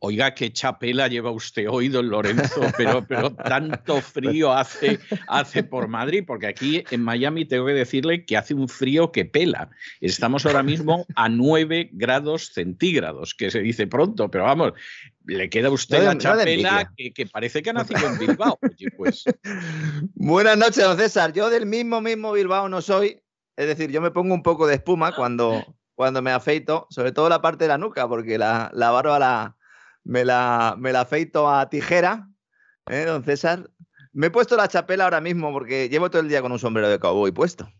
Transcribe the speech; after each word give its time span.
Oiga, 0.00 0.32
qué 0.32 0.52
chapela 0.52 1.08
lleva 1.08 1.32
usted 1.32 1.68
hoy, 1.68 1.88
don 1.88 2.08
Lorenzo, 2.08 2.60
pero, 2.76 3.04
pero 3.04 3.34
tanto 3.34 4.00
frío 4.00 4.52
hace, 4.52 5.00
hace 5.26 5.64
por 5.64 5.88
Madrid, 5.88 6.22
porque 6.24 6.46
aquí 6.46 6.84
en 6.92 7.02
Miami 7.02 7.44
tengo 7.44 7.66
que 7.66 7.72
decirle 7.72 8.24
que 8.24 8.36
hace 8.36 8.54
un 8.54 8.68
frío 8.68 9.10
que 9.10 9.24
pela. 9.24 9.70
Estamos 10.00 10.46
ahora 10.46 10.62
mismo 10.62 11.04
a 11.16 11.28
9 11.28 11.90
grados 11.92 12.52
centígrados, 12.54 13.34
que 13.34 13.50
se 13.50 13.58
dice 13.58 13.88
pronto, 13.88 14.30
pero 14.30 14.44
vamos, 14.44 14.74
le 15.24 15.50
queda 15.50 15.66
a 15.66 15.72
usted 15.72 16.04
la 16.04 16.16
chapela 16.16 16.92
que, 16.96 17.26
parece 17.26 17.60
que 17.60 17.70
ha 17.70 17.72
nacido 17.72 18.06
en 18.06 18.18
Bilbao. 18.20 18.56
pues. 18.96 19.24
Buenas 20.14 20.56
noches, 20.56 20.84
don 20.84 20.96
César. 20.96 21.32
Yo 21.32 21.50
del 21.50 21.66
mismo, 21.66 22.00
mismo 22.00 22.30
Bilbao 22.30 22.68
no 22.68 22.82
soy. 22.82 23.20
Es 23.56 23.66
decir, 23.66 23.90
yo 23.90 24.00
me 24.00 24.12
pongo 24.12 24.32
un 24.32 24.44
poco 24.44 24.68
de 24.68 24.76
espuma 24.76 25.12
cuando, 25.16 25.76
cuando 25.96 26.22
me 26.22 26.30
afeito, 26.30 26.86
sobre 26.88 27.10
todo 27.10 27.28
la 27.28 27.42
parte 27.42 27.64
de 27.64 27.68
la 27.68 27.78
nuca, 27.78 28.06
porque 28.06 28.38
la, 28.38 28.70
la 28.72 28.92
barba 28.92 29.18
la 29.18 29.57
me 30.08 30.24
la, 30.24 30.74
me 30.78 30.90
la 30.90 31.02
afeito 31.02 31.50
a 31.50 31.68
tijera, 31.68 32.30
¿eh, 32.86 33.04
don 33.04 33.22
César? 33.24 33.70
Me 34.12 34.28
he 34.28 34.30
puesto 34.30 34.56
la 34.56 34.66
chapela 34.66 35.04
ahora 35.04 35.20
mismo 35.20 35.52
porque 35.52 35.90
llevo 35.90 36.10
todo 36.10 36.22
el 36.22 36.30
día 36.30 36.40
con 36.40 36.50
un 36.50 36.58
sombrero 36.58 36.88
de 36.88 36.98
cowboy 36.98 37.30
puesto. 37.30 37.70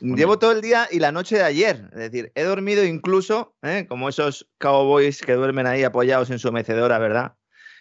Llevo 0.00 0.38
todo 0.38 0.52
el 0.52 0.62
día 0.62 0.88
y 0.90 1.00
la 1.00 1.12
noche 1.12 1.36
de 1.36 1.42
ayer. 1.42 1.90
Es 1.92 1.98
decir, 1.98 2.32
he 2.34 2.44
dormido 2.44 2.82
incluso, 2.82 3.54
¿eh? 3.62 3.84
como 3.86 4.08
esos 4.08 4.48
cowboys 4.56 5.20
que 5.20 5.34
duermen 5.34 5.66
ahí 5.66 5.84
apoyados 5.84 6.30
en 6.30 6.38
su 6.38 6.50
mecedora, 6.50 6.98
¿verdad? 6.98 7.34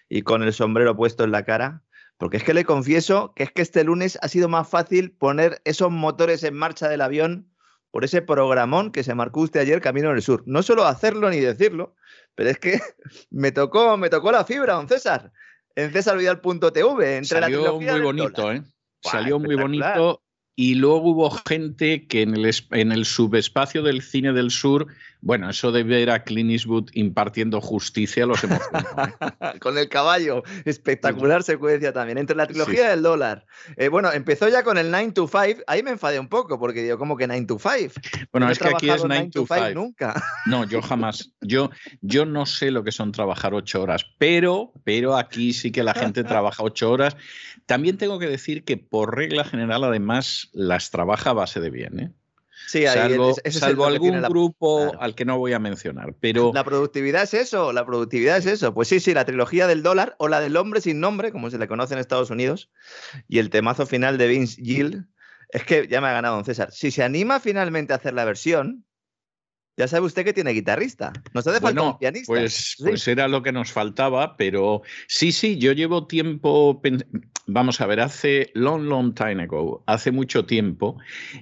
Y 0.09 0.23
con 0.23 0.43
el 0.43 0.51
sombrero 0.51 0.97
puesto 0.97 1.23
en 1.23 1.31
la 1.31 1.45
cara. 1.45 1.83
Porque 2.17 2.35
es 2.37 2.43
que 2.43 2.53
le 2.53 2.65
confieso 2.65 3.31
que 3.33 3.43
es 3.43 3.51
que 3.53 3.61
este 3.61 3.85
lunes 3.85 4.19
ha 4.21 4.27
sido 4.27 4.49
más 4.49 4.67
fácil 4.67 5.11
poner 5.11 5.61
esos 5.63 5.89
motores 5.89 6.43
en 6.43 6.55
marcha 6.55 6.89
del 6.89 7.01
avión 7.01 7.49
por 7.91 8.03
ese 8.03 8.21
programón 8.21 8.91
que 8.91 9.03
se 9.03 9.15
marcó 9.15 9.41
usted 9.41 9.61
ayer 9.61 9.79
Camino 9.79 10.09
del 10.09 10.21
Sur. 10.21 10.43
No 10.45 10.63
solo 10.63 10.85
hacerlo 10.85 11.29
ni 11.29 11.39
decirlo, 11.39 11.95
pero 12.37 12.51
es 12.51 12.59
que 12.59 12.79
me 13.31 13.51
tocó, 13.51 13.97
me 13.97 14.09
tocó 14.09 14.31
la 14.31 14.45
fibra, 14.45 14.75
don 14.75 14.87
César, 14.87 15.33
en 15.75 15.91
cesarvidal.tv. 15.91 17.25
Salió 17.25 17.79
muy 17.79 17.99
bonito, 17.99 18.51
¿eh? 18.53 18.63
Salió 19.01 19.39
muy 19.39 19.55
bonito 19.55 20.21
y 20.55 20.75
luego 20.75 21.11
hubo 21.11 21.31
gente 21.47 22.07
que 22.07 22.21
en 22.21 22.35
el, 22.35 22.51
en 22.71 22.91
el 22.91 23.05
subespacio 23.05 23.83
del 23.83 24.01
cine 24.01 24.33
del 24.33 24.51
sur, 24.51 24.87
bueno, 25.21 25.49
eso 25.49 25.71
de 25.71 25.83
ver 25.83 26.09
a 26.09 26.23
Clint 26.23 26.51
Eastwood 26.51 26.89
impartiendo 26.93 27.59
justicia 27.59 28.25
los 28.25 28.43
emocionó. 28.43 28.85
¿eh? 29.03 29.59
con 29.59 29.77
el 29.77 29.89
caballo, 29.89 30.43
espectacular 30.65 31.43
secuencia 31.43 31.91
también, 31.91 32.17
entre 32.17 32.35
la 32.35 32.47
trilogía 32.47 32.89
del 32.89 33.01
dólar. 33.01 33.45
Eh, 33.75 33.89
bueno, 33.89 34.11
empezó 34.11 34.47
ya 34.47 34.63
con 34.63 34.77
el 34.77 34.91
9 34.91 35.11
to 35.13 35.27
5, 35.27 35.63
ahí 35.67 35.83
me 35.83 35.91
enfadé 35.91 36.19
un 36.19 36.27
poco, 36.27 36.59
porque 36.59 36.83
digo, 36.83 36.97
¿cómo 36.97 37.17
que 37.17 37.27
9 37.27 37.45
to 37.45 37.57
5? 37.59 37.93
Bueno, 38.31 38.49
es 38.49 38.59
que 38.59 38.67
aquí 38.67 38.89
es 38.89 39.03
9 39.03 39.29
to 39.33 39.45
5. 39.47 39.71
Nunca. 39.73 40.13
No, 40.45 40.65
yo 40.65 40.81
jamás. 40.81 41.33
Yo, 41.41 41.71
yo 42.01 42.25
no 42.25 42.45
sé 42.45 42.71
lo 42.71 42.83
que 42.83 42.91
son 42.91 43.11
trabajar 43.11 43.53
ocho 43.53 43.81
horas, 43.81 44.05
pero, 44.17 44.71
pero 44.83 45.17
aquí 45.17 45.51
sí 45.51 45.71
que 45.71 45.83
la 45.83 45.93
gente 45.93 46.23
trabaja 46.23 46.63
ocho 46.63 46.89
horas. 46.89 47.17
También 47.65 47.97
tengo 47.97 48.17
que 48.17 48.27
decir 48.27 48.63
que 48.63 48.77
por 48.77 49.15
regla 49.15 49.43
general, 49.43 49.83
además, 49.83 50.49
las 50.53 50.89
trabaja 50.89 51.31
a 51.31 51.33
base 51.33 51.59
de 51.59 51.69
bien. 51.69 51.99
¿eh? 51.99 52.11
Sí, 52.65 52.85
salvo, 53.51 53.85
algún 53.85 54.21
grupo 54.23 54.91
al 54.99 55.15
que 55.15 55.25
no 55.25 55.37
voy 55.37 55.53
a 55.53 55.59
mencionar. 55.59 56.15
Pero... 56.19 56.51
La 56.53 56.63
productividad 56.63 57.23
es 57.23 57.33
eso, 57.33 57.71
la 57.71 57.85
productividad 57.85 58.37
es 58.37 58.45
eso. 58.45 58.73
Pues 58.73 58.87
sí, 58.87 58.99
sí, 58.99 59.13
la 59.13 59.25
trilogía 59.25 59.67
del 59.67 59.83
dólar 59.83 60.15
o 60.17 60.27
la 60.27 60.39
del 60.39 60.57
hombre 60.57 60.81
sin 60.81 60.99
nombre, 60.99 61.31
como 61.31 61.49
se 61.49 61.57
le 61.57 61.67
conoce 61.67 61.93
en 61.93 61.99
Estados 61.99 62.29
Unidos, 62.29 62.69
y 63.27 63.39
el 63.39 63.49
temazo 63.49 63.85
final 63.85 64.17
de 64.17 64.27
Vince 64.27 64.61
Gill. 64.61 65.07
Es 65.49 65.63
que 65.63 65.87
ya 65.87 66.01
me 66.01 66.07
ha 66.07 66.13
ganado 66.13 66.35
don 66.35 66.45
César. 66.45 66.71
Si 66.71 66.91
se 66.91 67.03
anima 67.03 67.39
finalmente 67.39 67.93
a 67.93 67.97
hacer 67.97 68.13
la 68.13 68.25
versión, 68.25 68.83
ya 69.77 69.87
sabe 69.87 70.07
usted 70.07 70.25
que 70.25 70.33
tiene 70.33 70.51
guitarrista. 70.51 71.13
Nos 71.33 71.45
hace 71.45 71.61
falta 71.61 71.81
un 71.83 71.97
pianista. 71.99 72.25
Pues, 72.27 72.75
pues 72.79 73.07
era 73.07 73.27
lo 73.27 73.43
que 73.43 73.51
nos 73.51 73.71
faltaba, 73.71 74.35
pero 74.35 74.81
sí, 75.07 75.31
sí, 75.31 75.57
yo 75.57 75.71
llevo 75.71 76.07
tiempo. 76.07 76.81
Vamos 77.45 77.79
a 77.79 77.85
ver, 77.85 77.99
hace 77.99 78.49
long, 78.55 78.83
long 78.83 79.13
time 79.13 79.43
ago, 79.43 79.83
hace 79.85 80.11
mucho 80.11 80.45
tiempo, 80.45 80.97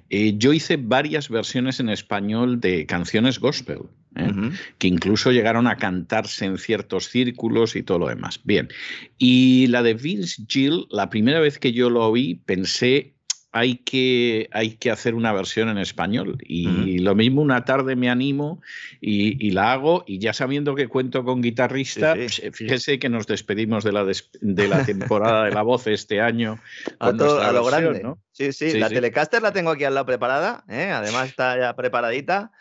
eh, 0.09 0.37
yo 0.37 0.53
hice 0.53 0.77
varias 0.77 1.29
versiones 1.29 1.79
en 1.79 1.89
español 1.89 2.59
de 2.59 2.85
canciones 2.85 3.39
gospel. 3.39 3.83
¿eh? 4.17 4.31
que 4.77 4.87
incluso 4.87 5.31
llegaron 5.31 5.67
a 5.67 5.75
cantarse 5.75 6.45
en 6.45 6.57
ciertos 6.57 7.09
círculos 7.09 7.75
y 7.75 7.83
todo 7.83 7.99
lo 7.99 8.07
demás. 8.07 8.39
Bien, 8.45 8.69
y 9.17 9.67
la 9.67 9.83
de 9.83 9.93
Vince 9.93 10.43
Gill, 10.47 10.87
la 10.89 11.09
primera 11.09 11.41
vez 11.41 11.59
que 11.59 11.73
yo 11.73 11.89
lo 11.89 12.07
oí, 12.07 12.35
pensé 12.45 13.14
hay 13.55 13.77
que, 13.77 14.49
hay 14.51 14.71
que 14.71 14.91
hacer 14.91 15.15
una 15.15 15.31
versión 15.31 15.69
en 15.69 15.77
español. 15.77 16.37
Y 16.41 16.97
lo 16.97 17.15
mismo 17.15 17.41
una 17.41 17.63
tarde 17.63 17.95
me 17.95 18.09
animo 18.09 18.61
y, 18.99 19.51
la 19.51 19.71
hago 19.71 20.03
y 20.05 20.19
ya 20.19 20.33
sabiendo 20.33 20.75
que 20.75 20.89
cuento 20.89 21.23
con 21.23 21.41
guitarrista, 21.41 22.15
pues, 22.15 22.41
fíjese 22.51 22.99
que 22.99 23.07
nos 23.07 23.27
despedimos 23.27 23.85
de 23.85 23.93
la, 23.93 24.03
de 24.03 24.67
la 24.67 24.85
temporada 24.85 25.45
de 25.45 25.51
la 25.51 25.61
voz 25.61 25.87
este 25.87 26.19
año. 26.19 26.59
A, 26.99 27.13
todo, 27.13 27.49
lo 27.53 27.63
grande. 27.63 28.03
Sí, 28.33 28.51
sí, 28.51 28.77
la 28.77 28.89
Telecaster 28.89 29.41
la 29.41 29.53
tengo 29.53 29.69
aquí 29.69 29.85
al 29.85 29.93
lado 29.93 30.05
preparada, 30.05 30.65
¿eh? 30.67 30.91
además 30.91 31.29
está 31.29 31.57
ya 31.57 31.73
preparadita. 31.77 32.51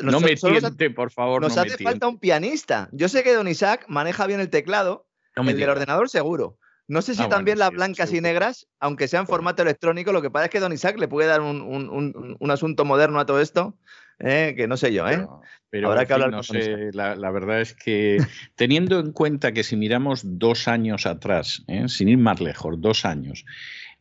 no 0.00 0.18
me 0.18 0.34
tiente, 0.34 0.90
por 0.90 1.12
favor. 1.12 1.42
Nos 1.42 1.56
hace 1.56 1.78
falta 1.78 2.08
un 2.08 2.18
pianista. 2.18 2.88
Yo 2.90 3.08
sé 3.08 3.22
que 3.22 3.32
Don 3.34 3.46
Isaac 3.46 3.84
maneja 3.86 4.26
bien 4.26 4.40
el 4.40 4.50
teclado, 4.50 5.06
el 5.36 5.56
del 5.56 5.70
ordenador 5.70 6.08
seguro. 6.08 6.58
No 6.86 7.00
sé 7.00 7.14
si 7.14 7.22
ah, 7.22 7.28
también 7.28 7.58
las 7.58 7.70
blancas 7.70 8.12
y 8.12 8.20
negras, 8.20 8.66
aunque 8.78 9.08
sea 9.08 9.20
en 9.20 9.26
formato 9.26 9.62
electrónico, 9.62 10.12
lo 10.12 10.20
que 10.20 10.30
pasa 10.30 10.46
es 10.46 10.50
que 10.50 10.60
Don 10.60 10.72
Isaac 10.72 10.98
le 10.98 11.08
puede 11.08 11.28
dar 11.28 11.40
un, 11.40 12.50
asunto 12.50 12.84
moderno 12.84 13.20
a 13.20 13.26
todo 13.26 13.40
esto, 13.40 13.78
¿eh? 14.18 14.54
que 14.56 14.68
no 14.68 14.76
sé 14.76 14.92
yo, 14.92 15.08
¿eh? 15.08 15.26
Pero, 15.70 15.90
Habrá 15.90 16.04
que 16.04 16.12
hablar 16.12 16.30
no 16.30 16.42
sé, 16.42 16.90
la, 16.92 17.30
verdad 17.30 17.62
es 17.62 17.74
que 17.74 18.18
teniendo 18.54 19.00
en 19.00 19.12
cuenta 19.12 19.52
que 19.52 19.64
si 19.64 19.76
miramos 19.76 20.20
dos 20.24 20.68
años 20.68 21.06
atrás, 21.06 21.64
¿eh? 21.68 21.88
sin 21.88 22.08
ir 22.08 22.18
más 22.18 22.40
lejos, 22.40 22.78
dos 22.80 23.06
años, 23.06 23.46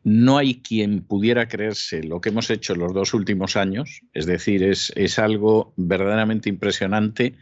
no 0.04 0.38
hay 0.38 0.62
quien 0.62 1.02
pudiera 1.04 1.48
creerse 1.48 2.04
lo 2.04 2.20
que 2.20 2.30
hemos 2.30 2.50
hecho 2.50 2.76
los 2.76 2.94
dos 2.94 3.14
últimos 3.14 3.56
años, 3.56 4.02
es 4.14 4.26
decir, 4.26 4.62
es, 4.62 4.92
es 4.98 5.18
algo 5.20 5.74
verdaderamente 5.78 6.50
impresionante 6.50 7.36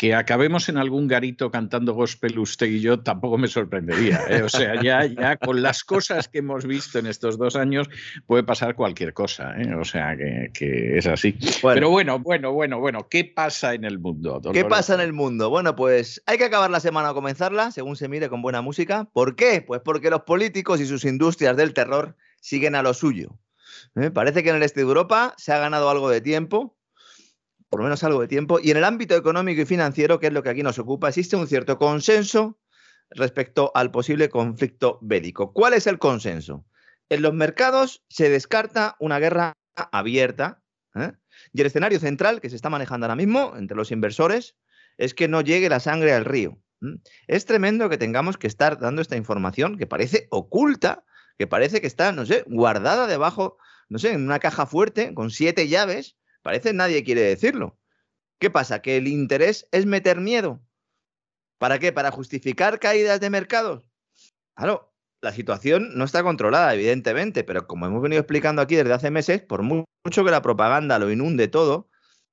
que 0.00 0.14
acabemos 0.14 0.70
en 0.70 0.78
algún 0.78 1.08
garito 1.08 1.50
cantando 1.50 1.92
gospel 1.92 2.38
usted 2.38 2.68
y 2.68 2.80
yo 2.80 3.00
tampoco 3.00 3.36
me 3.36 3.48
sorprendería. 3.48 4.22
¿eh? 4.30 4.42
O 4.42 4.48
sea, 4.48 4.82
ya, 4.82 5.04
ya 5.04 5.36
con 5.36 5.60
las 5.60 5.84
cosas 5.84 6.26
que 6.26 6.38
hemos 6.38 6.64
visto 6.64 6.98
en 6.98 7.04
estos 7.04 7.36
dos 7.36 7.54
años 7.54 7.86
puede 8.26 8.42
pasar 8.42 8.74
cualquier 8.74 9.12
cosa. 9.12 9.52
¿eh? 9.60 9.74
O 9.74 9.84
sea, 9.84 10.16
que, 10.16 10.96
es 10.96 11.06
así. 11.06 11.36
Pero 11.62 11.90
bueno, 11.90 12.18
bueno, 12.18 12.50
bueno, 12.54 12.80
bueno, 12.80 13.08
¿qué 13.10 13.26
pasa 13.26 13.74
en 13.74 13.84
el 13.84 13.98
mundo? 13.98 14.40
¿Qué 14.54 14.64
pasa 14.64 14.94
en 14.94 15.00
el 15.00 15.12
mundo? 15.12 15.50
Bueno, 15.50 15.76
pues 15.76 16.22
hay 16.24 16.38
que 16.38 16.44
acabar 16.44 16.70
la 16.70 16.80
semana 16.80 17.10
o 17.10 17.14
comenzarla, 17.14 17.70
según 17.70 17.94
se 17.96 18.08
mire, 18.08 18.30
con 18.30 18.40
buena 18.40 18.62
música. 18.62 19.06
¿Por 19.12 19.36
qué? 19.36 19.60
Pues 19.60 19.82
porque 19.84 20.08
los 20.08 20.22
políticos 20.22 20.80
y 20.80 20.86
sus 20.86 21.04
industrias 21.04 21.58
del 21.58 21.74
terror 21.74 22.16
siguen 22.40 22.74
a 22.74 22.82
lo 22.82 22.94
suyo. 22.94 23.38
¿Eh? 23.96 24.10
Parece 24.10 24.42
que 24.42 24.48
en 24.48 24.56
el 24.56 24.62
este 24.62 24.80
de 24.80 24.86
Europa 24.86 25.34
se 25.36 25.52
ha 25.52 25.58
ganado 25.58 25.90
algo 25.90 26.08
de 26.08 26.22
tiempo 26.22 26.79
por 27.70 27.80
lo 27.80 27.84
menos 27.84 28.04
algo 28.04 28.20
de 28.20 28.28
tiempo. 28.28 28.58
Y 28.60 28.72
en 28.72 28.76
el 28.76 28.84
ámbito 28.84 29.16
económico 29.16 29.62
y 29.62 29.66
financiero, 29.66 30.18
que 30.18 30.26
es 30.26 30.32
lo 30.32 30.42
que 30.42 30.50
aquí 30.50 30.62
nos 30.62 30.78
ocupa, 30.78 31.08
existe 31.08 31.36
un 31.36 31.46
cierto 31.46 31.78
consenso 31.78 32.58
respecto 33.10 33.72
al 33.74 33.90
posible 33.90 34.28
conflicto 34.28 34.98
bélico. 35.00 35.52
¿Cuál 35.52 35.74
es 35.74 35.86
el 35.86 35.98
consenso? 35.98 36.66
En 37.08 37.22
los 37.22 37.32
mercados 37.32 38.04
se 38.08 38.28
descarta 38.28 38.96
una 38.98 39.18
guerra 39.18 39.54
abierta 39.92 40.62
¿eh? 40.94 41.12
y 41.52 41.60
el 41.60 41.66
escenario 41.66 41.98
central 41.98 42.40
que 42.40 42.50
se 42.50 42.56
está 42.56 42.70
manejando 42.70 43.06
ahora 43.06 43.16
mismo 43.16 43.54
entre 43.56 43.76
los 43.76 43.90
inversores 43.90 44.56
es 44.98 45.14
que 45.14 45.28
no 45.28 45.40
llegue 45.40 45.68
la 45.68 45.80
sangre 45.80 46.12
al 46.12 46.24
río. 46.24 46.58
Es 47.26 47.44
tremendo 47.44 47.88
que 47.88 47.98
tengamos 47.98 48.38
que 48.38 48.46
estar 48.46 48.78
dando 48.78 49.02
esta 49.02 49.16
información 49.16 49.76
que 49.76 49.86
parece 49.86 50.28
oculta, 50.30 51.04
que 51.38 51.46
parece 51.46 51.80
que 51.80 51.86
está, 51.86 52.12
no 52.12 52.26
sé, 52.26 52.44
guardada 52.46 53.06
debajo, 53.06 53.58
no 53.88 53.98
sé, 53.98 54.12
en 54.12 54.24
una 54.24 54.38
caja 54.38 54.66
fuerte 54.66 55.14
con 55.14 55.30
siete 55.30 55.68
llaves. 55.68 56.16
Parece 56.42 56.70
que 56.70 56.74
nadie 56.74 57.04
quiere 57.04 57.22
decirlo. 57.22 57.78
¿Qué 58.38 58.50
pasa? 58.50 58.80
¿Que 58.82 58.96
el 58.96 59.08
interés 59.08 59.68
es 59.72 59.86
meter 59.86 60.20
miedo? 60.20 60.62
¿Para 61.58 61.78
qué? 61.78 61.92
¿Para 61.92 62.10
justificar 62.10 62.78
caídas 62.78 63.20
de 63.20 63.28
mercados? 63.28 63.84
Claro, 64.54 64.94
la 65.20 65.32
situación 65.32 65.90
no 65.96 66.04
está 66.04 66.22
controlada, 66.22 66.74
evidentemente, 66.74 67.44
pero 67.44 67.66
como 67.66 67.86
hemos 67.86 68.02
venido 68.02 68.20
explicando 68.20 68.62
aquí 68.62 68.76
desde 68.76 68.92
hace 68.92 69.10
meses, 69.10 69.42
por 69.42 69.62
mucho 69.62 70.24
que 70.24 70.30
la 70.30 70.42
propaganda 70.42 70.98
lo 70.98 71.10
inunde 71.10 71.48
todo, 71.48 71.90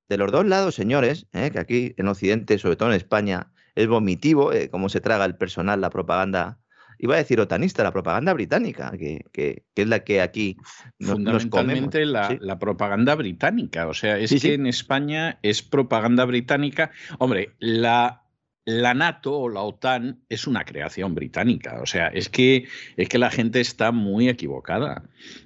de 0.08 0.18
los 0.18 0.32
dos 0.32 0.46
lados, 0.46 0.76
señores, 0.76 1.28
¿eh? 1.34 1.52
que 1.52 1.60
aquí 1.60 1.94
en 1.98 2.08
Occidente, 2.08 2.58
sobre 2.58 2.78
todo 2.78 2.90
en 2.90 2.96
España, 2.96 3.52
es 3.76 3.88
vomitivo 3.88 4.54
eh, 4.54 4.70
cómo 4.70 4.88
se 4.88 5.02
traga 5.02 5.26
el 5.26 5.38
personal 5.38 5.82
la 5.82 5.90
propaganda, 5.90 6.60
iba 7.00 7.16
a 7.16 7.18
decir 7.18 7.40
otanista, 7.40 7.84
la 7.84 7.92
propaganda 7.92 8.34
británica, 8.34 8.92
que, 8.98 9.64
es 9.76 9.88
la 9.88 10.04
que 10.04 10.22
aquí 10.22 10.58
nos, 11.00 11.14
Fundamentalmente 11.14 12.06
la, 12.06 12.38
la, 12.40 12.60
propaganda 12.60 13.16
británica, 13.16 13.88
o 13.88 13.94
sea, 13.94 14.18
es 14.18 14.42
que 14.42 14.54
en 14.54 14.68
España 14.68 15.40
es 15.42 15.62
propaganda 15.62 16.26
británica. 16.26 16.92
Hombre, 17.20 17.52
la 17.60 18.24
la 18.68 18.94
NATO 18.94 19.40
o 19.40 19.50
la 19.50 19.62
OTAN 19.62 20.20
es 20.28 20.46
una 20.46 20.66
creación 20.66 21.16
británica. 21.16 21.80
O 21.82 21.86
sea, 21.86 22.08
es 22.08 22.28
que, 22.28 22.68
es 22.98 23.08
que 23.08 23.18
la 23.18 23.32
gente 23.32 23.62
está 23.62 23.94
muy 23.94 24.28
equivocada. 24.28 25.04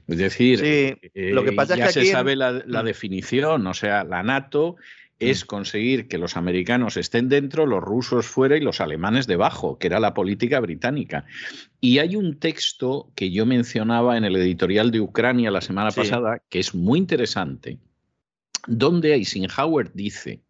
Es 0.07 0.17
decir, 0.17 0.97
lo 1.13 1.43
que 1.43 1.51
pasa 1.51 1.77
ya 1.77 1.85
es 1.85 1.93
que 1.93 2.05
se 2.05 2.11
sabe 2.11 2.35
la, 2.35 2.63
mm. 2.65 2.83
definición. 2.83 3.67
O 3.67 3.75
sea, 3.75 4.03
la 4.03 4.23
NATO 4.23 4.75
es 5.21 5.43
mm. 5.43 5.47
conseguir 5.47 6.07
que 6.07 6.17
los 6.17 6.35
americanos 6.35 6.97
estén 6.97 7.29
dentro, 7.29 7.65
los 7.65 7.81
rusos 7.81 8.25
fuera 8.25 8.57
y 8.57 8.61
los 8.61 8.81
alemanes 8.81 9.27
debajo, 9.27 9.77
que 9.77 9.87
era 9.87 9.99
la 9.99 10.13
política 10.13 10.59
británica. 10.59 11.25
Y 11.79 11.99
hay 11.99 12.15
un 12.15 12.39
texto 12.39 13.11
que 13.15 13.31
yo 13.31 13.45
mencionaba 13.45 14.17
en 14.17 14.25
el 14.25 14.35
editorial 14.35 14.91
de 14.91 14.99
Ucrania 14.99 15.51
la 15.51 15.61
semana 15.61 15.91
pasada, 15.91 16.41
que 16.49 16.59
es 16.59 16.73
muy 16.73 16.99
interesante, 16.99 17.77
donde 18.67 19.13
Eisenhower 19.13 19.91
dice 19.93 20.41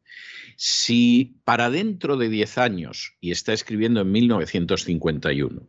si 0.63 1.37
para 1.43 1.71
dentro 1.71 2.17
de 2.17 2.29
10 2.29 2.59
años, 2.59 3.15
y 3.19 3.31
está 3.31 3.51
escribiendo 3.51 4.01
en 4.01 4.11
1951, 4.11 5.67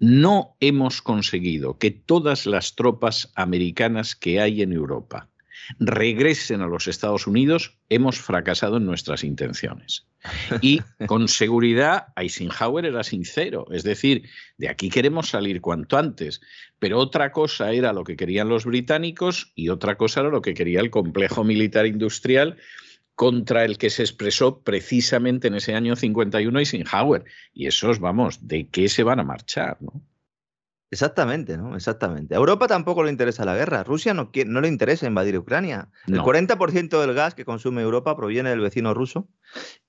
no 0.00 0.56
hemos 0.60 1.02
conseguido 1.02 1.78
que 1.78 1.90
todas 1.90 2.46
las 2.46 2.74
tropas 2.74 3.30
americanas 3.34 4.16
que 4.16 4.40
hay 4.40 4.62
en 4.62 4.72
Europa 4.72 5.28
regresen 5.78 6.60
a 6.62 6.66
los 6.66 6.88
Estados 6.88 7.26
Unidos, 7.26 7.78
hemos 7.88 8.18
fracasado 8.18 8.78
en 8.78 8.86
nuestras 8.86 9.24
intenciones. 9.24 10.06
Y 10.60 10.80
con 11.06 11.28
seguridad 11.28 12.08
Eisenhower 12.16 12.84
era 12.84 13.04
sincero, 13.04 13.66
es 13.70 13.84
decir, 13.84 14.28
de 14.56 14.68
aquí 14.68 14.90
queremos 14.90 15.28
salir 15.28 15.60
cuanto 15.60 15.96
antes, 15.96 16.40
pero 16.78 16.98
otra 16.98 17.32
cosa 17.32 17.72
era 17.72 17.92
lo 17.92 18.04
que 18.04 18.16
querían 18.16 18.48
los 18.48 18.64
británicos 18.64 19.52
y 19.54 19.68
otra 19.68 19.96
cosa 19.96 20.20
era 20.20 20.30
lo 20.30 20.42
que 20.42 20.54
quería 20.54 20.80
el 20.80 20.90
complejo 20.90 21.44
militar 21.44 21.86
industrial 21.86 22.56
contra 23.14 23.64
el 23.64 23.78
que 23.78 23.90
se 23.90 24.02
expresó 24.02 24.60
precisamente 24.60 25.48
en 25.48 25.56
ese 25.56 25.74
año 25.74 25.96
51 25.96 26.56
Eisenhower. 26.58 27.24
Y 27.52 27.66
esos, 27.66 27.98
vamos, 27.98 28.46
¿de 28.46 28.68
qué 28.68 28.88
se 28.88 29.02
van 29.02 29.18
a 29.18 29.24
marchar? 29.24 29.76
¿no? 29.80 30.02
Exactamente, 30.90 31.58
¿no? 31.58 31.76
Exactamente. 31.76 32.34
A 32.34 32.38
Europa 32.38 32.66
tampoco 32.66 33.02
le 33.02 33.10
interesa 33.10 33.44
la 33.44 33.54
guerra. 33.54 33.84
Rusia 33.84 34.14
no, 34.14 34.30
no 34.46 34.60
le 34.60 34.68
interesa 34.68 35.06
invadir 35.06 35.38
Ucrania. 35.38 35.90
El 36.06 36.20
40% 36.20 37.00
del 37.00 37.14
gas 37.14 37.34
que 37.34 37.44
consume 37.44 37.82
Europa 37.82 38.16
proviene 38.16 38.50
del 38.50 38.60
vecino 38.60 38.94
ruso. 38.94 39.28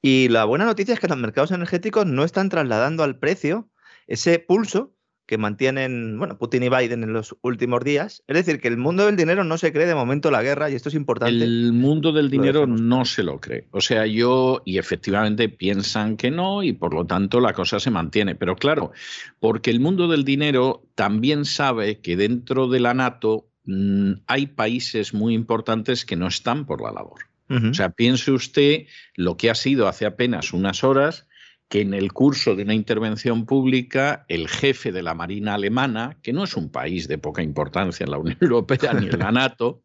Y 0.02 0.28
la 0.28 0.44
buena 0.44 0.66
noticia 0.66 0.94
es 0.94 1.00
que 1.00 1.08
los 1.08 1.18
mercados 1.18 1.52
energéticos 1.52 2.06
no 2.06 2.26
están 2.26 2.50
trasladando 2.50 3.04
al 3.04 3.18
precio 3.18 3.70
ese 4.08 4.40
pulso 4.40 4.94
que 5.30 5.38
mantienen 5.38 6.18
bueno, 6.18 6.40
Putin 6.40 6.64
y 6.64 6.70
Biden 6.70 7.04
en 7.04 7.14
los 7.14 7.36
últimos 7.44 7.84
días. 7.84 8.24
Es 8.26 8.36
decir, 8.36 8.60
que 8.60 8.68
el 8.68 8.78
mundo 8.78 9.06
del 9.06 9.16
dinero 9.16 9.44
no 9.44 9.60
se 9.60 9.72
cree 9.72 9.86
de 9.86 9.94
momento 9.94 10.32
la 10.32 10.42
guerra 10.42 10.72
y 10.72 10.74
esto 10.74 10.90
es 10.90 10.96
importante. 10.96 11.44
El 11.44 11.72
mundo 11.72 12.12
del 12.12 12.32
dinero 12.32 12.66
no 12.66 13.06
se 13.06 13.22
lo 13.22 13.40
cree. 13.40 13.68
O 13.70 13.80
sea, 13.80 14.08
yo 14.08 14.64
y 14.66 14.80
efectivamente 14.80 15.48
piensan 15.48 16.18
que 16.18 16.32
no 16.32 16.64
y 16.64 16.74
por 16.74 16.96
lo 16.96 17.06
tanto 17.06 17.42
la 17.42 17.54
cosa 17.54 17.80
se 17.80 17.92
mantiene. 17.92 18.34
Pero 18.34 18.56
claro, 18.56 18.92
porque 19.40 19.70
el 19.70 19.80
mundo 19.80 20.08
del 20.08 20.24
dinero 20.24 20.82
también 20.96 21.46
sabe 21.46 22.00
que 22.00 22.18
dentro 22.18 22.68
de 22.68 22.80
la 22.80 22.96
NATO 22.96 23.52
mm, 23.66 24.14
hay 24.26 24.48
países 24.48 25.14
muy 25.14 25.36
importantes 25.36 26.06
que 26.06 26.16
no 26.16 26.26
están 26.26 26.66
por 26.66 26.82
la 26.82 26.92
labor. 26.92 27.20
O 27.52 27.74
sea, 27.74 27.90
piense 27.90 28.32
usted 28.32 28.86
lo 29.16 29.36
que 29.36 29.50
ha 29.50 29.56
sido 29.56 29.88
hace 29.88 30.06
apenas 30.06 30.54
unas 30.54 30.84
horas 30.84 31.28
que 31.70 31.82
en 31.82 31.94
el 31.94 32.12
curso 32.12 32.56
de 32.56 32.64
una 32.64 32.74
intervención 32.74 33.46
pública 33.46 34.26
el 34.28 34.48
jefe 34.50 34.92
de 34.92 35.04
la 35.04 35.14
Marina 35.14 35.54
alemana, 35.54 36.18
que 36.24 36.34
no 36.34 36.44
es 36.44 36.56
un 36.56 36.72
país 36.72 37.08
de 37.08 37.20
poca 37.20 37.44
importancia 37.44 38.04
en 38.04 38.12
la 38.12 38.18
Unión 38.18 38.40
Europea 38.42 38.94
ni 38.94 39.08
en 39.08 39.20
la 39.20 39.32
NATO, 39.32 39.84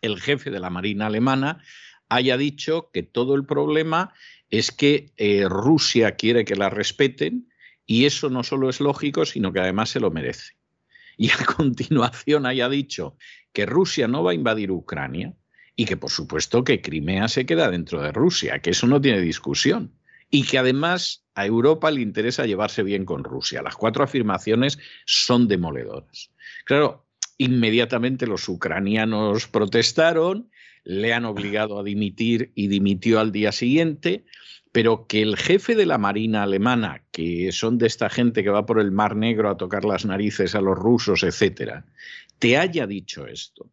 el 0.00 0.20
jefe 0.20 0.50
de 0.50 0.60
la 0.60 0.70
Marina 0.70 1.06
alemana 1.06 1.62
haya 2.08 2.36
dicho 2.36 2.90
que 2.92 3.02
todo 3.02 3.34
el 3.34 3.44
problema 3.44 4.14
es 4.50 4.70
que 4.70 5.12
eh, 5.16 5.46
Rusia 5.48 6.12
quiere 6.12 6.44
que 6.44 6.54
la 6.54 6.70
respeten 6.70 7.48
y 7.86 8.04
eso 8.04 8.30
no 8.30 8.44
solo 8.44 8.68
es 8.68 8.80
lógico, 8.80 9.24
sino 9.24 9.52
que 9.52 9.60
además 9.60 9.90
se 9.90 10.00
lo 10.00 10.12
merece. 10.12 10.52
Y 11.16 11.30
a 11.30 11.36
continuación 11.56 12.46
haya 12.46 12.68
dicho 12.68 13.16
que 13.52 13.66
Rusia 13.66 14.06
no 14.06 14.22
va 14.22 14.30
a 14.30 14.34
invadir 14.34 14.70
Ucrania 14.70 15.34
y 15.74 15.86
que 15.86 15.96
por 15.96 16.10
supuesto 16.10 16.62
que 16.62 16.80
Crimea 16.80 17.26
se 17.26 17.46
queda 17.46 17.68
dentro 17.68 18.00
de 18.00 18.12
Rusia, 18.12 18.60
que 18.60 18.70
eso 18.70 18.86
no 18.86 19.00
tiene 19.00 19.20
discusión 19.20 19.98
y 20.34 20.42
que 20.42 20.58
además 20.58 21.24
a 21.36 21.46
Europa 21.46 21.92
le 21.92 22.00
interesa 22.00 22.44
llevarse 22.44 22.82
bien 22.82 23.04
con 23.04 23.22
Rusia. 23.22 23.62
Las 23.62 23.76
cuatro 23.76 24.02
afirmaciones 24.02 24.80
son 25.06 25.46
demoledoras. 25.46 26.32
Claro, 26.64 27.06
inmediatamente 27.38 28.26
los 28.26 28.48
ucranianos 28.48 29.46
protestaron, 29.46 30.50
le 30.82 31.14
han 31.14 31.24
obligado 31.24 31.78
a 31.78 31.84
dimitir 31.84 32.50
y 32.56 32.66
dimitió 32.66 33.20
al 33.20 33.30
día 33.30 33.52
siguiente, 33.52 34.24
pero 34.72 35.06
que 35.06 35.22
el 35.22 35.36
jefe 35.36 35.76
de 35.76 35.86
la 35.86 35.98
Marina 35.98 36.42
alemana, 36.42 37.04
que 37.12 37.52
son 37.52 37.78
de 37.78 37.86
esta 37.86 38.10
gente 38.10 38.42
que 38.42 38.50
va 38.50 38.66
por 38.66 38.80
el 38.80 38.90
Mar 38.90 39.14
Negro 39.14 39.48
a 39.50 39.56
tocar 39.56 39.84
las 39.84 40.04
narices 40.04 40.56
a 40.56 40.60
los 40.60 40.76
rusos, 40.76 41.22
etcétera, 41.22 41.86
te 42.40 42.58
haya 42.58 42.88
dicho 42.88 43.28
esto. 43.28 43.70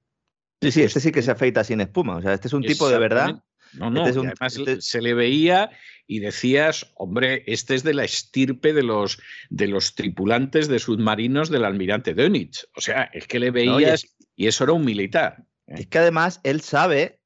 Sí, 0.61 0.71
sí, 0.71 0.83
este 0.83 0.99
sí 0.99 1.11
que 1.11 1.23
se 1.23 1.31
afeita 1.31 1.63
sin 1.63 1.81
espuma. 1.81 2.17
O 2.17 2.21
sea, 2.21 2.35
este 2.35 2.49
es 2.49 2.53
un 2.53 2.61
tipo 2.61 2.87
de 2.87 2.99
verdad. 2.99 3.43
No, 3.73 3.89
no, 3.89 4.05
este 4.05 4.19
además 4.19 4.57
este 4.57 4.81
se 4.81 5.01
le 5.01 5.15
veía 5.15 5.71
y 6.07 6.19
decías, 6.19 6.91
hombre, 6.95 7.43
este 7.47 7.75
es 7.75 7.83
de 7.83 7.93
la 7.93 8.03
estirpe 8.03 8.73
de 8.73 8.83
los, 8.83 9.19
de 9.49 9.67
los 9.67 9.95
tripulantes 9.95 10.67
de 10.67 10.79
submarinos 10.79 11.49
del 11.49 11.65
almirante 11.65 12.13
Dönitz. 12.13 12.67
O 12.75 12.81
sea, 12.81 13.03
es 13.13 13.27
que 13.27 13.39
le 13.39 13.51
veías 13.51 14.05
y 14.35 14.47
eso 14.47 14.63
era 14.63 14.73
un 14.73 14.85
militar. 14.85 15.45
¿eh? 15.67 15.75
Es 15.79 15.87
que 15.87 15.99
además 15.99 16.39
él 16.43 16.61
sabe 16.61 17.21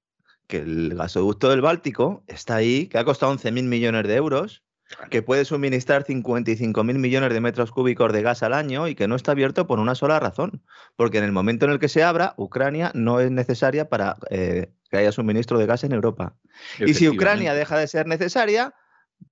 que 0.48 0.58
el 0.58 0.96
gasoducto 0.96 1.50
del 1.50 1.62
Báltico 1.62 2.24
está 2.28 2.56
ahí, 2.56 2.88
que 2.88 2.98
ha 2.98 3.06
costado 3.06 3.34
11.000 3.34 3.64
millones 3.64 4.08
de 4.08 4.16
euros, 4.16 4.64
que 5.10 5.24
puede 5.24 5.46
suministrar 5.46 6.06
55.000 6.06 6.84
millones 7.00 7.34
de 7.34 7.42
metros 7.42 7.72
cúbicos 7.72 8.14
de 8.14 8.22
gas 8.22 8.44
al 8.44 8.54
año 8.54 8.88
y 8.88 8.96
que 8.96 9.08
no 9.08 9.16
está 9.16 9.32
abierto 9.32 9.66
por 9.66 9.80
una 9.80 9.96
sola 9.96 10.20
razón, 10.20 10.64
porque 10.96 11.18
en 11.18 11.24
el 11.24 11.32
momento 11.32 11.66
en 11.66 11.72
el 11.72 11.80
que 11.80 11.90
se 11.90 12.04
abra, 12.04 12.36
Ucrania 12.38 12.92
no 12.94 13.20
es 13.20 13.32
necesaria 13.32 13.90
para 13.90 14.18
eh, 14.30 14.70
que 14.96 15.02
haya 15.02 15.12
suministro 15.12 15.60
de 15.60 15.66
gas 15.66 15.84
en 15.84 15.92
Europa. 15.92 16.38
Y 16.80 16.94
si 16.94 17.10
Ucrania 17.10 17.54
deja 17.54 17.78
de 17.78 17.88
ser 17.88 18.08
necesaria, 18.08 18.74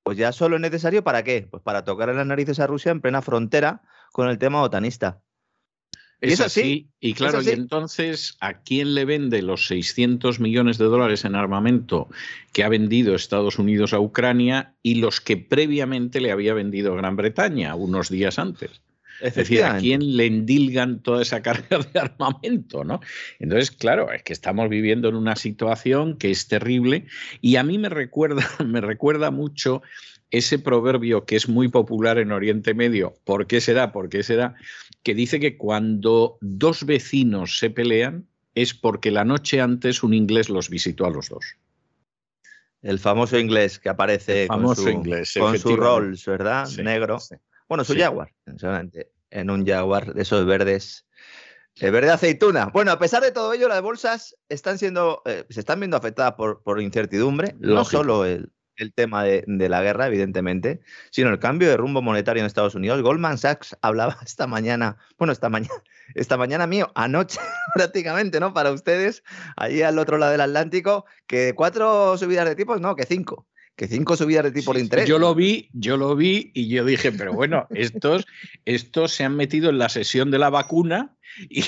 pues 0.04 0.18
ya 0.18 0.34
solo 0.34 0.58
es 0.58 0.62
necesario 0.62 1.04
para 1.04 1.24
qué? 1.24 1.48
Pues 1.50 1.64
para 1.64 1.86
tocar 1.86 2.10
en 2.10 2.18
las 2.18 2.28
narices 2.28 2.60
a 2.60 2.68
Rusia 2.68 2.92
en 2.92 3.00
plena 3.00 3.22
frontera 3.22 3.82
con 4.12 4.28
el 4.28 4.38
tema 4.38 4.62
otanista. 4.62 5.22
Es, 6.20 6.40
así, 6.40 6.90
y 7.02 7.14
claro, 7.14 7.42
y 7.42 7.50
entonces, 7.50 8.38
¿a 8.40 8.62
quién 8.62 8.94
le 8.94 9.04
vende 9.04 9.42
los 9.42 9.68
600 9.68 10.40
millones 10.40 10.78
de 10.78 10.86
dólares 10.86 11.26
en 11.26 11.36
armamento 11.36 12.08
que 12.54 12.64
ha 12.64 12.70
vendido 12.70 13.14
Estados 13.14 13.60
Unidos 13.60 13.94
a 13.94 14.00
Ucrania 14.00 14.74
y 14.82 14.96
los 14.96 15.20
que 15.20 15.36
previamente 15.36 16.22
le 16.22 16.32
había 16.32 16.54
vendido 16.54 16.96
Gran 16.96 17.18
Bretaña 17.18 17.76
unos 17.76 18.10
días 18.10 18.40
antes? 18.40 18.82
Es 19.22 19.36
decir, 19.36 19.64
¿a 19.64 19.78
quién 19.78 20.18
le 20.18 20.26
endilgan 20.26 21.02
toda 21.02 21.22
esa 21.22 21.42
carga 21.42 21.80
de 21.80 22.00
armamento? 22.00 22.84
¿no? 22.84 23.00
Entonces, 23.40 23.72
claro, 23.72 24.12
es 24.12 24.24
que 24.24 24.34
estamos 24.34 24.70
viviendo 24.70 25.10
en 25.10 25.16
una 25.16 25.36
situación 25.36 26.18
que 26.18 26.32
es 26.32 26.48
terrible 26.48 27.06
y 27.42 27.56
a 27.56 27.64
mí 27.64 27.78
me 27.78 27.90
recuerda, 27.90 28.44
me 28.66 28.82
recuerda 28.82 29.32
mucho 29.32 29.82
ese 30.32 30.58
proverbio 30.58 31.26
que 31.26 31.36
es 31.36 31.48
muy 31.48 31.68
popular 31.68 32.18
en 32.18 32.32
Oriente 32.32 32.74
Medio, 32.74 33.14
¿por 33.24 33.46
qué 33.46 33.62
será? 33.62 33.92
¿Por 33.92 34.10
qué 34.10 34.24
será? 34.24 34.56
Que 35.04 35.14
dice 35.14 35.40
que 35.40 35.58
cuando 35.58 36.38
dos 36.42 36.86
vecinos 36.86 37.60
se 37.60 37.70
pelean 37.70 38.26
es 38.56 38.74
porque 38.74 39.12
la 39.12 39.26
noche 39.26 39.62
antes 39.62 40.02
un 40.02 40.14
inglés 40.14 40.50
los 40.50 40.70
visitó 40.70 41.06
a 41.06 41.12
los 41.12 41.30
dos. 41.30 41.46
El 42.82 43.00
famoso 43.00 43.38
inglés 43.38 43.80
que 43.80 43.90
aparece 43.90 44.48
famoso 44.48 44.84
con 44.84 44.92
su, 44.92 44.98
inglés, 44.98 45.34
con 45.40 45.58
su. 45.58 45.76
Rolls, 45.76 46.26
¿verdad? 46.26 46.66
Sí, 46.66 46.84
Negro. 46.84 47.20
sí. 47.20 47.36
Bueno, 47.74 47.86
su 47.86 47.94
Sí. 47.94 48.02
Jaguar, 48.02 48.32
sinceramente, 48.46 49.12
en 49.32 49.50
un 49.50 49.66
Jaguar 49.66 50.14
de 50.14 50.22
esos 50.22 50.46
verdes. 50.46 51.08
El 51.78 51.92
verde 51.92 52.12
aceituna. 52.12 52.68
Bueno, 52.68 52.92
a 52.92 53.00
pesar 53.00 53.24
de 53.24 53.32
todo 53.32 53.52
ello, 53.52 53.68
las 53.68 53.82
bolsas 53.82 54.38
están 54.48 54.78
siendo, 54.78 55.24
eh, 55.26 55.44
se 55.50 55.60
están 55.60 55.80
viendo 55.80 55.98
afectadas 55.98 56.34
por, 56.34 56.62
por 56.62 56.80
incertidumbre. 56.80 57.56
No 57.58 57.84
solo 57.84 58.26
el, 58.26 58.52
el 58.76 58.94
tema 58.94 59.24
de, 59.24 59.44
de 59.48 59.70
la 59.70 59.82
guerra, 59.82 60.06
evidentemente, 60.06 60.82
sino 61.10 61.30
el 61.30 61.40
cambio 61.40 61.68
de 61.68 61.76
rumbo 61.76 62.04
monetario 62.04 62.42
en 62.42 62.46
Estados 62.46 62.76
Unidos. 62.76 63.02
Goldman 63.02 63.40
Sachs 63.40 63.76
hablaba 63.82 64.20
esta 64.24 64.46
mañana, 64.46 64.98
bueno, 65.18 65.34
esta 65.34 65.50
mañana, 65.50 65.74
esta 66.14 66.38
mañana 66.38 66.68
mío, 66.68 66.92
anoche 66.94 67.40
prácticamente, 67.74 68.40
¿no? 68.40 68.54
Para 68.54 68.72
ustedes, 68.72 69.24
allí 69.56 69.82
al 69.82 69.98
otro 69.98 70.20
lado 70.20 70.32
del 70.34 70.42
Atlántico, 70.42 71.06
que 71.26 71.56
cuatro 71.56 72.20
subidas 72.20 72.46
de 72.46 72.56
tipos, 72.56 72.80
no, 72.80 72.96
que 72.96 73.08
cinco. 73.08 73.48
Que 73.76 73.88
cinco 73.88 74.16
subidas 74.16 74.44
de 74.44 74.52
tipos 74.52 74.76
de 74.76 74.82
interés. 74.82 75.10
Yo 75.10 75.18
lo 75.18 75.34
vi, 75.34 75.70
yo 75.74 75.98
lo 75.98 76.16
vi 76.16 76.52
y 76.54 76.68
yo 76.68 76.86
dije, 76.86 77.12
pero 77.12 77.34
bueno, 77.34 77.66
estos, 77.72 78.28
estos 78.66 79.14
se 79.14 79.24
han 79.24 79.36
metido 79.36 79.72
en 79.72 79.80
la 79.80 79.90
sesión 79.90 80.30
de 80.30 80.38
la 80.38 80.52
vacuna 80.52 81.16
y, 81.50 81.62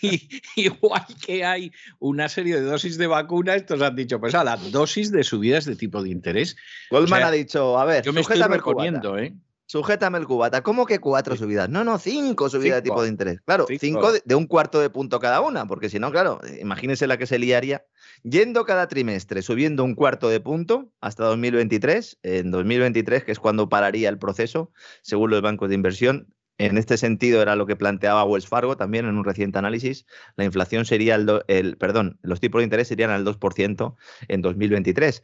y- 0.00 0.28
igual 0.56 1.04
que 1.24 1.44
hay 1.44 1.70
una 1.98 2.30
serie 2.30 2.54
de 2.54 2.62
dosis 2.62 2.96
de 2.96 3.06
vacuna, 3.08 3.54
estos 3.54 3.82
han 3.82 3.94
dicho, 3.94 4.18
pues 4.20 4.34
a 4.34 4.42
la 4.42 4.56
dosis 4.56 5.12
de 5.12 5.22
subidas 5.22 5.66
de 5.66 5.76
tipo 5.76 6.02
de 6.02 6.08
interés. 6.08 6.56
Goldman 6.90 7.18
o 7.18 7.20
sea, 7.20 7.26
ha 7.28 7.32
dicho, 7.32 7.78
a 7.78 7.84
ver, 7.84 8.02
Yo 8.04 8.12
me 8.14 8.22
estoy 8.22 8.40
reponiendo, 8.40 9.18
¿eh? 9.18 9.34
Sujétame 9.72 10.18
el 10.18 10.26
cubata. 10.26 10.62
¿Cómo 10.62 10.84
que 10.84 10.98
cuatro 10.98 11.34
subidas? 11.34 11.70
No, 11.70 11.82
no, 11.82 11.98
cinco 11.98 12.50
subidas 12.50 12.76
de 12.76 12.82
tipo 12.82 13.02
de 13.02 13.08
interés. 13.08 13.40
Claro, 13.46 13.64
Cinco. 13.66 13.80
cinco 13.80 14.12
de, 14.12 14.20
de 14.22 14.34
un 14.34 14.46
cuarto 14.46 14.80
de 14.80 14.90
punto 14.90 15.18
cada 15.18 15.40
una, 15.40 15.66
porque 15.66 15.88
si 15.88 15.98
no, 15.98 16.10
claro, 16.10 16.40
imagínense 16.60 17.06
la 17.06 17.16
que 17.16 17.26
se 17.26 17.38
liaría. 17.38 17.82
Yendo 18.22 18.66
cada 18.66 18.86
trimestre, 18.86 19.40
subiendo 19.40 19.82
un 19.82 19.94
cuarto 19.94 20.28
de 20.28 20.40
punto 20.40 20.92
hasta 21.00 21.24
2023. 21.24 22.18
En 22.22 22.50
2023, 22.50 23.24
que 23.24 23.32
es 23.32 23.38
cuando 23.38 23.70
pararía 23.70 24.10
el 24.10 24.18
proceso, 24.18 24.72
según 25.00 25.30
los 25.30 25.40
bancos 25.40 25.70
de 25.70 25.74
inversión. 25.74 26.34
En 26.58 26.76
este 26.76 26.98
sentido 26.98 27.40
era 27.40 27.56
lo 27.56 27.64
que 27.66 27.74
planteaba 27.74 28.24
Wells 28.24 28.46
Fargo 28.46 28.76
también 28.76 29.06
en 29.06 29.16
un 29.16 29.24
reciente 29.24 29.58
análisis. 29.58 30.04
La 30.36 30.44
inflación 30.44 30.84
sería 30.84 31.14
el, 31.14 31.24
do- 31.24 31.44
el 31.48 31.78
perdón, 31.78 32.18
los 32.22 32.40
tipos 32.40 32.58
de 32.60 32.64
interés 32.64 32.88
serían 32.88 33.08
al 33.10 33.24
2% 33.24 33.96
en 34.28 34.42
2023. 34.42 35.22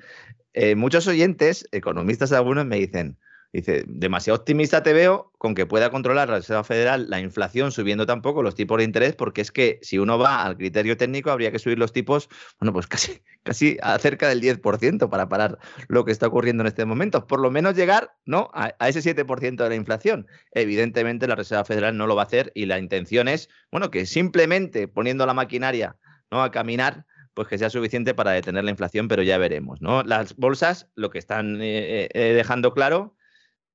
Eh, 0.54 0.74
muchos 0.74 1.06
oyentes, 1.06 1.68
economistas 1.70 2.32
algunos, 2.32 2.64
me 2.64 2.76
dicen, 2.78 3.18
dice, 3.60 3.84
demasiado 3.86 4.38
optimista 4.38 4.82
te 4.82 4.92
veo 4.92 5.32
con 5.38 5.54
que 5.54 5.66
pueda 5.66 5.90
controlar 5.90 6.28
la 6.28 6.36
Reserva 6.36 6.64
Federal 6.64 7.08
la 7.08 7.20
inflación 7.20 7.72
subiendo 7.72 8.06
tampoco 8.06 8.42
los 8.42 8.54
tipos 8.54 8.78
de 8.78 8.84
interés, 8.84 9.14
porque 9.14 9.40
es 9.40 9.52
que 9.52 9.78
si 9.82 9.98
uno 9.98 10.18
va 10.18 10.44
al 10.44 10.56
criterio 10.56 10.96
técnico 10.96 11.30
habría 11.30 11.52
que 11.52 11.58
subir 11.58 11.78
los 11.78 11.92
tipos, 11.92 12.28
bueno, 12.58 12.72
pues 12.72 12.86
casi, 12.86 13.22
casi 13.42 13.78
a 13.82 13.98
cerca 13.98 14.28
del 14.28 14.40
10% 14.40 15.08
para 15.08 15.28
parar 15.28 15.58
lo 15.88 16.04
que 16.04 16.12
está 16.12 16.26
ocurriendo 16.26 16.62
en 16.62 16.68
este 16.68 16.84
momento. 16.84 17.26
Por 17.26 17.40
lo 17.40 17.50
menos 17.50 17.74
llegar 17.76 18.14
¿no? 18.24 18.50
a, 18.54 18.74
ese 18.88 19.00
7% 19.00 19.56
de 19.56 19.68
la 19.68 19.74
inflación. 19.74 20.26
Evidentemente 20.52 21.26
la 21.26 21.34
Reserva 21.34 21.64
Federal 21.64 21.96
no 21.96 22.06
lo 22.06 22.16
va 22.16 22.22
a 22.22 22.26
hacer 22.26 22.52
y 22.54 22.66
la 22.66 22.78
intención 22.78 23.28
es, 23.28 23.48
bueno, 23.70 23.90
que 23.90 24.06
simplemente 24.06 24.88
poniendo 24.88 25.26
la 25.26 25.34
maquinaria 25.34 25.96
¿no? 26.30 26.42
a 26.42 26.50
caminar, 26.50 27.06
pues 27.34 27.46
que 27.46 27.58
sea 27.58 27.70
suficiente 27.70 28.14
para 28.14 28.32
detener 28.32 28.64
la 28.64 28.70
inflación, 28.70 29.06
pero 29.06 29.22
ya 29.22 29.38
veremos, 29.38 29.80
¿no? 29.80 30.02
Las 30.02 30.34
bolsas 30.34 30.90
lo 30.96 31.08
que 31.10 31.20
están 31.20 31.62
eh, 31.62 32.08
eh, 32.12 32.32
dejando 32.34 32.74
claro, 32.74 33.14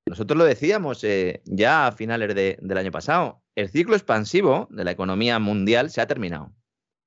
nosotros 0.05 0.37
lo 0.37 0.43
decíamos 0.45 1.03
eh, 1.03 1.41
ya 1.45 1.87
a 1.87 1.91
finales 1.91 2.33
de- 2.35 2.57
del 2.61 2.77
año 2.77 2.91
pasado, 2.91 3.41
el 3.55 3.69
ciclo 3.69 3.95
expansivo 3.95 4.67
de 4.71 4.83
la 4.83 4.91
economía 4.91 5.39
mundial 5.39 5.89
se 5.89 6.01
ha 6.01 6.07
terminado. 6.07 6.51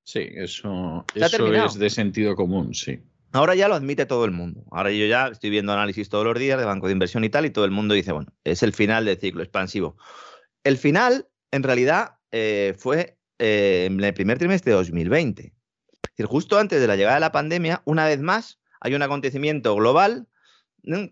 Sí, 0.05 0.21
eso, 0.35 1.05
eso 1.15 1.29
terminado. 1.37 1.67
es 1.67 1.79
de 1.79 1.91
sentido 1.91 2.37
común, 2.37 2.75
sí. 2.75 3.00
Ahora 3.33 3.55
ya 3.55 3.69
lo 3.69 3.75
admite 3.75 4.07
todo 4.07 4.25
el 4.25 4.31
mundo. 4.31 4.65
Ahora 4.71 4.91
yo 4.93 5.05
ya 5.07 5.26
estoy 5.29 5.50
viendo 5.50 5.73
análisis 5.73 6.09
todos 6.09 6.25
los 6.25 6.38
días 6.38 6.59
de 6.59 6.65
banco 6.65 6.87
de 6.87 6.93
inversión 6.93 7.25
y 7.25 7.29
tal, 7.29 7.45
y 7.45 7.50
todo 7.50 7.65
el 7.65 7.71
mundo 7.73 7.93
dice, 7.95 8.12
bueno, 8.12 8.33
es 8.45 8.62
el 8.62 8.73
final 8.73 9.05
del 9.05 9.19
ciclo 9.19 9.43
expansivo. 9.43 9.97
El 10.65 10.79
final, 10.79 11.29
en 11.50 11.62
realidad, 11.65 12.19
eh, 12.31 12.75
fue 12.79 13.19
eh, 13.38 13.88
en 13.91 14.03
el 14.03 14.15
primer 14.15 14.38
trimestre 14.38 14.71
de 14.71 14.76
2020. 14.76 15.43
Es 15.43 15.53
decir, 16.12 16.26
justo 16.26 16.57
antes 16.59 16.81
de 16.81 16.87
la 16.87 16.97
llegada 16.97 17.17
de 17.17 17.21
la 17.21 17.33
pandemia, 17.33 17.83
una 17.85 18.07
vez 18.07 18.21
más, 18.21 18.59
hay 18.81 18.95
un 18.95 19.03
acontecimiento 19.03 19.75
global 19.75 20.29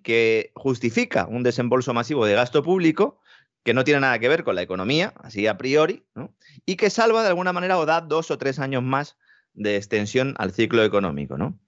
que 0.02 0.52
justifica 0.54 1.26
un 1.26 1.42
desembolso 1.42 1.92
masivo 1.92 2.26
de 2.26 2.34
gasto 2.34 2.62
público 2.62 3.20
que 3.64 3.74
no 3.74 3.82
tiene 3.82 4.00
nada 4.00 4.18
que 4.18 4.28
ver 4.28 4.44
con 4.44 4.54
la 4.54 4.62
economía, 4.62 5.14
así 5.16 5.46
a 5.46 5.56
priori, 5.56 6.04
¿no? 6.14 6.34
y 6.66 6.76
que 6.76 6.90
salva 6.90 7.22
de 7.22 7.28
alguna 7.28 7.52
manera 7.52 7.78
o 7.78 7.86
da 7.86 8.00
dos 8.02 8.30
o 8.30 8.38
tres 8.38 8.58
años 8.58 8.82
más 8.82 9.16
de 9.54 9.76
extensión 9.76 10.34
al 10.38 10.52
ciclo 10.52 10.84
económico. 10.84 11.38
¿no? 11.38 11.58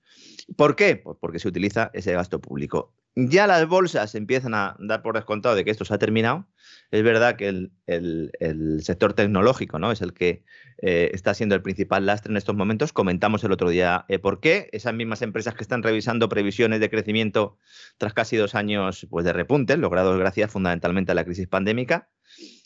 ¿Por 0.56 0.76
qué? 0.76 0.96
Pues 0.96 1.16
porque 1.20 1.38
se 1.38 1.48
utiliza 1.48 1.90
ese 1.94 2.12
gasto 2.12 2.40
público. 2.40 2.94
Ya 3.18 3.46
las 3.46 3.66
bolsas 3.66 4.14
empiezan 4.14 4.52
a 4.54 4.76
dar 4.78 5.02
por 5.02 5.14
descontado 5.14 5.54
de 5.54 5.64
que 5.64 5.70
esto 5.70 5.84
se 5.84 5.94
ha 5.94 5.98
terminado. 5.98 6.46
Es 6.90 7.02
verdad 7.02 7.36
que 7.36 7.48
el, 7.86 8.80
sector 8.82 9.14
tecnológico 9.14 9.78
¿no? 9.78 9.90
es 9.90 10.02
el 10.02 10.12
que 10.12 10.44
eh, 10.82 11.10
está 11.14 11.32
siendo 11.32 11.54
el 11.54 11.62
principal 11.62 12.04
lastre 12.04 12.30
en 12.30 12.36
estos 12.36 12.54
momentos. 12.54 12.92
Comentamos 12.92 13.42
el 13.42 13.52
otro 13.52 13.70
día 13.70 14.04
eh, 14.08 14.18
por 14.18 14.40
qué. 14.40 14.68
Esas 14.72 14.94
mismas 14.94 15.22
empresas 15.22 15.54
que 15.54 15.62
están 15.62 15.82
revisando 15.82 16.28
previsiones 16.28 16.78
de 16.78 16.90
crecimiento 16.90 17.58
tras 17.96 18.12
casi 18.12 18.36
dos 18.36 18.54
años 18.54 19.06
pues, 19.10 19.24
de 19.24 19.32
repunte, 19.32 19.76
logrados 19.78 20.18
gracias 20.18 20.50
fundamentalmente 20.50 21.12
a 21.12 21.14
la 21.14 21.24
crisis 21.24 21.48
pandémica. 21.48 22.10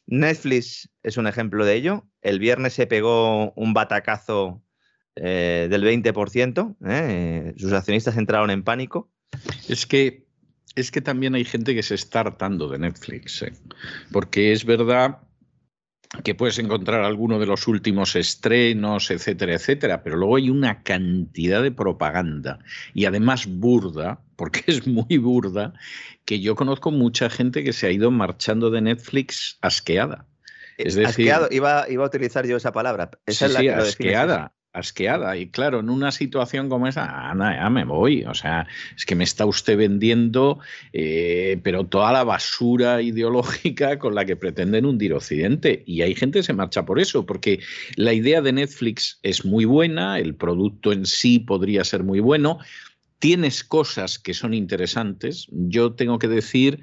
Netflix 0.07 0.91
es 1.05 1.17
un 1.17 1.29
ejemplo 1.29 1.65
de 1.65 1.75
ello. 1.75 2.07
El 2.21 2.41
viernes 2.41 2.73
se 2.73 2.89
pegó 2.89 3.53
un 3.53 3.73
batacazo 3.73 4.63
eh, 5.15 5.69
del 5.71 5.85
20%. 5.85 6.77
¿eh? 6.87 7.55
Sus 7.57 7.73
accionistas 7.73 8.17
entraron 8.17 8.51
en 8.51 8.65
pánico. 8.65 9.11
Es 9.69 9.87
que, 9.87 10.27
es 10.75 10.91
que 10.91 11.01
también 11.01 11.35
hay 11.35 11.45
gente 11.45 11.75
que 11.75 11.83
se 11.83 11.95
está 11.95 12.21
hartando 12.21 12.69
de 12.69 12.79
Netflix, 12.79 13.43
¿eh? 13.43 13.53
porque 14.13 14.53
es 14.53 14.65
verdad 14.65 15.19
que 16.25 16.35
puedes 16.35 16.59
encontrar 16.59 17.05
alguno 17.05 17.39
de 17.39 17.47
los 17.47 17.69
últimos 17.69 18.17
estrenos, 18.17 19.11
etcétera, 19.13 19.55
etcétera, 19.55 20.03
pero 20.03 20.17
luego 20.17 20.37
hay 20.37 20.51
una 20.51 20.83
cantidad 20.83 21.63
de 21.63 21.71
propaganda 21.71 22.59
y 22.95 23.05
además 23.05 23.47
burda, 23.47 24.21
porque 24.37 24.63
es 24.67 24.87
muy 24.87 25.19
burda, 25.19 25.73
que 26.25 26.41
yo 26.41 26.55
conozco 26.57 26.91
mucha 26.91 27.31
gente 27.31 27.63
que 27.63 27.73
se 27.73 27.87
ha 27.87 27.91
ido 27.93 28.11
marchando 28.11 28.71
de 28.71 28.81
Netflix 28.81 29.59
asqueada. 29.61 30.27
Es 30.79 30.95
decir- 30.95 31.07
Asqueado, 31.07 31.49
iba, 31.51 31.89
iba 31.89 32.05
a 32.05 32.07
utilizar 32.09 32.47
yo 32.47 32.57
esa 32.57 32.73
palabra. 32.73 33.11
Esa 33.27 33.47
Sí, 33.49 33.51
es 33.51 33.53
la 33.53 33.61
sí, 33.61 33.67
que 33.67 33.73
asqueada, 33.75 34.55
asqueada. 34.73 35.37
Y 35.37 35.49
claro, 35.49 35.81
en 35.81 35.91
una 35.91 36.13
situación 36.13 36.69
como 36.69 36.87
esa, 36.87 37.31
Ana, 37.31 37.57
ya 37.57 37.71
me 37.71 37.85
voy. 37.85 38.25
O 38.25 38.35
sea, 38.35 38.67
es 38.97 39.05
que 39.05 39.15
me 39.15 39.25
está 39.25 39.47
usted 39.47 39.77
vendiendo, 39.77 40.61
eh, 40.93 41.61
pero 41.63 41.87
toda 41.87 42.13
la 42.13 42.25
basura 42.25 43.03
ideológica 43.03 43.99
con 43.99 44.15
la 44.15 44.25
que 44.25 44.37
pretenden 44.37 44.87
hundir 44.87 45.13
Occidente. 45.13 45.83
Y 45.87 46.03
hay 46.03 46.15
gente 46.15 46.41
que 46.41 46.45
se 46.45 46.53
marcha 46.53 46.85
por 46.85 47.01
eso, 47.01 47.27
porque 47.27 47.61
la 47.97 48.13
idea 48.13 48.41
de 48.43 48.53
Netflix 48.53 49.19
es 49.23 49.45
muy 49.45 49.65
buena, 49.65 50.19
el 50.19 50.35
producto 50.35 50.93
en 50.93 51.07
sí 51.07 51.39
podría 51.39 51.85
ser 51.85 52.05
muy 52.05 52.21
bueno. 52.21 52.59
Tienes 53.19 53.65
cosas 53.65 54.19
que 54.19 54.35
son 54.35 54.55
interesantes. 54.55 55.47
Yo 55.51 55.93
tengo 55.93 56.19
que 56.19 56.29
decir 56.29 56.81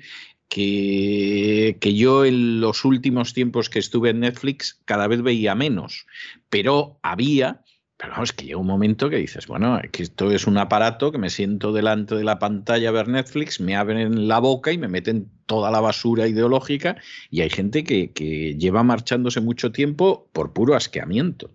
que, 0.50 1.77
que 1.79 1.96
yo 1.96 2.25
en 2.25 2.62
los 2.62 2.86
últimos 2.86 3.34
tiempos 3.34 3.70
que 3.70 3.79
estuve 3.79 4.12
en 4.12 4.22
Netflix 4.22 4.79
cada 4.86 5.08
vez 5.08 5.22
veía 5.22 5.56
menos, 5.56 6.06
pero 6.50 7.00
había, 7.01 7.63
pero 7.98 8.13
vamos, 8.13 8.32
que 8.32 8.46
llega 8.46 8.60
un 8.60 8.68
momento 8.68 9.10
que 9.10 9.18
dices, 9.18 9.48
bueno, 9.48 9.82
que 9.92 10.04
esto 10.04 10.32
es 10.32 10.46
un 10.46 10.58
aparato 10.60 11.12
que 11.12 11.18
me 11.18 11.32
siento 11.32 11.74
delante 11.74 12.16
de 12.16 12.24
la 12.24 12.38
pantalla 12.38 12.89
a 12.89 12.92
ver 12.92 13.08
Netflix, 13.08 13.60
me 13.60 13.75
abren 13.75 14.27
la 14.27 14.39
boca 14.39 14.72
y 14.72 14.77
me 14.77 14.88
meten 14.88 15.32
toda 15.48 15.72
la 15.72 15.80
basura 15.80 16.27
ideológica 16.27 16.98
y 17.32 17.42
hay 17.42 17.50
gente 17.50 17.84
que, 17.84 18.12
que 18.12 18.56
lleva 18.56 18.84
marchándose 18.84 19.42
mucho 19.42 19.72
tiempo 19.72 20.30
por 20.32 20.54
puro 20.54 20.75
asqueamiento. 20.75 21.50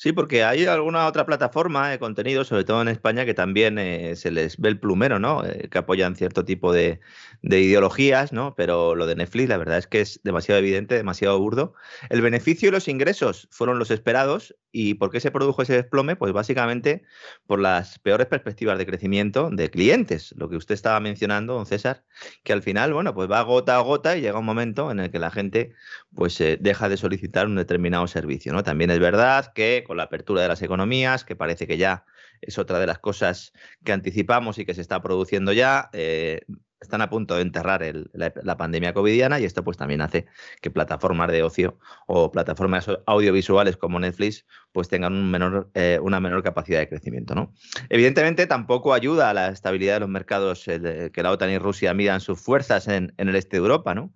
Sí, 0.00 0.12
porque 0.12 0.44
hay 0.44 0.64
alguna 0.66 1.08
otra 1.08 1.26
plataforma 1.26 1.90
de 1.90 1.98
contenido, 1.98 2.44
sobre 2.44 2.62
todo 2.62 2.80
en 2.82 2.86
España, 2.86 3.24
que 3.24 3.34
también 3.34 3.78
eh, 3.80 4.14
se 4.14 4.30
les 4.30 4.56
ve 4.56 4.68
el 4.68 4.78
plumero, 4.78 5.18
¿no? 5.18 5.44
Eh, 5.44 5.68
que 5.68 5.78
apoyan 5.78 6.14
cierto 6.14 6.44
tipo 6.44 6.72
de, 6.72 7.00
de 7.42 7.60
ideologías, 7.60 8.32
¿no? 8.32 8.54
Pero 8.54 8.94
lo 8.94 9.06
de 9.06 9.16
Netflix, 9.16 9.48
la 9.48 9.56
verdad 9.56 9.78
es 9.78 9.88
que 9.88 10.00
es 10.00 10.20
demasiado 10.22 10.60
evidente, 10.60 10.94
demasiado 10.94 11.36
burdo. 11.40 11.74
El 12.10 12.20
beneficio 12.22 12.68
y 12.68 12.72
los 12.72 12.86
ingresos 12.86 13.48
fueron 13.50 13.80
los 13.80 13.90
esperados. 13.90 14.54
¿Y 14.70 14.94
por 14.94 15.10
qué 15.10 15.18
se 15.18 15.32
produjo 15.32 15.62
ese 15.62 15.72
desplome? 15.74 16.14
Pues 16.14 16.32
básicamente 16.32 17.02
por 17.46 17.58
las 17.58 17.98
peores 17.98 18.26
perspectivas 18.28 18.78
de 18.78 18.86
crecimiento 18.86 19.48
de 19.50 19.70
clientes, 19.70 20.32
lo 20.36 20.48
que 20.48 20.56
usted 20.56 20.74
estaba 20.74 21.00
mencionando, 21.00 21.54
don 21.54 21.66
César, 21.66 22.04
que 22.44 22.52
al 22.52 22.62
final, 22.62 22.92
bueno, 22.92 23.14
pues 23.14 23.30
va 23.30 23.42
gota 23.42 23.76
a 23.76 23.80
gota 23.80 24.16
y 24.16 24.20
llega 24.20 24.38
un 24.38 24.44
momento 24.44 24.90
en 24.92 25.00
el 25.00 25.10
que 25.10 25.18
la 25.18 25.30
gente 25.30 25.74
pues 26.14 26.40
eh, 26.40 26.58
deja 26.60 26.88
de 26.88 26.96
solicitar 26.96 27.46
un 27.46 27.56
determinado 27.56 28.06
servicio, 28.06 28.52
¿no? 28.52 28.62
También 28.62 28.90
es 28.90 28.98
verdad 28.98 29.52
que 29.54 29.84
con 29.88 29.96
la 29.96 30.04
apertura 30.04 30.42
de 30.42 30.48
las 30.48 30.60
economías, 30.62 31.24
que 31.24 31.34
parece 31.34 31.66
que 31.66 31.78
ya 31.78 32.04
es 32.42 32.58
otra 32.58 32.78
de 32.78 32.86
las 32.86 32.98
cosas 32.98 33.54
que 33.82 33.92
anticipamos 33.92 34.58
y 34.58 34.66
que 34.66 34.74
se 34.74 34.82
está 34.82 35.00
produciendo 35.00 35.52
ya, 35.52 35.88
eh, 35.94 36.42
están 36.80 37.00
a 37.00 37.10
punto 37.10 37.34
de 37.34 37.42
enterrar 37.42 37.82
la, 38.12 38.56
pandemia 38.56 38.92
covidiana 38.92 39.40
y 39.40 39.44
esto 39.44 39.64
pues 39.64 39.76
también 39.76 40.00
hace 40.00 40.26
que 40.60 40.70
plataformas 40.70 41.30
de 41.30 41.42
ocio 41.42 41.78
o 42.06 42.30
plataformas 42.30 42.88
audiovisuales 43.06 43.76
como 43.76 43.98
Netflix 43.98 44.46
pues 44.72 44.88
tengan 44.88 45.32
eh, 45.74 45.98
una 46.02 46.20
menor 46.20 46.42
capacidad 46.42 46.78
de 46.78 46.88
crecimiento. 46.88 47.34
¿no? 47.34 47.52
Evidentemente 47.88 48.46
tampoco 48.46 48.94
ayuda 48.94 49.30
a 49.30 49.34
la 49.34 49.48
estabilidad 49.48 49.94
de 49.94 50.00
los 50.00 50.08
mercados 50.08 50.64
que 50.64 51.22
la 51.22 51.30
OTAN 51.30 51.50
y 51.50 51.58
Rusia 51.58 51.94
midan 51.94 52.20
sus 52.20 52.40
fuerzas 52.40 52.88
en, 52.88 53.12
el 53.16 53.34
este 53.34 53.56
de 53.56 53.62
Europa, 53.62 53.94
¿no? 53.94 54.12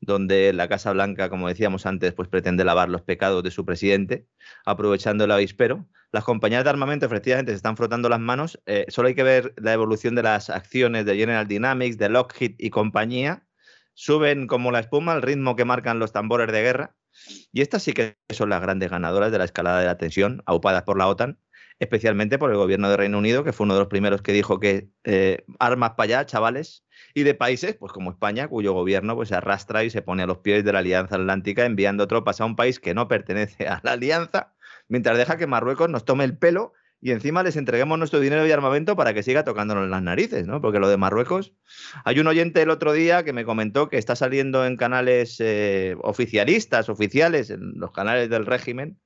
donde 0.00 0.52
la 0.52 0.68
Casa 0.68 0.92
Blanca, 0.92 1.28
como 1.30 1.48
decíamos 1.48 1.86
antes, 1.86 2.12
pues 2.14 2.28
pretende 2.28 2.64
lavar 2.64 2.88
los 2.88 3.02
pecados 3.02 3.42
de 3.42 3.50
su 3.50 3.64
presidente, 3.64 4.26
aprovechando 4.64 5.24
el 5.24 5.30
avispero 5.30 5.86
las 6.14 6.22
compañías 6.22 6.62
de 6.62 6.70
armamento 6.70 7.06
efectivamente 7.06 7.50
se 7.50 7.56
están 7.56 7.76
frotando 7.76 8.08
las 8.08 8.20
manos. 8.20 8.62
Eh, 8.66 8.86
solo 8.86 9.08
hay 9.08 9.16
que 9.16 9.24
ver 9.24 9.52
la 9.56 9.72
evolución 9.72 10.14
de 10.14 10.22
las 10.22 10.48
acciones 10.48 11.04
de 11.06 11.16
General 11.16 11.48
Dynamics, 11.48 11.98
de 11.98 12.08
Lockheed 12.08 12.54
y 12.56 12.70
compañía. 12.70 13.44
Suben 13.94 14.46
como 14.46 14.70
la 14.70 14.78
espuma 14.78 15.10
al 15.10 15.22
ritmo 15.22 15.56
que 15.56 15.64
marcan 15.64 15.98
los 15.98 16.12
tambores 16.12 16.52
de 16.52 16.62
guerra. 16.62 16.94
Y 17.50 17.62
estas 17.62 17.82
sí 17.82 17.94
que 17.94 18.16
son 18.28 18.50
las 18.50 18.62
grandes 18.62 18.92
ganadoras 18.92 19.32
de 19.32 19.38
la 19.38 19.44
escalada 19.44 19.80
de 19.80 19.86
la 19.86 19.98
tensión, 19.98 20.40
aupadas 20.46 20.84
por 20.84 20.96
la 20.96 21.08
OTAN, 21.08 21.40
especialmente 21.80 22.38
por 22.38 22.52
el 22.52 22.58
gobierno 22.58 22.88
de 22.90 22.96
Reino 22.96 23.18
Unido, 23.18 23.42
que 23.42 23.52
fue 23.52 23.64
uno 23.64 23.74
de 23.74 23.80
los 23.80 23.88
primeros 23.88 24.22
que 24.22 24.32
dijo 24.32 24.60
que 24.60 24.90
eh, 25.02 25.44
armas 25.58 25.94
para 25.96 26.04
allá, 26.04 26.26
chavales, 26.26 26.84
y 27.12 27.24
de 27.24 27.34
países, 27.34 27.74
pues 27.74 27.92
como 27.92 28.12
España, 28.12 28.46
cuyo 28.46 28.72
gobierno 28.72 29.16
pues, 29.16 29.30
se 29.30 29.34
arrastra 29.34 29.82
y 29.82 29.90
se 29.90 30.00
pone 30.00 30.22
a 30.22 30.26
los 30.26 30.38
pies 30.38 30.64
de 30.64 30.72
la 30.72 30.78
Alianza 30.78 31.16
Atlántica 31.16 31.66
enviando 31.66 32.06
tropas 32.06 32.40
a 32.40 32.44
un 32.44 32.54
país 32.54 32.78
que 32.78 32.94
no 32.94 33.08
pertenece 33.08 33.66
a 33.66 33.80
la 33.82 33.92
Alianza 33.92 34.53
mientras 34.88 35.18
deja 35.18 35.36
que 35.36 35.46
Marruecos 35.46 35.90
nos 35.90 36.04
tome 36.04 36.24
el 36.24 36.36
pelo 36.36 36.72
y 37.00 37.10
encima 37.10 37.42
les 37.42 37.56
entreguemos 37.56 37.98
nuestro 37.98 38.18
dinero 38.18 38.46
y 38.46 38.50
armamento 38.50 38.96
para 38.96 39.12
que 39.12 39.22
siga 39.22 39.44
tocándonos 39.44 39.90
las 39.90 40.02
narices, 40.02 40.46
¿no? 40.46 40.62
Porque 40.62 40.78
lo 40.78 40.88
de 40.88 40.96
Marruecos. 40.96 41.52
Hay 42.04 42.18
un 42.18 42.26
oyente 42.26 42.62
el 42.62 42.70
otro 42.70 42.94
día 42.94 43.24
que 43.24 43.34
me 43.34 43.44
comentó 43.44 43.90
que 43.90 43.98
está 43.98 44.16
saliendo 44.16 44.64
en 44.64 44.78
canales 44.78 45.36
eh, 45.38 45.96
oficialistas, 46.00 46.88
oficiales, 46.88 47.50
en 47.50 47.74
los 47.76 47.92
canales 47.92 48.30
del 48.30 48.46
régimen, 48.46 48.98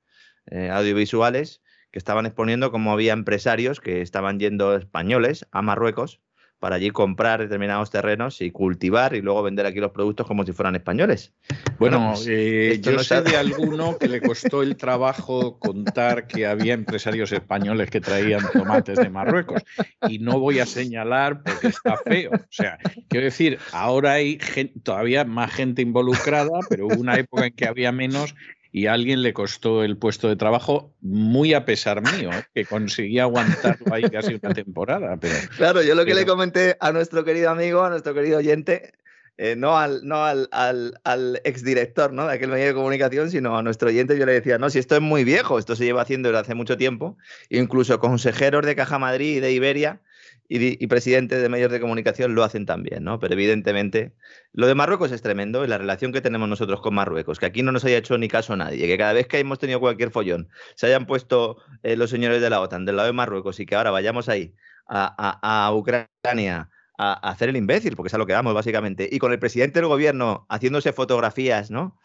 eh, 0.45 0.69
audiovisuales, 0.69 1.61
que 1.91 1.99
estaban 1.99 2.25
exponiendo 2.25 2.71
cómo 2.71 2.93
había 2.93 3.11
empresarios 3.11 3.81
que 3.81 4.01
estaban 4.01 4.39
yendo 4.39 4.77
españoles 4.77 5.45
a 5.51 5.61
Marruecos 5.61 6.21
para 6.59 6.75
allí 6.75 6.91
comprar 6.91 7.39
determinados 7.39 7.89
terrenos 7.89 8.41
y 8.41 8.51
cultivar 8.51 9.15
y 9.15 9.21
luego 9.21 9.41
vender 9.43 9.65
aquí 9.65 9.79
los 9.79 9.91
productos 9.91 10.27
como 10.27 10.45
si 10.45 10.51
fueran 10.51 10.75
españoles. 10.75 11.33
Bueno, 11.79 12.11
pues, 12.13 12.27
eh, 12.29 12.79
yo 12.81 12.99
sé 12.99 13.21
de 13.21 13.37
alguno 13.37 13.97
que 13.97 14.07
le 14.07 14.21
costó 14.21 14.61
el 14.61 14.75
trabajo 14.75 15.57
contar 15.57 16.27
que 16.27 16.45
había 16.45 16.73
empresarios 16.73 17.31
españoles 17.31 17.89
que 17.89 18.01
traían 18.01 18.43
tomates 18.51 18.97
de 18.97 19.09
Marruecos 19.09 19.63
y 20.07 20.19
no 20.19 20.39
voy 20.39 20.59
a 20.59 20.65
señalar 20.65 21.43
porque 21.43 21.67
está 21.67 21.97
feo. 21.97 22.31
O 22.33 22.51
sea, 22.51 22.77
quiero 23.07 23.25
decir, 23.25 23.57
ahora 23.71 24.13
hay 24.13 24.37
todavía 24.83 25.23
más 25.23 25.53
gente 25.53 25.81
involucrada, 25.81 26.59
pero 26.69 26.87
hubo 26.87 26.99
una 26.99 27.15
época 27.15 27.47
en 27.47 27.53
que 27.53 27.65
había 27.65 27.91
menos 27.91 28.35
y 28.71 28.85
a 28.85 28.93
alguien 28.93 29.21
le 29.21 29.33
costó 29.33 29.83
el 29.83 29.97
puesto 29.97 30.27
de 30.27 30.35
trabajo 30.35 30.93
muy 31.01 31.53
a 31.53 31.65
pesar 31.65 32.01
mío, 32.17 32.29
¿eh? 32.31 32.43
que 32.53 32.65
conseguí 32.65 33.19
aguantarlo 33.19 33.93
ahí 33.93 34.03
casi 34.03 34.35
una 34.35 34.53
temporada. 34.53 35.17
Pero, 35.17 35.35
claro, 35.57 35.81
yo 35.81 35.95
lo 35.95 36.05
que 36.05 36.13
le 36.13 36.25
comenté 36.25 36.77
a 36.79 36.91
nuestro 36.91 37.23
querido 37.23 37.49
amigo, 37.49 37.83
a 37.83 37.89
nuestro 37.89 38.13
querido 38.13 38.37
oyente, 38.37 38.93
eh, 39.37 39.55
no, 39.55 39.77
al, 39.77 40.01
no 40.03 40.25
al, 40.25 40.49
al, 40.51 40.99
al, 41.05 41.41
exdirector 41.45 42.11
¿no? 42.11 42.27
de 42.27 42.33
aquel 42.33 42.49
medio 42.49 42.67
de 42.67 42.73
comunicación, 42.73 43.31
sino 43.31 43.57
a 43.57 43.63
nuestro 43.63 43.87
oyente, 43.87 44.17
yo 44.19 44.25
le 44.25 44.33
decía, 44.33 44.57
no, 44.57 44.69
si 44.69 44.79
esto 44.79 44.95
es 44.95 45.01
muy 45.01 45.23
viejo, 45.23 45.57
esto 45.57 45.75
se 45.77 45.85
lleva 45.85 46.01
haciendo 46.01 46.27
desde 46.29 46.41
hace 46.41 46.55
mucho 46.55 46.77
tiempo, 46.77 47.17
incluso 47.49 47.99
consejeros 47.99 48.65
de 48.65 48.75
Caja 48.75 48.99
Madrid 48.99 49.37
y 49.37 49.39
de 49.39 49.53
Iberia 49.53 50.01
y, 50.49 50.87
presidentes 50.87 51.41
de 51.41 51.47
medios 51.47 51.71
de 51.71 51.79
comunicación 51.79 52.33
lo 52.33 52.43
hacen 52.43 52.65
también, 52.65 53.03
¿no? 53.03 53.19
Pero 53.19 53.35
evidentemente 53.35 54.13
lo 54.51 54.65
de 54.65 54.73
Marruecos 54.73 55.11
es 55.11 55.21
tremendo 55.21 55.63
y 55.63 55.67
la 55.67 55.77
relación 55.77 56.11
que 56.11 56.21
tenemos 56.21 56.49
nosotros 56.49 56.81
con 56.81 56.95
Marruecos, 56.95 57.39
que 57.39 57.45
aquí 57.45 57.61
no 57.61 57.71
nos 57.71 57.85
haya 57.85 57.97
hecho 57.97 58.17
ni 58.17 58.27
caso 58.27 58.55
nadie, 58.55 58.87
que 58.87 58.97
cada 58.97 59.13
vez 59.13 59.27
que 59.27 59.39
hemos 59.39 59.59
tenido 59.59 59.79
cualquier 59.79 60.09
follón 60.09 60.49
se 60.75 60.87
hayan 60.87 61.05
puesto 61.05 61.57
eh, 61.83 61.95
los 61.95 62.09
señores 62.09 62.41
de 62.41 62.49
la 62.49 62.61
OTAN 62.61 62.85
del 62.85 62.95
lado 62.95 63.07
de 63.07 63.13
Marruecos 63.13 63.59
y 63.59 63.67
que 63.67 63.75
ahora 63.75 63.91
vayamos 63.91 64.27
ahí 64.27 64.55
a 64.87 65.71
Ucrania 65.71 66.69
a, 66.99 67.13
hacer 67.13 67.47
el 67.47 67.55
imbécil, 67.55 67.95
porque 67.95 68.09
es 68.09 68.13
a 68.13 68.17
lo 68.17 68.27
que 68.27 68.33
vamos, 68.33 68.53
básicamente. 68.53 69.07
Y 69.09 69.19
con 69.19 69.31
el 69.31 69.39
presidente 69.39 69.79
del 69.79 69.87
gobierno 69.87 70.45
haciéndose 70.49 70.91
fotografías, 70.91 71.71
¿no? 71.71 71.97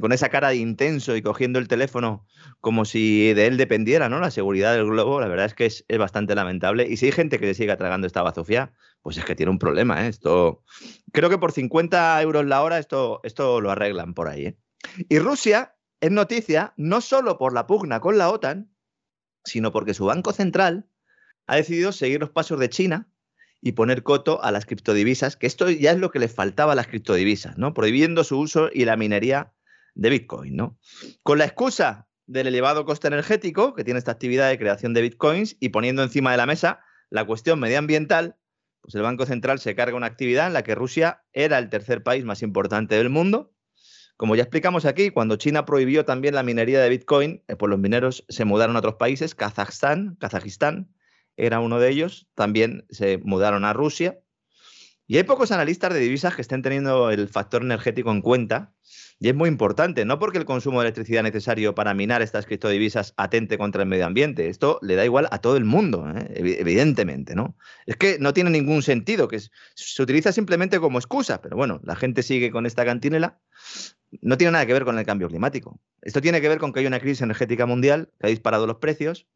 Con 0.00 0.12
esa 0.12 0.30
cara 0.30 0.48
de 0.48 0.56
intenso 0.56 1.14
y 1.14 1.20
cogiendo 1.20 1.58
el 1.58 1.68
teléfono 1.68 2.26
como 2.60 2.86
si 2.86 3.34
de 3.34 3.46
él 3.46 3.58
dependiera, 3.58 4.08
¿no? 4.08 4.18
La 4.18 4.30
seguridad 4.30 4.72
del 4.72 4.86
globo, 4.86 5.20
la 5.20 5.28
verdad 5.28 5.46
es 5.46 5.54
que 5.54 5.66
es, 5.66 5.84
bastante 5.98 6.34
lamentable. 6.34 6.88
Y 6.88 6.96
si 6.96 7.06
hay 7.06 7.12
gente 7.12 7.38
que 7.38 7.46
le 7.46 7.54
siga 7.54 7.76
tragando 7.76 8.06
esta 8.06 8.22
bazofia, 8.22 8.72
pues 9.02 9.18
es 9.18 9.26
que 9.26 9.36
tiene 9.36 9.50
un 9.50 9.58
problema, 9.58 10.06
¿eh? 10.06 10.08
Esto. 10.08 10.64
Creo 11.12 11.28
que 11.28 11.38
por 11.38 11.52
50 11.52 12.22
euros 12.22 12.46
la 12.46 12.62
hora 12.62 12.78
esto, 12.78 13.20
esto 13.24 13.60
lo 13.60 13.70
arreglan 13.70 14.14
por 14.14 14.28
ahí, 14.28 14.46
¿eh? 14.46 14.58
Y 15.10 15.18
Rusia 15.18 15.76
es 16.00 16.10
noticia 16.10 16.72
no 16.78 17.02
solo 17.02 17.36
por 17.36 17.52
la 17.52 17.66
pugna 17.66 18.00
con 18.00 18.16
la 18.16 18.30
OTAN, 18.30 18.72
sino 19.44 19.70
porque 19.70 19.92
su 19.92 20.06
Banco 20.06 20.32
Central 20.32 20.88
ha 21.46 21.56
decidido 21.56 21.92
seguir 21.92 22.20
los 22.20 22.30
pasos 22.30 22.58
de 22.58 22.70
China 22.70 23.08
y 23.60 23.72
poner 23.72 24.02
coto 24.02 24.42
a 24.42 24.52
las 24.52 24.66
criptodivisas, 24.66 25.36
que 25.36 25.46
esto 25.46 25.68
ya 25.70 25.90
es 25.90 25.98
lo 25.98 26.10
que 26.10 26.18
les 26.18 26.32
faltaba 26.32 26.72
a 26.72 26.76
las 26.76 26.86
criptodivisas, 26.86 27.58
¿no? 27.58 27.74
Prohibiendo 27.74 28.24
su 28.24 28.38
uso 28.38 28.70
y 28.72 28.84
la 28.84 28.96
minería 28.96 29.52
de 29.94 30.10
Bitcoin, 30.10 30.56
¿no? 30.56 30.78
Con 31.22 31.38
la 31.38 31.44
excusa 31.44 32.08
del 32.26 32.46
elevado 32.46 32.84
coste 32.84 33.08
energético 33.08 33.74
que 33.74 33.84
tiene 33.84 33.98
esta 33.98 34.12
actividad 34.12 34.48
de 34.48 34.58
creación 34.58 34.94
de 34.94 35.02
Bitcoins 35.02 35.56
y 35.60 35.70
poniendo 35.70 36.02
encima 36.02 36.30
de 36.30 36.36
la 36.36 36.46
mesa 36.46 36.80
la 37.10 37.24
cuestión 37.24 37.58
medioambiental, 37.58 38.36
pues 38.80 38.94
el 38.94 39.02
Banco 39.02 39.26
Central 39.26 39.58
se 39.58 39.74
carga 39.74 39.96
una 39.96 40.06
actividad 40.06 40.46
en 40.46 40.52
la 40.52 40.62
que 40.62 40.74
Rusia 40.74 41.24
era 41.32 41.58
el 41.58 41.68
tercer 41.68 42.02
país 42.02 42.24
más 42.24 42.42
importante 42.42 42.96
del 42.96 43.08
mundo. 43.08 43.52
Como 44.16 44.36
ya 44.36 44.42
explicamos 44.42 44.84
aquí, 44.84 45.10
cuando 45.10 45.36
China 45.36 45.64
prohibió 45.64 46.04
también 46.04 46.34
la 46.34 46.42
minería 46.42 46.80
de 46.80 46.88
Bitcoin, 46.88 47.42
eh, 47.48 47.56
pues 47.56 47.70
los 47.70 47.78
mineros 47.78 48.24
se 48.28 48.44
mudaron 48.44 48.76
a 48.76 48.80
otros 48.80 48.96
países, 48.96 49.34
Kazajstán, 49.34 50.16
Kazajistán, 50.16 50.92
era 51.38 51.60
uno 51.60 51.78
de 51.78 51.90
ellos, 51.90 52.28
también 52.34 52.84
se 52.90 53.18
mudaron 53.18 53.64
a 53.64 53.72
Rusia. 53.72 54.18
Y 55.06 55.16
hay 55.16 55.22
pocos 55.22 55.52
analistas 55.52 55.94
de 55.94 56.00
divisas 56.00 56.34
que 56.34 56.42
estén 56.42 56.60
teniendo 56.60 57.10
el 57.10 57.28
factor 57.28 57.62
energético 57.62 58.10
en 58.10 58.20
cuenta, 58.20 58.74
y 59.20 59.28
es 59.28 59.34
muy 59.34 59.48
importante, 59.48 60.04
no 60.04 60.18
porque 60.18 60.38
el 60.38 60.44
consumo 60.44 60.80
de 60.80 60.86
electricidad 60.86 61.22
necesario 61.22 61.74
para 61.74 61.92
minar 61.92 62.22
estas 62.22 62.46
criptodivisas 62.46 63.14
atente 63.16 63.58
contra 63.58 63.82
el 63.82 63.88
medio 63.88 64.06
ambiente, 64.06 64.48
esto 64.48 64.78
le 64.80 64.94
da 64.94 65.04
igual 65.04 65.28
a 65.30 65.40
todo 65.40 65.56
el 65.56 65.64
mundo, 65.64 66.08
¿eh? 66.14 66.34
evidentemente, 66.36 67.34
¿no? 67.34 67.56
Es 67.86 67.96
que 67.96 68.18
no 68.20 68.32
tiene 68.32 68.50
ningún 68.50 68.82
sentido, 68.82 69.26
que 69.26 69.40
se 69.40 70.02
utiliza 70.02 70.30
simplemente 70.30 70.78
como 70.78 70.98
excusa, 70.98 71.40
pero 71.40 71.56
bueno, 71.56 71.80
la 71.82 71.96
gente 71.96 72.22
sigue 72.22 72.52
con 72.52 72.64
esta 72.64 72.84
cantinela, 72.84 73.40
no 74.22 74.38
tiene 74.38 74.52
nada 74.52 74.66
que 74.66 74.72
ver 74.72 74.84
con 74.84 74.98
el 74.98 75.04
cambio 75.04 75.28
climático. 75.28 75.80
Esto 76.02 76.20
tiene 76.20 76.40
que 76.40 76.48
ver 76.48 76.58
con 76.58 76.72
que 76.72 76.80
hay 76.80 76.86
una 76.86 77.00
crisis 77.00 77.22
energética 77.22 77.66
mundial 77.66 78.10
que 78.18 78.26
ha 78.26 78.30
disparado 78.30 78.66
los 78.66 78.76
precios. 78.76 79.26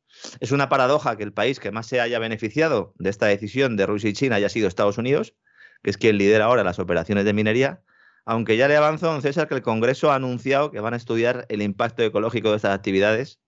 Es 0.40 0.52
una 0.52 0.68
paradoja 0.68 1.16
que 1.16 1.22
el 1.22 1.32
país 1.32 1.61
que 1.61 1.70
más 1.70 1.87
se 1.87 2.00
haya 2.00 2.18
beneficiado 2.18 2.94
de 2.98 3.11
esta 3.11 3.26
decisión 3.26 3.76
de 3.76 3.87
Rusia 3.87 4.11
y 4.11 4.12
China 4.14 4.37
haya 4.37 4.48
sido 4.48 4.68
Estados 4.68 4.98
Unidos, 4.98 5.35
que 5.82 5.90
es 5.90 5.96
quien 5.96 6.16
lidera 6.18 6.46
ahora 6.46 6.64
las 6.64 6.78
operaciones 6.78 7.24
de 7.24 7.32
minería, 7.32 7.82
aunque 8.24 8.56
ya 8.56 8.68
le 8.68 8.76
avanzó, 8.76 9.06
don 9.06 9.22
César, 9.22 9.48
que 9.48 9.54
el 9.54 9.62
Congreso 9.62 10.12
ha 10.12 10.14
anunciado 10.14 10.70
que 10.70 10.80
van 10.80 10.94
a 10.94 10.96
estudiar 10.96 11.44
el 11.48 11.61
impacto 11.61 12.02
ecológico 12.02 12.50
de 12.50 12.56
estas 12.56 12.74
actividades, 12.74 13.40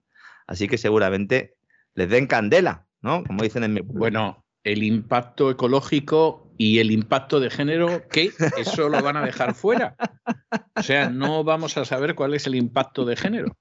así 0.46 0.68
que 0.68 0.78
seguramente 0.78 1.56
les 1.94 2.08
den 2.08 2.26
candela, 2.26 2.86
¿no? 3.00 3.22
Como 3.24 3.44
dicen 3.44 3.62
en 3.62 3.74
mi... 3.74 3.80
Bueno, 3.80 4.44
el 4.64 4.82
impacto 4.82 5.50
ecológico 5.50 6.43
y 6.56 6.78
el 6.78 6.90
impacto 6.90 7.40
de 7.40 7.50
género, 7.50 8.02
¿qué? 8.10 8.30
Eso 8.56 8.88
lo 8.88 9.02
van 9.02 9.16
a 9.16 9.24
dejar 9.24 9.54
fuera. 9.54 9.96
O 10.76 10.82
sea, 10.82 11.10
no 11.10 11.44
vamos 11.44 11.76
a 11.76 11.84
saber 11.84 12.14
cuál 12.14 12.34
es 12.34 12.46
el 12.46 12.54
impacto 12.54 13.04
de 13.04 13.16
género. 13.16 13.56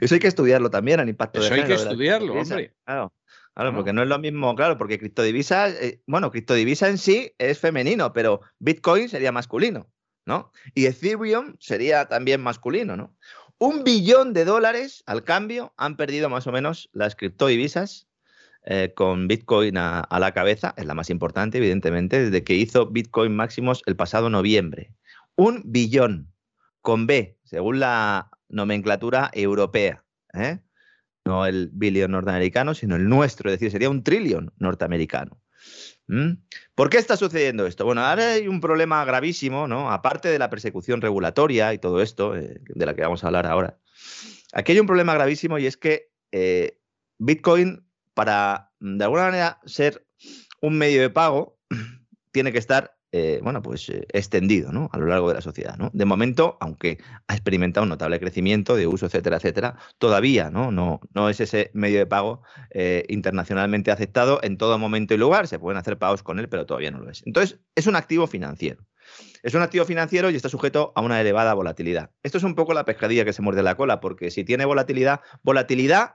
Eso 0.00 0.14
hay 0.14 0.20
que 0.20 0.28
estudiarlo 0.28 0.70
también, 0.70 1.00
el 1.00 1.08
impacto 1.08 1.40
de 1.40 1.48
género. 1.48 1.64
Eso 1.64 1.72
hay 1.72 1.78
que 1.78 1.90
estudiarlo, 1.90 2.34
hombre. 2.34 2.74
Claro. 2.84 3.12
Claro, 3.54 3.74
porque 3.74 3.92
no 3.92 4.02
es 4.02 4.08
lo 4.08 4.18
mismo, 4.18 4.54
claro, 4.54 4.78
porque 4.78 4.98
criptodivisa, 4.98 5.68
eh, 5.68 6.00
bueno, 6.06 6.30
criptodivisa 6.30 6.88
en 6.88 6.96
sí 6.96 7.34
es 7.36 7.58
femenino, 7.58 8.14
pero 8.14 8.40
Bitcoin 8.58 9.10
sería 9.10 9.30
masculino, 9.30 9.90
¿no? 10.24 10.52
Y 10.74 10.86
Ethereum 10.86 11.56
sería 11.60 12.06
también 12.06 12.40
masculino, 12.40 12.96
¿no? 12.96 13.14
Un 13.58 13.84
billón 13.84 14.32
de 14.32 14.46
dólares 14.46 15.02
al 15.04 15.22
cambio 15.22 15.74
han 15.76 15.98
perdido 15.98 16.30
más 16.30 16.46
o 16.46 16.52
menos 16.52 16.88
las 16.94 17.14
criptodivisas 17.14 18.08
eh, 18.64 18.92
con 18.94 19.26
Bitcoin 19.26 19.76
a, 19.76 20.06
la 20.20 20.32
cabeza, 20.32 20.72
es 20.76 20.86
la 20.86 20.94
más 20.94 21.10
importante, 21.10 21.58
evidentemente, 21.58 22.24
desde 22.24 22.44
que 22.44 22.54
hizo 22.54 22.86
Bitcoin 22.86 23.34
máximos 23.34 23.82
el 23.86 23.96
pasado 23.96 24.30
noviembre. 24.30 24.94
Un 25.34 25.62
billón, 25.64 26.32
con 26.80 27.08
B, 27.08 27.38
según 27.42 27.80
la 27.80 28.30
nomenclatura 28.48 29.32
europea. 29.34 30.04
¿eh? 30.32 30.60
No 31.24 31.44
el 31.44 31.70
billón 31.72 32.12
norteamericano, 32.12 32.74
sino 32.74 32.94
el 32.94 33.08
nuestro, 33.08 33.50
es 33.50 33.54
decir, 33.58 33.72
sería 33.72 33.90
un 33.90 34.04
trillón 34.04 34.52
norteamericano. 34.58 35.40
¿Mm? 36.06 36.34
¿Por 36.76 36.88
qué 36.88 36.98
está 36.98 37.16
sucediendo 37.16 37.66
esto? 37.66 37.84
Bueno, 37.84 38.02
ahora 38.02 38.34
hay 38.34 38.46
un 38.46 38.60
problema 38.60 39.04
gravísimo, 39.04 39.66
¿no? 39.66 39.90
Aparte 39.90 40.28
de 40.28 40.38
la 40.38 40.50
persecución 40.50 41.00
regulatoria 41.00 41.74
y 41.74 41.78
todo 41.78 42.00
esto, 42.00 42.36
eh, 42.36 42.60
de 42.64 42.86
la 42.86 42.94
que 42.94 43.02
vamos 43.02 43.24
a 43.24 43.26
hablar 43.26 43.46
ahora. 43.46 43.78
Aquí 44.52 44.70
hay 44.70 44.78
un 44.78 44.86
problema 44.86 45.14
gravísimo 45.14 45.58
y 45.58 45.66
es 45.66 45.76
que 45.76 46.10
Bitcoin 47.18 47.84
para, 48.14 48.72
mm, 48.80 48.98
de 48.98 49.04
alguna 49.04 49.24
manera, 49.24 49.60
ser 49.64 50.06
un 50.60 50.78
medio 50.78 51.00
de 51.00 51.10
pago, 51.10 51.58
tiene 52.32 52.52
que 52.52 52.58
estar 52.58 52.96
eh, 53.14 53.40
bueno, 53.42 53.60
pues 53.60 53.90
eh, 53.90 54.06
extendido 54.14 54.70
a 54.90 54.98
lo 54.98 55.06
largo 55.06 55.28
de 55.28 55.34
la 55.34 55.42
sociedad. 55.42 55.76
¿no? 55.76 55.90
De 55.92 56.06
momento, 56.06 56.56
aunque 56.60 56.96
ha 57.28 57.34
experimentado 57.34 57.84
un 57.84 57.90
notable 57.90 58.18
crecimiento 58.18 58.74
de 58.74 58.86
uso, 58.86 59.04
etcétera, 59.04 59.36
etcétera, 59.36 59.76
todavía 59.98 60.50
no, 60.50 60.98
es 61.28 61.40
ese 61.40 61.70
medio 61.74 61.98
de 61.98 62.06
pago 62.06 62.42
eh, 62.70 63.04
internacionalmente 63.10 63.90
aceptado 63.90 64.40
en 64.42 64.56
todo 64.56 64.78
momento 64.78 65.12
y 65.12 65.18
lugar. 65.18 65.46
Se 65.46 65.58
pueden 65.58 65.76
hacer 65.76 65.98
pagos 65.98 66.22
con 66.22 66.38
él, 66.38 66.48
pero 66.48 66.64
todavía 66.64 66.90
no 66.90 67.00
lo 67.00 67.10
es. 67.10 67.22
Entonces, 67.26 67.60
es 67.74 67.86
un 67.86 67.96
activo 67.96 68.26
financiero. 68.26 68.86
Es 69.42 69.52
un 69.52 69.60
activo 69.60 69.84
financiero 69.84 70.30
y 70.30 70.36
está 70.36 70.48
sujeto 70.48 70.92
a 70.94 71.02
una 71.02 71.20
elevada 71.20 71.52
volatilidad. 71.52 72.12
Esto 72.22 72.38
es 72.38 72.44
un 72.44 72.54
poco 72.54 72.72
la 72.72 72.86
pescadilla 72.86 73.26
que 73.26 73.34
se 73.34 73.42
muerde 73.42 73.62
la 73.62 73.74
cola, 73.74 74.00
porque 74.00 74.30
si 74.30 74.42
tiene 74.42 74.64
volatilidad, 74.64 75.20
volatilidad, 75.42 76.14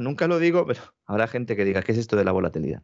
nunca 0.00 0.26
lo 0.26 0.38
digo, 0.38 0.66
pero 0.66 0.80
habrá 1.06 1.28
gente 1.28 1.56
que 1.56 1.64
diga, 1.64 1.82
¿qué 1.82 1.92
es 1.92 1.98
esto 1.98 2.16
de 2.16 2.24
la 2.24 2.32
volatilidad? 2.32 2.82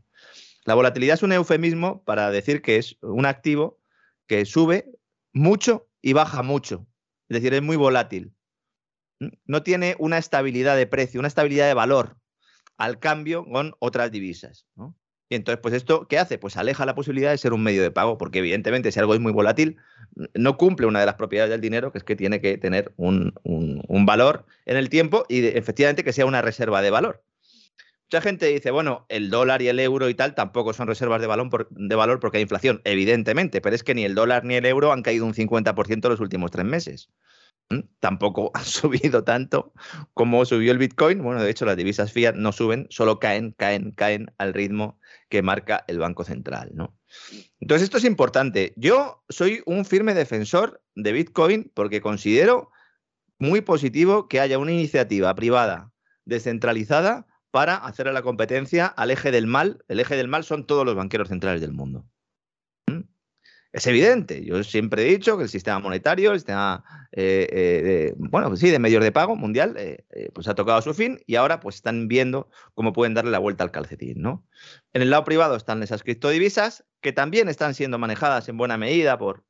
La 0.64 0.74
volatilidad 0.74 1.14
es 1.14 1.22
un 1.22 1.32
eufemismo 1.32 2.04
para 2.04 2.30
decir 2.30 2.62
que 2.62 2.76
es 2.76 2.98
un 3.00 3.26
activo 3.26 3.78
que 4.26 4.44
sube 4.44 4.90
mucho 5.32 5.88
y 6.02 6.12
baja 6.12 6.42
mucho. 6.42 6.86
Es 7.28 7.36
decir, 7.36 7.54
es 7.54 7.62
muy 7.62 7.76
volátil. 7.76 8.34
No 9.44 9.62
tiene 9.62 9.96
una 9.98 10.18
estabilidad 10.18 10.76
de 10.76 10.86
precio, 10.86 11.20
una 11.20 11.28
estabilidad 11.28 11.66
de 11.66 11.74
valor 11.74 12.18
al 12.76 12.98
cambio 12.98 13.44
con 13.44 13.74
otras 13.80 14.10
divisas. 14.10 14.66
Y 15.28 15.34
entonces, 15.34 15.60
pues 15.60 15.74
esto, 15.74 16.06
¿qué 16.06 16.18
hace? 16.18 16.38
Pues 16.38 16.56
aleja 16.56 16.86
la 16.86 16.94
posibilidad 16.94 17.30
de 17.30 17.38
ser 17.38 17.52
un 17.52 17.62
medio 17.62 17.82
de 17.82 17.90
pago, 17.90 18.16
porque 18.16 18.38
evidentemente 18.38 18.92
si 18.92 19.00
algo 19.00 19.14
es 19.14 19.20
muy 19.20 19.32
volátil, 19.32 19.76
no 20.34 20.56
cumple 20.56 20.86
una 20.86 21.00
de 21.00 21.06
las 21.06 21.14
propiedades 21.14 21.50
del 21.50 21.60
dinero, 21.60 21.92
que 21.92 21.98
es 21.98 22.04
que 22.04 22.16
tiene 22.16 22.40
que 22.40 22.58
tener 22.58 22.92
un, 22.96 23.32
valor 24.06 24.46
en 24.66 24.76
el 24.76 24.88
tiempo 24.88 25.24
y 25.28 25.46
efectivamente 25.46 26.04
que 26.04 26.12
sea 26.12 26.26
una 26.26 26.42
reserva 26.42 26.82
de 26.82 26.90
valor. 26.90 27.22
Mucha 28.10 28.22
gente 28.22 28.46
dice, 28.46 28.70
bueno, 28.70 29.04
el 29.10 29.28
dólar 29.28 29.60
y 29.60 29.68
el 29.68 29.78
euro 29.80 30.08
y 30.08 30.14
tal 30.14 30.34
tampoco 30.34 30.72
son 30.72 30.88
reservas 30.88 31.20
de, 31.20 31.28
de 31.70 31.94
valor 31.94 32.20
porque 32.20 32.38
hay 32.38 32.42
inflación, 32.42 32.80
evidentemente, 32.84 33.60
pero 33.60 33.76
es 33.76 33.82
que 33.82 33.94
ni 33.94 34.04
el 34.04 34.14
dólar 34.14 34.44
ni 34.44 34.54
el 34.54 34.64
euro 34.64 34.92
han 34.92 35.02
caído 35.02 35.26
un 35.26 35.34
50% 35.34 36.08
los 36.08 36.20
últimos 36.20 36.50
tres 36.50 36.64
meses. 36.64 37.10
Tampoco 38.00 38.50
han 38.54 38.64
subido 38.64 39.24
tanto 39.24 39.72
como 40.14 40.44
subió 40.44 40.72
el 40.72 40.78
Bitcoin. 40.78 41.22
Bueno, 41.22 41.42
de 41.42 41.50
hecho, 41.50 41.66
las 41.66 41.76
divisas 41.76 42.12
fiat 42.12 42.34
no 42.34 42.52
suben, 42.52 42.86
solo 42.90 43.18
caen, 43.18 43.52
caen, 43.52 43.92
caen 43.92 44.32
al 44.38 44.54
ritmo 44.54 44.98
que 45.28 45.42
marca 45.42 45.84
el 45.86 45.98
Banco 45.98 46.24
Central. 46.24 46.70
¿no? 46.74 46.96
Entonces, 47.60 47.84
esto 47.84 47.98
es 47.98 48.04
importante. 48.04 48.72
Yo 48.76 49.24
soy 49.28 49.62
un 49.66 49.84
firme 49.84 50.14
defensor 50.14 50.82
de 50.94 51.12
Bitcoin 51.12 51.70
porque 51.74 52.00
considero 52.00 52.70
muy 53.38 53.60
positivo 53.60 54.28
que 54.28 54.40
haya 54.40 54.58
una 54.58 54.72
iniciativa 54.72 55.34
privada 55.34 55.92
descentralizada 56.24 57.26
para 57.50 57.76
hacer 57.76 58.06
la 58.12 58.22
competencia 58.22 58.86
al 58.86 59.10
eje 59.10 59.30
del 59.30 59.46
mal. 59.46 59.84
El 59.88 60.00
eje 60.00 60.16
del 60.16 60.28
mal 60.28 60.44
son 60.44 60.66
todos 60.66 60.84
los 60.84 60.94
banqueros 60.94 61.28
centrales 61.28 61.60
del 61.60 61.72
mundo. 61.72 62.06
Es 63.70 63.86
evidente, 63.86 64.44
yo 64.46 64.64
siempre 64.64 65.02
he 65.02 65.10
dicho 65.10 65.36
que 65.36 65.42
el 65.42 65.50
sistema 65.50 65.78
monetario, 65.78 66.32
el 66.32 66.38
sistema, 66.38 66.82
eh, 67.12 67.46
eh, 67.52 67.82
de, 67.82 68.14
bueno, 68.16 68.48
pues 68.48 68.60
sí, 68.60 68.70
de 68.70 68.78
medios 68.78 69.04
de 69.04 69.12
pago 69.12 69.36
mundial, 69.36 69.74
eh, 69.76 70.04
pues 70.32 70.48
ha 70.48 70.54
tocado 70.54 70.80
su 70.80 70.94
fin 70.94 71.20
y 71.26 71.34
ahora 71.36 71.60
pues 71.60 71.76
están 71.76 72.08
viendo 72.08 72.48
cómo 72.72 72.94
pueden 72.94 73.12
darle 73.12 73.30
la 73.30 73.38
vuelta 73.38 73.64
al 73.64 73.70
calcetín, 73.70 74.22
¿no? 74.22 74.46
En 74.94 75.02
el 75.02 75.10
lado 75.10 75.24
privado 75.24 75.54
están 75.54 75.82
esas 75.82 76.02
criptodivisas 76.02 76.86
que 77.02 77.12
también 77.12 77.48
están 77.48 77.74
siendo 77.74 77.98
manejadas 77.98 78.48
en 78.48 78.56
buena 78.56 78.78
medida 78.78 79.18
por, 79.18 79.44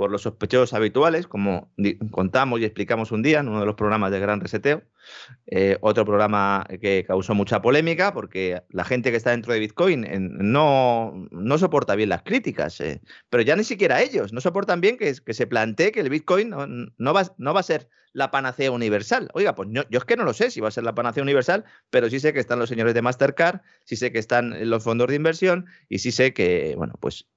por 0.00 0.10
los 0.10 0.22
sospechosos 0.22 0.72
habituales, 0.72 1.26
como 1.26 1.74
contamos 2.10 2.58
y 2.58 2.64
explicamos 2.64 3.12
un 3.12 3.20
día 3.20 3.40
en 3.40 3.48
uno 3.48 3.60
de 3.60 3.66
los 3.66 3.74
programas 3.74 4.10
de 4.10 4.18
Gran 4.18 4.40
Reseteo. 4.40 4.82
Eh, 5.46 5.76
otro 5.82 6.06
programa 6.06 6.66
que 6.80 7.04
causó 7.06 7.34
mucha 7.34 7.60
polémica 7.60 8.14
porque 8.14 8.62
la 8.70 8.84
gente 8.84 9.10
que 9.10 9.18
está 9.18 9.32
dentro 9.32 9.52
de 9.52 9.58
Bitcoin 9.58 10.06
no, 10.38 11.28
no 11.30 11.58
soporta 11.58 11.96
bien 11.96 12.08
las 12.08 12.22
críticas, 12.22 12.80
eh, 12.80 13.02
pero 13.28 13.42
ya 13.42 13.56
ni 13.56 13.64
siquiera 13.64 14.00
ellos 14.00 14.32
no 14.32 14.40
soportan 14.40 14.80
bien 14.80 14.96
que, 14.96 15.14
se 15.14 15.46
plantee 15.46 15.92
que 15.92 16.00
el 16.00 16.08
Bitcoin 16.08 16.48
no, 16.48 17.12
va, 17.12 17.34
no 17.36 17.52
va 17.52 17.60
a 17.60 17.62
ser 17.62 17.90
la 18.14 18.30
panacea 18.30 18.70
universal. 18.70 19.28
Oiga, 19.34 19.54
pues 19.54 19.68
yo, 19.70 19.82
yo, 19.90 19.98
es 19.98 20.06
que 20.06 20.16
no 20.16 20.24
lo 20.24 20.32
sé 20.32 20.50
si 20.50 20.62
va 20.62 20.68
a 20.68 20.70
ser 20.70 20.84
la 20.84 20.94
panacea 20.94 21.22
universal, 21.22 21.66
pero 21.90 22.08
sí 22.08 22.20
sé 22.20 22.32
que 22.32 22.40
están 22.40 22.58
los 22.58 22.70
señores 22.70 22.94
de 22.94 23.02
Mastercard, 23.02 23.60
sí 23.84 23.96
sé 23.96 24.12
que 24.12 24.18
están 24.18 24.70
los 24.70 24.82
fondos 24.82 25.08
de 25.08 25.16
inversión 25.16 25.66
y 25.90 25.98
sí 25.98 26.10
sé 26.10 26.32
que, 26.32 26.72
bueno, 26.78 26.94
pues 27.00 27.28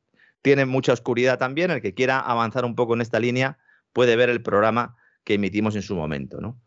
tiene 0.44 0.66
mucha 0.66 0.94
oscuridad 0.94 1.40
también. 1.40 1.72
El 1.72 1.82
que 1.82 1.96
quiera 1.96 2.20
avanzar 2.20 2.66
un 2.66 2.76
poco 2.76 2.94
en 2.94 3.02
esta 3.02 3.20
línea 3.20 3.58
puede 3.94 4.16
ver 4.16 4.30
el 4.30 4.44
programa 4.44 4.96
que 5.24 5.36
emitimos 5.36 5.76
en 5.76 5.82
su 5.82 5.96
momento. 5.96 6.42
¿no? 6.42 6.62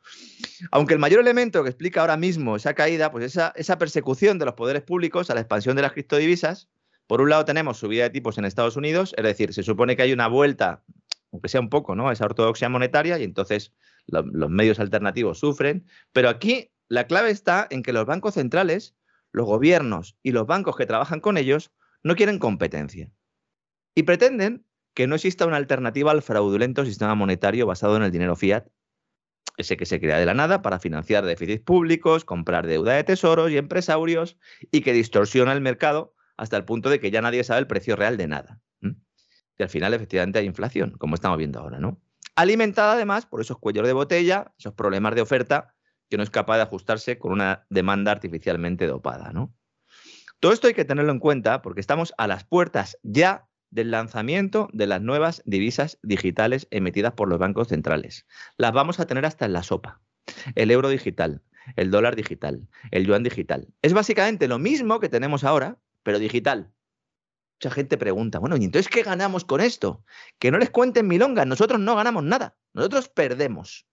Aunque 0.72 0.94
el 0.94 0.98
mayor 0.98 1.20
elemento 1.20 1.62
que 1.62 1.68
explica 1.68 2.00
ahora 2.00 2.16
mismo 2.16 2.56
esa 2.56 2.74
caída, 2.74 3.12
pues 3.12 3.36
esa, 3.36 3.78
persecución 3.78 4.38
de 4.38 4.46
los 4.46 4.54
poderes 4.54 4.82
públicos 4.82 5.30
a 5.30 5.34
la 5.34 5.40
expansión 5.40 5.76
de 5.76 5.82
las 5.82 5.92
criptodivisas, 5.92 6.68
por 7.06 7.20
un 7.20 7.28
lado 7.28 7.44
tenemos 7.44 7.78
subida 7.78 8.04
de 8.04 8.10
tipos 8.10 8.38
en 8.38 8.46
Estados 8.46 8.76
Unidos, 8.76 9.14
es 9.16 9.24
decir, 9.24 9.52
se 9.52 9.62
supone 9.62 9.94
que 9.94 10.02
hay 10.02 10.12
una 10.12 10.26
vuelta, 10.26 10.82
aunque 11.30 11.48
sea 11.48 11.60
un 11.60 11.68
poco, 11.68 11.94
¿no? 11.94 12.08
a 12.08 12.12
esa 12.14 12.24
ortodoxia 12.24 12.68
monetaria 12.68 13.18
y 13.18 13.24
entonces 13.24 13.72
los 14.06 14.50
medios 14.50 14.80
alternativos 14.80 15.38
sufren, 15.38 15.86
pero 16.12 16.28
aquí 16.28 16.70
la 16.88 17.06
clave 17.06 17.30
está 17.30 17.66
en 17.70 17.82
que 17.82 17.92
los 17.92 18.06
bancos 18.06 18.34
centrales, 18.34 18.96
los 19.32 19.44
gobiernos 19.44 20.16
y 20.22 20.32
los 20.32 20.46
bancos 20.46 20.76
que 20.76 20.86
trabajan 20.86 21.20
con 21.20 21.36
ellos 21.36 21.72
no 22.02 22.16
quieren 22.16 22.38
competencia. 22.38 23.10
Y 23.96 24.02
pretenden 24.04 24.66
que 24.94 25.06
no 25.06 25.14
exista 25.14 25.46
una 25.46 25.56
alternativa 25.56 26.12
al 26.12 26.22
fraudulento 26.22 26.84
sistema 26.84 27.14
monetario 27.14 27.66
basado 27.66 27.96
en 27.96 28.02
el 28.02 28.12
dinero 28.12 28.36
fiat, 28.36 28.68
ese 29.56 29.78
que 29.78 29.86
se 29.86 29.98
crea 29.98 30.18
de 30.18 30.26
la 30.26 30.34
nada 30.34 30.60
para 30.60 30.78
financiar 30.78 31.24
déficits 31.24 31.64
públicos, 31.64 32.26
comprar 32.26 32.66
deuda 32.66 32.92
de 32.92 33.04
tesoros 33.04 33.50
y 33.50 33.56
empresarios 33.56 34.36
y 34.70 34.82
que 34.82 34.92
distorsiona 34.92 35.52
el 35.52 35.62
mercado 35.62 36.14
hasta 36.36 36.58
el 36.58 36.66
punto 36.66 36.90
de 36.90 37.00
que 37.00 37.10
ya 37.10 37.22
nadie 37.22 37.42
sabe 37.42 37.60
el 37.60 37.66
precio 37.66 37.96
real 37.96 38.18
de 38.18 38.28
nada. 38.28 38.60
Y 39.58 39.62
al 39.62 39.70
final, 39.70 39.94
efectivamente, 39.94 40.38
hay 40.38 40.44
inflación, 40.44 40.90
como 40.98 41.14
estamos 41.14 41.38
viendo 41.38 41.58
ahora, 41.58 41.80
¿no? 41.80 41.98
Alimentada 42.34 42.92
además 42.92 43.24
por 43.24 43.40
esos 43.40 43.58
cuellos 43.58 43.86
de 43.86 43.94
botella, 43.94 44.52
esos 44.58 44.74
problemas 44.74 45.14
de 45.14 45.22
oferta 45.22 45.74
que 46.10 46.18
no 46.18 46.22
es 46.22 46.28
capaz 46.28 46.56
de 46.56 46.64
ajustarse 46.64 47.18
con 47.18 47.32
una 47.32 47.66
demanda 47.70 48.12
artificialmente 48.12 48.86
dopada, 48.86 49.32
¿no? 49.32 49.54
Todo 50.38 50.52
esto 50.52 50.66
hay 50.66 50.74
que 50.74 50.84
tenerlo 50.84 51.12
en 51.12 51.18
cuenta 51.18 51.62
porque 51.62 51.80
estamos 51.80 52.12
a 52.18 52.26
las 52.26 52.44
puertas 52.44 52.98
ya 53.02 53.48
del 53.76 53.90
lanzamiento 53.90 54.68
de 54.72 54.86
las 54.86 55.02
nuevas 55.02 55.42
divisas 55.44 55.98
digitales 56.02 56.66
emitidas 56.70 57.12
por 57.12 57.28
los 57.28 57.38
bancos 57.38 57.68
centrales. 57.68 58.26
Las 58.56 58.72
vamos 58.72 58.98
a 58.98 59.06
tener 59.06 59.26
hasta 59.26 59.44
en 59.44 59.52
la 59.52 59.62
sopa. 59.62 60.00
El 60.54 60.70
euro 60.70 60.88
digital, 60.88 61.42
el 61.76 61.90
dólar 61.90 62.16
digital, 62.16 62.66
el 62.90 63.06
yuan 63.06 63.22
digital. 63.22 63.68
Es 63.82 63.92
básicamente 63.92 64.48
lo 64.48 64.58
mismo 64.58 64.98
que 64.98 65.10
tenemos 65.10 65.44
ahora, 65.44 65.78
pero 66.02 66.18
digital. 66.18 66.72
Mucha 67.60 67.70
gente 67.70 67.98
pregunta, 67.98 68.38
bueno, 68.38 68.56
¿y 68.56 68.64
entonces 68.64 68.90
qué 68.90 69.02
ganamos 69.02 69.44
con 69.44 69.60
esto? 69.60 70.02
Que 70.38 70.50
no 70.50 70.56
les 70.56 70.70
cuenten 70.70 71.06
milongas, 71.06 71.46
nosotros 71.46 71.78
no 71.78 71.96
ganamos 71.96 72.24
nada, 72.24 72.56
nosotros 72.72 73.10
perdemos. 73.10 73.86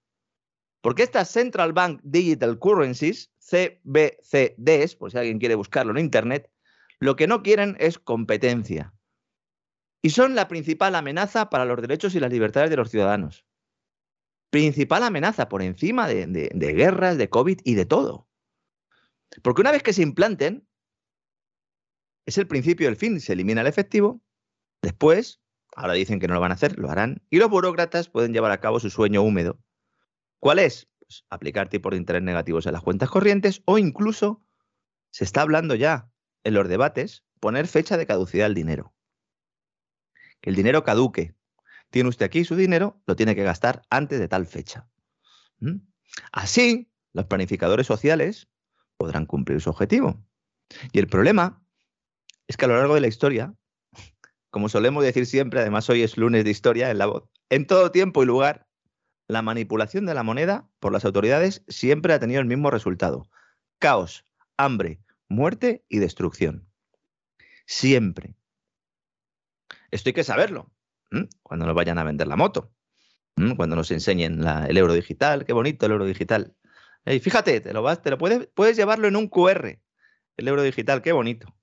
Porque 0.79 1.03
estas 1.03 1.29
Central 1.29 1.73
Bank 1.73 1.99
Digital 2.03 2.57
Currencies, 2.57 3.31
CBCDs, 3.39 4.95
por 4.95 5.11
si 5.11 5.17
alguien 5.17 5.39
quiere 5.39 5.55
buscarlo 5.55 5.91
en 5.91 5.97
Internet, 5.97 6.49
lo 6.99 7.17
que 7.17 7.27
no 7.27 7.43
quieren 7.43 7.75
es 7.79 7.99
competencia 7.99 8.93
y 10.05 10.09
son 10.09 10.35
la 10.35 10.49
principal 10.49 10.95
amenaza 10.95 11.49
para 11.49 11.63
los 11.63 11.81
derechos 11.81 12.13
y 12.13 12.19
las 12.19 12.29
libertades 12.29 12.69
de 12.69 12.75
los 12.75 12.91
ciudadanos. 12.91 13.45
Principal 14.49 15.01
amenaza 15.01 15.47
por 15.47 15.61
encima 15.61 16.07
de, 16.09 16.73
guerras, 16.75 17.17
de 17.17 17.29
COVID 17.29 17.61
y 17.63 17.75
de 17.75 17.85
todo. 17.85 18.27
Porque 19.41 19.61
una 19.61 19.71
vez 19.71 19.81
que 19.81 19.93
se 19.93 20.03
implanten, 20.03 20.67
es 22.25 22.37
el 22.37 22.47
principio 22.47 22.87
del 22.87 22.97
fin, 22.97 23.21
se 23.21 23.31
elimina 23.31 23.61
el 23.61 23.67
efectivo, 23.67 24.21
después, 24.81 25.41
ahora 25.73 25.93
dicen 25.93 26.19
que 26.19 26.27
no 26.27 26.33
lo 26.33 26.41
van 26.41 26.51
a 26.51 26.55
hacer, 26.55 26.77
lo 26.77 26.91
harán, 26.91 27.23
y 27.29 27.37
los 27.37 27.49
burócratas 27.49 28.09
pueden 28.09 28.33
llevar 28.33 28.51
a 28.51 28.59
cabo 28.59 28.81
su 28.81 28.89
sueño 28.89 29.23
húmedo. 29.23 29.57
¿Cuál 30.39 30.59
es? 30.59 30.89
Pues 30.99 31.23
aplicar 31.29 31.69
tipos 31.69 31.91
de 31.91 31.97
interés 31.97 32.23
negativos 32.23 32.67
a 32.67 32.73
las 32.73 32.81
cuentas 32.81 33.09
corrientes 33.09 33.61
o 33.65 33.77
incluso, 33.77 34.43
se 35.11 35.23
está 35.23 35.43
hablando 35.43 35.75
ya 35.75 36.11
en 36.43 36.55
los 36.55 36.67
debates, 36.67 37.23
poner 37.39 37.67
fecha 37.67 37.95
de 37.95 38.05
caducidad 38.05 38.47
al 38.47 38.53
dinero 38.53 38.93
que 40.43 40.49
el 40.49 40.57
dinero 40.57 40.83
caduque. 40.83 41.33
Tiene 41.89 42.09
usted 42.09 42.25
aquí 42.25 42.43
su 42.43 42.57
dinero, 42.57 43.01
lo 43.07 43.15
tiene 43.15 43.33
que 43.33 43.43
gastar 43.43 43.83
antes 43.89 44.19
de 44.19 44.27
tal 44.27 44.45
fecha. 44.45 44.89
¿Mm? 45.59 45.77
Así, 46.33 46.91
los 47.13 47.25
planificadores 47.27 47.87
sociales 47.87 48.49
podrán 48.97 49.25
cumplir 49.25 49.61
su 49.61 49.69
objetivo. 49.69 50.21
Y 50.91 50.99
el 50.99 51.07
problema 51.07 51.65
es 52.47 52.57
que 52.57 52.65
a 52.65 52.67
lo 52.67 52.75
largo 52.75 52.95
de 52.95 53.01
la 53.01 53.07
historia, 53.07 53.55
como 54.49 54.67
solemos 54.67 55.01
decir 55.05 55.25
siempre, 55.25 55.61
además 55.61 55.89
hoy 55.89 56.03
es 56.03 56.17
lunes 56.17 56.43
de 56.43 56.51
historia 56.51 56.91
en 56.91 56.97
la 56.97 57.05
voz, 57.05 57.23
en 57.49 57.65
todo 57.65 57.91
tiempo 57.91 58.21
y 58.21 58.25
lugar, 58.25 58.67
la 59.29 59.41
manipulación 59.41 60.05
de 60.05 60.13
la 60.13 60.23
moneda 60.23 60.69
por 60.81 60.91
las 60.91 61.05
autoridades 61.05 61.63
siempre 61.69 62.13
ha 62.13 62.19
tenido 62.19 62.41
el 62.41 62.47
mismo 62.47 62.69
resultado. 62.69 63.29
Caos, 63.79 64.25
hambre, 64.57 64.99
muerte 65.29 65.85
y 65.87 65.99
destrucción. 65.99 66.67
Siempre. 67.65 68.35
Esto 69.93 70.09
hay 70.09 70.13
que 70.13 70.23
saberlo. 70.23 70.71
Cuando 71.43 71.67
nos 71.67 71.75
vayan 71.75 71.99
a 71.99 72.03
vender 72.03 72.27
la 72.27 72.35
moto. 72.35 72.71
Cuando 73.35 73.75
nos 73.75 73.91
enseñen 73.91 74.43
el 74.43 74.77
euro 74.77 74.93
digital. 74.93 75.45
Qué 75.45 75.53
bonito 75.53 75.85
el 75.85 75.91
euro 75.91 76.05
digital. 76.05 76.55
Y 77.05 77.19
fíjate, 77.19 77.61
te 77.61 77.73
lo, 77.73 77.83
vas, 77.83 78.01
te 78.01 78.09
lo 78.09 78.17
puedes, 78.17 78.47
puedes 78.55 78.75
llevarlo 78.75 79.07
en 79.07 79.15
un 79.15 79.27
QR. 79.27 79.79
El 80.37 80.47
euro 80.47 80.63
digital, 80.63 81.03
qué 81.03 81.11
bonito. 81.11 81.53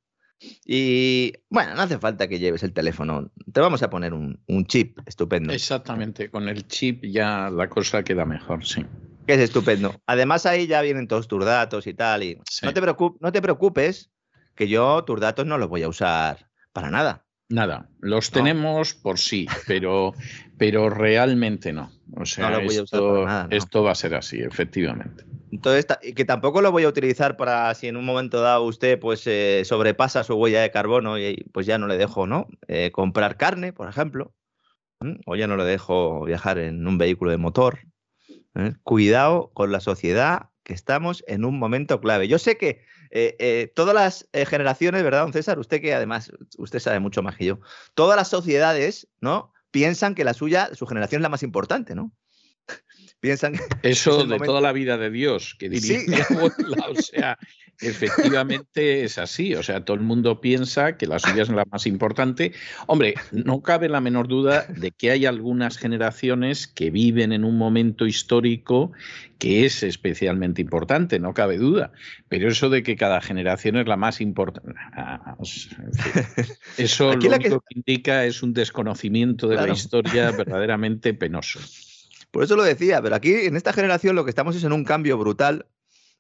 Y 0.65 1.33
bueno, 1.49 1.75
no 1.75 1.83
hace 1.83 1.99
falta 1.99 2.29
que 2.29 2.39
lleves 2.39 2.63
el 2.63 2.73
teléfono. 2.73 3.33
Te 3.53 3.61
vamos 3.61 3.83
a 3.83 3.91
poner 3.91 4.15
un, 4.15 4.39
chip 4.67 5.01
estupendo. 5.07 5.53
Exactamente, 5.53 6.31
con 6.31 6.49
el 6.49 6.69
chip 6.69 7.05
ya 7.05 7.51
la 7.51 7.69
cosa 7.69 8.05
queda 8.05 8.25
mejor, 8.25 8.65
sí. 8.65 8.87
Que 9.27 9.35
es 9.35 9.41
estupendo. 9.41 10.01
Además, 10.07 10.47
ahí 10.47 10.69
ya 10.69 10.81
vienen 10.83 11.09
todos 11.09 11.27
tus 11.27 11.45
datos 11.45 11.87
y 11.89 11.95
tal. 11.95 12.23
Y 12.23 12.39
no, 12.63 12.73
te 12.73 12.81
no 13.21 13.33
te 13.33 13.43
preocupes, 13.43 14.13
que 14.55 14.69
yo 14.69 15.03
tus 15.05 15.19
datos 15.19 15.47
no 15.47 15.59
los 15.59 15.69
voy 15.69 15.83
a 15.83 15.89
usar 15.89 16.49
para 16.73 16.91
nada. 16.91 17.27
Nada, 17.51 17.89
los 18.01 18.31
tenemos 18.31 18.95
por 18.95 19.19
sí, 19.19 19.49
pero, 19.67 20.15
pero 20.57 20.89
realmente 20.89 21.73
no. 21.73 21.91
O 22.17 22.25
sea, 22.25 22.61
esto, 22.61 23.27
esto, 23.51 23.83
va 23.83 23.91
a 23.91 23.97
ser 23.97 24.15
así, 24.15 24.41
efectivamente. 24.41 25.25
Entonces, 25.51 25.85
que 26.15 26.25
tampoco 26.25 26.63
lo 26.63 26.71
voy 26.71 26.85
a 26.85 26.89
utilizar 26.89 27.37
para 27.37 27.75
si 27.75 27.89
en 27.89 27.97
un 27.97 28.05
momento 28.05 28.41
dado 28.41 28.63
usted 28.63 29.01
pues 29.01 29.27
eh, 29.27 29.63
sobrepasa 29.65 30.23
su 30.23 30.35
huella 30.35 30.63
de 30.63 30.71
carbono 30.71 31.19
y 31.19 31.45
pues 31.53 31.67
ya 31.67 31.77
no 31.77 31.89
le 31.89 31.99
dejo, 31.99 32.29
¿no? 32.29 32.47
Eh, 32.69 32.93
comprar 32.93 33.37
carne, 33.37 33.73
por 33.73 33.89
ejemplo, 33.89 34.33
o 35.27 35.35
ya 35.35 35.49
no 35.49 35.57
le 35.57 35.65
dejo 35.65 36.25
viajar 36.25 36.59
en 36.59 36.87
un 36.87 36.99
vehículo 36.99 37.33
de 37.33 37.39
motor. 37.39 37.81
¿eh? 38.55 38.75
Cuidado 38.85 39.51
con 39.55 39.73
la 39.73 39.81
sociedad, 39.81 40.51
que 40.63 40.73
estamos 40.73 41.25
en 41.27 41.45
un 41.45 41.59
momento 41.59 42.01
clave. 42.01 42.29
Yo 42.29 42.39
sé 42.39 42.57
que 42.57 42.85
eh, 43.11 43.37
eh, 43.39 43.73
todas 43.75 43.95
las 43.95 44.29
eh, 44.33 44.47
generaciones, 44.47 45.03
¿verdad, 45.03 45.23
don 45.23 45.33
César? 45.33 45.59
Usted 45.59 45.81
que 45.81 45.95
además, 45.95 46.31
usted 46.59 46.79
sabe 46.79 47.01
mucho 47.01 47.23
más 47.23 47.37
que 47.37 47.45
yo, 47.45 47.61
todas 47.95 48.17
las 48.17 48.29
sociedades, 48.29 49.09
¿no? 49.21 49.53
Piensan 49.71 50.15
que 50.15 50.25
la 50.25 50.35
suya, 50.35 50.71
su 50.75 50.87
generación 50.87 51.21
es 51.21 51.23
la 51.23 51.29
más 51.29 51.43
importante, 51.43 51.95
¿no? 51.95 52.13
Piensan 53.21 53.55
Eso 53.83 54.25
de 54.25 54.39
toda 54.39 54.61
la 54.61 54.73
vida 54.73 54.97
de 54.97 55.11
Dios, 55.11 55.55
que 55.59 55.69
diría 55.69 56.27
o 56.89 56.95
sea, 56.95 57.39
efectivamente 57.81 59.05
es 59.05 59.19
así. 59.19 59.55
O 59.55 59.63
sea, 59.63 59.85
todo 59.85 59.95
el 59.95 60.03
mundo 60.03 60.41
piensa 60.41 60.97
que 60.97 61.07
la 61.07 61.19
suya 61.19 61.43
es 61.43 61.51
la 61.51 61.65
más 61.71 61.87
importante. 61.87 62.53
Hombre, 62.87 63.15
no 63.33 63.63
cabe 63.63 63.89
la 63.89 64.01
menor 64.01 64.29
duda 64.29 64.67
de 64.69 64.91
que 64.91 65.11
hay 65.11 65.27
algunas 65.27 65.77
generaciones 65.77 66.67
que 66.67 66.91
viven 66.91 67.33
en 67.33 67.45
un 67.45 67.59
momento 67.59 68.07
histórico 68.07 68.93
que 69.39 69.65
es 69.65 69.83
especialmente 69.83 70.61
importante, 70.61 71.19
no 71.19 71.33
cabe 71.33 71.57
duda. 71.57 71.93
Pero 72.29 72.49
eso 72.49 72.69
de 72.69 72.83
que 72.83 72.97
cada 72.97 73.21
generación 73.21 73.77
es 73.77 73.87
la 73.87 73.97
más 73.97 74.21
importante, 74.21 74.75
ah, 74.93 75.37
eso 76.77 77.15
lo 77.15 77.19
único 77.19 77.61
que... 77.61 77.75
indica 77.75 78.25
es 78.25 78.43
un 78.43 78.53
desconocimiento 78.53 79.49
de 79.49 79.57
la 79.57 79.69
historia 79.69 80.31
verdaderamente 80.31 81.15
penoso. 81.15 81.61
Por 82.31 82.45
eso 82.45 82.57
lo 82.57 82.63
decía, 82.63 83.03
pero 83.03 83.15
aquí 83.17 83.33
en 83.33 83.57
esta 83.57 83.73
generación 83.73 84.15
lo 84.15 84.25
que 84.25 84.31
estamos 84.31 84.57
es 84.57 84.65
en 84.65 84.73
un 84.73 84.85
cambio 84.85 85.19
brutal 85.19 85.67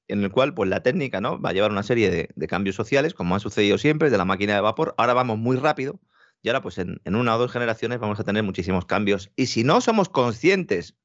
en 0.08 0.24
el 0.24 0.30
cual 0.30 0.54
pues 0.54 0.68
la 0.68 0.82
técnica 0.82 1.20
¿no? 1.20 1.40
va 1.40 1.50
a 1.50 1.52
llevar 1.52 1.70
una 1.70 1.84
serie 1.84 2.28
de, 2.34 2.46
cambios 2.48 2.74
sociales, 2.74 3.14
como 3.14 3.36
ha 3.36 3.40
sucedido 3.40 3.78
siempre, 3.78 4.10
de 4.10 4.18
la 4.18 4.24
máquina 4.24 4.54
de 4.54 4.60
vapor. 4.60 4.94
Ahora 4.98 5.14
vamos 5.14 5.38
muy 5.38 5.56
rápido 5.56 6.00
y 6.42 6.48
ahora 6.48 6.62
pues 6.62 6.78
en, 6.78 7.00
una 7.04 7.36
o 7.36 7.38
dos 7.38 7.52
generaciones 7.52 8.00
vamos 8.00 8.18
a 8.18 8.24
tener 8.24 8.42
muchísimos 8.42 8.86
cambios. 8.86 9.30
Y 9.36 9.46
si 9.46 9.62
no 9.62 9.80
somos 9.80 10.08
conscientes 10.08 10.96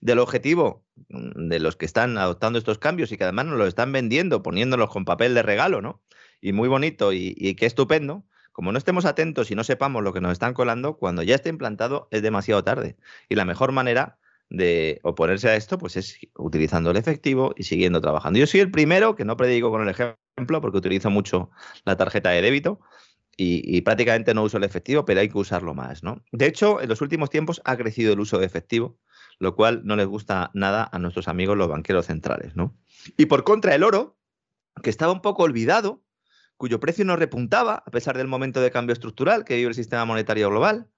del 0.00 0.18
objetivo 0.18 0.86
mm, 1.08 1.48
de 1.48 1.60
los 1.60 1.76
que 1.76 1.84
están 1.84 2.16
adoptando 2.16 2.58
estos 2.58 2.78
cambios 2.78 3.12
y 3.12 3.18
que 3.18 3.24
además 3.24 3.46
nos 3.46 3.58
lo 3.58 3.66
están 3.66 3.92
vendiendo, 3.92 4.42
poniéndolos 4.42 4.90
con 4.90 5.04
papel 5.04 5.34
de 5.34 5.42
regalo, 5.42 5.82
¿no? 5.82 6.02
Y 6.40 6.52
muy 6.52 6.68
bonito 6.68 7.12
y, 7.12 7.34
y 7.36 7.54
qué 7.56 7.66
estupendo. 7.66 8.24
Como 8.54 8.70
no 8.70 8.78
estemos 8.78 9.04
atentos 9.04 9.50
y 9.50 9.56
no 9.56 9.64
sepamos 9.64 10.04
lo 10.04 10.12
que 10.12 10.20
nos 10.20 10.30
están 10.30 10.54
colando, 10.54 10.96
cuando 10.96 11.24
ya 11.24 11.34
esté 11.34 11.48
implantado 11.48 12.06
es 12.12 12.22
demasiado 12.22 12.62
tarde. 12.62 12.96
Y 13.28 13.34
la 13.34 13.44
mejor 13.44 13.72
manera 13.72 14.16
de 14.48 15.00
oponerse 15.02 15.48
a 15.48 15.56
esto, 15.56 15.76
pues 15.76 15.96
es 15.96 16.16
utilizando 16.36 16.92
el 16.92 16.96
efectivo 16.96 17.52
y 17.56 17.64
siguiendo 17.64 18.00
trabajando. 18.00 18.38
Yo 18.38 18.46
soy 18.46 18.60
el 18.60 18.70
primero 18.70 19.16
que 19.16 19.24
no 19.24 19.36
predico 19.36 19.72
con 19.72 19.82
el 19.82 19.88
ejemplo 19.88 20.60
porque 20.60 20.78
utilizo 20.78 21.10
mucho 21.10 21.50
la 21.84 21.96
tarjeta 21.96 22.30
de 22.30 22.42
débito 22.42 22.78
y, 23.36 23.80
prácticamente 23.80 24.34
no 24.34 24.44
uso 24.44 24.58
el 24.58 24.62
efectivo, 24.62 25.04
pero 25.04 25.18
hay 25.18 25.28
que 25.28 25.38
usarlo 25.38 25.74
más, 25.74 26.04
¿no? 26.04 26.22
De 26.30 26.46
hecho, 26.46 26.80
en 26.80 26.88
los 26.88 27.00
últimos 27.00 27.30
tiempos 27.30 27.60
ha 27.64 27.76
crecido 27.76 28.12
el 28.12 28.20
uso 28.20 28.38
de 28.38 28.46
efectivo, 28.46 29.00
lo 29.40 29.56
cual 29.56 29.82
no 29.82 29.96
les 29.96 30.06
gusta 30.06 30.52
nada 30.54 30.88
a 30.92 31.00
nuestros 31.00 31.26
amigos 31.26 31.56
los 31.56 31.66
banqueros 31.66 32.06
centrales, 32.06 32.54
¿no? 32.54 32.76
Y 33.16 33.26
por 33.26 33.42
contra, 33.42 33.74
el 33.74 33.82
oro, 33.82 34.16
que 34.80 34.90
estaba 34.90 35.12
un 35.12 35.22
poco 35.22 35.42
olvidado, 35.42 36.03
cuyo 36.56 36.80
precio 36.80 37.04
no 37.04 37.16
repuntaba 37.16 37.82
a 37.86 37.90
pesar 37.90 38.16
del 38.16 38.28
momento 38.28 38.60
de 38.60 38.70
cambio 38.70 38.92
estructural 38.92 39.44
que 39.44 39.56
vive 39.56 39.68
el 39.68 39.74
sistema 39.74 40.04
monetario 40.04 40.48
global, 40.50 40.88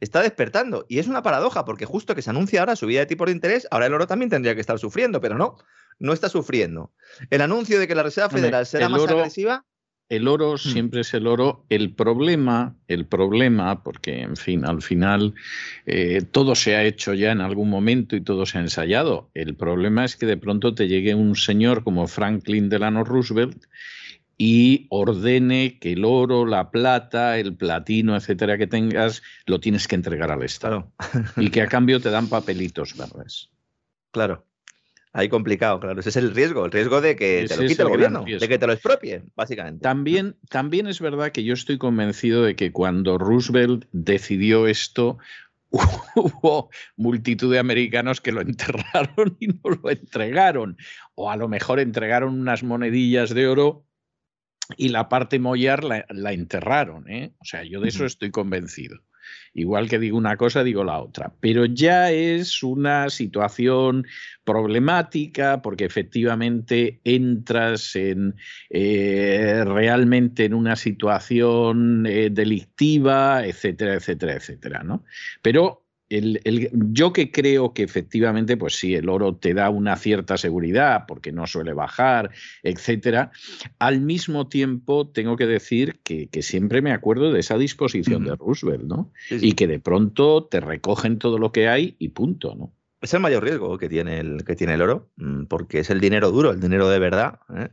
está 0.00 0.20
despertando. 0.20 0.84
Y 0.88 0.98
es 0.98 1.06
una 1.06 1.22
paradoja, 1.22 1.64
porque 1.64 1.86
justo 1.86 2.14
que 2.14 2.22
se 2.22 2.30
anuncia 2.30 2.60
ahora 2.60 2.76
subida 2.76 3.00
de 3.00 3.06
tipo 3.06 3.24
de 3.24 3.32
interés, 3.32 3.68
ahora 3.70 3.86
el 3.86 3.94
oro 3.94 4.06
también 4.06 4.30
tendría 4.30 4.54
que 4.54 4.60
estar 4.60 4.78
sufriendo, 4.78 5.20
pero 5.20 5.38
no, 5.38 5.56
no 5.98 6.12
está 6.12 6.28
sufriendo. 6.28 6.92
El 7.30 7.40
anuncio 7.40 7.78
de 7.78 7.86
que 7.86 7.94
la 7.94 8.02
Reserva 8.02 8.28
Federal 8.28 8.66
será 8.66 8.88
más 8.88 9.02
agresiva. 9.02 9.64
El 10.08 10.28
oro 10.28 10.54
hmm. 10.54 10.58
siempre 10.58 11.00
es 11.02 11.14
el 11.14 11.26
oro. 11.26 11.64
El 11.68 11.94
problema, 11.94 12.76
el 12.88 13.06
problema, 13.06 13.82
porque 13.82 14.22
en 14.22 14.36
fin, 14.36 14.66
al 14.66 14.82
final 14.82 15.34
eh, 15.86 16.22
todo 16.30 16.54
se 16.54 16.74
ha 16.74 16.84
hecho 16.84 17.14
ya 17.14 17.30
en 17.30 17.40
algún 17.40 17.70
momento 17.70 18.16
y 18.16 18.20
todo 18.20 18.44
se 18.44 18.58
ha 18.58 18.60
ensayado. 18.60 19.30
El 19.34 19.54
problema 19.54 20.04
es 20.04 20.16
que 20.16 20.26
de 20.26 20.36
pronto 20.36 20.74
te 20.74 20.88
llegue 20.88 21.14
un 21.14 21.36
señor 21.36 21.84
como 21.84 22.08
Franklin 22.08 22.68
Delano 22.68 23.04
Roosevelt 23.04 23.64
y 24.38 24.86
ordene 24.90 25.78
que 25.78 25.92
el 25.92 26.04
oro, 26.04 26.46
la 26.46 26.70
plata, 26.70 27.38
el 27.38 27.54
platino, 27.56 28.16
etcétera, 28.16 28.58
que 28.58 28.66
tengas, 28.66 29.22
lo 29.46 29.60
tienes 29.60 29.86
que 29.88 29.94
entregar 29.94 30.30
al 30.30 30.42
Estado. 30.42 30.92
y 31.36 31.50
que 31.50 31.62
a 31.62 31.66
cambio 31.68 32.00
te 32.00 32.10
dan 32.10 32.28
papelitos 32.28 32.96
verdes. 32.96 33.50
Claro. 34.10 34.44
Ahí 35.14 35.28
complicado, 35.28 35.78
claro. 35.78 36.00
Ese 36.00 36.08
es 36.08 36.16
el 36.16 36.34
riesgo, 36.34 36.64
el 36.64 36.72
riesgo 36.72 37.02
de 37.02 37.16
que 37.16 37.44
te 37.46 37.56
lo 37.56 37.66
quite 37.66 37.82
el, 37.82 37.88
gobierno, 37.88 38.24
de 38.24 38.48
que 38.48 38.58
te 38.58 38.66
lo 38.66 38.72
expropie, 38.72 39.22
básicamente. 39.36 39.82
También, 39.82 40.36
también 40.48 40.86
es 40.86 41.00
verdad 41.00 41.32
que 41.32 41.44
yo 41.44 41.52
estoy 41.52 41.76
convencido 41.76 42.42
de 42.42 42.56
que 42.56 42.72
cuando 42.72 43.18
Roosevelt 43.18 43.84
decidió 43.92 44.66
esto, 44.66 45.18
hubo 46.14 46.70
multitud 46.96 47.52
de 47.52 47.58
americanos 47.58 48.22
que 48.22 48.32
lo 48.32 48.40
enterraron 48.40 49.36
y 49.40 49.48
no 49.48 49.60
lo 49.82 49.90
entregaron. 49.90 50.78
O 51.14 51.30
a 51.30 51.36
lo 51.36 51.46
mejor 51.46 51.78
entregaron 51.78 52.40
unas 52.40 52.62
monedillas 52.62 53.34
de 53.34 53.48
oro 53.48 53.84
y 54.76 54.88
la 54.88 55.08
parte 55.08 55.38
mollar 55.38 55.84
la, 55.84 56.32
enterraron. 56.32 57.08
¿eh? 57.10 57.32
O 57.38 57.44
sea, 57.44 57.64
yo 57.64 57.80
de 57.80 57.88
eso 57.88 58.04
estoy 58.04 58.30
convencido. 58.30 58.98
Igual 59.54 59.88
que 59.88 59.98
digo 59.98 60.16
una 60.16 60.36
cosa, 60.36 60.64
digo 60.64 60.82
la 60.82 61.00
otra. 61.00 61.34
Pero 61.40 61.64
ya 61.66 62.10
es 62.10 62.62
una 62.62 63.10
situación 63.10 64.06
problemática 64.44 65.60
porque 65.62 65.84
efectivamente 65.84 67.00
entras 67.04 67.94
en 67.96 68.34
eh, 68.70 69.62
realmente 69.66 70.46
en 70.46 70.54
una 70.54 70.76
situación 70.76 72.06
eh, 72.06 72.30
delictiva, 72.30 73.46
etcétera, 73.46 73.94
etcétera, 73.94 74.34
etcétera. 74.34 74.82
¿no? 74.82 75.04
Pero 75.42 75.81
yo 76.20 77.12
que 77.12 77.30
creo 77.30 77.72
que 77.72 77.82
efectivamente, 77.82 78.56
pues 78.56 78.78
sí, 78.78 78.94
el 78.94 79.08
oro 79.08 79.36
te 79.36 79.54
da 79.54 79.70
una 79.70 79.96
cierta 79.96 80.36
seguridad 80.36 81.04
porque 81.06 81.32
no 81.32 81.46
suele 81.46 81.72
bajar, 81.72 82.30
etcétera. 82.62 83.30
Al 83.78 84.00
mismo 84.00 84.48
tiempo, 84.48 85.08
tengo 85.08 85.36
que 85.36 85.46
decir 85.46 86.00
que, 86.02 86.28
siempre 86.42 86.82
me 86.82 86.92
acuerdo 86.92 87.32
de 87.32 87.40
esa 87.40 87.56
disposición 87.56 88.24
de 88.24 88.36
Roosevelt, 88.36 88.84
¿no? 88.84 89.12
Y 89.30 89.52
que 89.52 89.66
de 89.66 89.78
pronto 89.78 90.44
te 90.44 90.60
recogen 90.60 91.18
todo 91.18 91.38
lo 91.38 91.52
que 91.52 91.68
hay 91.68 91.96
y 91.98 92.08
punto, 92.08 92.54
¿no? 92.54 92.72
Es 93.00 93.14
el 93.14 93.20
mayor 93.20 93.42
riesgo 93.42 93.78
que 93.78 93.88
tiene 93.88 94.20
el, 94.20 94.44
que 94.44 94.54
tiene 94.54 94.74
el 94.74 94.82
oro, 94.82 95.10
mm, 95.16 95.44
porque 95.46 95.80
es 95.80 95.90
el 95.90 96.00
dinero 96.00 96.30
duro, 96.30 96.52
el 96.52 96.60
dinero 96.60 96.88
de 96.88 97.00
verdad. 97.00 97.40
¿eh? 97.54 97.68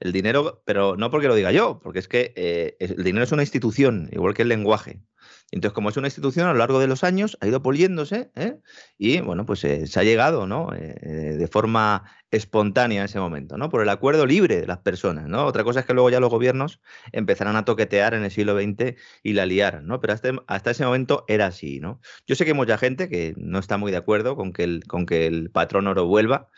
El 0.00 0.12
dinero, 0.12 0.62
pero 0.66 0.96
no 0.96 1.10
porque 1.10 1.28
lo 1.28 1.34
diga 1.34 1.50
yo, 1.50 1.80
porque 1.82 1.98
es 1.98 2.08
que 2.08 2.34
eh, 2.36 2.76
el 2.80 3.02
dinero 3.02 3.24
es 3.24 3.32
una 3.32 3.42
institución, 3.42 4.10
igual 4.12 4.34
que 4.34 4.42
el 4.42 4.48
lenguaje. 4.48 5.00
Entonces, 5.52 5.74
como 5.74 5.90
es 5.90 5.96
una 5.96 6.08
institución, 6.08 6.48
a 6.48 6.52
lo 6.52 6.58
largo 6.58 6.80
de 6.80 6.88
los 6.88 7.04
años 7.04 7.38
ha 7.40 7.46
ido 7.46 7.62
poliéndose 7.62 8.30
¿eh? 8.34 8.58
y, 8.98 9.20
bueno, 9.20 9.46
pues 9.46 9.62
eh, 9.64 9.86
se 9.86 10.00
ha 10.00 10.02
llegado, 10.02 10.46
¿no? 10.46 10.72
Eh, 10.74 11.36
de 11.38 11.48
forma 11.48 12.04
espontánea 12.36 13.00
en 13.00 13.06
ese 13.06 13.18
momento, 13.18 13.56
¿no? 13.56 13.68
Por 13.68 13.82
el 13.82 13.88
acuerdo 13.88 14.26
libre 14.26 14.60
de 14.60 14.66
las 14.66 14.78
personas, 14.78 15.26
¿no? 15.28 15.44
Otra 15.46 15.64
cosa 15.64 15.80
es 15.80 15.86
que 15.86 15.94
luego 15.94 16.10
ya 16.10 16.20
los 16.20 16.30
gobiernos 16.30 16.80
empezarán 17.12 17.56
a 17.56 17.64
toquetear 17.64 18.14
en 18.14 18.24
el 18.24 18.30
siglo 18.30 18.58
XX 18.58 18.94
y 19.22 19.32
la 19.32 19.46
liaran, 19.46 19.86
¿no? 19.86 20.00
Pero 20.00 20.12
hasta, 20.12 20.30
hasta 20.46 20.70
ese 20.70 20.84
momento 20.84 21.24
era 21.28 21.46
así, 21.46 21.80
¿no? 21.80 22.00
Yo 22.26 22.34
sé 22.34 22.44
que 22.44 22.52
hay 22.52 22.56
mucha 22.56 22.78
gente 22.78 23.08
que 23.08 23.34
no 23.36 23.58
está 23.58 23.76
muy 23.76 23.90
de 23.90 23.98
acuerdo 23.98 24.36
con 24.36 24.52
que 24.52 24.64
el, 24.64 24.84
con 24.86 25.06
que 25.06 25.26
el 25.26 25.50
patrón 25.50 25.86
oro 25.86 26.06
vuelva. 26.06 26.48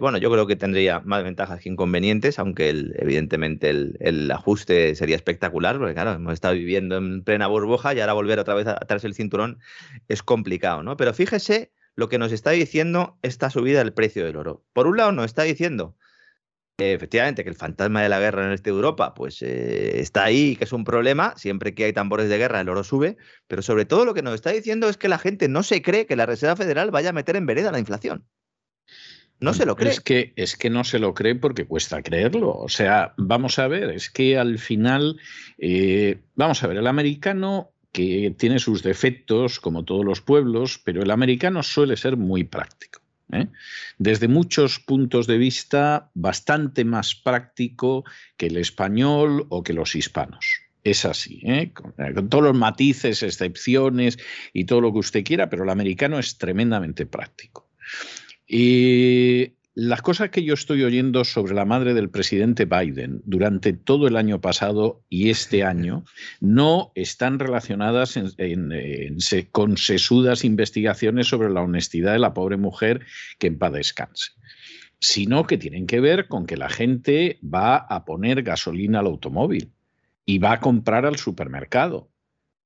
bueno, 0.00 0.18
yo 0.18 0.30
creo 0.30 0.46
que 0.46 0.56
tendría 0.56 1.00
más 1.00 1.22
ventajas 1.24 1.60
que 1.60 1.68
inconvenientes, 1.68 2.38
aunque 2.38 2.70
evidentemente 2.70 3.70
el, 3.70 3.96
el, 4.00 4.30
ajuste 4.30 4.94
sería 4.94 5.16
espectacular, 5.16 5.78
porque 5.78 5.94
claro, 5.94 6.12
hemos 6.12 6.32
estado 6.32 6.54
viviendo 6.54 6.96
en 6.96 7.22
plena 7.22 7.46
burbuja 7.46 7.94
y 7.94 8.00
ahora 8.00 8.12
volver 8.12 8.38
otra 8.38 8.54
vez 8.54 8.66
a 8.66 8.72
atrás 8.72 9.04
el 9.04 9.14
cinturón 9.14 9.58
es 10.08 10.22
complicado, 10.22 10.82
¿no? 10.82 10.96
Pero 10.96 11.12
fíjese 11.14 11.72
lo 11.96 12.08
que 12.08 12.18
nos 12.18 12.32
está 12.32 12.50
diciendo 12.50 13.18
esta 13.22 13.50
subida 13.50 13.78
del 13.78 13.92
precio 13.92 14.24
del 14.24 14.36
oro. 14.36 14.64
Por 14.72 14.86
un 14.86 14.96
lado, 14.96 15.12
nos 15.12 15.26
está 15.26 15.42
diciendo 15.42 15.96
efectivamente 16.78 17.44
que 17.44 17.50
el 17.50 17.56
fantasma 17.56 18.02
de 18.02 18.08
la 18.08 18.18
guerra 18.18 18.42
en 18.42 18.48
el 18.48 18.54
este 18.54 18.70
de 18.70 18.76
Europa 18.76 19.14
pues 19.14 19.42
eh, 19.42 20.00
está 20.00 20.24
ahí, 20.24 20.56
que 20.56 20.64
es 20.64 20.72
un 20.72 20.84
problema, 20.84 21.34
siempre 21.36 21.74
que 21.74 21.84
hay 21.84 21.92
tambores 21.92 22.28
de 22.28 22.38
guerra 22.38 22.60
el 22.60 22.68
oro 22.68 22.82
sube, 22.82 23.16
pero 23.46 23.62
sobre 23.62 23.84
todo 23.84 24.04
lo 24.04 24.14
que 24.14 24.22
nos 24.22 24.34
está 24.34 24.50
diciendo 24.50 24.88
es 24.88 24.96
que 24.96 25.08
la 25.08 25.18
gente 25.18 25.48
no 25.48 25.62
se 25.62 25.82
cree 25.82 26.06
que 26.06 26.16
la 26.16 26.26
Reserva 26.26 26.56
Federal 26.56 26.90
vaya 26.90 27.10
a 27.10 27.12
meter 27.12 27.36
en 27.36 27.46
vereda 27.46 27.70
la 27.70 27.78
inflación. 27.78 28.26
No 29.40 29.52
se 29.52 29.66
lo 29.66 29.76
cree. 29.76 29.90
Es 29.90 30.00
que, 30.00 30.32
es 30.36 30.56
que 30.56 30.70
no 30.70 30.84
se 30.84 30.98
lo 30.98 31.12
cree 31.12 31.34
porque 31.34 31.66
cuesta 31.66 32.02
creerlo. 32.02 32.52
O 32.52 32.68
sea, 32.68 33.14
vamos 33.16 33.58
a 33.58 33.68
ver, 33.68 33.90
es 33.90 34.08
que 34.08 34.38
al 34.38 34.58
final, 34.58 35.20
eh, 35.58 36.22
vamos 36.34 36.62
a 36.62 36.68
ver, 36.68 36.78
el 36.78 36.86
americano 36.86 37.73
que 37.94 38.34
tiene 38.36 38.58
sus 38.58 38.82
defectos, 38.82 39.60
como 39.60 39.84
todos 39.84 40.04
los 40.04 40.20
pueblos, 40.20 40.80
pero 40.84 41.04
el 41.04 41.12
americano 41.12 41.62
suele 41.62 41.96
ser 41.96 42.16
muy 42.16 42.42
práctico. 42.42 43.00
¿eh? 43.32 43.46
Desde 43.98 44.26
muchos 44.26 44.80
puntos 44.80 45.28
de 45.28 45.38
vista, 45.38 46.10
bastante 46.12 46.84
más 46.84 47.14
práctico 47.14 48.04
que 48.36 48.48
el 48.48 48.56
español 48.56 49.46
o 49.48 49.62
que 49.62 49.72
los 49.72 49.94
hispanos. 49.94 50.62
Es 50.82 51.04
así, 51.04 51.40
¿eh? 51.44 51.70
con, 51.72 51.92
con, 51.92 52.28
todos 52.28 52.42
los 52.42 52.56
matices, 52.56 53.22
excepciones 53.22 54.18
y 54.52 54.64
todo 54.64 54.80
lo 54.80 54.92
que 54.92 54.98
usted 54.98 55.24
quiera, 55.24 55.48
pero 55.48 55.62
el 55.62 55.70
americano 55.70 56.18
es 56.18 56.36
tremendamente 56.36 57.06
práctico. 57.06 57.70
Y 58.44 59.53
las 59.74 60.02
cosas 60.02 60.30
que 60.30 60.44
yo 60.44 60.54
estoy 60.54 60.84
oyendo 60.84 61.24
sobre 61.24 61.54
la 61.54 61.64
madre 61.64 61.94
del 61.94 62.08
presidente 62.08 62.64
Biden 62.64 63.22
durante 63.24 63.72
todo 63.72 64.06
el 64.06 64.16
año 64.16 64.40
pasado 64.40 65.02
y 65.08 65.30
este 65.30 65.64
año 65.64 66.04
no 66.40 66.92
están 66.94 67.40
relacionadas 67.40 68.16
en, 68.16 68.30
en, 68.38 68.70
en, 68.70 69.18
con 69.50 69.76
sesudas 69.76 70.44
investigaciones 70.44 71.26
sobre 71.26 71.50
la 71.50 71.62
honestidad 71.62 72.12
de 72.12 72.20
la 72.20 72.34
pobre 72.34 72.56
mujer 72.56 73.04
que 73.38 73.48
en 73.48 73.58
paz 73.58 73.72
descanse, 73.72 74.32
sino 75.00 75.44
que 75.44 75.58
tienen 75.58 75.88
que 75.88 75.98
ver 75.98 76.28
con 76.28 76.46
que 76.46 76.56
la 76.56 76.70
gente 76.70 77.40
va 77.42 77.76
a 77.76 78.04
poner 78.04 78.44
gasolina 78.44 79.00
al 79.00 79.06
automóvil 79.06 79.72
y 80.24 80.38
va 80.38 80.52
a 80.52 80.60
comprar 80.60 81.04
al 81.04 81.16
supermercado 81.16 82.08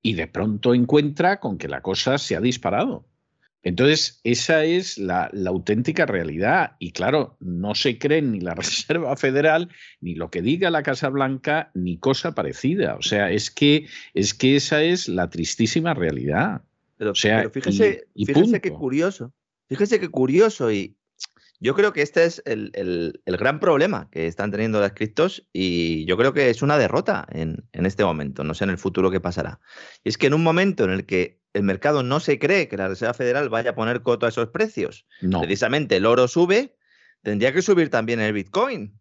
y 0.03 0.13
de 0.13 0.27
pronto 0.27 0.75
encuentra 0.75 1.41
con 1.41 1.57
que 1.57 1.69
la 1.69 1.81
cosa 1.81 2.19
se 2.19 2.37
ha 2.37 2.41
disparado 2.41 3.07
entonces, 3.63 4.21
esa 4.23 4.65
es 4.65 4.99
la, 4.99 5.29
la, 5.33 5.51
auténtica 5.51 6.07
realidad. 6.07 6.77
Y 6.79 6.93
claro, 6.93 7.37
no 7.41 7.75
se 7.75 7.99
cree 7.99 8.23
ni 8.23 8.41
la 8.41 8.55
Reserva 8.55 9.17
Federal, 9.17 9.69
ni 10.01 10.15
lo 10.15 10.31
que 10.31 10.43
diga 10.43 10.71
la 10.71 10.83
Casa 10.83 11.09
Blanca, 11.09 11.71
ni 11.75 11.99
cosa 11.99 12.35
parecida. 12.35 12.95
O 12.95 13.03
sea, 13.03 13.31
es 13.31 13.51
que, 13.51 13.87
es 14.15 14.35
que 14.35 14.57
esa 14.57 14.83
es 14.83 15.09
la 15.09 15.29
tristísima 15.29 15.95
realidad. 15.95 16.63
Pero, 16.97 17.13
o 17.13 17.15
sea, 17.15 17.39
pero 17.39 17.51
fíjese, 17.51 18.07
y, 18.15 18.23
y 18.23 18.27
fíjese 18.27 18.61
qué 18.61 18.71
curioso. 18.71 19.33
Fíjese 19.69 20.01
qué 20.01 20.09
curioso. 20.09 20.71
Y 20.71 20.97
yo 21.61 21.75
creo 21.75 21.93
que 21.93 22.03
este 22.03 22.25
es 22.25 22.41
el, 22.47 22.71
el, 22.75 23.21
el, 23.25 23.37
gran 23.37 23.59
problema 23.59 24.09
que 24.11 24.29
están 24.29 24.53
teniendo 24.53 24.81
las 24.81 24.93
criptos 24.93 25.49
y 25.53 26.05
yo 26.05 26.17
creo 26.17 26.33
que 26.33 26.51
es 26.51 26.63
una 26.63 26.79
derrota 26.79 27.27
en, 27.31 27.65
en 27.73 27.87
este 27.87 28.05
momento. 28.05 28.45
No 28.45 28.55
sé 28.55 28.65
en 28.65 28.71
el 28.71 28.79
futuro 28.79 29.11
qué 29.11 29.21
pasará. 29.21 29.61
Y 30.05 30.09
es 30.11 30.19
que 30.19 30.29
en 30.29 30.35
un 30.35 30.45
momento 30.45 30.85
en 30.85 30.91
el 30.91 31.05
que 31.05 31.38
el 31.53 31.63
mercado 31.63 32.03
no 32.03 32.21
se 32.21 32.39
cree 32.39 32.69
que 32.69 32.77
la 32.77 32.89
Reserva 32.89 33.15
Federal 33.15 33.49
vaya 33.49 33.71
a 33.71 33.75
poner 33.75 34.03
coto 34.03 34.27
a 34.27 34.29
esos 34.29 34.49
precios. 34.49 35.07
No. 35.21 35.41
Precisamente 35.41 35.97
el 35.97 36.07
oro 36.07 36.29
sube, 36.29 36.77
tendría 37.23 37.53
que 37.53 37.63
subir 37.63 37.91
también 37.91 38.21
el 38.21 38.33
Bitcoin, 38.33 38.99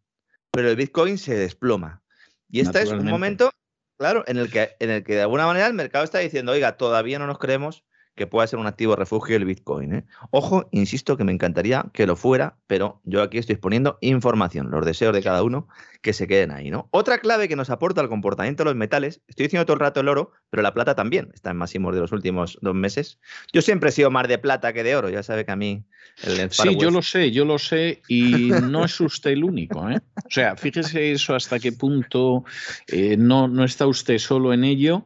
pero 0.52 0.70
el 0.70 0.76
Bitcoin 0.76 1.18
se 1.18 1.36
desploma. 1.36 2.04
Y 2.50 2.62
este 2.62 2.82
es 2.82 2.92
un 2.92 3.06
momento, 3.06 3.52
claro, 3.98 4.24
en 4.28 4.38
el, 4.38 4.50
que, 4.50 4.76
en 4.80 4.90
el 4.90 5.04
que 5.04 5.16
de 5.16 5.22
alguna 5.22 5.46
manera 5.46 5.68
el 5.68 5.74
mercado 5.74 6.06
está 6.06 6.20
diciendo, 6.20 6.54
oiga, 6.54 6.78
todavía 6.78 7.20
no 7.20 7.28
nos 7.28 7.40
creemos 7.40 7.84
que 8.18 8.28
pueda 8.28 8.48
ser 8.48 8.60
un 8.60 8.68
activo 8.68 8.96
refugio 8.96 9.38
el 9.38 9.46
Bitcoin. 9.46 9.94
¿eh? 9.94 10.04
Ojo, 10.32 10.68
insisto 10.72 11.16
que 11.16 11.24
me 11.24 11.32
encantaría 11.32 11.86
que 11.94 12.08
lo 12.08 12.16
fuera, 12.16 12.58
pero 12.66 13.00
yo 13.06 13.22
aquí 13.22 13.38
estoy 13.38 13.54
exponiendo 13.54 13.98
información, 14.02 14.72
los 14.72 14.86
deseos 14.86 15.14
de 15.14 15.22
cada 15.22 15.44
uno 15.44 15.70
que 16.02 16.14
se 16.14 16.28
queden 16.28 16.52
ahí. 16.52 16.70
¿no? 16.70 16.90
Otra 16.92 17.20
clave 17.20 17.48
que 17.48 17.56
nos 17.56 17.70
aporta 17.70 18.02
el 18.02 18.10
comportamiento 18.10 18.64
de 18.64 18.72
los 18.72 18.76
metales, 18.76 19.22
estoy 19.28 19.46
diciendo 19.46 19.66
todo 19.66 19.76
el 19.76 19.82
rato 19.82 20.00
el 20.00 20.10
oro, 20.10 20.32
pero 20.50 20.64
la 20.64 20.74
plata 20.74 20.96
también 20.96 21.30
está 21.34 21.52
en 21.52 21.58
máximos 21.58 21.94
de 21.94 22.02
los 22.02 22.12
últimos 22.12 22.58
dos 22.62 22.76
meses. 22.76 23.20
Yo 23.54 23.62
siempre 23.62 23.90
he 23.90 23.92
sido 23.94 24.10
más 24.10 24.28
de 24.28 24.40
plata 24.40 24.74
que 24.74 24.84
de 24.84 24.96
oro, 24.96 25.10
ya 25.10 25.24
sabe 25.24 25.46
que 25.46 25.52
a 25.52 25.56
mí... 25.56 25.86
El 26.24 26.50
sí, 26.50 26.76
yo 26.80 26.90
lo 26.90 27.04
sé, 27.04 27.32
yo 27.32 27.46
lo 27.46 27.60
sé, 27.60 28.02
y 28.08 28.50
no 28.64 28.86
es 28.86 29.00
usted 29.00 29.32
el 29.32 29.44
único. 29.44 29.88
¿eh? 29.90 30.00
O 30.16 30.32
sea, 30.32 30.56
fíjese 30.56 31.12
eso 31.12 31.36
hasta 31.36 31.60
qué 31.60 31.72
punto 31.72 32.44
eh, 32.88 33.16
no, 33.18 33.48
no 33.48 33.64
está 33.64 33.86
usted 33.86 34.18
solo 34.18 34.54
en 34.54 34.64
ello 34.64 35.06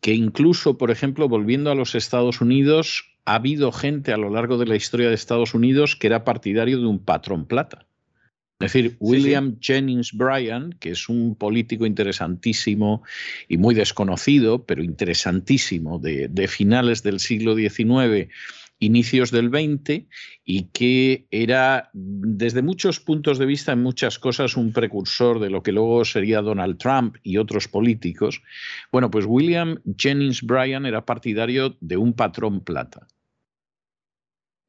que 0.00 0.14
incluso, 0.14 0.78
por 0.78 0.90
ejemplo, 0.90 1.28
volviendo 1.28 1.70
a 1.70 1.74
los 1.74 1.94
Estados 1.94 2.40
Unidos, 2.40 3.10
ha 3.24 3.34
habido 3.36 3.70
gente 3.72 4.12
a 4.12 4.16
lo 4.16 4.30
largo 4.30 4.58
de 4.58 4.66
la 4.66 4.76
historia 4.76 5.08
de 5.08 5.14
Estados 5.14 5.54
Unidos 5.54 5.96
que 5.96 6.06
era 6.06 6.24
partidario 6.24 6.78
de 6.78 6.86
un 6.86 6.98
patrón 6.98 7.46
plata. 7.46 7.86
Es 8.60 8.72
decir, 8.72 8.96
William 9.00 9.52
sí, 9.52 9.56
sí. 9.60 9.72
Jennings 9.72 10.12
Bryan, 10.12 10.74
que 10.78 10.90
es 10.90 11.08
un 11.08 11.34
político 11.34 11.86
interesantísimo 11.86 13.02
y 13.48 13.56
muy 13.56 13.74
desconocido, 13.74 14.66
pero 14.66 14.82
interesantísimo, 14.82 15.98
de, 15.98 16.28
de 16.28 16.46
finales 16.46 17.02
del 17.02 17.20
siglo 17.20 17.54
XIX 17.56 18.28
inicios 18.80 19.30
del 19.30 19.50
20 19.50 20.08
y 20.44 20.64
que 20.72 21.26
era 21.30 21.90
desde 21.92 22.62
muchos 22.62 22.98
puntos 22.98 23.38
de 23.38 23.46
vista 23.46 23.72
en 23.72 23.82
muchas 23.82 24.18
cosas 24.18 24.56
un 24.56 24.72
precursor 24.72 25.38
de 25.38 25.50
lo 25.50 25.62
que 25.62 25.72
luego 25.72 26.04
sería 26.04 26.42
Donald 26.42 26.78
Trump 26.78 27.16
y 27.22 27.36
otros 27.36 27.68
políticos. 27.68 28.42
Bueno, 28.90 29.10
pues 29.10 29.26
William 29.28 29.80
Jennings 29.96 30.42
Bryan 30.42 30.86
era 30.86 31.04
partidario 31.04 31.76
de 31.80 31.96
un 31.96 32.14
patrón 32.14 32.64
plata. 32.64 33.06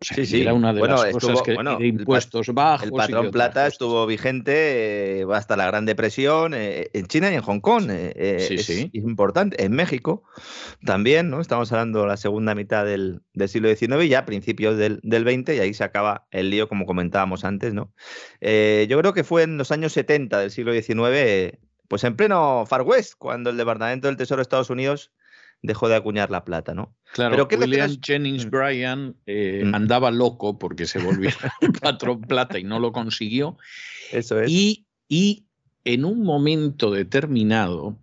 O 0.02 0.04
sea, 0.04 0.16
sí, 0.16 0.26
sí. 0.26 0.42
Era 0.42 0.56
una 0.56 0.74
de 0.74 0.80
bueno, 0.80 0.96
las 0.96 1.06
estuvo, 1.06 1.32
cosas 1.32 1.46
que 1.46 1.54
bueno, 1.54 1.78
de 1.78 1.86
impuestos 1.86 2.48
el, 2.48 2.56
bajos. 2.56 2.88
El 2.88 2.92
patrón 2.92 3.30
plata 3.30 3.68
estuvo 3.68 4.08
vigente 4.08 5.20
eh, 5.22 5.26
hasta 5.32 5.56
la 5.56 5.68
Gran 5.68 5.86
Depresión 5.86 6.56
eh, 6.56 6.90
en 6.94 7.06
China 7.06 7.32
y 7.32 7.36
en 7.36 7.42
Hong 7.42 7.60
Kong. 7.60 7.86
Eh, 7.90 8.46
sí, 8.48 8.56
es 8.56 8.66
sí. 8.66 8.90
importante. 8.94 9.64
En 9.64 9.74
México 9.74 10.24
también, 10.84 11.30
¿no? 11.30 11.40
Estamos 11.40 11.72
hablando 11.72 12.02
de 12.02 12.08
la 12.08 12.18
segunda 12.18 12.56
mitad 12.56 12.84
del, 12.84 13.22
del 13.34 13.48
siglo 13.48 13.70
XIX, 13.70 14.10
ya 14.10 14.26
principios 14.26 14.76
del, 14.76 15.00
del, 15.04 15.24
20, 15.24 15.56
y 15.56 15.60
ahí 15.60 15.74
se 15.76 15.84
acaba 15.84 16.26
el 16.32 16.50
lío, 16.50 16.68
como 16.68 16.88
comentábamos 16.88 17.46
antes, 17.46 17.76
¿no? 17.76 17.94
Eh, 18.40 18.88
yo 18.90 18.98
creo 18.98 19.14
que 19.14 19.24
fue 19.24 19.44
en 19.44 19.60
los 19.60 19.72
años 19.72 19.94
70 19.94 20.40
del 20.40 20.50
siglo 20.50 20.74
XIX, 20.74 21.60
pues 21.88 22.04
en 22.06 22.16
pleno 22.16 22.66
Far 22.66 22.82
West, 22.82 23.14
cuando 23.20 23.52
el 23.52 23.58
Departamento 23.58 24.08
del 24.08 24.18
Tesoro 24.18 24.38
de 24.40 24.44
Estados 24.44 24.72
Unidos 24.72 25.12
dejó 25.62 25.90
de 25.90 25.96
acuñar 25.96 26.32
la 26.32 26.44
plata, 26.44 26.74
¿no? 26.74 26.96
Claro, 27.14 27.32
Pero 27.32 27.48
¿qué 27.48 27.58
William? 27.58 27.98
Jennings 28.02 28.50
Bryan 28.50 29.16
eh, 29.26 29.64
mm. 29.66 29.76
andaba 29.76 30.12
loco 30.12 30.58
porque 30.58 30.86
se 30.86 31.00
volvió 31.00 31.30
patrón 31.82 32.22
plata 32.22 32.60
y 32.60 32.64
no 32.64 32.80
lo 32.80 32.92
consiguió. 32.92 33.58
Eso 34.12 34.40
es. 34.40 34.50
Y, 34.50 34.86
y 35.08 35.46
en 35.84 36.06
un 36.06 36.24
momento 36.24 36.92
determinado, 36.92 37.98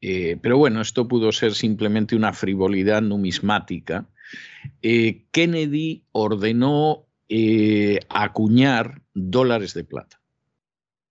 eh, 0.00 0.38
pero 0.40 0.56
bueno, 0.56 0.80
esto 0.80 1.08
pudo 1.08 1.32
ser 1.32 1.54
simplemente 1.54 2.16
una 2.16 2.32
frivolidad 2.32 3.02
numismática, 3.02 4.06
eh, 4.82 5.24
Kennedy 5.30 6.04
ordenó 6.12 7.06
acuñar 8.10 9.02
dólares 9.12 9.74
de 9.74 9.82
plata. 9.82 10.20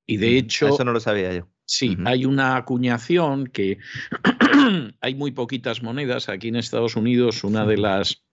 Y 0.06 0.18
de 0.18 0.38
hecho... 0.38 0.70
Eso 0.70 0.86
no 0.86 0.94
lo 0.94 1.02
sabía 1.02 1.34
yo. 1.34 1.48
Sí, 1.66 1.90
uh 1.90 1.94
-huh. 1.94 2.08
hay 2.08 2.26
una 2.26 2.58
acuñación 2.58 3.48
que 3.48 3.78
hay 5.02 5.16
muy 5.16 5.32
poquitas 5.32 5.82
monedas. 5.82 6.30
Aquí 6.30 6.50
en 6.50 6.56
Estados 6.56 6.96
Unidos 6.96 7.44
una 7.44 7.66
de 7.66 7.78
las 7.78 8.24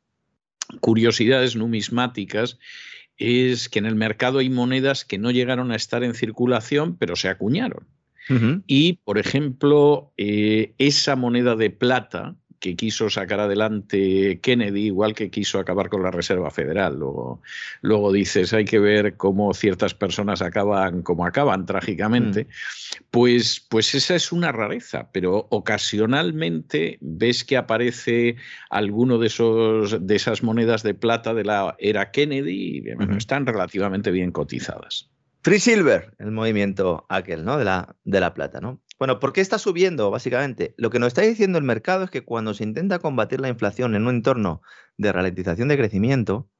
curiosidades 0.80 1.56
numismáticas 1.56 2.58
es 3.16 3.68
que 3.68 3.78
en 3.78 3.86
el 3.86 3.94
mercado 3.94 4.38
hay 4.38 4.50
monedas 4.50 5.04
que 5.04 5.18
no 5.18 5.30
llegaron 5.30 5.72
a 5.72 5.76
estar 5.76 6.02
en 6.04 6.14
circulación, 6.14 6.96
pero 6.96 7.16
se 7.16 7.28
acuñaron. 7.28 7.86
Uh 8.28 8.34
-huh. 8.34 8.62
Y, 8.66 8.94
por 9.04 9.18
ejemplo, 9.18 10.12
eh, 10.16 10.74
esa 10.78 11.16
moneda 11.16 11.56
de 11.56 11.70
plata 11.70 12.36
que 12.60 12.76
quiso 12.76 13.08
sacar 13.08 13.40
adelante 13.40 14.38
Kennedy, 14.40 14.86
igual 14.86 15.14
que 15.14 15.30
quiso 15.30 15.58
acabar 15.58 15.88
con 15.88 16.02
la 16.02 16.10
Reserva 16.10 16.50
Federal. 16.50 16.96
Luego, 16.98 17.40
luego 17.80 18.12
dices, 18.12 18.52
hay 18.52 18.66
que 18.66 18.78
ver 18.78 19.16
cómo 19.16 19.52
ciertas 19.54 19.94
personas 19.94 20.42
acaban 20.42 21.02
como 21.02 21.24
acaban 21.24 21.64
trágicamente. 21.64 22.44
Mm. 22.44 23.04
Pues, 23.10 23.66
pues 23.68 23.94
esa 23.94 24.14
es 24.14 24.30
una 24.30 24.52
rareza, 24.52 25.08
pero 25.10 25.46
ocasionalmente 25.50 26.98
ves 27.00 27.44
que 27.44 27.56
aparece 27.56 28.36
alguno 28.68 29.18
de, 29.18 29.28
esos, 29.28 30.06
de 30.06 30.16
esas 30.16 30.42
monedas 30.42 30.82
de 30.82 30.94
plata 30.94 31.32
de 31.32 31.44
la 31.44 31.76
era 31.78 32.10
Kennedy 32.10 32.76
y 32.76 32.94
bueno, 32.94 33.16
están 33.16 33.46
relativamente 33.46 34.10
bien 34.10 34.32
cotizadas. 34.32 35.09
Free 35.42 35.58
Silver, 35.58 36.14
el 36.18 36.32
movimiento 36.32 37.06
aquel, 37.08 37.44
¿no? 37.44 37.56
De 37.56 37.64
la, 37.64 37.96
de 38.04 38.20
la 38.20 38.34
plata, 38.34 38.60
¿no? 38.60 38.82
Bueno, 38.98 39.18
¿por 39.18 39.32
qué 39.32 39.40
está 39.40 39.58
subiendo, 39.58 40.10
básicamente? 40.10 40.74
Lo 40.76 40.90
que 40.90 40.98
nos 40.98 41.08
está 41.08 41.22
diciendo 41.22 41.56
el 41.56 41.64
mercado 41.64 42.04
es 42.04 42.10
que 42.10 42.22
cuando 42.22 42.52
se 42.52 42.64
intenta 42.64 42.98
combatir 42.98 43.40
la 43.40 43.48
inflación 43.48 43.94
en 43.94 44.02
un 44.02 44.16
entorno 44.16 44.60
de 44.98 45.12
ralentización 45.12 45.68
de 45.68 45.78
crecimiento, 45.78 46.50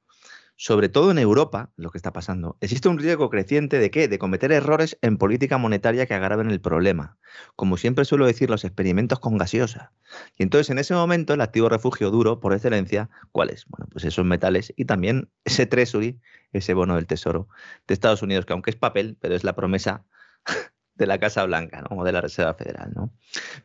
sobre 0.61 0.89
todo 0.89 1.09
en 1.09 1.17
Europa, 1.17 1.71
lo 1.75 1.89
que 1.89 1.97
está 1.97 2.13
pasando, 2.13 2.55
existe 2.61 2.87
un 2.87 2.99
riesgo 2.99 3.31
creciente 3.31 3.79
de 3.79 3.89
qué? 3.89 4.07
De 4.07 4.19
cometer 4.19 4.51
errores 4.51 4.95
en 5.01 5.17
política 5.17 5.57
monetaria 5.57 6.05
que 6.05 6.13
agraven 6.13 6.51
el 6.51 6.61
problema. 6.61 7.17
Como 7.55 7.77
siempre 7.77 8.05
suelo 8.05 8.27
decir, 8.27 8.47
los 8.47 8.63
experimentos 8.63 9.19
con 9.19 9.39
gaseosa. 9.39 9.91
Y 10.37 10.43
entonces, 10.43 10.69
en 10.69 10.77
ese 10.77 10.93
momento, 10.93 11.33
el 11.33 11.41
activo 11.41 11.67
refugio 11.67 12.11
duro, 12.11 12.39
por 12.39 12.53
excelencia, 12.53 13.09
¿cuál 13.31 13.49
es? 13.49 13.65
Bueno, 13.69 13.87
pues 13.91 14.05
esos 14.05 14.23
metales 14.23 14.71
y 14.77 14.85
también 14.85 15.31
ese 15.45 15.65
treasury, 15.65 16.21
ese 16.53 16.75
bono 16.75 16.95
del 16.95 17.07
tesoro 17.07 17.47
de 17.87 17.95
Estados 17.95 18.21
Unidos, 18.21 18.45
que 18.45 18.53
aunque 18.53 18.69
es 18.69 18.75
papel, 18.75 19.17
pero 19.19 19.33
es 19.33 19.43
la 19.43 19.55
promesa 19.55 20.05
de 20.93 21.07
la 21.07 21.19
Casa 21.19 21.43
Blanca, 21.43 21.81
¿no? 21.89 21.97
o 21.97 22.03
de 22.03 22.11
la 22.11 22.21
Reserva 22.21 22.53
Federal. 22.53 22.91
¿no? 22.93 23.11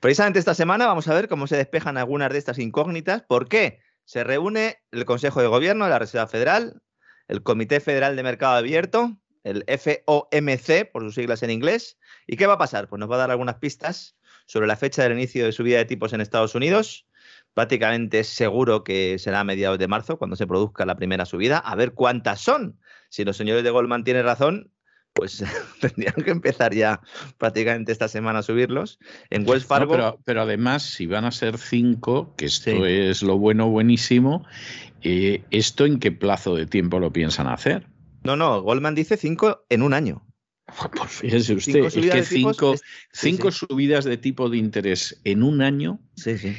Precisamente 0.01 0.38
esta 0.38 0.55
semana 0.55 0.86
vamos 0.86 1.07
a 1.09 1.14
ver 1.14 1.28
cómo 1.28 1.47
se 1.47 1.59
despejan 1.59 1.99
algunas 1.99 2.32
de 2.32 2.38
estas 2.38 2.59
incógnitas. 2.59 3.20
¿Por 3.20 3.51
qué? 3.51 3.80
Se 4.07 4.24
reúne 4.24 4.78
el 4.92 5.05
Consejo 5.05 5.42
de 5.42 5.49
Gobierno 5.49 5.84
de 5.84 5.90
la 5.90 5.99
Reserva 5.99 6.26
Federal 6.26 6.80
el 7.29 7.43
Comité 7.43 7.81
Federal 7.81 8.16
de 8.16 8.22
Mercado 8.22 8.55
Abierto, 8.55 9.16
el 9.45 9.64
FOMC, 9.66 10.91
por 10.93 11.03
sus 11.03 11.14
siglas 11.14 11.43
en 11.43 11.51
inglés. 11.51 11.99
¿Y 12.27 12.37
qué 12.37 12.47
va 12.47 12.55
a 12.55 12.59
pasar? 12.59 12.89
Pues 12.89 12.99
nos 12.99 13.11
va 13.11 13.14
a 13.14 13.18
dar 13.18 13.31
algunas 13.31 13.57
pistas 13.57 14.16
sobre 14.47 14.66
la 14.66 14.77
fecha 14.77 15.03
del 15.03 15.12
inicio 15.12 15.45
de 15.45 15.53
subida 15.53 15.79
de 15.79 15.85
tipos 15.85 16.12
en 16.12 16.20
Estados 16.20 16.55
Unidos. 16.55 17.07
Prácticamente 17.55 18.24
seguro 18.24 18.85
que 18.85 19.18
será 19.18 19.41
a 19.41 19.45
mediados 19.45 19.79
de 19.79 19.89
marzo 19.89 20.18
cuando 20.18 20.37
se 20.37 20.47
produzca 20.47 20.85
la 20.85 20.97
primera 20.97 21.24
subida. 21.24 21.59
A 21.59 21.74
ver 21.74 21.93
cuántas 21.95 22.41
son. 22.41 22.79
Si 23.09 23.24
los 23.24 23.37
señores 23.37 23.64
de 23.64 23.70
Goldman 23.70 24.05
tienen 24.05 24.24
razón, 24.24 24.72
pues 25.17 25.43
tendrían 25.81 26.14
que 26.14 26.31
empezar 26.31 26.73
ya 26.73 27.01
prácticamente 27.39 27.91
esta 27.91 28.07
semana 28.07 28.41
a 28.41 28.43
subirlos. 28.43 29.01
En 29.31 29.49
Wells 29.49 29.64
Fargo. 29.64 30.21
pero, 30.25 30.43
además, 30.43 30.85
si 30.85 31.07
van 31.07 31.25
a 31.25 31.33
ser 31.33 31.59
cinco, 31.59 32.35
que 32.37 32.45
esto 32.45 32.87
es 32.87 33.23
lo 33.23 33.39
bueno, 33.39 33.69
buenísimo, 33.69 34.47
eh, 35.03 35.43
¿esto 35.51 35.87
en 35.87 35.99
qué 35.99 36.12
plazo 36.12 36.55
de 36.55 36.67
tiempo 36.67 37.01
lo 37.01 37.12
piensan 37.12 37.49
hacer? 37.49 37.89
No, 38.23 38.37
no, 38.37 38.61
Goldman 38.62 38.95
dice 38.95 39.17
cinco 39.17 39.64
en 39.69 39.83
un 39.83 39.95
año. 39.95 40.23
Pues 40.97 41.11
fíjese 41.11 41.55
usted, 41.55 41.85
es 41.85 41.95
que 41.95 42.23
cinco, 42.25 42.75
cinco 43.12 43.53
subidas 43.53 44.05
de 44.05 44.17
tipo 44.17 44.49
de 44.49 44.59
interés 44.59 45.21
en 45.25 45.43
un 45.43 45.62
año. 45.62 46.01
Sí, 46.17 46.37
sí. 46.37 46.57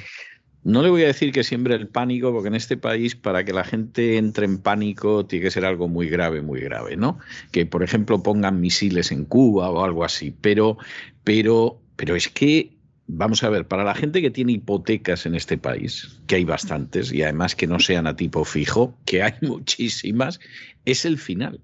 No 0.67 0.81
le 0.81 0.89
voy 0.89 1.03
a 1.03 1.07
decir 1.07 1.31
que 1.31 1.45
siempre 1.45 1.75
el 1.75 1.87
pánico, 1.87 2.33
porque 2.33 2.49
en 2.49 2.55
este 2.55 2.75
país, 2.75 3.15
para 3.15 3.45
que 3.45 3.53
la 3.53 3.63
gente 3.63 4.17
entre 4.17 4.45
en 4.45 4.57
pánico, 4.57 5.25
tiene 5.25 5.45
que 5.45 5.51
ser 5.51 5.63
algo 5.63 5.87
muy 5.87 6.09
grave, 6.09 6.41
muy 6.41 6.59
grave, 6.59 6.97
¿no? 6.97 7.19
Que, 7.53 7.65
por 7.65 7.83
ejemplo, 7.83 8.21
pongan 8.21 8.59
misiles 8.59 9.13
en 9.13 9.23
Cuba 9.23 9.69
o 9.69 9.81
algo 9.81 10.03
así. 10.03 10.35
Pero, 10.41 10.77
pero, 11.23 11.79
pero 11.95 12.17
es 12.17 12.27
que, 12.27 12.77
vamos 13.07 13.43
a 13.43 13.49
ver, 13.49 13.65
para 13.65 13.85
la 13.85 13.95
gente 13.95 14.21
que 14.21 14.29
tiene 14.29 14.51
hipotecas 14.51 15.25
en 15.25 15.35
este 15.35 15.57
país, 15.57 16.19
que 16.27 16.35
hay 16.35 16.43
bastantes, 16.43 17.13
y 17.13 17.23
además 17.23 17.55
que 17.55 17.65
no 17.65 17.79
sean 17.79 18.05
a 18.05 18.17
tipo 18.17 18.43
fijo, 18.43 18.93
que 19.05 19.23
hay 19.23 19.35
muchísimas, 19.43 20.41
es 20.83 21.05
el 21.05 21.17
final. 21.17 21.61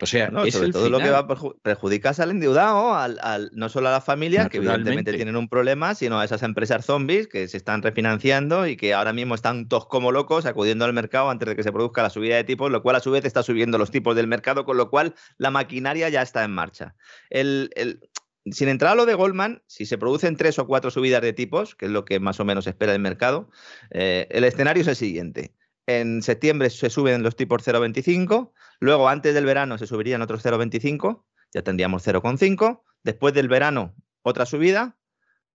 O 0.00 0.06
sea, 0.06 0.28
no, 0.28 0.44
sobre 0.50 0.72
todo 0.72 0.90
lo 0.90 0.98
que 0.98 1.10
va 1.10 1.18
a 1.18 1.28
perjudicar 1.62 2.14
al 2.18 2.30
endeudado, 2.30 2.94
al, 2.94 3.50
no 3.52 3.68
solo 3.68 3.88
a 3.88 3.92
las 3.92 4.04
familias, 4.04 4.48
que 4.48 4.56
evidentemente 4.56 5.12
tienen 5.12 5.36
un 5.36 5.48
problema, 5.48 5.94
sino 5.94 6.18
a 6.18 6.24
esas 6.24 6.42
empresas 6.42 6.84
zombies 6.84 7.28
que 7.28 7.46
se 7.46 7.56
están 7.56 7.80
refinanciando 7.80 8.66
y 8.66 8.76
que 8.76 8.92
ahora 8.92 9.12
mismo 9.12 9.36
están 9.36 9.68
todos 9.68 9.86
como 9.86 10.10
locos 10.10 10.46
acudiendo 10.46 10.84
al 10.84 10.92
mercado 10.92 11.30
antes 11.30 11.48
de 11.48 11.54
que 11.54 11.62
se 11.62 11.70
produzca 11.70 12.02
la 12.02 12.10
subida 12.10 12.34
de 12.34 12.44
tipos, 12.44 12.72
lo 12.72 12.82
cual 12.82 12.96
a 12.96 13.00
su 13.00 13.12
vez 13.12 13.24
está 13.24 13.44
subiendo 13.44 13.78
los 13.78 13.92
tipos 13.92 14.16
del 14.16 14.26
mercado, 14.26 14.64
con 14.64 14.76
lo 14.76 14.90
cual 14.90 15.14
la 15.38 15.52
maquinaria 15.52 16.08
ya 16.08 16.22
está 16.22 16.42
en 16.42 16.50
marcha. 16.50 16.96
El, 17.30 17.70
sin 18.50 18.68
entrar 18.68 18.92
a 18.92 18.96
lo 18.96 19.06
de 19.06 19.14
Goldman, 19.14 19.62
si 19.66 19.86
se 19.86 19.96
producen 19.96 20.36
tres 20.36 20.58
o 20.58 20.66
cuatro 20.66 20.90
subidas 20.90 21.22
de 21.22 21.32
tipos, 21.32 21.74
que 21.74 21.86
es 21.86 21.92
lo 21.92 22.04
que 22.04 22.20
más 22.20 22.40
o 22.40 22.44
menos 22.44 22.66
espera 22.66 22.92
el 22.92 23.00
mercado, 23.00 23.48
eh, 23.90 24.26
el 24.30 24.44
escenario 24.44 24.82
es 24.82 24.88
el 24.88 24.96
siguiente. 24.96 25.52
En 25.86 26.22
septiembre 26.22 26.70
se 26.70 26.88
suben 26.88 27.22
los 27.22 27.36
tipos 27.36 27.66
0,25, 27.66 28.52
luego 28.80 29.08
antes 29.08 29.34
del 29.34 29.44
verano 29.44 29.76
se 29.76 29.86
subirían 29.86 30.22
otros 30.22 30.44
0,25, 30.44 31.24
ya 31.52 31.62
tendríamos 31.62 32.06
0,5, 32.06 32.82
después 33.02 33.34
del 33.34 33.48
verano 33.48 33.94
otra 34.22 34.46
subida, 34.46 34.96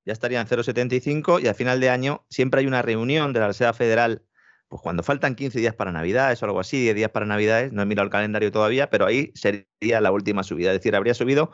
ya 0.06 0.14
estarían 0.14 0.48
0,75 0.48 1.42
y 1.42 1.48
al 1.48 1.56
final 1.56 1.80
de 1.80 1.90
año 1.90 2.26
siempre 2.30 2.62
hay 2.62 2.68
una 2.68 2.82
reunión 2.82 3.34
de 3.34 3.40
la 3.40 3.48
Reserva 3.48 3.74
Federal, 3.74 4.24
pues 4.68 4.82
cuando 4.84 5.02
faltan 5.02 5.36
15 5.36 5.60
días 5.60 5.74
para 5.74 5.92
Navidades 5.92 6.42
o 6.42 6.46
algo 6.46 6.60
así, 6.60 6.80
10 6.80 6.96
días 6.96 7.12
para 7.12 7.26
Navidades, 7.26 7.74
no 7.74 7.82
he 7.82 7.86
mirado 7.86 8.06
el 8.06 8.12
calendario 8.12 8.52
todavía, 8.52 8.90
pero 8.92 9.08
ahí 9.08 9.32
sería 9.34 10.00
la 10.00 10.12
última 10.12 10.44
subida, 10.44 10.72
es 10.72 10.78
decir, 10.78 10.96
habría 10.96 11.16
subido 11.16 11.52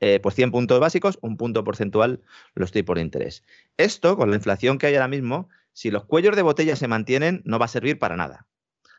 eh, 0.00 0.20
pues 0.20 0.34
100 0.34 0.52
puntos 0.52 0.78
básicos, 0.78 1.18
un 1.22 1.36
punto 1.36 1.64
porcentual 1.64 2.22
los 2.54 2.72
tipos 2.72 2.94
de 2.94 3.02
interés. 3.02 3.44
Esto, 3.78 4.16
con 4.16 4.30
la 4.30 4.36
inflación 4.36 4.78
que 4.78 4.86
hay 4.86 4.94
ahora 4.94 5.08
mismo, 5.08 5.48
si 5.78 5.92
los 5.92 6.06
cuellos 6.06 6.34
de 6.34 6.42
botella 6.42 6.74
se 6.74 6.88
mantienen, 6.88 7.40
no 7.44 7.60
va 7.60 7.66
a 7.66 7.68
servir 7.68 8.00
para 8.00 8.16
nada. 8.16 8.48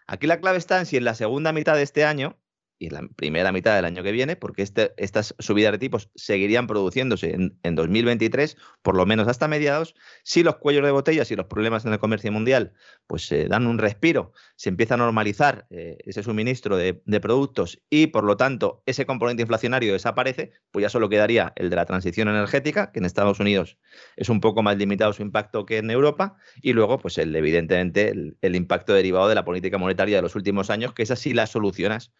Aquí 0.07 0.27
la 0.27 0.39
clave 0.39 0.57
está 0.57 0.79
en 0.79 0.85
si 0.85 0.95
en 0.95 1.03
la 1.03 1.13
segunda 1.13 1.51
mitad 1.51 1.75
de 1.75 1.81
este 1.81 2.05
año 2.05 2.39
y 2.79 2.87
en 2.87 2.93
la 2.93 3.07
primera 3.15 3.51
mitad 3.51 3.75
del 3.75 3.85
año 3.85 4.01
que 4.03 4.13
viene, 4.13 4.37
porque 4.37 4.63
este, 4.63 4.93
estas 4.97 5.35
subidas 5.37 5.73
de 5.73 5.77
tipos 5.77 6.09
seguirían 6.15 6.65
produciéndose 6.65 7.33
en, 7.33 7.75
2023, 7.75 8.57
por 8.81 8.95
lo 8.95 9.05
menos 9.05 9.27
hasta 9.27 9.47
mediados, 9.47 9.95
si 10.23 10.43
los 10.43 10.55
cuellos 10.55 10.83
de 10.83 10.91
botellas 10.91 11.29
y 11.29 11.35
los 11.35 11.45
problemas 11.45 11.85
en 11.85 11.93
el 11.93 11.99
comercio 11.99 12.31
mundial 12.31 12.73
pues 13.05 13.25
se 13.27 13.47
dan 13.47 13.67
un 13.67 13.77
respiro, 13.77 14.31
se 14.55 14.69
empieza 14.69 14.93
a 14.93 14.97
normalizar 14.97 15.67
eh, 15.69 15.97
ese 16.05 16.23
suministro 16.23 16.77
de, 16.77 17.01
de, 17.05 17.19
productos 17.19 17.81
y 17.89 18.07
por 18.07 18.23
lo 18.23 18.37
tanto 18.37 18.81
ese 18.85 19.05
componente 19.05 19.41
inflacionario 19.41 19.93
desaparece, 19.93 20.53
pues 20.71 20.83
ya 20.83 20.89
solo 20.89 21.09
quedaría 21.09 21.51
el 21.57 21.69
de 21.69 21.75
la 21.75 21.85
transición 21.85 22.29
energética, 22.29 22.91
que 22.91 22.99
en 22.99 23.05
Estados 23.05 23.39
Unidos 23.39 23.77
es 24.15 24.29
un 24.29 24.39
poco 24.39 24.63
más 24.63 24.77
limitado 24.77 25.11
su 25.11 25.21
impacto 25.21 25.65
que 25.65 25.77
en 25.77 25.91
Europa, 25.91 26.37
y 26.61 26.73
luego 26.73 26.97
pues 26.99 27.17
el, 27.17 27.35
evidentemente 27.35 28.13
el, 28.41 28.55
impacto 28.55 28.93
derivado 28.93 29.27
de 29.27 29.35
la 29.35 29.45
política 29.45 29.77
monetaria 29.77 30.17
de 30.17 30.21
los 30.21 30.35
últimos 30.35 30.69
años, 30.69 30.93
que 30.93 31.03
es 31.03 31.11
así 31.11 31.33
la 31.33 31.47
solucionas 31.47 32.13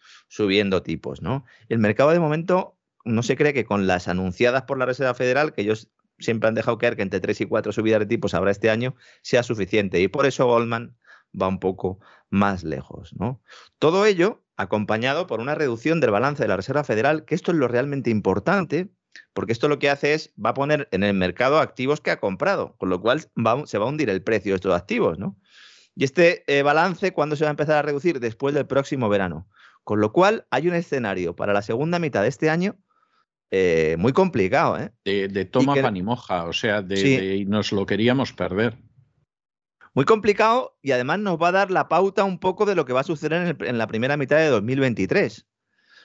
viendo 0.50 0.82
tipos, 0.82 1.22
¿no? 1.22 1.46
El 1.70 1.78
mercado 1.78 2.10
de 2.10 2.20
momento 2.20 2.76
no 3.04 3.22
se 3.22 3.36
cree 3.36 3.54
que 3.54 3.64
con 3.64 3.86
las 3.86 4.08
anunciadas 4.08 4.64
por 4.64 4.76
la 4.78 4.84
Reserva 4.84 5.14
Federal, 5.14 5.54
que 5.54 5.62
ellos 5.62 5.90
siempre 6.18 6.48
han 6.48 6.54
dejado 6.54 6.76
caer 6.76 6.96
que 6.96 7.02
entre 7.02 7.20
3 7.20 7.40
y 7.40 7.46
4 7.46 7.72
subidas 7.72 8.00
de 8.00 8.06
tipos 8.06 8.34
habrá 8.34 8.50
este 8.50 8.68
año, 8.68 8.94
sea 9.22 9.42
suficiente. 9.42 10.00
Y 10.00 10.08
por 10.08 10.26
eso 10.26 10.46
Goldman 10.46 10.96
va 11.40 11.48
un 11.48 11.60
poco 11.60 12.00
más 12.28 12.64
lejos, 12.64 13.14
¿no? 13.14 13.40
Todo 13.78 14.04
ello 14.04 14.44
acompañado 14.56 15.26
por 15.26 15.40
una 15.40 15.54
reducción 15.54 16.00
del 16.00 16.10
balance 16.10 16.42
de 16.42 16.48
la 16.48 16.56
Reserva 16.56 16.84
Federal, 16.84 17.24
que 17.24 17.34
esto 17.34 17.50
es 17.50 17.56
lo 17.56 17.68
realmente 17.68 18.10
importante, 18.10 18.90
porque 19.32 19.52
esto 19.52 19.68
lo 19.68 19.78
que 19.78 19.88
hace 19.88 20.12
es, 20.12 20.34
va 20.44 20.50
a 20.50 20.54
poner 20.54 20.88
en 20.92 21.02
el 21.02 21.14
mercado 21.14 21.58
activos 21.58 22.00
que 22.00 22.10
ha 22.10 22.20
comprado, 22.20 22.76
con 22.76 22.90
lo 22.90 23.00
cual 23.00 23.20
se 23.20 23.78
va 23.78 23.84
a 23.84 23.88
hundir 23.88 24.10
el 24.10 24.22
precio 24.22 24.52
de 24.52 24.56
estos 24.56 24.74
activos, 24.74 25.18
¿no? 25.18 25.36
Y 25.94 26.04
este 26.04 26.44
eh, 26.46 26.62
balance, 26.62 27.12
¿cuándo 27.12 27.36
se 27.36 27.44
va 27.44 27.50
a 27.50 27.52
empezar 27.52 27.76
a 27.76 27.82
reducir? 27.82 28.20
Después 28.20 28.54
del 28.54 28.66
próximo 28.66 29.08
verano. 29.08 29.48
Con 29.90 30.00
lo 30.00 30.12
cual, 30.12 30.46
hay 30.50 30.68
un 30.68 30.74
escenario 30.74 31.34
para 31.34 31.52
la 31.52 31.62
segunda 31.62 31.98
mitad 31.98 32.22
de 32.22 32.28
este 32.28 32.48
año 32.48 32.76
eh, 33.50 33.96
muy 33.98 34.12
complicado. 34.12 34.78
¿eh? 34.78 34.92
De, 35.04 35.44
toma 35.46 35.74
panimoja, 35.74 36.44
o 36.44 36.52
sea, 36.52 36.80
de, 36.80 37.44
nos 37.48 37.72
lo 37.72 37.86
queríamos 37.86 38.32
perder. 38.32 38.78
Muy 39.92 40.04
complicado 40.04 40.78
y 40.80 40.92
además 40.92 41.18
nos 41.18 41.42
va 41.42 41.48
a 41.48 41.52
dar 41.52 41.72
la 41.72 41.88
pauta 41.88 42.22
un 42.22 42.38
poco 42.38 42.66
de 42.66 42.76
lo 42.76 42.84
que 42.84 42.92
va 42.92 43.00
a 43.00 43.02
suceder 43.02 43.56
en, 43.58 43.66
en 43.66 43.78
la 43.78 43.88
primera 43.88 44.16
mitad 44.16 44.36
de 44.36 44.46
2023. 44.46 45.48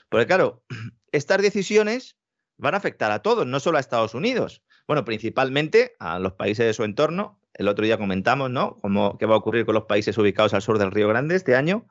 Porque 0.08 0.26
claro, 0.26 0.64
estas 1.12 1.40
decisiones 1.40 2.18
van 2.56 2.74
a 2.74 2.78
afectar 2.78 3.12
a 3.12 3.22
todos, 3.22 3.46
no 3.46 3.60
solo 3.60 3.76
a 3.76 3.80
Estados 3.80 4.14
Unidos. 4.14 4.64
Bueno, 4.86 5.04
principalmente 5.04 5.96
a 5.98 6.18
los 6.18 6.34
países 6.34 6.66
de 6.66 6.74
su 6.74 6.84
entorno. 6.84 7.40
El 7.54 7.68
otro 7.68 7.84
día 7.84 7.98
comentamos, 7.98 8.50
¿no? 8.50 8.76
Cómo, 8.82 9.16
qué 9.18 9.26
va 9.26 9.34
a 9.34 9.38
ocurrir 9.38 9.64
con 9.64 9.74
los 9.74 9.84
países 9.84 10.16
ubicados 10.18 10.54
al 10.54 10.62
sur 10.62 10.78
del 10.78 10.90
Río 10.90 11.08
Grande 11.08 11.34
este 11.34 11.56
año. 11.56 11.88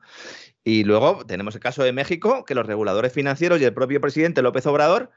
Y 0.64 0.84
luego 0.84 1.24
tenemos 1.26 1.54
el 1.54 1.60
caso 1.60 1.82
de 1.82 1.92
México, 1.92 2.44
que 2.44 2.54
los 2.54 2.66
reguladores 2.66 3.12
financieros 3.12 3.60
y 3.60 3.64
el 3.64 3.74
propio 3.74 4.00
presidente 4.00 4.42
López 4.42 4.66
Obrador, 4.66 5.10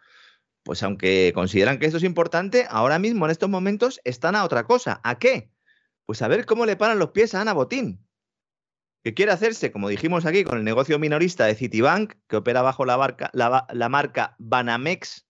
pues 0.64 0.84
aunque 0.84 1.32
consideran 1.34 1.80
que 1.80 1.86
esto 1.86 1.98
es 1.98 2.04
importante, 2.04 2.66
ahora 2.70 3.00
mismo 3.00 3.26
en 3.26 3.32
estos 3.32 3.50
momentos 3.50 4.02
están 4.04 4.36
a 4.36 4.44
otra 4.44 4.66
cosa. 4.66 5.00
¿A 5.04 5.18
qué? 5.18 5.50
Pues 6.06 6.22
a 6.22 6.28
ver 6.28 6.46
cómo 6.46 6.66
le 6.66 6.76
paran 6.76 7.00
los 7.00 7.12
pies 7.12 7.34
a 7.34 7.42
Ana 7.42 7.54
Botín, 7.54 8.06
que 9.04 9.14
quiere 9.14 9.32
hacerse, 9.32 9.72
como 9.72 9.90
dijimos 9.90 10.26
aquí, 10.26 10.44
con 10.44 10.58
el 10.58 10.64
negocio 10.64 11.00
minorista 11.00 11.46
de 11.46 11.56
Citibank, 11.56 12.14
que 12.28 12.38
opera 12.38 12.62
bajo 12.62 12.86
la, 12.86 13.30
la, 13.34 13.90
marca 13.90 14.36
Banamex, 14.40 15.26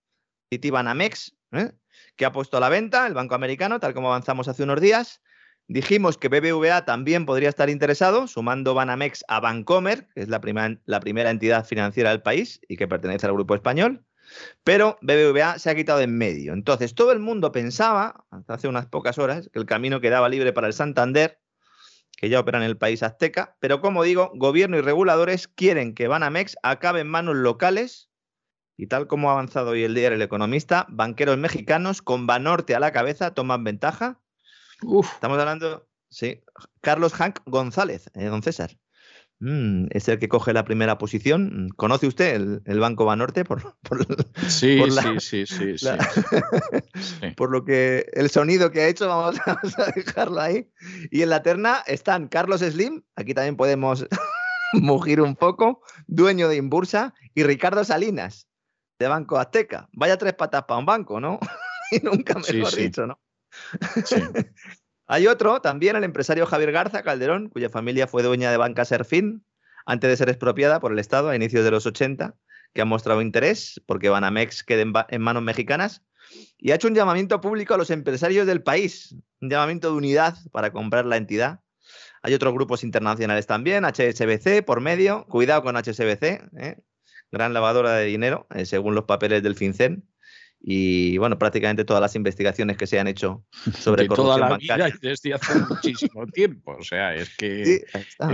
Citibanamex, 0.52 1.38
¿eh? 1.52 1.72
Que 2.20 2.26
ha 2.26 2.34
puesto 2.34 2.58
a 2.58 2.60
la 2.60 2.68
venta 2.68 3.08
el 3.08 3.14
banco 3.14 3.34
americano, 3.34 3.80
tal 3.80 3.94
como 3.94 4.10
avanzamos 4.10 4.50
hace 4.50 4.64
unos 4.64 4.82
días. 4.82 5.22
Dijimos 5.70 6.18
que 6.18 6.28
BBVA 6.28 6.84
también 6.84 7.26
podría 7.26 7.48
estar 7.48 7.70
interesado, 7.70 8.28
sumando 8.28 8.74
Banamex 8.74 9.24
a 9.30 9.40
Bancomer, 9.40 10.10
que 10.14 10.24
es 10.24 10.28
la, 10.28 10.42
primera 10.42 11.30
entidad 11.30 11.66
financiera 11.66 12.10
del 12.10 12.22
país 12.22 12.60
y 12.68 12.76
que 12.76 12.90
pertenece 12.90 13.26
al 13.26 13.34
grupo 13.34 13.56
español. 13.56 14.04
Pero 14.66 14.98
BBVA 15.02 15.60
se 15.60 15.70
ha 15.70 15.76
quitado 15.76 16.00
de 16.00 16.04
en 16.04 16.18
medio. 16.18 16.52
Entonces, 16.52 16.94
todo 16.94 17.14
el 17.14 17.20
mundo 17.20 17.54
pensaba, 17.54 18.26
hasta 18.32 18.56
hace 18.56 18.68
unas 18.68 18.88
pocas 18.88 19.18
horas, 19.18 19.50
que 19.54 19.58
el 19.58 19.66
camino 19.66 20.02
quedaba 20.02 20.28
libre 20.28 20.52
para 20.52 20.68
el 20.68 20.74
Santander, 20.74 21.40
que 22.18 22.28
ya 22.28 22.42
opera 22.42 22.58
en 22.58 22.66
el 22.66 22.78
país 22.78 23.02
azteca. 23.02 23.56
Pero 23.62 23.80
como 23.80 24.04
digo, 24.04 24.30
gobierno 24.36 24.78
y 24.78 24.82
reguladores 24.82 25.48
quieren 25.48 25.94
que 25.96 26.10
Banamex 26.10 26.58
acabe 26.64 27.00
en 27.00 27.08
manos 27.08 27.38
locales. 27.38 28.09
Y 28.80 28.88
tal 28.88 29.08
como 29.08 29.30
ha 29.30 29.34
avanzado 29.34 29.72
hoy 29.72 29.84
el 29.84 29.94
día 29.94 30.08
el 30.08 30.22
economista, 30.22 30.86
banqueros 30.88 31.38
mexicanos 31.38 32.02
con 32.02 32.26
Banorte 32.26 32.76
a 32.76 32.80
la 32.80 32.94
cabeza 32.94 33.34
toman 33.34 33.66
ventaja 33.66 34.22
Estamos 34.82 35.38
hablando, 35.38 35.86
sí, 36.10 36.42
Carlos 36.80 37.14
Hank 37.14 37.40
González, 37.46 38.10
eh, 38.14 38.26
don 38.26 38.42
César. 38.42 38.78
Mm, 39.42 39.88
es 39.92 40.08
el 40.08 40.20
que 40.20 40.30
coge 40.30 40.54
la 40.54 40.64
primera 40.64 40.98
posición. 40.98 41.70
¿Conoce 41.76 42.08
usted 42.08 42.62
el, 42.64 42.80
Banco 42.80 43.04
Banorte? 43.04 43.44
Por, 43.44 43.76
sí, 44.48 44.82
sí, 45.20 45.46
sí, 45.46 45.78
sí, 45.78 45.88
Por 47.36 47.52
lo 47.52 47.66
que 47.66 48.06
el 48.14 48.30
sonido 48.30 48.72
que 48.72 48.82
ha 48.82 48.88
hecho, 48.88 49.08
vamos 49.10 49.38
a, 49.46 49.92
dejarlo 49.94 50.40
ahí. 50.40 50.70
Y 51.12 51.22
en 51.22 51.30
la 51.30 51.44
terna 51.44 51.84
están 51.86 52.30
Carlos 52.30 52.62
Slim, 52.62 53.04
aquí 53.18 53.34
también 53.34 53.58
podemos 53.58 54.08
mugir 54.74 55.20
un 55.20 55.36
poco, 55.36 55.82
dueño 56.08 56.48
de 56.48 56.56
Imbursa, 56.56 57.14
y 57.34 57.44
Ricardo 57.44 57.84
Salinas, 57.84 58.48
de 59.00 59.08
Banco 59.08 59.38
Azteca. 59.40 59.90
Vaya 59.94 60.18
tres 60.18 60.34
patas 60.34 60.66
para 60.66 60.78
un 60.78 60.86
banco, 60.86 61.20
¿no? 61.20 61.40
y 61.92 62.00
nunca 62.00 62.38
mejor 62.38 62.76
dicho, 62.76 63.08
¿no? 63.08 63.20
Hay 65.08 65.26
otro, 65.26 65.62
también 65.62 65.96
el 65.96 66.04
empresario 66.04 66.46
Javier 66.46 66.72
Garza 66.72 67.02
Calderón, 67.02 67.50
cuya 67.50 67.70
familia 67.70 68.06
fue 68.06 68.22
dueña 68.22 68.52
de 68.52 68.58
Banca 68.58 68.86
Serfín, 68.86 69.44
antes 69.86 70.08
de 70.08 70.18
ser 70.18 70.30
expropiada 70.30 70.80
por 70.80 70.92
el 70.92 71.00
Estado 71.00 71.30
a 71.30 71.36
inicios 71.36 71.64
de 71.64 71.72
los 71.72 71.88
80, 71.88 72.36
que 72.74 72.82
ha 72.82 72.86
mostrado 72.86 73.24
interés 73.24 73.82
porque 73.88 74.10
Banamex 74.10 74.64
quede 74.64 74.86
en, 75.10 75.22
manos 75.22 75.42
mexicanas 75.42 76.04
y 76.60 76.70
ha 76.70 76.76
hecho 76.76 76.88
un 76.88 76.94
llamamiento 76.94 77.42
público 77.42 77.74
a 77.74 77.78
los 77.78 77.90
empresarios 77.90 78.46
del 78.46 78.62
país, 78.62 79.16
un 79.42 79.50
llamamiento 79.50 79.90
de 79.90 79.98
unidad 79.98 80.38
para 80.52 80.72
comprar 80.72 81.08
la 81.08 81.18
entidad. 81.18 81.62
Hay 82.22 82.36
otros 82.36 82.54
grupos 82.54 82.84
internacionales 82.84 83.48
también, 83.48 83.86
HSBC 83.86 84.64
por 84.64 84.82
medio, 84.82 85.26
cuidado 85.26 85.64
con 85.64 85.76
HSBC, 85.76 86.24
¿eh? 86.58 86.78
Gran 87.32 87.54
lavadora 87.54 87.94
de 87.94 88.06
dinero, 88.06 88.48
eh, 88.54 88.66
según 88.66 88.96
los 88.96 89.06
papeles 89.06 89.44
del 89.44 89.56
FinCEN 89.56 90.04
y 90.62 91.18
bueno, 91.18 91.40
prácticamente 91.40 91.86
todas 91.86 92.02
las 92.02 92.16
investigaciones 92.16 92.76
que 92.76 92.86
se 92.86 93.00
han 93.00 93.08
hecho 93.08 93.46
sobre 93.80 94.04
de 94.04 94.10
toda 94.10 94.38
la 94.38 94.58
vida 94.58 94.90
desde 95.02 95.34
hace 95.34 95.60
muchísimo 95.60 96.28
tiempo. 96.34 96.76
O 96.78 96.84
sea, 96.84 97.16
es 97.16 97.36
que, 97.36 97.86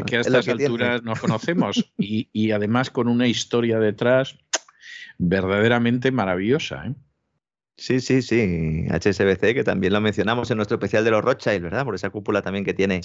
que 0.05 0.17
a 0.17 0.21
estas 0.21 0.47
alturas 0.47 1.03
nos 1.03 1.19
conocemos 1.19 1.91
y, 1.97 2.29
y, 2.33 2.51
además 2.51 2.89
con 2.89 3.07
una 3.07 3.27
historia 3.27 3.79
detrás 3.79 4.37
verdaderamente 5.17 6.11
maravillosa. 6.11 6.87
¿eh? 6.87 6.95
Sí, 7.77 7.99
sí, 7.99 8.21
sí. 8.21 8.85
HSBC, 8.89 9.53
que 9.53 9.63
también 9.63 9.93
lo 9.93 10.01
mencionamos 10.01 10.49
en 10.49 10.57
nuestro 10.57 10.75
especial 10.75 11.03
de 11.03 11.11
los 11.11 11.23
Rothschild, 11.23 11.61
¿verdad? 11.61 11.83
Por 11.83 11.95
esa 11.95 12.09
cúpula 12.09 12.41
también 12.41 12.65
que 12.65 12.73
tiene 12.73 13.01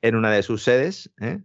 en 0.00 0.14
una 0.16 0.30
de 0.30 0.42
sus 0.42 0.62
sedes. 0.62 1.10
¿eh? 1.20 1.40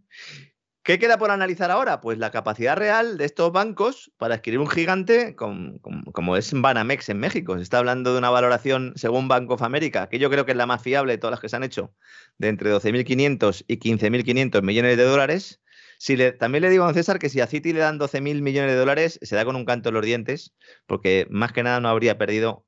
¿Qué 0.83 0.97
queda 0.97 1.19
por 1.19 1.29
analizar 1.29 1.69
ahora? 1.69 2.01
Pues 2.01 2.17
la 2.17 2.31
capacidad 2.31 2.75
real 2.75 3.17
de 3.17 3.25
estos 3.25 3.51
bancos 3.51 4.11
para 4.17 4.35
adquirir 4.35 4.59
un 4.59 4.67
gigante 4.67 5.35
como, 5.35 6.37
es 6.37 6.51
Banamex 6.53 7.09
en 7.09 7.19
México. 7.19 7.55
Se 7.55 7.61
está 7.61 7.77
hablando 7.77 8.13
de 8.13 8.17
una 8.17 8.31
valoración 8.31 8.93
según 8.95 9.27
Bank 9.27 9.49
of 9.51 9.61
America, 9.61 10.09
que 10.09 10.17
yo 10.17 10.31
creo 10.31 10.43
que 10.43 10.53
es 10.53 10.57
la 10.57 10.65
más 10.65 10.81
fiable 10.81 11.13
de 11.13 11.17
todas 11.19 11.33
las 11.33 11.39
que 11.39 11.49
se 11.49 11.55
han 11.55 11.63
hecho, 11.63 11.93
de 12.39 12.47
entre 12.47 12.73
12.500 12.73 13.63
y 13.67 13.77
15.500 13.77 14.63
millones 14.63 14.97
de 14.97 15.03
dólares. 15.03 15.61
Si 15.99 16.15
le, 16.15 16.31
también 16.31 16.63
le 16.63 16.71
digo 16.71 16.85
a 16.85 16.93
César 16.95 17.19
que 17.19 17.29
si 17.29 17.41
a 17.41 17.45
Citi 17.45 17.73
le 17.73 17.79
dan 17.79 17.99
12.000 17.99 18.41
millones 18.41 18.71
de 18.71 18.77
dólares, 18.77 19.19
se 19.21 19.35
da 19.35 19.45
con 19.45 19.55
un 19.55 19.65
canto 19.65 19.89
en 19.89 19.95
los 19.95 20.03
dientes, 20.03 20.55
porque 20.87 21.27
más 21.29 21.51
que 21.51 21.61
nada 21.61 21.79
no 21.79 21.89
habría 21.89 22.17
perdido 22.17 22.65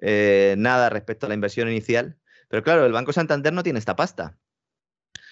eh, 0.00 0.54
nada 0.56 0.88
respecto 0.88 1.26
a 1.26 1.28
la 1.28 1.34
inversión 1.34 1.68
inicial. 1.68 2.16
Pero 2.46 2.62
claro, 2.62 2.86
el 2.86 2.92
Banco 2.92 3.12
Santander 3.12 3.52
no 3.52 3.64
tiene 3.64 3.80
esta 3.80 3.96
pasta. 3.96 4.38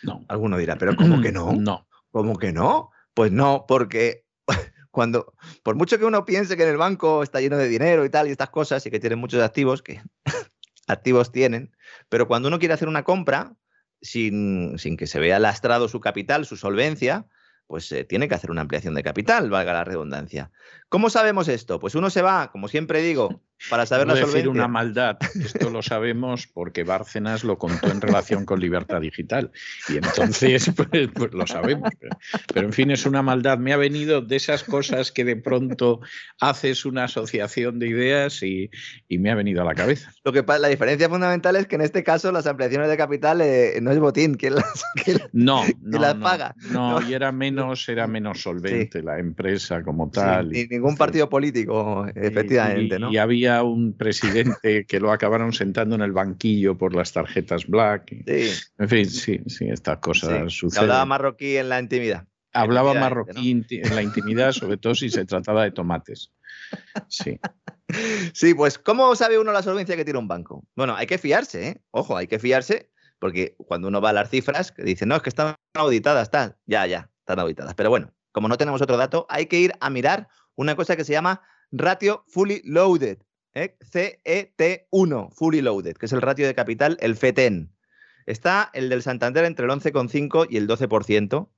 No. 0.02 0.24
Alguno 0.26 0.58
dirá, 0.58 0.74
pero 0.74 0.96
¿cómo 0.96 1.20
que 1.20 1.30
no? 1.30 1.52
No. 1.54 1.86
¿Cómo 2.14 2.38
que 2.38 2.52
no? 2.52 2.92
Pues 3.12 3.32
no, 3.32 3.64
porque 3.66 4.24
cuando, 4.92 5.34
por 5.64 5.74
mucho 5.74 5.98
que 5.98 6.04
uno 6.04 6.24
piense 6.24 6.56
que 6.56 6.62
en 6.62 6.68
el 6.68 6.76
banco 6.76 7.24
está 7.24 7.40
lleno 7.40 7.58
de 7.58 7.66
dinero 7.66 8.04
y 8.04 8.08
tal 8.08 8.28
y 8.28 8.30
estas 8.30 8.50
cosas 8.50 8.86
y 8.86 8.90
que 8.92 9.00
tienen 9.00 9.18
muchos 9.18 9.42
activos, 9.42 9.82
que 9.82 10.00
activos 10.86 11.32
tienen, 11.32 11.74
pero 12.08 12.28
cuando 12.28 12.46
uno 12.46 12.60
quiere 12.60 12.72
hacer 12.72 12.86
una 12.86 13.02
compra 13.02 13.56
sin, 14.00 14.78
sin 14.78 14.96
que 14.96 15.08
se 15.08 15.18
vea 15.18 15.40
lastrado 15.40 15.88
su 15.88 15.98
capital, 15.98 16.46
su 16.46 16.56
solvencia, 16.56 17.26
pues 17.66 17.90
eh, 17.90 18.04
tiene 18.04 18.28
que 18.28 18.36
hacer 18.36 18.52
una 18.52 18.60
ampliación 18.60 18.94
de 18.94 19.02
capital, 19.02 19.50
valga 19.50 19.72
la 19.72 19.82
redundancia. 19.82 20.52
¿Cómo 20.88 21.10
sabemos 21.10 21.48
esto? 21.48 21.80
Pues 21.80 21.96
uno 21.96 22.10
se 22.10 22.22
va, 22.22 22.52
como 22.52 22.68
siempre 22.68 23.02
digo, 23.02 23.42
para 23.70 23.86
saber 23.86 24.06
no 24.06 24.14
la 24.14 24.20
decir 24.20 24.48
una 24.48 24.68
maldad. 24.68 25.16
Esto 25.34 25.70
lo 25.70 25.82
sabemos 25.82 26.46
porque 26.46 26.84
Bárcenas 26.84 27.44
lo 27.44 27.58
contó 27.58 27.90
en 27.90 28.00
relación 28.00 28.44
con 28.44 28.60
Libertad 28.60 29.00
Digital. 29.00 29.50
Y 29.88 29.96
entonces, 29.96 30.70
pues, 30.76 31.08
pues 31.14 31.32
lo 31.32 31.46
sabemos. 31.46 31.90
Pero, 32.52 32.66
en 32.66 32.72
fin, 32.72 32.90
es 32.90 33.06
una 33.06 33.22
maldad. 33.22 33.58
Me 33.58 33.72
ha 33.72 33.76
venido 33.76 34.20
de 34.20 34.36
esas 34.36 34.64
cosas 34.64 35.12
que 35.12 35.24
de 35.24 35.36
pronto 35.36 36.00
haces 36.40 36.84
una 36.84 37.04
asociación 37.04 37.78
de 37.78 37.88
ideas 37.88 38.42
y, 38.42 38.70
me 39.08 39.30
ha 39.30 39.34
venido 39.34 39.62
a 39.62 39.64
la 39.64 39.74
cabeza. 39.74 40.12
Lo 40.24 40.32
que 40.32 40.44
la 40.46 40.68
diferencia 40.68 41.08
fundamental 41.08 41.56
es 41.56 41.66
que 41.66 41.76
en 41.76 41.82
este 41.82 42.02
caso 42.02 42.32
las 42.32 42.46
ampliaciones 42.46 42.88
de 42.88 42.96
capital 42.96 43.40
eh, 43.40 43.78
no 43.80 43.92
es 43.92 43.98
botín 43.98 44.34
quien 44.34 44.56
las, 44.56 44.84
no, 45.32 45.62
las 45.82 46.14
paga. 46.16 46.54
No, 46.70 47.00
y 47.00 47.14
era 47.14 47.32
menos, 47.32 47.88
era 47.88 48.06
menos 48.06 48.42
solvente 48.42 49.02
la 49.02 49.18
empresa 49.18 49.82
como 49.82 50.10
tal 50.10 50.50
ningún 50.70 50.96
partido 50.96 51.28
político, 51.28 52.06
efectivamente. 52.14 52.96
Y, 52.96 52.98
¿no? 52.98 53.12
y 53.12 53.18
había 53.18 53.43
un 53.48 53.96
presidente 53.96 54.84
que 54.88 55.00
lo 55.00 55.12
acabaron 55.12 55.52
sentando 55.52 55.94
en 55.94 56.02
el 56.02 56.12
banquillo 56.12 56.76
por 56.76 56.94
las 56.94 57.12
tarjetas 57.12 57.66
black. 57.66 58.14
Sí. 58.26 58.50
En 58.78 58.88
fin, 58.88 59.06
sí, 59.06 59.40
sí, 59.46 59.66
estas 59.68 59.98
cosas 59.98 60.52
suceden. 60.52 60.84
Hablaba 60.84 61.04
marroquí 61.04 61.56
en 61.56 61.68
la 61.68 61.80
intimidad. 61.80 62.26
Hablaba 62.52 62.94
marroquí 62.94 63.64
en 63.70 63.94
la 63.94 64.02
intimidad, 64.02 64.52
sobre 64.52 64.76
todo 64.76 64.94
si 64.94 65.10
se 65.10 65.24
trataba 65.24 65.64
de 65.64 65.72
tomates. 65.72 66.32
Sí. 67.08 67.38
Sí, 68.32 68.54
pues 68.54 68.78
¿cómo 68.78 69.14
sabe 69.16 69.38
uno 69.38 69.52
la 69.52 69.62
solvencia 69.62 69.96
que 69.96 70.04
tiene 70.04 70.18
un 70.18 70.28
banco? 70.28 70.64
Bueno, 70.74 70.96
hay 70.96 71.06
que 71.06 71.18
fiarse, 71.18 71.68
¿eh? 71.68 71.82
Ojo, 71.90 72.16
hay 72.16 72.26
que 72.26 72.38
fiarse, 72.38 72.90
porque 73.18 73.54
cuando 73.58 73.88
uno 73.88 74.00
va 74.00 74.10
a 74.10 74.14
las 74.14 74.30
cifras, 74.30 74.72
que 74.72 74.82
dice, 74.82 75.06
no, 75.06 75.16
es 75.16 75.22
que 75.22 75.28
están 75.28 75.56
auditadas, 75.74 76.24
están, 76.24 76.56
ya, 76.66 76.86
ya, 76.86 77.10
están 77.20 77.40
auditadas. 77.40 77.74
Pero 77.74 77.90
bueno, 77.90 78.12
como 78.32 78.48
no 78.48 78.56
tenemos 78.56 78.82
otro 78.82 78.96
dato, 78.96 79.26
hay 79.28 79.46
que 79.46 79.60
ir 79.60 79.72
a 79.80 79.90
mirar 79.90 80.28
una 80.56 80.76
cosa 80.76 80.96
que 80.96 81.04
se 81.04 81.12
llama 81.12 81.42
ratio 81.70 82.24
fully 82.28 82.62
loaded, 82.64 83.18
¿eh? 83.54 83.76
CET1, 83.80 85.32
fully 85.32 85.62
loaded, 85.62 85.96
que 85.96 86.06
es 86.06 86.12
el 86.12 86.22
ratio 86.22 86.46
de 86.46 86.54
capital, 86.54 86.96
el 87.00 87.16
FETEN. 87.16 87.70
Está 88.26 88.70
el 88.72 88.88
del 88.88 89.02
Santander 89.02 89.44
entre 89.44 89.66
el 89.66 89.70
11,5 89.70 90.46
y 90.48 90.56
el 90.56 90.66
12%, 90.66 91.48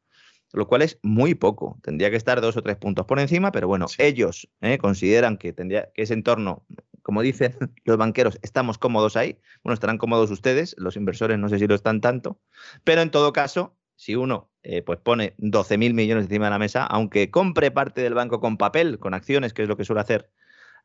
lo 0.53 0.67
cual 0.67 0.83
es 0.83 0.99
muy 1.03 1.35
poco. 1.35 1.79
Tendría 1.83 2.11
que 2.11 2.17
estar 2.17 2.41
dos 2.41 2.57
o 2.57 2.63
tres 2.63 2.77
puntos 2.77 3.07
por 3.07 3.21
encima, 3.21 3.53
pero 3.53 3.69
bueno, 3.69 3.87
ellos 3.99 4.49
¿eh? 4.61 4.79
consideran 4.79 5.37
que, 5.37 5.53
tendría, 5.53 5.91
que 5.95 6.03
ese 6.03 6.15
entorno, 6.15 6.65
como 7.03 7.23
dicen 7.23 7.57
los 7.85 7.97
banqueros, 7.97 8.39
estamos 8.43 8.79
cómodos 8.79 9.17
ahí. 9.17 9.39
Bueno, 9.63 9.75
estarán 9.75 9.99
cómodos 9.99 10.31
ustedes, 10.31 10.75
los 10.79 10.97
inversores 10.97 11.39
no 11.39 11.49
sé 11.49 11.59
si 11.59 11.67
lo 11.67 11.75
están 11.75 12.01
tanto, 12.01 12.41
pero 12.85 13.03
en 13.03 13.11
todo 13.11 13.33
caso, 13.33 13.77
si 13.95 14.15
uno 14.15 14.51
eh, 14.63 14.83
pues 14.83 14.99
pone 14.99 15.35
12.000 15.39 15.95
millones 15.95 16.25
encima 16.25 16.47
de 16.47 16.51
la 16.51 16.59
mesa, 16.59 16.85
aunque 16.85 17.31
compre 17.31 17.71
parte 17.71 18.03
del 18.03 18.15
banco 18.15 18.41
con 18.41 18.57
papel, 18.57 18.99
con 18.99 19.15
acciones, 19.15 19.55
que 19.55 19.63
es 19.63 19.69
lo 19.69 19.77
que 19.77 19.85
suele 19.85 20.01
hacer 20.01 20.31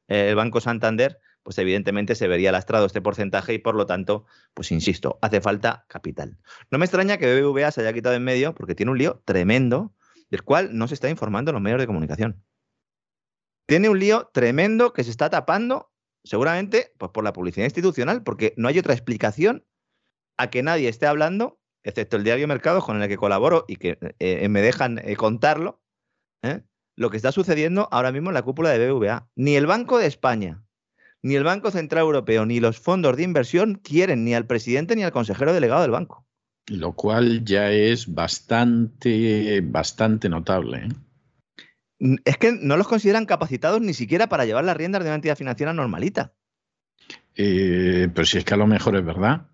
el 0.07 0.35
Banco 0.35 0.59
Santander, 0.61 1.19
pues 1.43 1.57
evidentemente 1.57 2.15
se 2.15 2.27
vería 2.27 2.51
lastrado 2.51 2.85
este 2.85 3.01
porcentaje 3.01 3.53
y 3.53 3.59
por 3.59 3.75
lo 3.75 3.85
tanto, 3.85 4.25
pues 4.53 4.71
insisto, 4.71 5.17
hace 5.21 5.41
falta 5.41 5.85
capital. 5.87 6.37
No 6.69 6.77
me 6.77 6.85
extraña 6.85 7.17
que 7.17 7.41
BBVA 7.41 7.71
se 7.71 7.81
haya 7.81 7.93
quitado 7.93 8.15
en 8.15 8.23
medio 8.23 8.53
porque 8.53 8.75
tiene 8.75 8.91
un 8.91 8.97
lío 8.97 9.21
tremendo 9.25 9.93
del 10.29 10.43
cual 10.43 10.69
no 10.77 10.87
se 10.87 10.93
está 10.93 11.09
informando 11.09 11.51
en 11.51 11.55
los 11.55 11.61
medios 11.61 11.79
de 11.79 11.87
comunicación. 11.87 12.43
Tiene 13.67 13.89
un 13.89 13.99
lío 13.99 14.29
tremendo 14.33 14.93
que 14.93 15.03
se 15.03 15.11
está 15.11 15.29
tapando 15.29 15.91
seguramente 16.23 16.93
pues 16.97 17.11
por 17.11 17.23
la 17.23 17.33
publicidad 17.33 17.65
institucional, 17.65 18.23
porque 18.23 18.53
no 18.57 18.67
hay 18.67 18.77
otra 18.77 18.93
explicación 18.93 19.65
a 20.37 20.49
que 20.49 20.63
nadie 20.63 20.89
esté 20.89 21.07
hablando 21.07 21.61
excepto 21.83 22.17
el 22.17 22.23
diario 22.23 22.47
Mercado 22.47 22.81
con 22.81 23.01
el 23.01 23.07
que 23.09 23.17
colaboro 23.17 23.65
y 23.67 23.77
que 23.77 23.97
eh, 24.01 24.15
eh, 24.19 24.49
me 24.49 24.61
dejan 24.61 24.99
eh, 24.99 25.15
contarlo, 25.15 25.81
lo 26.95 27.09
que 27.09 27.17
está 27.17 27.31
sucediendo 27.31 27.87
ahora 27.91 28.11
mismo 28.11 28.29
en 28.29 28.35
la 28.35 28.41
cúpula 28.41 28.69
de 28.69 28.91
BVA. 28.91 29.29
Ni 29.35 29.55
el 29.55 29.65
Banco 29.65 29.97
de 29.97 30.07
España, 30.07 30.63
ni 31.21 31.35
el 31.35 31.43
Banco 31.43 31.71
Central 31.71 32.01
Europeo, 32.01 32.45
ni 32.45 32.59
los 32.59 32.79
fondos 32.79 33.17
de 33.17 33.23
inversión 33.23 33.75
quieren 33.75 34.25
ni 34.25 34.33
al 34.33 34.45
presidente 34.45 34.95
ni 34.95 35.03
al 35.03 35.11
consejero 35.11 35.53
delegado 35.53 35.81
del 35.81 35.91
banco. 35.91 36.25
Lo 36.67 36.93
cual 36.93 37.43
ya 37.43 37.71
es 37.71 38.13
bastante, 38.13 39.61
bastante 39.61 40.29
notable. 40.29 40.89
Es 42.25 42.37
que 42.37 42.51
no 42.53 42.77
los 42.77 42.87
consideran 42.87 43.25
capacitados 43.25 43.81
ni 43.81 43.93
siquiera 43.93 44.27
para 44.27 44.45
llevar 44.45 44.63
las 44.63 44.77
riendas 44.77 45.03
de 45.03 45.09
una 45.09 45.15
entidad 45.15 45.37
financiera 45.37 45.73
normalita. 45.73 46.33
pero 47.35 48.25
si 48.25 48.37
es 48.37 48.45
que 48.45 48.53
a 48.53 48.57
lo 48.57 48.67
mejor 48.67 48.95
es 48.95 49.05
verdad. 49.05 49.47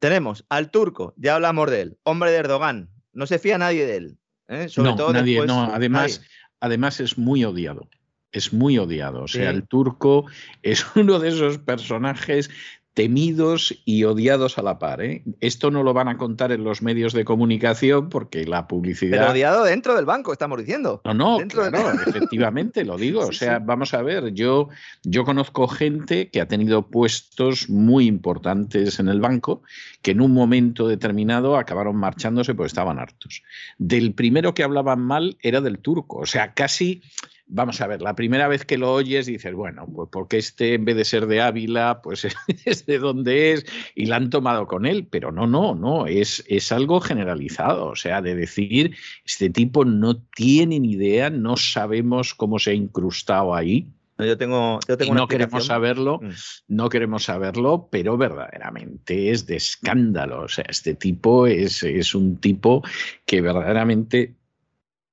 Tenemos 0.00 0.44
al 0.48 0.70
turco, 0.70 1.14
ya 1.16 1.34
hablamos 1.34 1.70
de 1.70 1.80
él, 1.80 1.98
hombre 2.04 2.30
de 2.30 2.36
Erdogan, 2.36 2.90
no 3.12 3.26
se 3.26 3.40
fía 3.40 3.58
nadie 3.58 3.84
de 3.84 3.96
él. 3.96 4.18
¿eh? 4.46 4.68
Sobre 4.68 4.90
no, 4.90 4.96
todo 4.96 5.12
nadie, 5.12 5.44
no, 5.44 5.64
además, 5.64 6.22
además 6.60 7.00
es 7.00 7.18
muy 7.18 7.44
odiado. 7.44 7.88
Es 8.30 8.52
muy 8.52 8.78
odiado. 8.78 9.22
O 9.22 9.28
sea, 9.28 9.50
el 9.50 9.66
turco 9.66 10.26
es 10.62 10.84
uno 10.96 11.18
de 11.18 11.28
esos 11.28 11.58
personajes 11.58 12.50
temidos 12.98 13.80
y 13.84 14.02
odiados 14.02 14.58
a 14.58 14.62
la 14.62 14.80
par. 14.80 15.00
¿eh? 15.02 15.22
Esto 15.38 15.70
no 15.70 15.84
lo 15.84 15.94
van 15.94 16.08
a 16.08 16.18
contar 16.18 16.50
en 16.50 16.64
los 16.64 16.82
medios 16.82 17.12
de 17.12 17.24
comunicación 17.24 18.08
porque 18.08 18.44
la 18.44 18.66
publicidad. 18.66 19.20
Pero 19.20 19.30
odiado 19.30 19.62
dentro 19.62 19.94
del 19.94 20.04
banco, 20.04 20.32
estamos 20.32 20.58
diciendo. 20.58 21.00
No, 21.04 21.14
no, 21.14 21.38
claro, 21.46 21.92
efectivamente, 22.08 22.84
lo 22.84 22.96
digo. 22.96 23.20
o 23.20 23.32
sea, 23.32 23.60
vamos 23.60 23.94
a 23.94 24.02
ver, 24.02 24.34
yo, 24.34 24.68
yo 25.04 25.22
conozco 25.24 25.68
gente 25.68 26.28
que 26.30 26.40
ha 26.40 26.48
tenido 26.48 26.88
puestos 26.88 27.70
muy 27.70 28.06
importantes 28.06 28.98
en 28.98 29.06
el 29.06 29.20
banco 29.20 29.62
que 30.02 30.10
en 30.10 30.20
un 30.20 30.32
momento 30.32 30.88
determinado 30.88 31.56
acabaron 31.56 31.94
marchándose 31.94 32.56
porque 32.56 32.66
estaban 32.66 32.98
hartos. 32.98 33.44
Del 33.78 34.12
primero 34.12 34.54
que 34.54 34.64
hablaban 34.64 34.98
mal 34.98 35.38
era 35.40 35.60
del 35.60 35.78
turco. 35.78 36.18
O 36.18 36.26
sea, 36.26 36.52
casi 36.52 37.02
vamos 37.48 37.80
a 37.80 37.86
ver, 37.86 38.02
la 38.02 38.14
primera 38.14 38.46
vez 38.46 38.64
que 38.64 38.78
lo 38.78 38.92
oyes 38.92 39.26
dices, 39.26 39.54
bueno, 39.54 39.86
pues 39.92 40.08
porque 40.12 40.38
este 40.38 40.74
en 40.74 40.84
vez 40.84 40.96
de 40.96 41.04
ser 41.04 41.26
de 41.26 41.40
Ávila, 41.40 42.00
pues 42.02 42.26
es 42.64 42.86
de 42.86 42.98
donde 42.98 43.52
es 43.52 43.66
y 43.94 44.06
la 44.06 44.16
han 44.16 44.30
tomado 44.30 44.66
con 44.66 44.86
él, 44.86 45.06
pero 45.10 45.32
no, 45.32 45.46
no, 45.46 45.74
no, 45.74 46.06
es, 46.06 46.44
es 46.48 46.70
algo 46.72 47.00
generalizado, 47.00 47.86
o 47.86 47.96
sea, 47.96 48.22
de 48.22 48.34
decir, 48.34 48.94
este 49.24 49.50
tipo 49.50 49.84
no 49.84 50.18
tiene 50.18 50.78
ni 50.80 50.92
idea, 50.92 51.30
no 51.30 51.56
sabemos 51.56 52.34
cómo 52.34 52.58
se 52.58 52.70
ha 52.70 52.74
incrustado 52.74 53.54
ahí. 53.54 53.88
Yo 54.18 54.36
tengo, 54.36 54.80
yo 54.88 54.96
tengo 54.96 55.14
no 55.14 55.28
queremos 55.28 55.66
saberlo, 55.66 56.18
mm. 56.20 56.30
no 56.68 56.88
queremos 56.88 57.24
saberlo, 57.24 57.88
pero 57.88 58.16
verdaderamente 58.16 59.30
es 59.30 59.46
de 59.46 59.54
escándalo. 59.54 60.42
O 60.42 60.48
sea, 60.48 60.64
este 60.68 60.94
tipo 60.94 61.46
es, 61.46 61.84
es 61.84 62.16
un 62.16 62.38
tipo 62.38 62.82
que 63.24 63.40
verdaderamente 63.40 64.34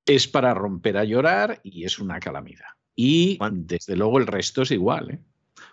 es 0.05 0.27
para 0.27 0.53
romper 0.53 0.97
a 0.97 1.03
llorar 1.03 1.59
y 1.63 1.85
es 1.85 1.99
una 1.99 2.19
calamidad. 2.19 2.65
Y 2.95 3.37
desde 3.51 3.95
luego 3.95 4.19
el 4.19 4.27
resto 4.27 4.61
es 4.61 4.71
igual. 4.71 5.11
¿eh? 5.11 5.19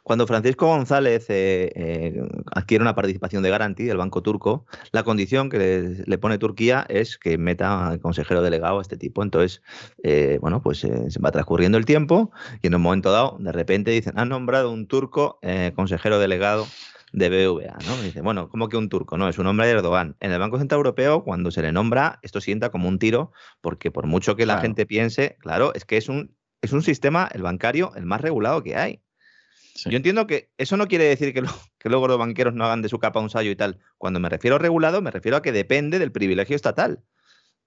Cuando 0.02 0.26
Francisco 0.26 0.66
González 0.66 1.26
eh, 1.30 1.70
eh, 1.74 2.22
adquiere 2.52 2.82
una 2.82 2.94
participación 2.94 3.42
de 3.42 3.50
Garanti 3.50 3.84
del 3.84 3.98
banco 3.98 4.22
turco, 4.22 4.66
la 4.90 5.04
condición 5.04 5.48
que 5.48 6.02
le, 6.04 6.18
pone 6.18 6.38
Turquía 6.38 6.84
es 6.88 7.18
que 7.18 7.38
meta 7.38 7.88
al 7.88 8.00
consejero 8.00 8.42
delegado 8.42 8.78
a 8.78 8.82
este 8.82 8.96
tipo. 8.96 9.22
Entonces, 9.22 9.62
eh, 10.02 10.38
bueno, 10.40 10.60
pues 10.60 10.78
se 10.78 11.20
va 11.24 11.30
transcurriendo 11.30 11.78
el 11.78 11.84
tiempo 11.84 12.32
y 12.62 12.66
en 12.66 12.74
un 12.74 12.82
momento 12.82 13.12
dado, 13.12 13.36
de 13.38 13.52
repente 13.52 13.92
dicen, 13.92 14.18
han 14.18 14.28
nombrado 14.28 14.72
un 14.72 14.88
turco 14.88 15.38
consejero 15.76 16.18
delegado 16.18 16.66
de 17.12 17.28
BVA, 17.28 17.76
¿no? 17.86 18.02
dice, 18.02 18.22
bueno, 18.22 18.48
¿cómo 18.48 18.68
que 18.68 18.76
un 18.76 18.88
turco? 18.88 19.18
No, 19.18 19.28
es 19.28 19.38
un 19.38 19.46
hombre 19.46 19.66
de 19.66 19.74
Erdogan. 19.74 20.16
En 20.20 20.32
el 20.32 20.38
Banco 20.38 20.58
Central 20.58 20.78
Europeo, 20.78 21.24
cuando 21.24 21.50
se 21.50 21.62
le 21.62 21.70
nombra, 21.70 22.18
esto 22.22 22.40
sienta 22.40 22.70
como 22.70 22.88
un 22.88 22.98
tiro, 22.98 23.32
porque 23.60 23.90
por 23.90 24.06
mucho 24.06 24.34
que 24.34 24.46
la 24.46 24.60
gente 24.60 24.86
piense, 24.86 25.36
claro, 25.40 25.74
es 25.74 25.84
que 25.84 25.98
es 25.98 26.08
un, 26.08 26.34
es 26.62 26.72
un 26.72 26.82
sistema, 26.82 27.28
el 27.32 27.42
bancario, 27.42 27.92
el 27.96 28.06
más 28.06 28.20
regulado 28.20 28.62
que 28.62 28.76
hay. 28.76 29.02
Yo 29.84 29.96
entiendo 29.96 30.26
que 30.26 30.50
eso 30.58 30.76
no 30.76 30.86
quiere 30.86 31.04
decir 31.04 31.32
que, 31.32 31.42
que, 31.78 31.88
luego 31.88 32.06
los 32.06 32.18
banqueros 32.18 32.54
no 32.54 32.64
hagan 32.64 32.82
de 32.82 32.88
su 32.88 32.98
capa 32.98 33.20
un 33.20 33.30
sallo 33.30 33.50
y 33.50 33.56
tal. 33.56 33.78
Cuando 33.98 34.20
me 34.20 34.28
refiero 34.28 34.56
a 34.56 34.58
regulado, 34.58 35.02
me 35.02 35.10
refiero 35.10 35.36
a 35.36 35.42
que 35.42 35.52
depende 35.52 35.98
del 35.98 36.12
privilegio 36.12 36.56
estatal. 36.56 37.02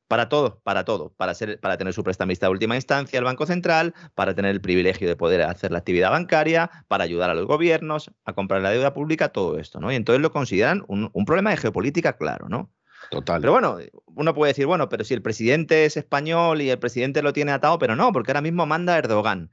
Para 0.07 0.29
todo, 0.29 0.61
para 0.63 0.85
todo. 0.85 1.13
Para, 1.17 1.33
ser, 1.33 1.59
para 1.59 1.77
tener 1.77 1.93
su 1.93 2.03
prestamista 2.03 2.45
de 2.45 2.51
última 2.51 2.75
instancia, 2.75 3.17
el 3.17 3.25
Banco 3.25 3.45
Central, 3.45 3.93
para 4.13 4.35
tener 4.35 4.51
el 4.51 4.61
privilegio 4.61 5.07
de 5.07 5.15
poder 5.15 5.41
hacer 5.41 5.71
la 5.71 5.79
actividad 5.79 6.11
bancaria, 6.11 6.69
para 6.87 7.03
ayudar 7.03 7.29
a 7.29 7.33
los 7.33 7.47
gobiernos, 7.47 8.11
a 8.23 8.33
comprar 8.33 8.61
la 8.61 8.69
deuda 8.69 8.93
pública, 8.93 9.29
todo 9.29 9.57
esto, 9.57 9.79
¿no? 9.79 9.91
Y 9.91 9.95
entonces 9.95 10.21
lo 10.21 10.31
consideran 10.31 10.83
un, 10.87 11.09
un 11.11 11.25
problema 11.25 11.49
de 11.49 11.57
geopolítica 11.57 12.17
claro, 12.17 12.47
¿no? 12.49 12.71
Total. 13.09 13.41
Pero 13.41 13.53
bueno, 13.53 13.77
uno 14.05 14.33
puede 14.33 14.51
decir, 14.51 14.65
bueno, 14.65 14.89
pero 14.89 15.03
si 15.03 15.13
el 15.13 15.21
presidente 15.21 15.85
es 15.85 15.97
español 15.97 16.61
y 16.61 16.69
el 16.69 16.79
presidente 16.79 17.21
lo 17.21 17.33
tiene 17.33 17.51
atado, 17.51 17.77
pero 17.79 17.95
no, 17.95 18.11
porque 18.11 18.31
ahora 18.31 18.41
mismo 18.41 18.65
manda 18.65 18.97
Erdogan. 18.97 19.51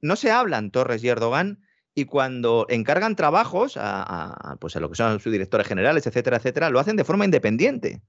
No 0.00 0.16
se 0.16 0.30
hablan 0.30 0.70
Torres 0.70 1.02
y 1.04 1.08
Erdogan 1.08 1.60
y 1.94 2.06
cuando 2.06 2.66
encargan 2.68 3.16
trabajos 3.16 3.76
a, 3.76 4.56
pues 4.60 4.76
a 4.76 4.80
lo 4.80 4.88
que 4.88 4.96
son 4.96 5.20
sus 5.20 5.32
directores 5.32 5.66
generales, 5.66 6.06
etcétera, 6.06 6.38
etcétera, 6.38 6.70
lo 6.70 6.80
hacen 6.80 6.96
de 6.96 7.04
forma 7.04 7.24
independiente. 7.24 8.00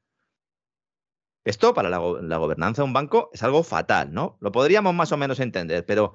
Esto 1.44 1.74
para 1.74 1.90
la, 1.90 1.98
gobernanza 1.98 2.82
de 2.82 2.88
un 2.88 2.94
banco 2.94 3.30
es 3.34 3.44
algo 3.44 3.64
fatal, 3.64 4.14
¿no? 4.14 4.38
Lo 4.40 4.52
podríamos 4.52 4.94
más 4.94 5.12
o 5.12 5.18
menos 5.18 5.40
entender, 5.40 5.86
pero 5.86 6.14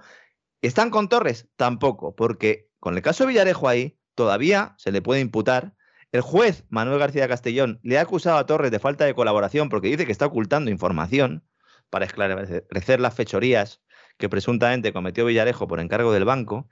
¿están 0.62 0.90
con 0.90 1.08
Torres? 1.08 1.48
Tampoco, 1.56 2.14
porque 2.16 2.70
con 2.80 2.96
el 2.96 3.02
caso 3.02 3.24
de 3.24 3.28
Villarejo 3.28 3.68
ahí 3.68 3.98
todavía 4.14 4.74
se 4.78 4.92
le 4.92 5.02
puede 5.02 5.20
imputar. 5.20 5.74
El 6.12 6.22
juez 6.22 6.64
Manuel 6.70 6.98
García 6.98 7.28
Castellón 7.28 7.80
le 7.82 7.98
ha 7.98 8.02
acusado 8.02 8.38
a 8.38 8.46
Torres 8.46 8.70
de 8.70 8.78
falta 8.78 9.04
de 9.04 9.14
colaboración 9.14 9.68
porque 9.68 9.88
dice 9.88 10.06
que 10.06 10.12
está 10.12 10.26
ocultando 10.26 10.70
información 10.70 11.44
para 11.90 12.06
esclarecer 12.06 13.00
las 13.00 13.14
fechorías 13.14 13.82
que 14.16 14.28
presuntamente 14.28 14.92
cometió 14.92 15.26
Villarejo 15.26 15.68
por 15.68 15.80
encargo 15.80 16.12
del 16.12 16.24
banco 16.24 16.68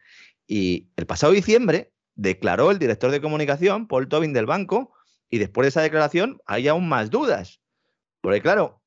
y 0.46 0.88
el 0.96 1.06
pasado 1.06 1.32
diciembre 1.32 1.92
declaró 2.14 2.70
el 2.70 2.78
director 2.78 3.10
de 3.10 3.20
comunicación, 3.20 3.86
Paul 3.86 4.08
Tobin 4.08 4.32
del 4.32 4.46
banco, 4.46 4.92
y 5.28 5.38
después 5.38 5.64
de 5.64 5.68
esa 5.68 5.82
declaración 5.82 6.40
hay 6.46 6.68
aún 6.68 6.88
más 6.88 7.10
dudas. 7.10 7.60
Porque 8.26 8.42
claro, 8.42 8.82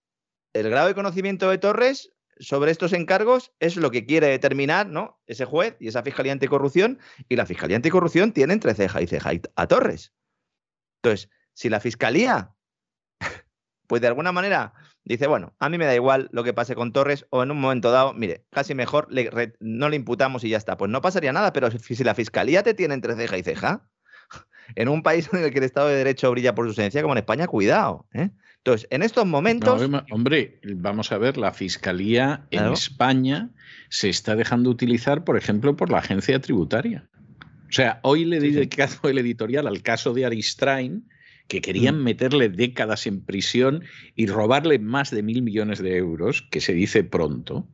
el 0.51 0.69
grado 0.69 0.89
de 0.89 0.95
conocimiento 0.95 1.49
de 1.49 1.57
Torres 1.57 2.11
sobre 2.41 2.71
estos 2.71 2.91
encargos 2.91 3.53
es 3.61 3.77
lo 3.77 3.89
que 3.89 4.05
quiere 4.05 4.27
determinar 4.27 4.89
¿no? 4.89 5.21
ese 5.27 5.45
juez 5.45 5.77
y 5.79 5.87
esa 5.87 6.03
Fiscalía 6.03 6.33
Anticorrupción, 6.33 6.99
y 7.29 7.37
la 7.37 7.45
Fiscalía 7.45 7.77
Anticorrupción 7.77 8.33
tiene 8.33 8.51
entre 8.51 8.73
ceja 8.73 9.01
y 9.01 9.07
ceja 9.07 9.31
a 9.55 9.67
Torres. 9.67 10.13
Entonces, 11.01 11.29
si 11.53 11.69
la 11.69 11.79
Fiscalía, 11.79 12.53
pues 13.87 14.01
de 14.01 14.07
alguna 14.07 14.33
manera 14.33 14.73
dice, 15.05 15.25
bueno, 15.27 15.55
a 15.57 15.69
mí 15.69 15.77
me 15.77 15.85
da 15.85 15.95
igual 15.95 16.27
lo 16.33 16.43
que 16.43 16.53
pase 16.53 16.75
con 16.75 16.91
Torres 16.91 17.25
o 17.29 17.41
en 17.41 17.51
un 17.51 17.61
momento 17.61 17.91
dado, 17.91 18.13
mire, 18.13 18.43
casi 18.49 18.75
mejor 18.75 19.07
no 19.61 19.87
le 19.87 19.95
imputamos 19.95 20.43
y 20.43 20.49
ya 20.49 20.57
está. 20.57 20.75
Pues 20.75 20.91
no 20.91 20.99
pasaría 20.99 21.31
nada, 21.31 21.53
pero 21.53 21.71
si, 21.71 22.03
la 22.03 22.13
fiscalía 22.13 22.61
te 22.61 22.73
tiene 22.73 22.93
entre 22.93 23.15
ceja 23.15 23.37
y 23.37 23.43
ceja, 23.43 23.89
en 24.75 24.89
un 24.89 25.03
país 25.03 25.29
en 25.33 25.43
el 25.43 25.51
que 25.51 25.59
el 25.59 25.65
Estado 25.65 25.87
de 25.87 25.95
Derecho 25.95 26.31
brilla 26.31 26.55
por 26.55 26.65
su 26.65 26.69
ausencia, 26.69 27.01
como 27.01 27.13
en 27.13 27.19
España, 27.19 27.47
cuidado. 27.47 28.05
¿eh? 28.13 28.29
Entonces, 28.57 28.87
en 28.91 29.03
estos 29.03 29.25
momentos... 29.25 29.81
hombre, 30.11 30.59
vamos 30.75 31.11
a 31.11 31.17
ver, 31.17 31.37
la 31.37 31.53
fiscalía 31.53 32.45
en 32.51 32.65
España 32.65 33.49
se 33.89 34.09
está 34.09 34.35
dejando 34.35 34.69
utilizar, 34.69 35.23
por 35.23 35.37
ejemplo, 35.37 35.75
por 35.75 35.89
la 35.89 35.99
agencia 35.99 36.39
tributaria. 36.39 37.07
O 37.69 37.71
sea, 37.71 37.99
hoy 38.03 38.25
le 38.25 38.39
dedicado 38.39 39.09
el 39.09 39.17
editorial 39.19 39.67
al 39.67 39.81
caso 39.81 40.13
de 40.13 40.25
Aristrain, 40.25 41.07
que 41.47 41.61
querían 41.61 41.99
mm. 41.99 42.03
meterle 42.03 42.49
décadas 42.49 43.07
en 43.07 43.21
prisión 43.21 43.83
y 44.15 44.27
robarle 44.27 44.79
más 44.79 45.11
de 45.11 45.23
mil 45.23 45.41
millones 45.41 45.79
de 45.79 45.97
euros, 45.97 46.47
que 46.51 46.61
se 46.61 46.73
dice 46.73 47.03
pronto, 47.03 47.67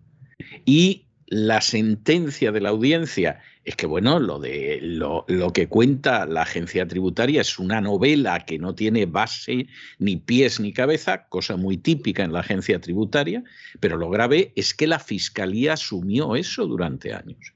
y 0.66 1.08
la 1.28 1.62
sentencia 1.62 2.52
de 2.52 2.62
la 2.62 2.70
audiencia 2.70 3.41
es 3.66 3.76
que, 3.76 3.88
bueno, 3.88 4.20
lo, 4.20 4.39
de, 4.39 4.80
lo, 4.82 5.26
lo, 5.28 5.51
que 5.51 5.68
cuenta 5.68 6.28
la 6.28 6.43
agencia 6.43 6.88
tributaria 6.88 7.41
es 7.41 7.57
una 7.57 7.82
novela 7.82 8.45
que 8.45 8.59
no 8.59 8.76
tiene 8.76 9.07
base, 9.07 9.68
ni 9.97 10.18
pies, 10.18 10.59
ni 10.59 10.72
cabeza, 10.72 11.28
cosa 11.30 11.57
muy 11.57 11.78
típica 11.78 12.24
en 12.24 12.32
la 12.32 12.41
agencia 12.41 12.80
tributaria, 12.80 13.43
pero 13.80 13.97
lo 13.97 14.11
grave 14.11 14.53
es 14.55 14.76
que 14.76 14.86
la 14.86 14.99
fiscalía 14.99 15.74
asumió 15.74 16.36
eso 16.36 16.68
durante 16.68 17.13
años. 17.13 17.53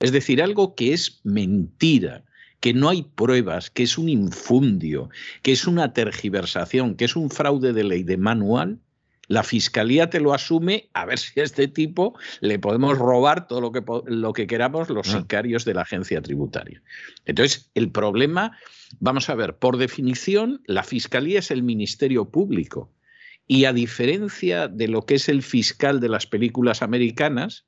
Es 0.00 0.10
decir, 0.10 0.42
algo 0.42 0.74
que 0.74 0.92
es 0.92 1.20
mentira, 1.22 2.24
que 2.58 2.74
no 2.74 2.88
hay 2.88 3.04
pruebas, 3.04 3.70
que 3.70 3.84
es 3.84 3.96
un 3.98 4.08
infundio, 4.08 5.10
que 5.42 5.52
es 5.52 5.68
una 5.68 5.92
tergiversación, 5.92 6.96
que 6.96 7.04
es 7.04 7.14
un 7.14 7.30
fraude 7.30 7.72
de 7.72 7.84
ley 7.84 8.02
de 8.02 8.16
manual, 8.16 8.80
la 9.28 9.42
fiscalía 9.42 10.10
te 10.10 10.20
lo 10.20 10.34
asume 10.34 10.90
a 10.92 11.04
ver 11.04 11.18
si 11.18 11.40
a 11.40 11.44
este 11.44 11.68
tipo 11.68 12.18
le 12.40 12.58
podemos 12.58 12.98
robar 12.98 13.46
todo 13.46 13.60
lo 13.60 13.72
que, 13.72 13.82
lo 14.06 14.32
que 14.32 14.46
queramos 14.46 14.88
los 14.90 15.14
ah. 15.14 15.20
sicarios 15.20 15.64
de 15.64 15.74
la 15.74 15.82
agencia 15.82 16.22
tributaria. 16.22 16.82
Entonces, 17.24 17.70
el 17.74 17.90
problema, 17.90 18.58
vamos 19.00 19.28
a 19.28 19.34
ver, 19.34 19.56
por 19.56 19.76
definición, 19.76 20.62
la 20.66 20.82
fiscalía 20.82 21.38
es 21.38 21.50
el 21.50 21.62
ministerio 21.62 22.30
público. 22.30 22.92
Y 23.46 23.64
a 23.64 23.72
diferencia 23.72 24.68
de 24.68 24.88
lo 24.88 25.04
que 25.04 25.16
es 25.16 25.28
el 25.28 25.42
fiscal 25.42 26.00
de 26.00 26.08
las 26.08 26.26
películas 26.26 26.82
americanas, 26.82 27.66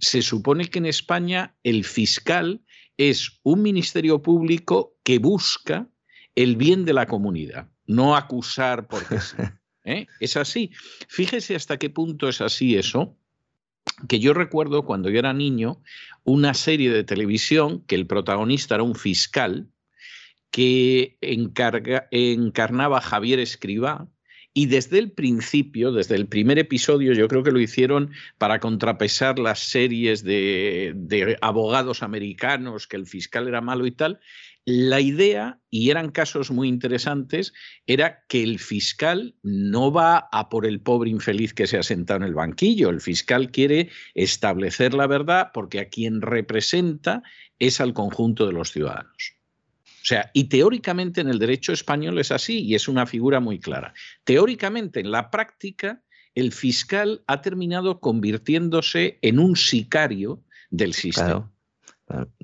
se 0.00 0.22
supone 0.22 0.68
que 0.68 0.78
en 0.78 0.86
España 0.86 1.54
el 1.62 1.84
fiscal 1.84 2.60
es 2.96 3.40
un 3.42 3.62
ministerio 3.62 4.22
público 4.22 4.96
que 5.02 5.18
busca 5.18 5.88
el 6.34 6.56
bien 6.56 6.84
de 6.84 6.92
la 6.92 7.06
comunidad, 7.06 7.68
no 7.86 8.16
acusar 8.16 8.86
porque 8.86 9.20
sí. 9.20 9.36
¿Eh? 9.84 10.06
Es 10.20 10.36
así. 10.36 10.70
Fíjese 11.08 11.54
hasta 11.54 11.78
qué 11.78 11.90
punto 11.90 12.28
es 12.28 12.40
así 12.40 12.76
eso, 12.76 13.16
que 14.08 14.18
yo 14.18 14.34
recuerdo 14.34 14.84
cuando 14.84 15.10
yo 15.10 15.18
era 15.18 15.32
niño 15.32 15.82
una 16.24 16.54
serie 16.54 16.90
de 16.90 17.04
televisión 17.04 17.82
que 17.86 17.94
el 17.94 18.06
protagonista 18.06 18.74
era 18.74 18.84
un 18.84 18.94
fiscal 18.94 19.68
que 20.50 21.18
encarnaba 21.20 22.98
a 22.98 23.02
Javier 23.02 23.40
Escribá, 23.40 24.08
y 24.56 24.66
desde 24.66 25.00
el 25.00 25.10
principio, 25.10 25.90
desde 25.90 26.14
el 26.14 26.28
primer 26.28 26.60
episodio, 26.60 27.12
yo 27.12 27.26
creo 27.26 27.42
que 27.42 27.50
lo 27.50 27.58
hicieron 27.58 28.12
para 28.38 28.60
contrapesar 28.60 29.40
las 29.40 29.58
series 29.58 30.22
de, 30.22 31.36
abogados 31.40 32.04
americanos, 32.04 32.86
que 32.86 32.96
el 32.96 33.06
fiscal 33.06 33.48
era 33.48 33.60
malo 33.60 33.84
y 33.84 33.90
tal. 33.90 34.20
La 34.66 35.00
idea, 35.00 35.60
y 35.68 35.90
eran 35.90 36.10
casos 36.10 36.50
muy 36.50 36.68
interesantes, 36.68 37.52
era 37.86 38.24
que 38.28 38.42
el 38.42 38.58
fiscal 38.58 39.34
no 39.42 39.92
va 39.92 40.28
a 40.32 40.48
por 40.48 40.64
el 40.64 40.80
pobre 40.80 41.10
infeliz 41.10 41.52
que 41.52 41.66
se 41.66 41.76
ha 41.76 41.82
sentado 41.82 42.18
en 42.18 42.22
el 42.28 42.34
banquillo. 42.34 42.88
El 42.88 43.02
fiscal 43.02 43.50
quiere 43.50 43.90
establecer 44.14 44.94
la 44.94 45.06
verdad 45.06 45.50
porque 45.52 45.80
a 45.80 45.88
quien 45.90 46.22
representa 46.22 47.22
es 47.58 47.80
al 47.80 47.92
conjunto 47.92 48.46
de 48.46 48.52
los 48.52 48.72
ciudadanos. 48.72 49.34
O 49.86 50.06
sea, 50.06 50.30
y 50.34 50.44
teóricamente 50.44 51.20
en 51.20 51.28
el 51.28 51.38
derecho 51.38 51.72
español 51.72 52.18
es 52.18 52.30
así 52.30 52.60
y 52.60 52.74
es 52.74 52.88
una 52.88 53.06
figura 53.06 53.40
muy 53.40 53.58
clara. 53.58 53.94
Teóricamente, 54.24 55.00
en 55.00 55.10
la 55.10 55.30
práctica, 55.30 56.02
el 56.34 56.52
fiscal 56.52 57.22
ha 57.26 57.42
terminado 57.42 58.00
convirtiéndose 58.00 59.18
en 59.22 59.38
un 59.38 59.56
sicario 59.56 60.42
del 60.70 60.94
sistema. 60.94 61.53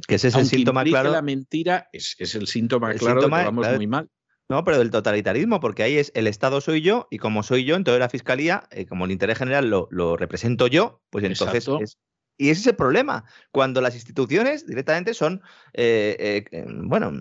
Que 0.07 0.16
ese 0.16 0.29
es 0.29 0.35
el 0.35 0.47
síntoma 0.47 0.85
claro. 0.85 1.11
La 1.11 1.23
mentira 1.23 1.89
es, 1.93 2.16
el 2.35 2.47
síntoma 2.47 2.93
claro 2.95 3.21
de 3.21 3.27
que 3.27 3.31
vamos 3.31 3.77
muy 3.77 3.87
mal. 3.87 4.09
No, 4.49 4.64
pero 4.64 4.79
del 4.79 4.91
totalitarismo, 4.91 5.61
porque 5.61 5.85
ahí 5.85 5.97
es 5.97 6.11
el 6.16 6.27
Estado 6.27 6.61
soy 6.61 6.83
yo 6.83 7.07
y 7.09 7.18
como 7.18 7.45
soy 7.45 7.64
yo, 7.64 7.77
entonces 7.77 8.01
la 8.01 8.09
Fiscalía, 8.09 8.64
eh, 8.73 8.85
como 8.85 9.05
el 9.05 9.12
interés 9.12 9.39
general 9.39 9.71
lo, 9.71 10.16
represento 10.16 10.66
yo, 10.66 11.03
pues 11.11 11.25
entonces 11.25 11.68
es, 11.81 11.99
y 12.41 12.49
ese 12.49 12.62
es 12.62 12.66
el 12.68 12.75
problema, 12.75 13.27
cuando 13.53 13.83
las 13.83 13.95
instituciones 13.95 14.66
directamente 14.66 15.12
son, 15.12 15.43
eh, 15.75 16.43
eh, 16.51 16.64
bueno, 16.66 17.12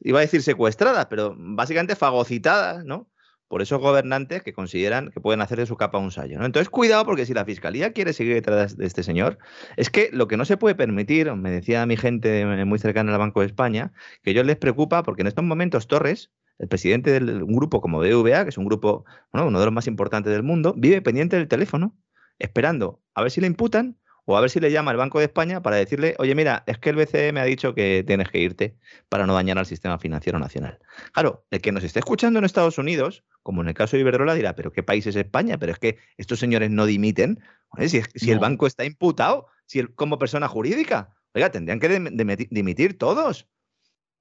iba 0.00 0.18
a 0.18 0.22
decir 0.22 0.42
secuestradas, 0.42 1.06
pero 1.06 1.36
básicamente 1.38 1.94
fagocitadas, 1.94 2.84
¿no? 2.84 3.08
Por 3.48 3.62
esos 3.62 3.80
gobernantes 3.80 4.42
que 4.42 4.52
consideran 4.52 5.10
que 5.10 5.20
pueden 5.20 5.40
hacer 5.40 5.58
de 5.58 5.66
su 5.66 5.76
capa 5.76 5.98
un 5.98 6.10
sallo. 6.10 6.38
¿no? 6.38 6.46
Entonces, 6.46 6.68
cuidado, 6.68 7.04
porque 7.04 7.26
si 7.26 7.34
la 7.34 7.44
fiscalía 7.44 7.92
quiere 7.92 8.12
seguir 8.12 8.34
detrás 8.34 8.76
de 8.76 8.86
este 8.86 9.02
señor, 9.02 9.38
es 9.76 9.88
que 9.90 10.10
lo 10.12 10.26
que 10.26 10.36
no 10.36 10.44
se 10.44 10.56
puede 10.56 10.74
permitir, 10.74 11.32
me 11.34 11.50
decía 11.50 11.86
mi 11.86 11.96
gente 11.96 12.44
muy 12.64 12.78
cercana 12.78 13.12
al 13.12 13.18
Banco 13.18 13.40
de 13.40 13.46
España, 13.46 13.92
que 14.22 14.30
a 14.30 14.32
ellos 14.32 14.46
les 14.46 14.56
preocupa 14.56 15.02
porque 15.02 15.22
en 15.22 15.28
estos 15.28 15.44
momentos 15.44 15.86
Torres, 15.86 16.32
el 16.58 16.68
presidente 16.68 17.20
de 17.20 17.42
un 17.42 17.54
grupo 17.54 17.80
como 17.80 17.98
BVA, 17.98 18.44
que 18.44 18.50
es 18.50 18.58
un 18.58 18.64
grupo, 18.64 19.04
bueno, 19.32 19.48
uno 19.48 19.60
de 19.60 19.66
los 19.66 19.74
más 19.74 19.86
importantes 19.86 20.32
del 20.32 20.42
mundo, 20.42 20.74
vive 20.76 21.02
pendiente 21.02 21.36
del 21.36 21.48
teléfono 21.48 21.94
esperando 22.38 23.00
a 23.14 23.22
ver 23.22 23.30
si 23.30 23.40
le 23.40 23.46
imputan 23.46 23.96
o 24.26 24.36
a 24.36 24.40
ver 24.40 24.50
si 24.50 24.60
le 24.60 24.70
llama 24.70 24.90
el 24.90 24.96
Banco 24.96 25.18
de 25.18 25.24
España 25.24 25.62
para 25.62 25.76
decirle, 25.76 26.14
oye, 26.18 26.34
mira, 26.34 26.64
es 26.66 26.78
que 26.78 26.90
el 26.90 26.96
BCE 26.96 27.32
me 27.32 27.40
ha 27.40 27.44
dicho 27.44 27.74
que 27.74 28.04
tienes 28.06 28.28
que 28.28 28.40
irte 28.40 28.76
para 29.08 29.26
no 29.26 29.34
dañar 29.34 29.58
al 29.58 29.66
sistema 29.66 29.98
financiero 29.98 30.38
nacional. 30.38 30.78
Claro, 31.12 31.46
el 31.50 31.60
que 31.60 31.72
nos 31.72 31.84
esté 31.84 32.00
escuchando 32.00 32.38
en 32.38 32.44
Estados 32.44 32.76
Unidos, 32.76 33.24
como 33.42 33.62
en 33.62 33.68
el 33.68 33.74
caso 33.74 33.96
de 33.96 34.02
Iberdrola, 34.02 34.34
dirá, 34.34 34.54
pero 34.56 34.72
¿qué 34.72 34.82
país 34.82 35.06
es 35.06 35.16
España? 35.16 35.58
Pero 35.58 35.72
es 35.72 35.78
que 35.78 35.98
estos 36.16 36.40
señores 36.40 36.70
no 36.70 36.86
dimiten. 36.86 37.40
Si, 37.86 38.02
si 38.14 38.30
el 38.30 38.40
banco 38.40 38.66
está 38.66 38.84
imputado, 38.84 39.46
si 39.66 39.84
como 39.84 40.18
persona 40.18 40.48
jurídica, 40.48 41.14
oiga, 41.32 41.50
tendrían 41.50 41.78
que 41.78 42.48
dimitir 42.50 42.98
todos. 42.98 43.48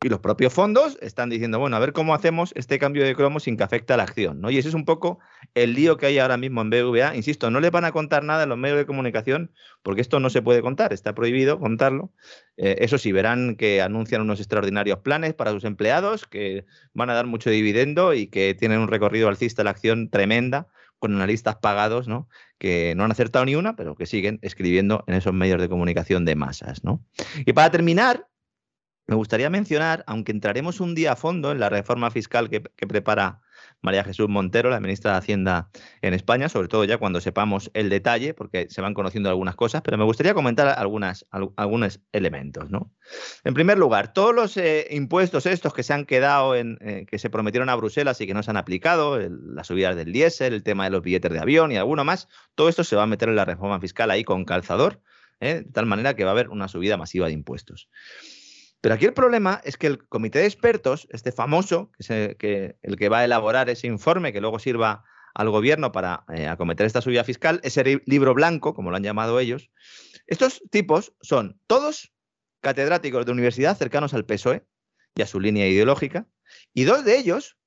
Y 0.06 0.10
los 0.10 0.20
propios 0.20 0.54
fondos 0.54 1.00
están 1.02 1.32
diciendo, 1.32 1.58
bueno, 1.58 1.78
a 1.78 1.80
ver 1.80 1.92
cómo 1.92 2.14
hacemos 2.14 2.52
este 2.56 2.78
cambio 2.78 3.04
de 3.04 3.16
cromo 3.16 3.40
sin 3.40 3.58
que 3.58 3.64
afecte 3.64 3.92
a 3.92 3.98
la 3.98 4.04
acción. 4.04 4.40
¿no? 4.40 4.52
Y 4.52 4.60
ese 4.60 4.70
es 4.70 4.76
un 4.76 4.86
poco 4.86 5.18
el 5.56 5.74
lío 5.74 5.98
que 5.98 6.06
hay 6.06 6.20
ahora 6.20 6.38
mismo 6.38 6.62
en 6.62 6.70
BVA. 6.70 7.16
Insisto, 7.16 7.50
no 7.50 7.60
le 7.60 7.72
van 7.72 7.86
a 7.86 7.92
contar 7.92 8.24
nada 8.24 8.44
en 8.44 8.50
los 8.50 8.58
medios 8.60 8.78
de 8.78 8.86
comunicación 8.86 9.52
porque 9.82 10.02
esto 10.02 10.20
no 10.20 10.30
se 10.30 10.44
puede 10.44 10.62
contar, 10.62 10.94
está 10.94 11.16
prohibido 11.16 11.60
contarlo. 11.60 12.12
Eh, 12.56 12.76
eso 12.82 13.00
sí, 13.00 13.12
verán 13.12 13.56
que 13.56 13.82
anuncian 13.82 14.22
unos 14.22 14.40
extraordinarios 14.40 15.00
planes 15.00 15.34
para 15.34 15.50
sus 15.50 15.64
empleados 15.64 16.28
que 16.28 16.68
van 16.94 17.10
a 17.10 17.16
dar 17.16 17.26
mucho 17.26 17.50
dividendo 17.50 18.14
y 18.14 18.28
que 18.28 18.54
tienen 18.54 18.82
un 18.82 18.90
recorrido 18.90 19.28
alcista 19.28 19.64
la 19.64 19.72
acción 19.72 20.12
tremenda 20.12 20.68
con 21.00 21.16
analistas 21.16 21.56
pagados, 21.56 22.08
¿no? 22.08 22.30
Que 22.60 22.94
no 22.96 23.06
han 23.06 23.12
acertado 23.12 23.44
ni 23.46 23.56
una, 23.56 23.76
pero 23.76 23.96
que 23.96 24.06
siguen 24.06 24.38
escribiendo 24.44 25.04
en 25.08 25.16
esos 25.16 25.34
medios 25.34 25.60
de 25.60 25.68
comunicación 25.68 26.26
de 26.26 26.36
masas, 26.36 26.84
¿no? 26.84 27.04
Y 27.44 27.54
para 27.54 27.72
terminar, 27.72 28.28
me 29.08 29.16
gustaría 29.16 29.50
mencionar, 29.50 30.04
aunque 30.08 30.32
entraremos 30.32 30.80
un 30.80 30.96
día 30.96 31.12
a 31.12 31.16
fondo 31.16 31.52
en 31.52 31.60
la 31.60 31.70
reforma 31.70 32.10
fiscal 32.10 32.50
que, 32.50 32.62
prepara 32.62 33.42
María 33.82 34.04
Jesús 34.04 34.28
Montero, 34.28 34.72
la 34.72 34.80
ministra 34.80 35.12
de 35.12 35.18
Hacienda 35.18 35.70
en 36.02 36.16
España, 36.16 36.50
sobre 36.50 36.68
todo 36.68 36.84
ya 36.86 36.98
cuando 36.98 37.22
sepamos 37.22 37.70
el 37.76 37.90
detalle, 37.90 38.34
porque 38.34 38.68
se 38.70 38.82
van 38.82 38.96
conociendo 38.96 39.30
algunas 39.30 39.56
cosas, 39.56 39.84
pero 39.84 39.98
me 39.98 40.04
gustaría 40.06 40.34
comentar 40.34 40.76
algunos 40.78 42.00
elementos. 42.12 42.68
En 43.44 43.54
primer 43.54 43.78
lugar, 43.78 44.12
todos 44.12 44.34
los 44.34 44.58
eh, 44.58 44.88
impuestos 44.90 45.46
estos 45.46 45.74
que 45.74 45.84
se 45.84 45.94
han 45.94 46.06
quedado 46.06 46.56
en, 46.56 46.80
eh, 46.82 47.06
que 47.08 47.20
se 47.20 47.30
prometieron 47.30 47.70
a 47.70 47.76
Bruselas 47.76 48.20
y 48.22 48.28
que 48.28 48.34
no 48.34 48.42
se 48.42 48.50
han 48.50 48.58
aplicado, 48.58 49.20
las 49.20 49.68
subidas 49.68 49.96
del 49.96 50.12
diésel, 50.12 50.54
el 50.54 50.64
tema 50.64 50.86
de 50.86 50.90
los 50.90 51.04
billetes 51.04 51.32
de 51.32 51.40
avión 51.40 51.72
y 51.72 51.78
alguno 51.78 52.04
más, 52.04 52.28
todo 52.56 52.70
esto 52.70 52.84
se 52.84 52.96
va 52.96 53.04
a 53.04 53.08
meter 53.08 53.30
en 53.30 53.36
la 53.36 53.46
reforma 53.46 53.80
fiscal 53.80 54.10
ahí 54.10 54.24
con 54.24 54.46
calzador, 54.46 55.00
¿eh? 55.40 55.62
de 55.66 55.72
tal 55.72 55.86
manera 55.86 56.16
que 56.16 56.24
va 56.24 56.32
a 56.32 56.34
haber 56.34 56.50
una 56.50 56.68
subida 56.68 56.98
masiva 56.98 57.28
de 57.28 57.34
impuestos. 57.34 57.90
Pero 58.82 58.96
aquí 58.96 59.06
el 59.06 59.14
problema 59.14 59.62
es 59.64 59.78
que 59.78 59.88
el 59.88 60.08
comité 60.08 60.40
de 60.40 60.46
expertos, 60.46 61.08
este 61.12 61.32
famoso, 61.32 61.92
que, 62.00 62.78
el 62.82 62.96
que 62.98 63.10
va 63.10 63.20
a 63.20 63.26
elaborar 63.26 63.70
ese 63.70 63.88
informe 63.88 64.32
que 64.32 64.42
luego 64.42 64.60
sirva 64.60 65.04
al 65.34 65.50
gobierno 65.50 65.92
para 65.92 66.24
eh, 66.34 66.48
acometer 66.48 66.86
esta 66.86 67.02
subida 67.02 67.24
fiscal, 67.24 67.60
ese 67.64 68.02
libro 68.06 68.34
blanco, 68.34 68.74
como 68.74 68.92
lo 68.92 68.98
han 68.98 69.04
llamado 69.04 69.40
ellos, 69.40 69.70
estos 70.28 70.62
tipos 70.72 71.14
son 71.22 71.60
todos 71.68 72.14
catedráticos 72.62 73.26
de 73.26 73.32
universidad 73.32 73.78
cercanos 73.78 74.14
al 74.14 74.26
PSOE 74.26 74.66
y 75.16 75.22
a 75.22 75.28
su 75.28 75.40
línea 75.40 75.68
ideológica, 75.68 76.28
y 76.74 76.84
dos 76.84 77.04
de 77.06 77.18
ellos 77.18 77.58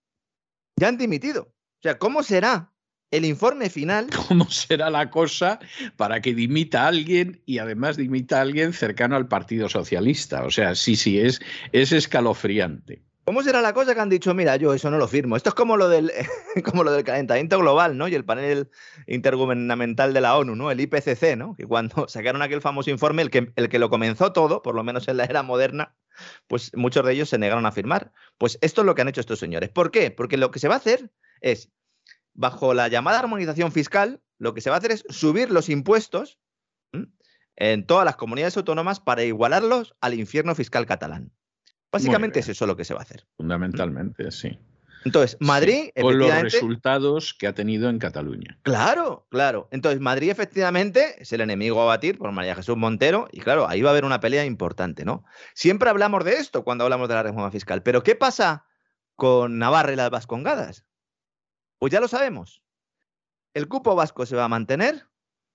ya 0.76 0.88
han 0.88 0.98
dimitido. 0.98 1.42
O 1.42 1.82
sea, 1.82 1.98
¿cómo 1.98 2.22
será 2.22 2.72
el 3.10 3.24
informe 3.24 3.70
final. 3.70 4.08
¿Cómo 4.28 4.48
será 4.50 4.90
la 4.90 5.10
cosa 5.10 5.58
para 5.96 6.20
que 6.20 6.34
dimita 6.34 6.84
a 6.84 6.88
alguien 6.88 7.42
y 7.46 7.58
además 7.58 7.96
dimita 7.96 8.38
a 8.38 8.42
alguien 8.42 8.72
cercano 8.72 9.16
al 9.16 9.28
Partido 9.28 9.68
Socialista? 9.68 10.44
O 10.44 10.50
sea, 10.50 10.74
sí, 10.74 10.96
sí, 10.96 11.18
es, 11.18 11.40
es 11.72 11.92
escalofriante. 11.92 13.02
¿Cómo 13.28 13.42
será 13.42 13.60
la 13.60 13.74
cosa 13.74 13.94
que 13.94 14.00
han 14.00 14.08
dicho, 14.08 14.32
mira, 14.32 14.56
yo 14.56 14.72
eso 14.72 14.90
no 14.90 14.96
lo 14.96 15.06
firmo? 15.06 15.36
Esto 15.36 15.50
es 15.50 15.54
como 15.54 15.76
lo 15.76 15.90
del, 15.90 16.10
como 16.64 16.82
lo 16.82 16.90
del 16.90 17.04
calentamiento 17.04 17.58
global, 17.58 17.98
¿no? 17.98 18.08
Y 18.08 18.14
el 18.14 18.24
panel 18.24 18.70
intergubernamental 19.06 20.14
de 20.14 20.22
la 20.22 20.38
ONU, 20.38 20.56
¿no? 20.56 20.70
El 20.70 20.80
IPCC, 20.80 21.36
¿no? 21.36 21.54
Que 21.54 21.66
cuando 21.66 22.08
sacaron 22.08 22.40
aquel 22.40 22.62
famoso 22.62 22.88
informe, 22.88 23.20
el 23.20 23.28
que, 23.28 23.52
el 23.56 23.68
que 23.68 23.78
lo 23.78 23.90
comenzó 23.90 24.32
todo, 24.32 24.62
por 24.62 24.74
lo 24.74 24.82
menos 24.82 25.08
en 25.08 25.18
la 25.18 25.24
era 25.24 25.42
moderna, 25.42 25.94
pues 26.46 26.74
muchos 26.74 27.04
de 27.04 27.12
ellos 27.12 27.28
se 27.28 27.36
negaron 27.36 27.66
a 27.66 27.72
firmar. 27.72 28.12
Pues 28.38 28.56
esto 28.62 28.80
es 28.80 28.86
lo 28.86 28.94
que 28.94 29.02
han 29.02 29.08
hecho 29.08 29.20
estos 29.20 29.38
señores. 29.38 29.68
¿Por 29.68 29.90
qué? 29.90 30.10
Porque 30.10 30.38
lo 30.38 30.50
que 30.50 30.58
se 30.58 30.68
va 30.68 30.76
a 30.76 30.78
hacer 30.78 31.10
es 31.42 31.70
bajo 32.34 32.74
la 32.74 32.88
llamada 32.88 33.18
armonización 33.18 33.72
fiscal, 33.72 34.20
lo 34.38 34.54
que 34.54 34.60
se 34.60 34.70
va 34.70 34.76
a 34.76 34.78
hacer 34.78 34.92
es 34.92 35.04
subir 35.08 35.50
los 35.50 35.68
impuestos 35.68 36.38
en 37.56 37.86
todas 37.86 38.04
las 38.04 38.16
comunidades 38.16 38.56
autónomas 38.56 39.00
para 39.00 39.24
igualarlos 39.24 39.94
al 40.00 40.14
infierno 40.14 40.54
fiscal 40.54 40.86
catalán. 40.86 41.32
Básicamente 41.90 42.40
es 42.40 42.48
eso 42.48 42.66
lo 42.66 42.76
que 42.76 42.84
se 42.84 42.94
va 42.94 43.00
a 43.00 43.02
hacer. 43.02 43.26
Fundamentalmente, 43.36 44.30
sí. 44.30 44.58
Entonces, 45.04 45.36
Madrid. 45.40 45.90
Con 46.00 46.18
los 46.18 46.30
resultados 46.42 47.34
que 47.34 47.46
ha 47.46 47.54
tenido 47.54 47.88
en 47.88 47.98
Cataluña. 47.98 48.58
Claro, 48.62 49.26
claro. 49.30 49.68
Entonces, 49.70 50.00
Madrid 50.00 50.30
efectivamente 50.30 51.16
es 51.22 51.32
el 51.32 51.40
enemigo 51.40 51.80
a 51.82 51.86
batir 51.86 52.18
por 52.18 52.30
María 52.32 52.54
Jesús 52.54 52.76
Montero 52.76 53.28
y 53.32 53.40
claro, 53.40 53.68
ahí 53.68 53.80
va 53.80 53.90
a 53.90 53.92
haber 53.92 54.04
una 54.04 54.20
pelea 54.20 54.44
importante, 54.44 55.04
¿no? 55.04 55.24
Siempre 55.54 55.88
hablamos 55.88 56.24
de 56.24 56.34
esto 56.34 56.64
cuando 56.64 56.84
hablamos 56.84 57.08
de 57.08 57.14
la 57.14 57.22
reforma 57.22 57.50
fiscal, 57.50 57.82
pero 57.82 58.02
¿qué 58.02 58.14
pasa 58.16 58.66
con 59.14 59.58
Navarra 59.58 59.92
y 59.92 59.96
las 59.96 60.10
Vascongadas? 60.10 60.84
Pues 61.78 61.92
ya 61.92 62.00
lo 62.00 62.08
sabemos. 62.08 62.62
El 63.54 63.68
cupo 63.68 63.94
vasco 63.94 64.26
se 64.26 64.36
va 64.36 64.44
a 64.44 64.48
mantener, 64.48 65.06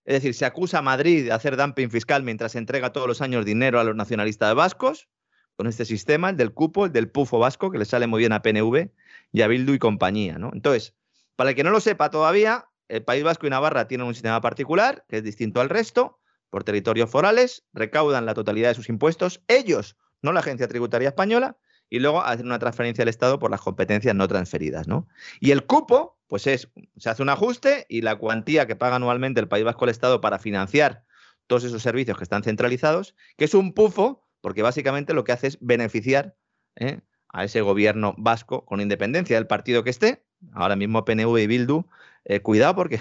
es 0.05 0.15
decir, 0.15 0.33
se 0.33 0.45
acusa 0.45 0.79
a 0.79 0.81
Madrid 0.81 1.25
de 1.25 1.31
hacer 1.31 1.57
dumping 1.57 1.89
fiscal 1.89 2.23
mientras 2.23 2.53
se 2.53 2.57
entrega 2.57 2.91
todos 2.91 3.07
los 3.07 3.21
años 3.21 3.45
dinero 3.45 3.79
a 3.79 3.83
los 3.83 3.95
nacionalistas 3.95 4.55
vascos, 4.55 5.07
con 5.55 5.67
este 5.67 5.85
sistema, 5.85 6.29
el 6.29 6.37
del 6.37 6.53
cupo, 6.53 6.87
el 6.87 6.91
del 6.91 7.09
pufo 7.09 7.39
vasco, 7.39 7.71
que 7.71 7.77
le 7.77 7.85
sale 7.85 8.07
muy 8.07 8.19
bien 8.19 8.33
a 8.33 8.41
PNV 8.41 8.89
y 9.31 9.41
a 9.41 9.47
Bildu 9.47 9.73
y 9.73 9.79
compañía. 9.79 10.37
¿no? 10.37 10.49
Entonces, 10.53 10.95
para 11.35 11.51
el 11.51 11.55
que 11.55 11.63
no 11.63 11.69
lo 11.69 11.79
sepa 11.79 12.09
todavía, 12.09 12.67
el 12.87 13.03
País 13.03 13.23
Vasco 13.23 13.47
y 13.47 13.49
Navarra 13.49 13.87
tienen 13.87 14.07
un 14.07 14.13
sistema 14.13 14.41
particular 14.41 15.05
que 15.07 15.17
es 15.17 15.23
distinto 15.23 15.61
al 15.61 15.69
resto, 15.69 16.19
por 16.49 16.63
territorios 16.63 17.09
forales, 17.09 17.63
recaudan 17.73 18.25
la 18.25 18.33
totalidad 18.33 18.69
de 18.69 18.75
sus 18.75 18.89
impuestos, 18.89 19.41
ellos, 19.47 19.97
no 20.21 20.31
la 20.33 20.41
Agencia 20.41 20.67
Tributaria 20.67 21.09
Española, 21.09 21.57
y 21.93 21.99
luego 21.99 22.23
hacer 22.23 22.43
una 22.43 22.57
transferencia 22.57 23.03
al 23.03 23.07
Estado 23.07 23.37
por 23.37 23.51
las 23.51 23.61
competencias 23.61 24.15
no 24.15 24.27
transferidas, 24.27 24.87
¿no? 24.87 25.07
Y 25.39 25.51
el 25.51 25.67
cupo, 25.67 26.17
pues 26.25 26.47
es, 26.47 26.67
se 26.97 27.07
hace 27.07 27.21
un 27.21 27.29
ajuste 27.29 27.85
y 27.87 28.01
la 28.01 28.15
cuantía 28.15 28.65
que 28.65 28.75
paga 28.75 28.95
anualmente 28.95 29.39
el 29.39 29.47
País 29.47 29.63
Vasco 29.63 29.85
al 29.85 29.91
Estado 29.91 30.19
para 30.19 30.39
financiar 30.39 31.05
todos 31.45 31.65
esos 31.65 31.83
servicios 31.83 32.17
que 32.17 32.23
están 32.23 32.41
centralizados, 32.41 33.15
que 33.37 33.45
es 33.45 33.53
un 33.53 33.73
pufo, 33.73 34.27
porque 34.41 34.63
básicamente 34.63 35.13
lo 35.13 35.23
que 35.23 35.33
hace 35.33 35.45
es 35.45 35.59
beneficiar 35.61 36.35
¿eh? 36.77 37.01
a 37.29 37.43
ese 37.43 37.61
gobierno 37.61 38.15
vasco 38.17 38.65
con 38.65 38.81
independencia 38.81 39.35
del 39.35 39.45
partido 39.45 39.83
que 39.83 39.91
esté, 39.91 40.25
ahora 40.53 40.75
mismo 40.75 41.05
PNV 41.05 41.37
y 41.41 41.45
Bildu, 41.45 41.85
eh, 42.25 42.39
cuidado 42.39 42.73
porque 42.73 42.99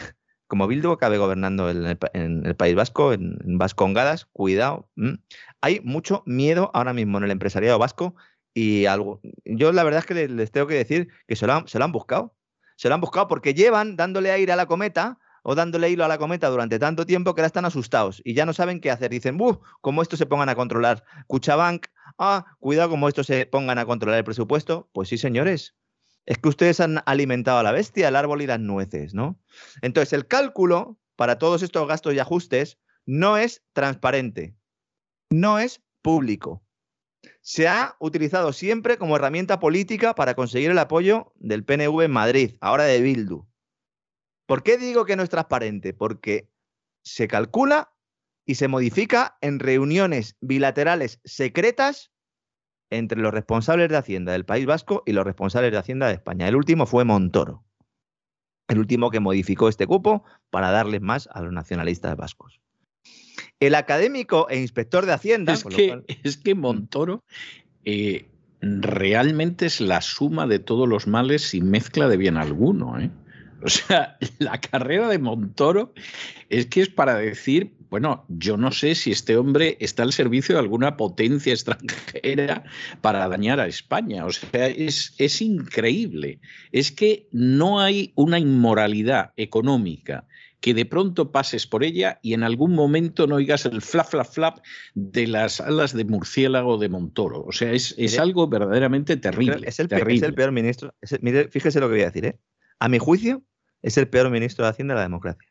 como 0.53 0.67
Bildu 0.67 0.93
acabe 0.93 1.17
gobernando 1.17 1.71
en 1.71 1.87
el, 2.45 2.57
País 2.57 2.75
Vasco, 2.75 3.15
en, 3.15 3.39
Vascongadas, 3.57 4.27
cuidado. 4.27 4.87
Hay 5.63 5.81
mucho 5.81 6.23
miedo 6.27 6.71
ahora 6.75 6.93
mismo 6.93 7.17
en 7.17 7.25
el 7.25 7.31
empresariado 7.31 7.79
vasco 7.79 8.17
y 8.55 8.87
algo. 8.87 9.21
Yo 9.45 9.73
la 9.73 9.85
verdad 9.85 10.01
es 10.01 10.07
que 10.07 10.29
les, 10.29 10.51
tengo 10.51 10.67
que 10.67 10.75
decir 10.75 11.09
que 11.27 11.37
se 11.37 11.47
lo, 11.47 11.55
han, 11.55 11.69
se 11.69 11.79
lo 11.79 11.85
han 11.85 11.93
buscado. 11.93 12.35
Se 12.77 12.89
lo 12.89 12.95
han 12.95 13.01
buscado 13.01 13.29
porque 13.29 13.55
llevan 13.55 13.97
dándole 13.97 14.31
aire 14.31 14.53
a 14.53 14.57
la 14.57 14.67
cometa 14.67 15.19
o 15.43 15.55
dándole 15.55 15.91
hilo 15.91 16.05
a 16.05 16.09
la 16.09 16.19
cometa 16.19 16.49
durante 16.49 16.79
tanto 16.79 17.07
tiempo 17.07 17.35
que 17.35 17.41
ahora 17.41 17.47
están 17.49 17.65
asustados 17.65 18.21
y 18.25 18.35
ya 18.35 18.47
no 18.47 18.53
saben 18.53 18.81
qué 18.81 18.91
hacer. 18.91 19.11
Dicen, 19.11 19.37
¡buf! 19.37 19.59
Como 19.81 20.03
estos 20.03 20.19
se 20.19 20.27
pongan 20.27 20.49
a 20.49 20.55
controlar 20.55 21.05
Cuchabank, 21.27 21.87
ah, 22.19 22.57
cuidado 22.61 22.91
como 22.91 23.09
estos 23.09 23.27
se 23.27 23.47
pongan 23.47 23.79
a 23.79 23.87
controlar 23.87 24.19
el 24.19 24.25
presupuesto. 24.25 24.89
Pues 24.93 25.09
sí, 25.09 25.19
señores. 25.19 25.75
Es 26.25 26.39
que 26.39 26.49
ustedes 26.49 26.79
han 26.79 27.03
alimentado 27.07 27.59
a 27.59 27.63
la 27.65 27.73
bestia, 27.73 28.09
el 28.09 28.17
árbol 28.17 28.43
y 28.43 28.47
las 28.47 28.61
nueces, 28.61 29.13
¿no? 29.13 29.41
Entonces, 29.81 30.13
el 30.13 30.29
cálculo 30.29 30.97
para 31.17 31.37
todos 31.37 31.63
estos 31.63 31.89
gastos 31.89 32.15
y 32.15 32.21
ajustes 32.21 32.79
no 33.07 33.37
es 33.37 33.65
transparente, 33.73 34.55
no 35.31 35.59
es 35.59 35.83
público 36.01 36.63
se 37.43 37.67
ha 37.67 37.97
utilizado 37.99 38.53
siempre 38.53 38.97
como 38.97 39.17
herramienta 39.17 39.59
política 39.59 40.15
para 40.15 40.35
conseguir 40.35 40.71
el 40.71 40.79
apoyo 40.79 41.33
del 41.37 41.65
PNV 41.65 42.03
en 42.03 42.11
Madrid, 42.11 42.57
ahora 42.61 42.85
de 42.85 43.01
Bildu. 43.01 43.47
¿Por 44.47 44.63
qué 44.63 44.79
digo 44.79 45.05
que 45.05 45.17
no 45.17 45.25
es 45.25 45.31
transparente? 45.31 45.93
Porque 45.93 46.49
se 47.03 47.27
calcula 47.27 47.93
y 48.47 48.55
se 48.55 48.69
modifica 48.69 49.39
en 49.41 49.59
reuniones 49.59 50.37
bilaterales 50.41 51.21
secretas 51.25 52.13
entre 52.91 53.19
los 53.19 53.33
responsables 53.33 53.89
de 53.89 53.97
Hacienda 53.97 54.33
del 54.33 54.45
País 54.45 54.67
Vasco 54.67 55.03
y 55.05 55.13
los 55.13 55.25
responsables 55.25 55.73
de 55.73 55.79
Hacienda 55.79 56.07
de 56.07 56.15
España. 56.15 56.47
El 56.47 56.57
último 56.57 56.87
fue 56.87 57.05
Montoro, 57.05 57.65
el 58.69 58.79
último 58.79 59.11
que 59.11 59.21
modificó 59.21 59.69
este 59.69 59.87
cupo 59.87 60.25
para 60.51 60.71
darles 60.71 61.01
más 61.01 61.29
a 61.33 61.41
los 61.41 61.53
nacionalistas 61.53 62.17
vascos. 62.17 62.61
El 63.61 63.75
académico 63.75 64.49
e 64.51 64.61
inspector 64.61 65.07
de 65.07 65.13
Hacienda. 65.13 65.53
Es, 65.53 65.65
que, 65.65 66.03
es 66.25 66.37
que 66.37 66.55
Montoro 66.55 67.23
eh, 67.85 68.27
realmente 68.61 69.67
es 69.67 69.81
la 69.81 70.01
suma 70.01 70.47
de 70.47 70.59
todos 70.59 70.89
los 70.89 71.07
males 71.07 71.43
sin 71.43 71.71
mezcla 71.71 72.09
de 72.09 72.17
bien 72.17 72.37
alguno. 72.37 72.99
¿eh? 73.01 73.11
O 73.63 73.69
sea, 73.69 74.17
la 74.39 74.61
carrera 74.61 75.09
de 75.09 75.19
Montoro 75.19 75.93
es 76.49 76.67
que 76.67 76.81
es 76.81 76.89
para 76.89 77.17
decir, 77.17 77.73
bueno, 77.91 78.25
yo 78.29 78.57
no 78.57 78.73
sé 78.73 78.95
si 78.95 79.13
este 79.13 79.37
hombre 79.37 79.77
está 79.81 80.03
al 80.03 80.13
servicio 80.13 80.55
de 80.55 80.61
alguna 80.61 80.97
potencia 80.97 81.53
extranjera 81.53 82.65
para 83.01 83.29
dañar 83.29 83.61
a 83.61 83.67
España. 83.67 84.25
O 84.27 84.33
sea, 84.33 84.67
es, 84.69 85.15
es 85.19 85.43
increíble. 85.43 86.41
Es 86.73 86.91
que 86.91 87.29
no 87.33 87.81
hay 87.81 88.13
una 88.15 88.39
inmoralidad 88.39 89.33
económica 89.37 90.27
que 90.63 90.75
de 90.75 90.87
pronto 90.87 91.33
pases 91.33 91.67
por 91.67 91.83
ella 91.83 92.21
y 92.23 92.35
en 92.35 92.45
algún 92.45 92.73
momento 92.73 93.27
no 93.27 93.35
oigas 93.35 93.67
el 93.67 93.83
flap, 93.83 94.07
flap, 94.07 94.27
flap 94.27 94.59
de 94.95 95.27
las 95.27 95.61
alas 95.61 95.93
de 95.93 96.05
murciélago 96.05 96.79
de 96.79 96.89
Montoro. 96.89 97.45
O 97.45 97.51
sea, 97.51 97.73
es, 97.73 97.97
es 97.99 98.17
algo 98.21 98.47
verdaderamente 98.47 99.17
terrible. 99.17 99.67
Es 99.67 99.81
el, 99.81 99.89
terrible. 99.89 100.15
es 100.15 100.23
el 100.23 100.35
peor 100.35 100.53
ministro. 100.53 100.95
mire, 101.21 101.49
fíjese 101.49 101.81
lo 101.81 101.89
que 101.89 101.95
voy 101.95 102.03
a 102.03 102.07
decir. 102.07 102.27
¿eh? 102.27 102.39
A 102.79 102.89
mi 102.89 102.99
juicio, 102.99 103.43
es 103.83 103.99
el 103.99 104.09
peor 104.09 104.31
ministro 104.31 104.65
de 104.65 104.71
Hacienda 104.71 104.95
de 104.95 104.99
la 104.99 105.03
democracia. 105.03 105.49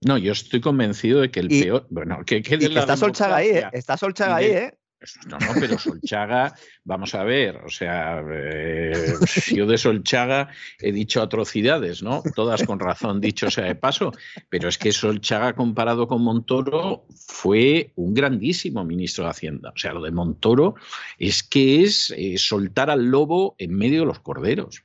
No, 0.00 0.16
yo 0.16 0.32
estoy 0.32 0.62
convencido 0.62 1.20
de 1.20 1.30
que 1.30 1.40
el 1.40 1.48
peor. 1.48 1.86
Bueno, 1.90 2.24
que, 2.24 2.40
que, 2.40 2.54
está 2.54 2.96
Solchaga 2.96 3.36
ahí, 3.36 3.48
¿eh? 3.50 3.68
Está 3.72 3.98
Solchaga 3.98 4.36
ahí, 4.36 4.46
¿eh? 4.46 4.78
No, 5.26 5.38
no, 5.38 5.54
pero 5.58 5.78
Solchaga, 5.78 6.54
vamos 6.84 7.14
a 7.14 7.24
ver, 7.24 7.56
o 7.56 7.70
sea, 7.70 8.22
eh, 8.30 9.14
yo 9.54 9.66
de 9.66 9.78
Solchaga 9.78 10.48
he 10.78 10.92
dicho 10.92 11.22
atrocidades, 11.22 12.02
¿no? 12.02 12.22
Todas 12.34 12.64
con 12.64 12.78
razón, 12.78 13.20
dicho 13.20 13.50
sea 13.50 13.64
de 13.64 13.74
paso, 13.74 14.12
pero 14.50 14.68
es 14.68 14.76
que 14.76 14.92
Solchaga 14.92 15.54
comparado 15.54 16.06
con 16.06 16.22
Montoro 16.22 17.06
fue 17.14 17.92
un 17.96 18.12
grandísimo 18.12 18.84
ministro 18.84 19.24
de 19.24 19.30
Hacienda. 19.30 19.72
O 19.74 19.78
sea, 19.78 19.94
lo 19.94 20.02
de 20.02 20.10
Montoro 20.10 20.74
es 21.18 21.42
que 21.42 21.82
es 21.82 22.12
eh, 22.16 22.36
soltar 22.36 22.90
al 22.90 23.06
lobo 23.06 23.54
en 23.56 23.74
medio 23.74 24.00
de 24.00 24.06
los 24.06 24.20
corderos. 24.20 24.82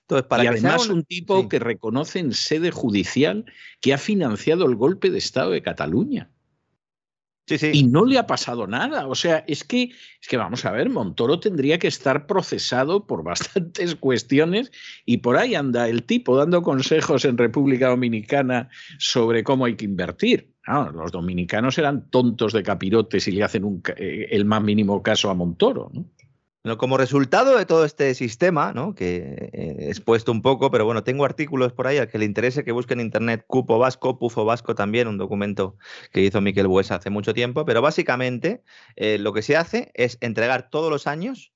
Entonces, 0.00 0.26
para 0.26 0.44
y 0.44 0.46
además 0.48 0.88
un, 0.88 1.04
tipo 1.04 1.48
que 1.48 1.60
reconoce 1.60 2.18
en 2.18 2.32
sede 2.32 2.72
judicial 2.72 3.44
que 3.80 3.94
ha 3.94 3.98
financiado 3.98 4.66
el 4.66 4.74
golpe 4.74 5.10
de 5.10 5.18
Estado 5.18 5.50
de 5.50 5.62
Cataluña. 5.62 6.30
Y 7.48 7.84
no 7.84 8.04
le 8.04 8.18
ha 8.18 8.26
pasado 8.26 8.66
nada. 8.66 9.06
O 9.06 9.14
sea, 9.14 9.44
es 9.46 9.62
que, 9.62 9.84
es 10.20 10.28
que 10.28 10.36
vamos 10.36 10.64
a 10.64 10.72
ver, 10.72 10.90
Montoro 10.90 11.38
tendría 11.38 11.78
que 11.78 11.86
estar 11.86 12.26
procesado 12.26 13.06
por 13.06 13.22
bastantes 13.22 13.94
cuestiones 14.00 14.72
y 15.04 15.18
por 15.18 15.36
ahí 15.36 15.54
anda 15.54 15.88
el 15.88 16.02
tipo 16.02 16.36
dando 16.36 16.62
consejos 16.62 17.24
en 17.24 17.38
República 17.38 17.88
Dominicana 17.88 18.68
sobre 18.98 19.44
cómo 19.44 19.64
hay 19.64 19.76
que 19.76 19.84
invertir. 19.84 20.54
los 20.92 21.12
dominicanos 21.12 21.78
eran 21.78 22.10
tontos 22.10 22.52
de 22.52 22.64
capirotes 22.64 23.28
y 23.28 23.32
le 23.32 23.44
hacen 23.44 23.82
eh, 23.96 24.28
el 24.30 24.44
más 24.44 24.62
mínimo 24.62 25.02
caso 25.02 25.30
a 25.30 25.34
Montoro. 25.34 25.90
¿no? 25.94 26.04
Como 26.76 26.96
resultado 26.96 27.56
de 27.56 27.64
todo 27.64 27.84
este 27.84 28.14
sistema, 28.14 28.72
¿no? 28.72 28.94
que 28.94 29.50
he 29.52 29.88
expuesto 29.88 30.32
un 30.32 30.42
poco, 30.42 30.70
pero 30.70 30.84
bueno, 30.84 31.04
tengo 31.04 31.24
artículos 31.24 31.72
por 31.72 31.86
ahí 31.86 31.98
al 31.98 32.08
que 32.08 32.18
le 32.18 32.24
interese 32.24 32.64
que 32.64 32.72
busque 32.72 32.94
en 32.94 33.00
internet 33.00 33.44
Cupo 33.46 33.78
Vasco, 33.78 34.18
Pufo 34.18 34.44
Vasco 34.44 34.74
también, 34.74 35.06
un 35.06 35.18
documento 35.18 35.76
que 36.10 36.22
hizo 36.22 36.40
Miquel 36.40 36.66
Buesa 36.66 36.96
hace 36.96 37.10
mucho 37.10 37.32
tiempo, 37.32 37.64
pero 37.64 37.82
básicamente 37.82 38.64
eh, 38.96 39.18
lo 39.18 39.32
que 39.32 39.42
se 39.42 39.56
hace 39.56 39.92
es 39.94 40.18
entregar 40.20 40.68
todos 40.68 40.90
los 40.90 41.06
años 41.06 41.52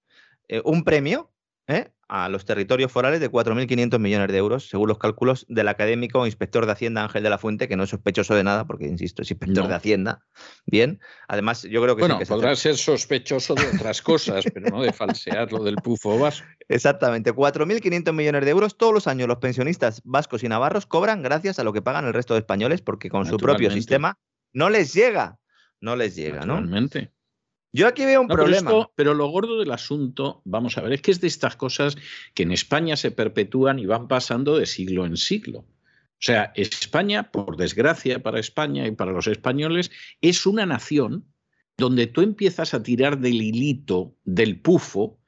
eh, 0.48 0.62
un 0.64 0.84
premio 0.84 1.32
¿eh? 1.66 1.92
A 2.12 2.28
los 2.28 2.44
territorios 2.44 2.90
forales 2.90 3.20
de 3.20 3.30
4.500 3.30 4.00
millones 4.00 4.32
de 4.32 4.36
euros, 4.36 4.68
según 4.68 4.88
los 4.88 4.98
cálculos 4.98 5.46
del 5.48 5.68
académico 5.68 6.26
inspector 6.26 6.66
de 6.66 6.72
Hacienda 6.72 7.04
Ángel 7.04 7.22
de 7.22 7.30
la 7.30 7.38
Fuente, 7.38 7.68
que 7.68 7.76
no 7.76 7.84
es 7.84 7.90
sospechoso 7.90 8.34
de 8.34 8.42
nada, 8.42 8.66
porque, 8.66 8.86
insisto, 8.86 9.22
es 9.22 9.30
inspector 9.30 9.68
de 9.68 9.74
Hacienda. 9.74 10.24
Bien, 10.66 10.98
además 11.28 11.62
yo 11.62 11.80
creo 11.80 11.94
que... 11.94 12.00
Bueno, 12.00 12.18
que 12.18 12.26
podrá 12.26 12.56
ser 12.56 12.76
sospechoso 12.76 13.54
de 13.54 13.64
otras 13.76 14.02
cosas, 14.02 14.44
pero 14.52 14.70
no 14.70 14.82
de 14.82 14.92
falsear 14.92 15.52
lo 15.52 15.62
del 15.62 15.76
pufo 15.76 16.18
vasco. 16.18 16.48
Exactamente, 16.68 17.32
4.500 17.32 18.12
millones 18.12 18.44
de 18.44 18.50
euros 18.50 18.76
todos 18.76 18.92
los 18.92 19.06
años 19.06 19.28
los 19.28 19.38
pensionistas 19.38 20.02
vascos 20.04 20.42
y 20.42 20.48
navarros 20.48 20.86
cobran 20.86 21.22
gracias 21.22 21.60
a 21.60 21.64
lo 21.64 21.72
que 21.72 21.80
pagan 21.80 22.06
el 22.06 22.12
resto 22.12 22.34
de 22.34 22.40
españoles, 22.40 22.82
porque 22.82 23.08
con 23.08 23.24
su 23.24 23.36
propio 23.36 23.70
sistema 23.70 24.18
no 24.52 24.68
les 24.68 24.92
llega, 24.92 25.38
no 25.80 25.94
les 25.94 26.16
llega, 26.16 26.40
¿no? 26.44 26.56
Realmente. 26.56 27.12
Yo 27.72 27.86
aquí 27.86 28.04
veo 28.04 28.20
un 28.20 28.28
problema. 28.28 28.90
Pero, 28.94 29.14
lo 29.14 29.28
gordo 29.28 29.58
del 29.58 29.70
asunto, 29.70 30.42
vamos 30.44 30.76
a 30.76 30.82
ver, 30.82 30.94
es 30.94 31.02
que 31.02 31.10
es 31.10 31.20
de 31.20 31.28
estas 31.28 31.56
cosas 31.56 31.96
que 32.34 32.42
en 32.42 32.52
España 32.52 32.96
se 32.96 33.10
perpetúan 33.10 33.78
y 33.78 33.86
van 33.86 34.08
pasando 34.08 34.58
de 34.58 34.66
siglo 34.66 35.06
en 35.06 35.16
siglo. 35.16 35.60
O 35.60 36.22
sea, 36.22 36.52
España, 36.54 37.30
por 37.30 37.56
desgracia 37.56 38.22
para 38.22 38.40
España 38.40 38.86
y 38.86 38.90
para 38.90 39.12
los 39.12 39.26
españoles, 39.26 39.90
es 40.20 40.46
una 40.46 40.66
nación 40.66 41.24
donde 41.78 42.06
tú 42.06 42.20
empiezas 42.20 42.74
a 42.74 42.82
tirar 42.82 43.18
del 43.18 43.40
hilito 43.40 44.14
del 44.24 44.60
pufo 44.60 45.19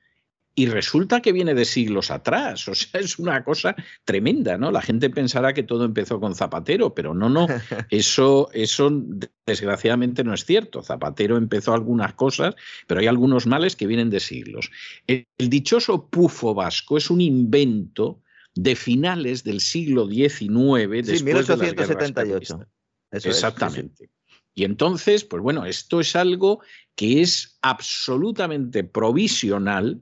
y 0.55 0.66
resulta 0.66 1.22
que 1.22 1.32
viene 1.32 1.55
de 1.55 1.64
siglos 1.64 2.11
atrás. 2.11 2.68
O 2.72 2.74
sea, 2.74 3.00
es 3.00 3.18
una 3.18 3.44
cosa 3.44 3.74
tremenda, 4.05 4.57
¿no? 4.57 4.70
La 4.70 4.80
gente 4.80 5.11
pensará 5.11 5.53
que 5.53 5.62
todo 5.62 5.84
empezó 5.84 6.20
con 6.20 6.34
Zapatero, 6.34 6.94
pero 6.94 7.14
no, 7.14 7.28
no. 7.28 7.46
Eso, 7.90 8.48
eso 8.53 8.90
desgraciadamente 9.46 10.24
no 10.24 10.32
es 10.32 10.44
cierto. 10.44 10.82
Zapatero 10.82 11.36
empezó 11.36 11.74
algunas 11.74 12.14
cosas, 12.14 12.55
pero 12.86 13.00
hay 13.00 13.07
algunos 13.07 13.46
males 13.46 13.76
que 13.76 13.86
vienen 13.86 14.11
de 14.11 14.20
siglos. 14.20 14.70
El, 15.07 15.26
dichoso 15.38 16.09
pufo 16.09 16.55
vasco 16.55 16.96
es 16.96 17.11
un 17.11 17.20
invento 17.20 18.22
de 18.55 18.74
finales 18.76 19.44
del 19.44 19.61
siglo 19.61 20.07
XIX, 20.07 20.38
sí, 21.07 21.24
1878. 21.24 22.66
Exactamente. 23.12 24.11
Y 24.55 24.64
entonces, 24.64 25.24
pues 25.24 25.42
bueno, 25.42 25.64
esto 25.64 26.00
es 26.00 26.14
algo 26.16 26.61
que 26.94 27.22
es 27.22 27.59
absolutamente 27.62 28.84
provisional 28.84 30.00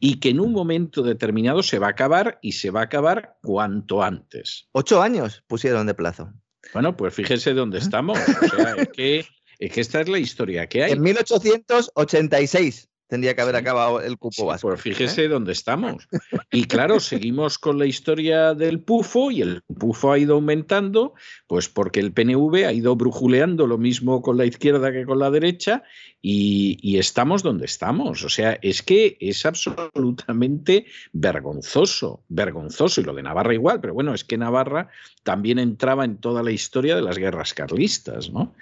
y 0.00 0.20
que 0.20 0.30
en 0.30 0.40
un 0.40 0.52
momento 0.52 1.02
determinado 1.02 1.62
se 1.62 1.78
va 1.78 1.88
a 1.88 1.90
acabar 1.90 2.38
y 2.42 2.52
se 2.52 2.70
va 2.70 2.80
a 2.80 2.84
acabar 2.84 3.36
cuanto 3.42 4.02
antes. 4.02 4.68
Ocho 4.72 5.02
años 5.02 5.44
pusieron 5.46 5.86
de 5.86 5.94
plazo. 5.94 6.32
Bueno, 6.72 6.96
pues 6.96 7.14
fíjese 7.14 7.54
dónde 7.54 7.78
estamos. 7.78 8.18
O 8.18 8.56
sea, 8.56 8.74
es 8.76 8.88
que, 8.88 9.26
es 9.58 9.72
que 9.72 9.80
esta 9.80 10.00
es 10.00 10.08
la 10.08 10.18
historia 10.18 10.66
que 10.68 10.84
hay. 10.84 10.92
En 10.92 11.00
1886 11.00 12.87
tendría 13.08 13.34
que 13.34 13.40
haber 13.40 13.56
acabado 13.56 14.00
el 14.00 14.18
cupo 14.18 14.46
vasco. 14.46 14.68
Pues 14.68 14.80
fíjese 14.80 15.24
¿eh? 15.24 15.28
dónde 15.28 15.52
estamos. 15.52 16.08
Y 16.52 16.64
claro, 16.64 17.00
seguimos 17.00 17.58
con 17.58 17.78
la 17.78 17.86
historia 17.86 18.54
del 18.54 18.80
pufo 18.80 19.30
y 19.30 19.42
el 19.42 19.62
pufo 19.62 20.12
ha 20.12 20.18
ido 20.18 20.34
aumentando, 20.34 21.14
pues 21.46 21.68
porque 21.68 22.00
el 22.00 22.12
PNV 22.12 22.66
ha 22.66 22.72
ido 22.72 22.94
brujuleando 22.96 23.66
lo 23.66 23.78
mismo 23.78 24.22
con 24.22 24.36
la 24.36 24.44
izquierda 24.44 24.92
que 24.92 25.04
con 25.04 25.18
la 25.18 25.30
derecha 25.30 25.82
y, 26.20 26.98
estamos 26.98 27.42
donde 27.42 27.64
estamos. 27.64 28.24
O 28.24 28.28
sea, 28.28 28.58
es 28.60 28.82
que 28.82 29.16
es 29.20 29.46
absolutamente 29.46 30.86
vergonzoso, 31.12 32.24
vergonzoso. 32.28 33.00
Y 33.00 33.04
lo 33.04 33.14
de 33.14 33.22
Navarra 33.22 33.54
igual, 33.54 33.80
pero 33.80 33.94
bueno, 33.94 34.14
es 34.14 34.24
que 34.24 34.36
Navarra 34.36 34.88
también 35.22 35.58
entraba 35.58 36.04
en 36.04 36.18
toda 36.18 36.42
la 36.42 36.50
historia 36.50 36.96
de 36.96 37.02
las 37.02 37.18
guerras 37.18 37.54
carlistas, 37.54 38.30
¿no? 38.30 38.54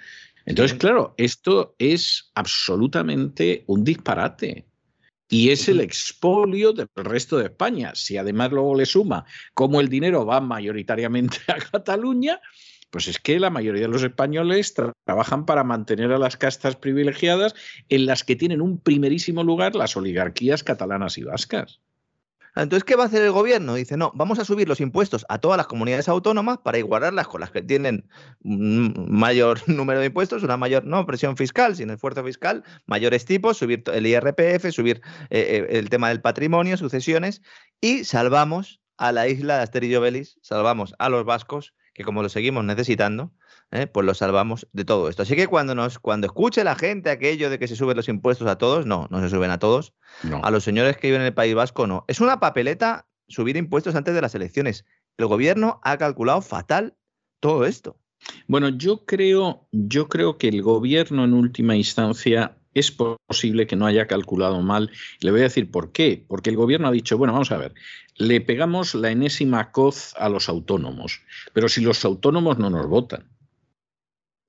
Entonces, 0.47 0.77
claro, 0.77 1.13
esto 1.17 1.75
es 1.77 2.31
absolutamente 2.33 3.65
un 3.67 3.83
disparate. 3.83 4.65
Y 5.29 5.49
es 5.49 5.67
el 5.67 5.81
expolio 5.81 6.71
del 6.71 6.87
resto 6.95 7.37
de 7.37 7.47
España. 7.47 7.91
Si 7.95 8.15
además 8.15 8.51
luego 8.51 8.73
le 8.73 8.85
suma 8.85 9.25
cómo 9.53 9.81
el 9.81 9.89
dinero 9.89 10.25
va 10.25 10.39
mayoritariamente 10.39 11.39
a 11.49 11.57
Cataluña, 11.57 12.39
pues 12.89 13.09
es 13.09 13.19
que 13.19 13.41
la 13.41 13.49
mayoría 13.49 13.81
de 13.81 13.87
los 13.89 14.03
españoles 14.03 14.73
trabajan 15.05 15.45
para 15.45 15.65
mantener 15.65 16.13
a 16.13 16.17
las 16.17 16.37
castas 16.37 16.77
privilegiadas 16.77 17.53
en 17.89 18.05
las 18.05 18.23
que 18.23 18.37
tienen 18.37 18.61
un 18.61 18.79
primerísimo 18.79 19.43
lugar 19.43 19.75
las 19.75 19.97
oligarquías 19.97 20.63
catalanas 20.63 21.17
y 21.17 21.23
vascas. 21.23 21.81
Entonces, 22.61 22.83
¿qué 22.83 22.95
va 22.95 23.03
a 23.03 23.07
hacer 23.07 23.21
el 23.21 23.31
gobierno? 23.31 23.75
Dice, 23.75 23.97
no, 23.97 24.11
vamos 24.15 24.39
a 24.39 24.45
subir 24.45 24.67
los 24.67 24.81
impuestos 24.81 25.25
a 25.29 25.37
todas 25.37 25.57
las 25.57 25.67
comunidades 25.67 26.09
autónomas 26.09 26.57
para 26.59 26.77
igualarlas 26.77 27.27
con 27.27 27.41
las 27.41 27.51
que 27.51 27.61
tienen 27.61 28.09
mayor 28.43 29.59
número 29.67 29.99
de 29.99 30.07
impuestos, 30.07 30.43
una 30.43 30.57
mayor, 30.57 30.85
no 30.85 31.05
presión 31.05 31.37
fiscal, 31.37 31.75
sino 31.75 31.93
esfuerzo 31.93 32.23
fiscal, 32.23 32.63
mayores 32.85 33.25
tipos, 33.25 33.57
subir 33.57 33.83
el 33.93 34.07
IRPF, 34.07 34.71
subir 34.71 35.01
eh, 35.29 35.67
eh, 35.69 35.77
el 35.77 35.89
tema 35.89 36.09
del 36.09 36.21
patrimonio, 36.21 36.77
sucesiones, 36.77 37.41
y 37.81 38.03
salvamos 38.03 38.81
a 38.97 39.11
la 39.11 39.27
isla 39.27 39.57
de 39.57 39.63
Asterillo 39.63 40.01
Belis, 40.01 40.39
salvamos 40.41 40.95
a 40.97 41.09
los 41.09 41.25
vascos, 41.25 41.73
que 41.93 42.03
como 42.03 42.23
lo 42.23 42.29
seguimos 42.29 42.63
necesitando, 42.65 43.31
¿eh? 43.71 43.87
pues 43.87 44.05
lo 44.05 44.13
salvamos 44.13 44.67
de 44.73 44.85
todo 44.85 45.09
esto. 45.09 45.23
Así 45.23 45.35
que 45.35 45.47
cuando, 45.47 45.75
nos, 45.75 45.99
cuando 45.99 46.27
escuche 46.27 46.63
la 46.63 46.75
gente 46.75 47.09
aquello 47.09 47.49
de 47.49 47.59
que 47.59 47.67
se 47.67 47.75
suben 47.75 47.97
los 47.97 48.09
impuestos 48.09 48.47
a 48.47 48.57
todos, 48.57 48.85
no, 48.85 49.07
no 49.09 49.21
se 49.21 49.29
suben 49.29 49.51
a 49.51 49.59
todos. 49.59 49.93
A 50.41 50.51
los 50.51 50.63
señores 50.63 50.97
que 50.97 51.07
viven 51.07 51.21
en 51.21 51.27
el 51.27 51.33
País 51.33 51.53
Vasco, 51.53 51.87
no. 51.87 52.05
Es 52.07 52.21
una 52.21 52.39
papeleta 52.39 53.07
subir 53.27 53.57
impuestos 53.57 53.95
antes 53.95 54.13
de 54.13 54.21
las 54.21 54.35
elecciones. 54.35 54.85
El 55.17 55.27
gobierno 55.27 55.79
ha 55.83 55.97
calculado 55.97 56.41
fatal 56.41 56.95
todo 57.39 57.65
esto. 57.65 57.99
Bueno, 58.47 58.69
yo 58.69 59.05
creo, 59.05 59.67
yo 59.71 60.07
creo 60.07 60.37
que 60.37 60.47
el 60.47 60.61
gobierno 60.61 61.23
en 61.25 61.33
última 61.33 61.75
instancia 61.75 62.57
es 62.73 62.91
posible 62.91 63.67
que 63.67 63.75
no 63.75 63.85
haya 63.85 64.07
calculado 64.07 64.61
mal. 64.61 64.91
Le 65.19 65.31
voy 65.31 65.41
a 65.41 65.43
decir 65.43 65.71
por 65.71 65.91
qué. 65.91 66.25
Porque 66.27 66.49
el 66.49 66.55
gobierno 66.55 66.87
ha 66.87 66.91
dicho, 66.91 67.17
bueno, 67.17 67.33
vamos 67.33 67.51
a 67.51 67.57
ver, 67.57 67.73
le 68.15 68.41
pegamos 68.41 68.95
la 68.95 69.11
enésima 69.11 69.71
coz 69.71 70.13
a 70.17 70.29
los 70.29 70.49
autónomos, 70.49 71.21
pero 71.53 71.69
si 71.69 71.81
los 71.81 72.03
autónomos 72.05 72.57
no 72.57 72.69
nos 72.69 72.87
votan. 72.87 73.36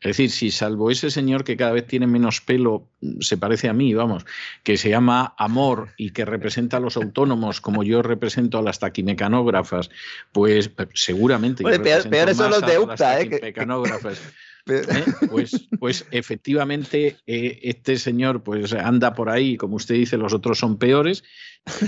Es 0.01 0.17
decir, 0.17 0.31
si 0.31 0.51
salvo 0.53 0.93
ese 0.93 1.11
señor 1.11 1.43
que 1.43 1.57
cada 1.57 1.73
vez 1.73 1.87
tiene 1.87 2.07
menos 2.07 2.41
pelo, 2.41 2.89
se 3.19 3.37
parece 3.37 3.69
a 3.69 3.73
mí, 3.73 3.95
vamos, 3.95 4.25
que 4.63 4.77
se 4.77 4.91
llama 4.91 5.35
Amor 5.37 5.89
y 5.97 6.11
que 6.11 6.25
representa 6.25 6.77
a 6.77 6.81
los 6.81 6.97
autónomos 6.97 7.61
como 7.61 7.83
yo 7.83 8.01
represento 8.03 8.59
a 8.59 8.63
las 8.63 8.79
taquimecanógrafas, 8.79 9.91
pues 10.31 10.71
eh, 10.79 10.89
seguramente. 10.95 11.65
peor, 11.65 12.35
son 12.35 12.51
los 12.53 12.65
de 12.65 12.79
UPTA, 12.79 13.21
¿eh? 13.23 13.55
¿eh? 14.69 15.05
Pues, 15.29 15.69
pues 15.81 16.07
efectivamente 16.13 17.17
eh, 17.27 17.59
este 17.63 17.97
señor 17.97 18.45
pues 18.45 18.73
anda 18.75 19.15
por 19.15 19.31
ahí, 19.31 19.57
como 19.57 19.77
usted 19.77 19.97
dice, 19.97 20.17
los 20.17 20.33
otros 20.33 20.59
son 20.59 20.79
peores. 20.79 21.25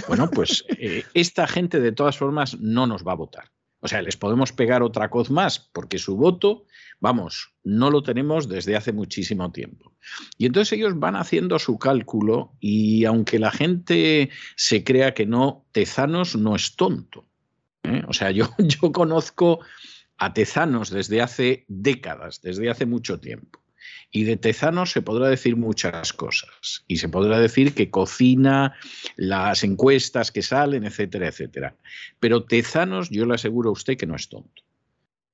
Bueno, 0.08 0.28
pues 0.30 0.64
esta 1.14 1.46
gente 1.46 1.78
de 1.78 1.92
todas 1.92 2.18
formas 2.18 2.58
no 2.58 2.88
nos 2.88 3.06
va 3.06 3.12
a 3.12 3.16
votar. 3.16 3.50
O 3.80 3.88
sea, 3.88 4.02
les 4.02 4.16
podemos 4.16 4.52
pegar 4.52 4.82
otra 4.82 5.08
coz 5.08 5.30
más, 5.30 5.58
porque 5.58 5.98
su 5.98 6.16
voto, 6.16 6.66
vamos, 7.00 7.54
no 7.64 7.90
lo 7.90 8.02
tenemos 8.02 8.48
desde 8.48 8.76
hace 8.76 8.92
muchísimo 8.92 9.50
tiempo. 9.52 9.94
Y 10.36 10.46
entonces 10.46 10.74
ellos 10.74 10.98
van 10.98 11.16
haciendo 11.16 11.58
su 11.58 11.78
cálculo 11.78 12.52
y 12.60 13.06
aunque 13.06 13.38
la 13.38 13.50
gente 13.50 14.30
se 14.56 14.84
crea 14.84 15.14
que 15.14 15.26
no, 15.26 15.66
Tezanos 15.72 16.36
no 16.36 16.54
es 16.56 16.76
tonto. 16.76 17.26
¿eh? 17.82 18.02
O 18.06 18.12
sea, 18.12 18.30
yo, 18.30 18.50
yo 18.58 18.92
conozco 18.92 19.60
a 20.18 20.34
Tezanos 20.34 20.90
desde 20.90 21.22
hace 21.22 21.64
décadas, 21.68 22.42
desde 22.42 22.68
hace 22.68 22.84
mucho 22.84 23.18
tiempo. 23.18 23.59
Y 24.10 24.24
de 24.24 24.36
Tezanos 24.36 24.92
se 24.92 25.02
podrá 25.02 25.28
decir 25.28 25.56
muchas 25.56 26.12
cosas. 26.12 26.84
Y 26.86 26.96
se 26.96 27.08
podrá 27.08 27.38
decir 27.38 27.74
que 27.74 27.90
cocina 27.90 28.76
las 29.16 29.64
encuestas 29.64 30.30
que 30.32 30.42
salen, 30.42 30.84
etcétera, 30.84 31.28
etcétera. 31.28 31.76
Pero 32.18 32.44
Tezanos, 32.44 33.10
yo 33.10 33.26
le 33.26 33.34
aseguro 33.34 33.70
a 33.70 33.72
usted 33.72 33.96
que 33.96 34.06
no 34.06 34.16
es 34.16 34.28
tonto. 34.28 34.62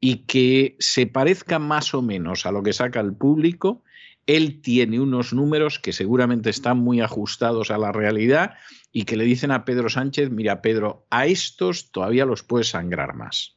Y 0.00 0.24
que 0.26 0.76
se 0.78 1.06
parezca 1.06 1.58
más 1.58 1.94
o 1.94 2.02
menos 2.02 2.46
a 2.46 2.52
lo 2.52 2.62
que 2.62 2.72
saca 2.72 3.00
el 3.00 3.14
público, 3.14 3.82
él 4.26 4.60
tiene 4.60 5.00
unos 5.00 5.32
números 5.32 5.78
que 5.78 5.92
seguramente 5.92 6.50
están 6.50 6.78
muy 6.78 7.00
ajustados 7.00 7.70
a 7.70 7.78
la 7.78 7.92
realidad 7.92 8.54
y 8.92 9.04
que 9.04 9.16
le 9.16 9.24
dicen 9.24 9.52
a 9.52 9.64
Pedro 9.64 9.88
Sánchez, 9.88 10.30
mira 10.30 10.62
Pedro, 10.62 11.06
a 11.10 11.26
estos 11.26 11.90
todavía 11.92 12.26
los 12.26 12.42
puedes 12.42 12.68
sangrar 12.68 13.14
más. 13.14 13.56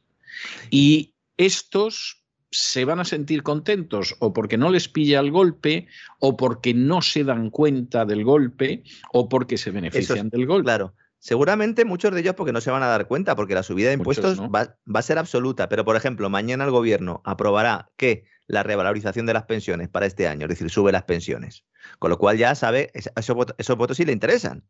Y 0.70 1.14
estos 1.36 2.19
se 2.50 2.84
van 2.84 3.00
a 3.00 3.04
sentir 3.04 3.42
contentos 3.42 4.16
o 4.18 4.32
porque 4.32 4.58
no 4.58 4.70
les 4.70 4.88
pilla 4.88 5.20
el 5.20 5.30
golpe 5.30 5.86
o 6.18 6.36
porque 6.36 6.74
no 6.74 7.02
se 7.02 7.24
dan 7.24 7.50
cuenta 7.50 8.04
del 8.04 8.24
golpe 8.24 8.82
o 9.12 9.28
porque 9.28 9.56
se 9.56 9.70
benefician 9.70 10.28
del 10.28 10.46
golpe. 10.46 10.64
Claro. 10.64 10.94
Seguramente 11.18 11.84
muchos 11.84 12.12
de 12.12 12.20
ellos 12.20 12.34
porque 12.34 12.52
no 12.52 12.62
se 12.62 12.70
van 12.70 12.82
a 12.82 12.86
dar 12.86 13.06
cuenta, 13.06 13.36
porque 13.36 13.54
la 13.54 13.62
subida 13.62 13.88
de 13.88 13.94
impuestos 13.94 14.40
va, 14.40 14.76
a 14.94 15.02
ser 15.02 15.18
absoluta. 15.18 15.68
Pero, 15.68 15.84
por 15.84 15.94
ejemplo, 15.94 16.30
mañana 16.30 16.64
el 16.64 16.70
gobierno 16.70 17.20
aprobará 17.24 17.90
que 17.98 18.24
la 18.46 18.62
revalorización 18.62 19.26
de 19.26 19.34
las 19.34 19.44
pensiones 19.44 19.88
para 19.88 20.06
este 20.06 20.26
año, 20.26 20.46
es 20.46 20.48
decir, 20.48 20.70
sube 20.70 20.92
las 20.92 21.04
pensiones. 21.04 21.64
Con 21.98 22.10
lo 22.10 22.18
cual 22.18 22.38
ya 22.38 22.54
sabe, 22.54 22.90
esos 22.94 23.36
votos, 23.36 23.54
esos 23.58 23.76
votos 23.76 23.98
sí 23.98 24.06
le 24.06 24.12
interesan. 24.12 24.64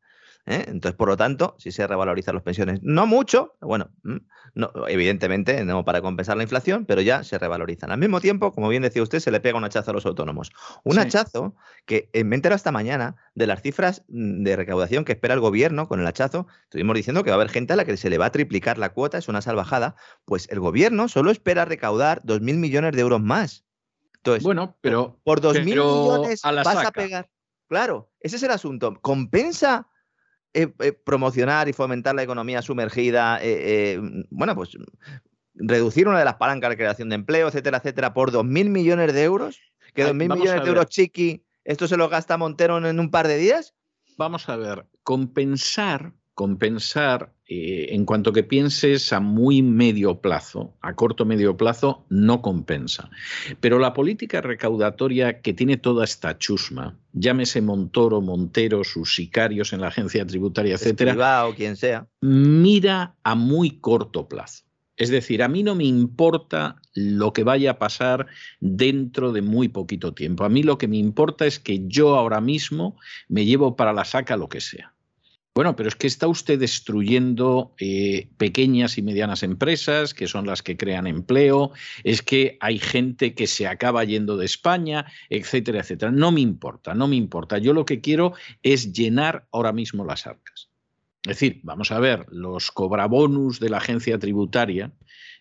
¿Eh? 0.46 0.64
Entonces, 0.68 0.96
por 0.96 1.08
lo 1.08 1.16
tanto, 1.16 1.54
si 1.58 1.72
se 1.72 1.86
revalorizan 1.86 2.34
las 2.34 2.44
pensiones, 2.44 2.80
no 2.82 3.06
mucho, 3.06 3.56
bueno, 3.60 3.90
mm, 4.02 4.16
no, 4.54 4.72
evidentemente 4.88 5.64
no 5.64 5.84
para 5.84 6.00
compensar 6.00 6.36
la 6.36 6.42
inflación, 6.42 6.86
pero 6.86 7.00
ya 7.00 7.22
se 7.24 7.38
revalorizan. 7.38 7.90
Al 7.90 7.98
mismo 7.98 8.20
tiempo, 8.20 8.52
como 8.52 8.68
bien 8.68 8.82
decía 8.82 9.02
usted, 9.02 9.20
se 9.20 9.30
le 9.30 9.40
pega 9.40 9.58
un 9.58 9.64
hachazo 9.64 9.90
a 9.90 9.94
los 9.94 10.06
autónomos. 10.06 10.52
Un 10.84 10.98
hachazo 10.98 11.54
que 11.86 12.10
me 12.24 12.36
entero 12.36 12.54
esta 12.54 12.72
mañana 12.72 13.16
de 13.34 13.46
las 13.46 13.62
cifras 13.62 14.04
mm, 14.08 14.42
de 14.42 14.56
recaudación 14.56 15.04
que 15.04 15.12
espera 15.12 15.34
el 15.34 15.40
gobierno 15.40 15.88
con 15.88 16.00
el 16.00 16.06
hachazo. 16.06 16.46
Estuvimos 16.64 16.96
diciendo 16.96 17.24
que 17.24 17.30
va 17.30 17.36
a 17.36 17.40
haber 17.40 17.50
gente 17.50 17.72
a 17.72 17.76
la 17.76 17.84
que 17.84 17.96
se 17.96 18.10
le 18.10 18.18
va 18.18 18.26
a 18.26 18.32
triplicar 18.32 18.78
la 18.78 18.90
cuota, 18.90 19.18
es 19.18 19.28
una 19.28 19.42
salvajada. 19.42 19.96
Pues 20.24 20.48
el 20.50 20.60
gobierno 20.60 21.08
solo 21.08 21.30
espera 21.30 21.64
recaudar 21.64 22.22
2.000 22.22 22.56
millones 22.56 22.92
de 22.92 23.00
euros 23.00 23.20
más. 23.20 23.64
Entonces, 24.16 24.42
bueno, 24.42 24.76
pero 24.80 25.18
por 25.24 25.40
2.000 25.40 25.64
millones 25.64 26.42
vas 26.42 26.86
a 26.86 26.92
pegar. 26.92 27.30
Claro, 27.68 28.10
ese 28.20 28.36
es 28.36 28.42
el 28.42 28.50
asunto. 28.50 28.98
¿Compensa 29.00 29.89
eh, 30.54 30.72
eh, 30.80 30.92
promocionar 30.92 31.68
y 31.68 31.72
fomentar 31.72 32.14
la 32.14 32.22
economía 32.22 32.62
sumergida, 32.62 33.38
eh, 33.42 34.00
bueno, 34.30 34.54
pues 34.54 34.76
reducir 35.54 36.08
una 36.08 36.18
de 36.18 36.24
las 36.24 36.36
palancas 36.36 36.70
de 36.70 36.76
creación 36.76 37.08
de 37.08 37.16
empleo, 37.16 37.48
etcétera, 37.48 37.78
etcétera, 37.78 38.14
por 38.14 38.32
2.000 38.32 38.68
millones 38.68 39.12
de 39.12 39.22
euros, 39.22 39.60
que 39.94 40.06
2.000 40.06 40.14
millones 40.14 40.62
de 40.62 40.68
euros 40.68 40.86
chiqui, 40.86 41.44
esto 41.64 41.86
se 41.86 41.96
lo 41.96 42.08
gasta 42.08 42.36
Montero 42.36 42.78
en 42.78 42.98
un 42.98 43.10
par 43.10 43.28
de 43.28 43.36
días. 43.36 43.74
Vamos 44.16 44.48
a 44.48 44.56
ver, 44.56 44.86
compensar 45.02 46.14
compensar 46.40 47.34
eh, 47.52 47.96
en 47.96 48.04
cuanto 48.04 48.32
que 48.32 48.44
pienses 48.44 49.12
a 49.12 49.18
muy 49.18 49.60
medio 49.60 50.20
plazo, 50.20 50.72
a 50.82 50.94
corto 50.94 51.24
medio 51.24 51.56
plazo, 51.56 52.06
no 52.08 52.42
compensa. 52.42 53.10
Pero 53.58 53.80
la 53.80 53.92
política 53.92 54.40
recaudatoria 54.40 55.40
que 55.40 55.52
tiene 55.52 55.76
toda 55.76 56.04
esta 56.04 56.38
chusma, 56.38 56.96
llámese 57.12 57.60
Montoro, 57.60 58.20
Montero, 58.20 58.84
sus 58.84 59.16
sicarios 59.16 59.72
en 59.72 59.80
la 59.80 59.88
agencia 59.88 60.24
tributaria, 60.24 60.76
etcétera, 60.76 61.48
o 61.48 61.54
quien 61.56 61.76
sea, 61.76 62.06
mira 62.20 63.16
a 63.24 63.34
muy 63.34 63.80
corto 63.80 64.28
plazo. 64.28 64.62
Es 64.96 65.10
decir, 65.10 65.42
a 65.42 65.48
mí 65.48 65.64
no 65.64 65.74
me 65.74 65.86
importa 65.86 66.76
lo 66.94 67.32
que 67.32 67.42
vaya 67.42 67.72
a 67.72 67.78
pasar 67.80 68.28
dentro 68.60 69.32
de 69.32 69.42
muy 69.42 69.66
poquito 69.66 70.14
tiempo. 70.14 70.44
A 70.44 70.48
mí 70.48 70.62
lo 70.62 70.78
que 70.78 70.86
me 70.86 70.98
importa 70.98 71.46
es 71.46 71.58
que 71.58 71.80
yo 71.88 72.14
ahora 72.14 72.40
mismo 72.40 72.96
me 73.26 73.44
llevo 73.44 73.74
para 73.74 73.92
la 73.92 74.04
saca 74.04 74.36
lo 74.36 74.48
que 74.48 74.60
sea. 74.60 74.94
Bueno, 75.60 75.76
pero 75.76 75.90
es 75.90 75.94
que 75.94 76.06
está 76.06 76.26
usted 76.26 76.58
destruyendo 76.58 77.74
eh, 77.78 78.30
pequeñas 78.38 78.96
y 78.96 79.02
medianas 79.02 79.42
empresas, 79.42 80.14
que 80.14 80.26
son 80.26 80.46
las 80.46 80.62
que 80.62 80.78
crean 80.78 81.06
empleo, 81.06 81.72
es 82.02 82.22
que 82.22 82.56
hay 82.60 82.78
gente 82.78 83.34
que 83.34 83.46
se 83.46 83.66
acaba 83.66 84.02
yendo 84.04 84.38
de 84.38 84.46
España, 84.46 85.04
etcétera, 85.28 85.80
etcétera. 85.80 86.12
No 86.12 86.32
me 86.32 86.40
importa, 86.40 86.94
no 86.94 87.08
me 87.08 87.16
importa. 87.16 87.58
Yo 87.58 87.74
lo 87.74 87.84
que 87.84 88.00
quiero 88.00 88.32
es 88.62 88.94
llenar 88.94 89.48
ahora 89.52 89.74
mismo 89.74 90.02
las 90.02 90.26
arcas. 90.26 90.70
Es 91.24 91.38
decir, 91.38 91.60
vamos 91.62 91.92
a 91.92 92.00
ver, 92.00 92.24
los 92.30 92.70
cobrabonus 92.70 93.60
de 93.60 93.68
la 93.68 93.76
agencia 93.76 94.18
tributaria, 94.18 94.92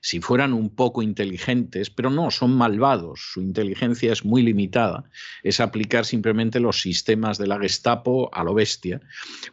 si 0.02 0.22
fueran 0.22 0.54
un 0.54 0.70
poco 0.70 1.02
inteligentes, 1.02 1.90
pero 1.90 2.10
no, 2.10 2.32
son 2.32 2.52
malvados, 2.56 3.20
su 3.34 3.42
inteligencia 3.42 4.14
es 4.14 4.24
muy 4.24 4.42
limitada, 4.42 5.10
es 5.44 5.60
aplicar 5.60 6.06
simplemente 6.06 6.60
los 6.60 6.82
sistemas 6.82 7.38
de 7.38 7.48
la 7.48 7.60
Gestapo 7.60 8.30
a 8.34 8.44
lo 8.44 8.54
bestia, 8.54 9.02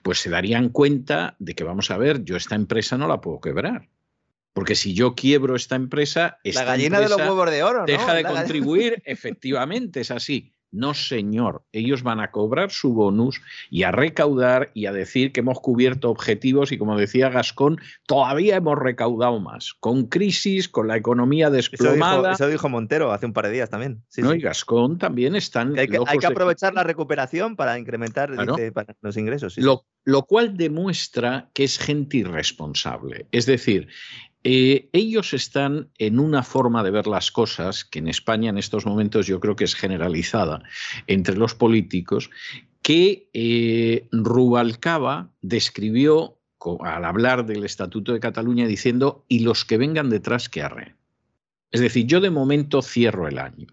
pues 0.02 0.20
se 0.20 0.30
darían 0.30 0.68
cuenta 0.68 1.36
de 1.38 1.54
que, 1.54 1.64
vamos 1.64 1.90
a 1.90 1.98
ver, 1.98 2.24
yo 2.24 2.36
esta 2.36 2.54
empresa 2.54 2.96
no 2.96 3.08
la 3.08 3.20
puedo 3.20 3.40
quebrar. 3.40 3.88
Porque 4.52 4.74
si 4.74 4.94
yo 4.94 5.14
quiebro 5.14 5.54
esta 5.54 5.76
empresa, 5.76 6.38
esta 6.42 6.64
la 6.64 6.70
gallina 6.70 6.98
de 6.98 7.10
los 7.10 7.18
huevos 7.18 7.50
de 7.50 7.62
oro, 7.62 7.80
¿no? 7.80 7.84
deja 7.84 8.14
de 8.14 8.24
contribuir, 8.24 9.02
efectivamente, 9.04 10.00
es 10.00 10.10
así. 10.10 10.55
No, 10.72 10.94
señor, 10.94 11.62
ellos 11.72 12.02
van 12.02 12.20
a 12.20 12.30
cobrar 12.30 12.70
su 12.70 12.92
bonus 12.92 13.40
y 13.70 13.84
a 13.84 13.92
recaudar 13.92 14.70
y 14.74 14.86
a 14.86 14.92
decir 14.92 15.32
que 15.32 15.40
hemos 15.40 15.60
cubierto 15.60 16.10
objetivos 16.10 16.72
y 16.72 16.78
como 16.78 16.98
decía 16.98 17.30
Gascón, 17.30 17.80
todavía 18.06 18.56
hemos 18.56 18.78
recaudado 18.78 19.40
más, 19.40 19.74
con 19.80 20.06
crisis, 20.06 20.68
con 20.68 20.88
la 20.88 20.96
economía 20.96 21.50
desplomada. 21.50 22.32
Eso 22.32 22.48
dijo, 22.48 22.68
Montero 22.68 23.12
hace 23.12 23.26
un 23.26 23.32
par 23.32 23.46
de 23.46 23.52
días 23.52 23.70
también. 23.70 24.02
no, 24.18 24.34
y 24.34 24.40
Gascón 24.40 24.98
también 24.98 25.36
están... 25.36 25.78
hay 25.78 25.88
que, 25.88 26.26
aprovechar 26.26 26.74
la 26.74 26.82
recuperación 26.82 27.56
para 27.56 27.78
incrementar 27.78 28.30
los 29.00 29.16
ingresos. 29.16 29.56
Lo, 29.58 29.86
lo 30.04 30.24
cual 30.24 30.56
demuestra 30.56 31.50
que 31.54 31.64
es 31.64 31.78
gente 31.78 32.18
irresponsable. 32.18 33.26
Es 33.32 33.46
decir, 33.46 33.88
eh, 34.48 34.88
ellos 34.92 35.34
están 35.34 35.90
en 35.98 36.20
una 36.20 36.44
forma 36.44 36.84
de 36.84 36.92
ver 36.92 37.08
las 37.08 37.32
cosas 37.32 37.84
que 37.84 37.98
en 37.98 38.06
España 38.06 38.48
en 38.48 38.58
estos 38.58 38.86
momentos 38.86 39.26
yo 39.26 39.40
creo 39.40 39.56
que 39.56 39.64
es 39.64 39.74
generalizada 39.74 40.62
entre 41.08 41.36
los 41.36 41.56
políticos, 41.56 42.30
que 42.80 43.28
eh, 43.32 44.06
Rubalcaba 44.12 45.32
describió 45.42 46.38
al 46.78 47.04
hablar 47.04 47.44
del 47.44 47.64
Estatuto 47.64 48.12
de 48.12 48.20
Cataluña 48.20 48.68
diciendo, 48.68 49.24
y 49.26 49.40
los 49.40 49.64
que 49.64 49.78
vengan 49.78 50.10
detrás 50.10 50.48
que 50.48 50.62
arre. 50.62 50.94
Es 51.72 51.80
decir, 51.80 52.06
yo 52.06 52.20
de 52.20 52.30
momento 52.30 52.82
cierro 52.82 53.26
el 53.26 53.40
año 53.40 53.66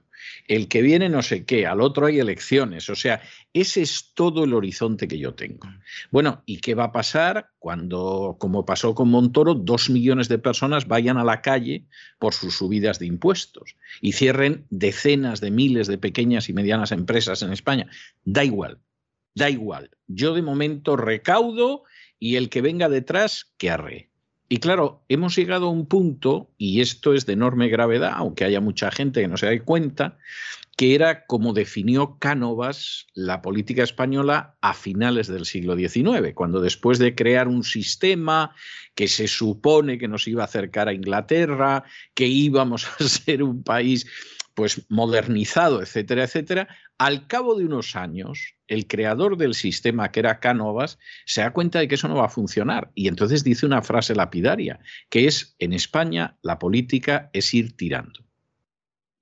el 0.48 0.68
que 0.68 0.82
viene 0.82 1.10
no 1.10 1.22
sé 1.22 1.46
qué, 1.46 1.66
al 1.66 1.82
otro 1.82 2.06
hay 2.06 2.20
elecciones, 2.20 2.90
o 2.90 2.96
sea, 2.96 3.22
ese 3.54 3.82
es 3.82 4.12
todo 4.14 4.44
el 4.44 4.54
horizonte 4.54 5.08
que 5.08 5.20
yo 5.20 5.34
tengo. 5.34 5.68
Bueno, 6.12 6.44
¿y 6.46 6.58
qué 6.58 6.76
va 6.76 6.86
a 6.86 6.92
pasar 6.92 7.50
cuando, 7.60 8.38
como 8.40 8.66
pasó 8.66 8.96
con 8.96 9.10
Montoro, 9.10 9.54
dos 9.54 9.90
millones 9.90 10.30
de 10.30 10.40
personas 10.40 10.88
vayan 10.88 11.18
a 11.18 11.24
la 11.24 11.42
calle 11.42 11.86
por 12.20 12.34
sus 12.34 12.56
subidas 12.56 13.00
de 13.00 13.06
impuestos 13.06 13.76
y 14.02 14.14
cierren 14.14 14.66
decenas 14.70 15.42
de 15.42 15.52
miles 15.52 15.88
de 15.88 15.98
pequeñas 15.98 16.50
y 16.50 16.54
medianas 16.54 16.92
empresas 16.92 17.42
en 17.42 17.54
España? 17.54 17.90
Da 18.24 18.44
igual, 18.44 18.80
da 19.36 19.50
igual. 19.50 19.92
Yo 20.08 20.34
de 20.34 20.42
momento 20.42 20.96
recaudo 20.96 21.84
y 22.20 22.38
el 22.38 22.50
que 22.50 22.62
venga 22.62 22.90
detrás, 22.90 23.54
que 23.58 23.70
arre. 23.70 24.13
Y 24.54 24.58
claro, 24.58 25.02
hemos 25.10 25.36
llegado 25.36 25.66
a 25.66 25.72
un 25.72 25.88
punto, 25.88 26.52
y 26.60 26.82
esto 26.82 27.16
es 27.16 27.26
de 27.26 27.34
enorme 27.34 27.70
gravedad, 27.70 28.12
aunque 28.16 28.44
haya 28.44 28.62
mucha 28.62 28.92
gente 28.92 29.20
que 29.20 29.28
no 29.28 29.36
se 29.36 29.48
dé 29.48 29.64
cuenta, 29.64 30.20
que 30.78 30.94
era 30.94 31.26
como 31.26 31.54
definió 31.54 32.20
Cánovas 32.20 33.08
la 33.16 33.42
política 33.42 33.82
española 33.82 34.54
a 34.62 34.76
finales 34.76 35.26
del 35.26 35.48
siglo 35.48 35.76
XIX, 35.76 36.36
cuando 36.36 36.62
después 36.62 37.00
de 37.00 37.16
crear 37.16 37.48
un 37.48 37.64
sistema 37.64 38.54
que 38.94 39.08
se 39.08 39.28
supone 39.28 39.98
que 39.98 40.08
nos 40.08 40.28
iba 40.28 40.44
a 40.44 40.46
acercar 40.46 40.88
a 40.88 40.94
Inglaterra, 40.94 41.84
que 42.14 42.28
íbamos 42.28 42.86
a 43.00 43.06
ser 43.06 43.42
un 43.42 43.64
país 43.64 44.06
pues 44.54 44.86
modernizado, 44.90 45.82
etcétera, 45.82 46.24
etcétera, 46.24 46.68
al 46.98 47.28
cabo 47.28 47.56
de 47.56 47.66
unos 47.66 47.96
años, 47.96 48.56
el 48.68 48.88
creador 48.88 49.38
del 49.38 49.56
sistema, 49.56 50.12
que 50.12 50.20
era 50.20 50.40
Cánovas, 50.40 51.00
se 51.26 51.42
da 51.42 51.54
cuenta 51.54 51.80
de 51.80 51.88
que 51.88 51.96
eso 51.96 52.08
no 52.08 52.16
va 52.16 52.26
a 52.26 52.30
funcionar 52.30 52.92
y 52.96 53.08
entonces 53.08 53.44
dice 53.44 53.66
una 53.66 53.82
frase 53.82 54.16
lapidaria, 54.16 54.80
que 55.10 55.28
es, 55.28 55.56
en 55.60 55.74
España 55.74 56.38
la 56.42 56.60
política 56.60 57.30
es 57.34 57.54
ir 57.54 57.76
tirando. 57.76 58.24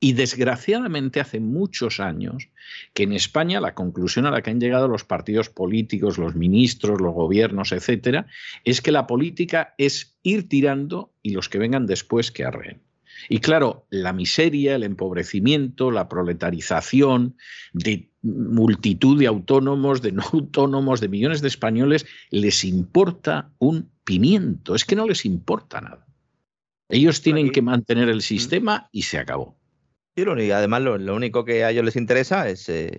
Y 0.04 0.14
desgraciadamente 0.14 1.20
hace 1.20 1.40
muchos 1.40 2.00
años 2.00 2.50
que 2.96 3.04
en 3.04 3.14
España 3.14 3.62
la 3.62 3.76
conclusión 3.76 4.26
a 4.26 4.32
la 4.32 4.42
que 4.42 4.50
han 4.50 4.60
llegado 4.60 4.88
los 4.88 5.04
partidos 5.04 5.50
políticos, 5.50 6.18
los 6.18 6.36
ministros, 6.36 7.00
los 7.00 7.14
gobiernos, 7.14 7.72
etcétera, 7.72 8.26
es 8.64 8.82
que 8.82 8.92
la 8.92 9.06
política 9.06 9.76
es 9.78 10.18
ir 10.24 10.50
tirando 10.50 11.14
y 11.22 11.34
los 11.34 11.50
que 11.50 11.60
vengan 11.60 11.86
después 11.86 12.32
que 12.32 12.44
arreen. 12.44 12.82
Y 13.30 13.40
claro, 13.40 13.86
la 13.90 14.14
miseria, 14.14 14.76
el 14.76 14.84
empobrecimiento, 14.84 15.92
la 15.92 16.10
proletarización 16.10 17.38
de 17.74 18.10
multitud 18.22 19.20
de 19.20 19.28
autónomos, 19.28 20.02
de 20.02 20.12
no 20.12 20.24
autónomos, 20.34 21.02
de 21.02 21.10
millones 21.10 21.42
de 21.42 21.48
españoles, 21.48 22.06
les 22.30 22.64
importa 22.64 23.52
un 23.60 23.92
pimiento. 24.04 24.76
Es 24.76 24.86
que 24.86 24.96
no 24.96 25.08
les 25.08 25.26
importa 25.26 25.82
nada. 25.82 26.06
Ellos 26.90 27.22
tienen 27.22 27.52
que 27.52 27.62
mantener 27.62 28.10
el 28.10 28.22
sistema 28.22 28.90
y 28.92 29.04
se 29.04 29.18
acabó. 29.18 29.58
Y 30.14 30.52
además 30.52 30.82
lo, 30.82 31.16
único 31.16 31.46
que 31.46 31.64
a 31.64 31.72
ellos 31.72 31.86
les 31.86 31.96
interesa 31.96 32.50
es, 32.50 32.68
eh, 32.68 32.92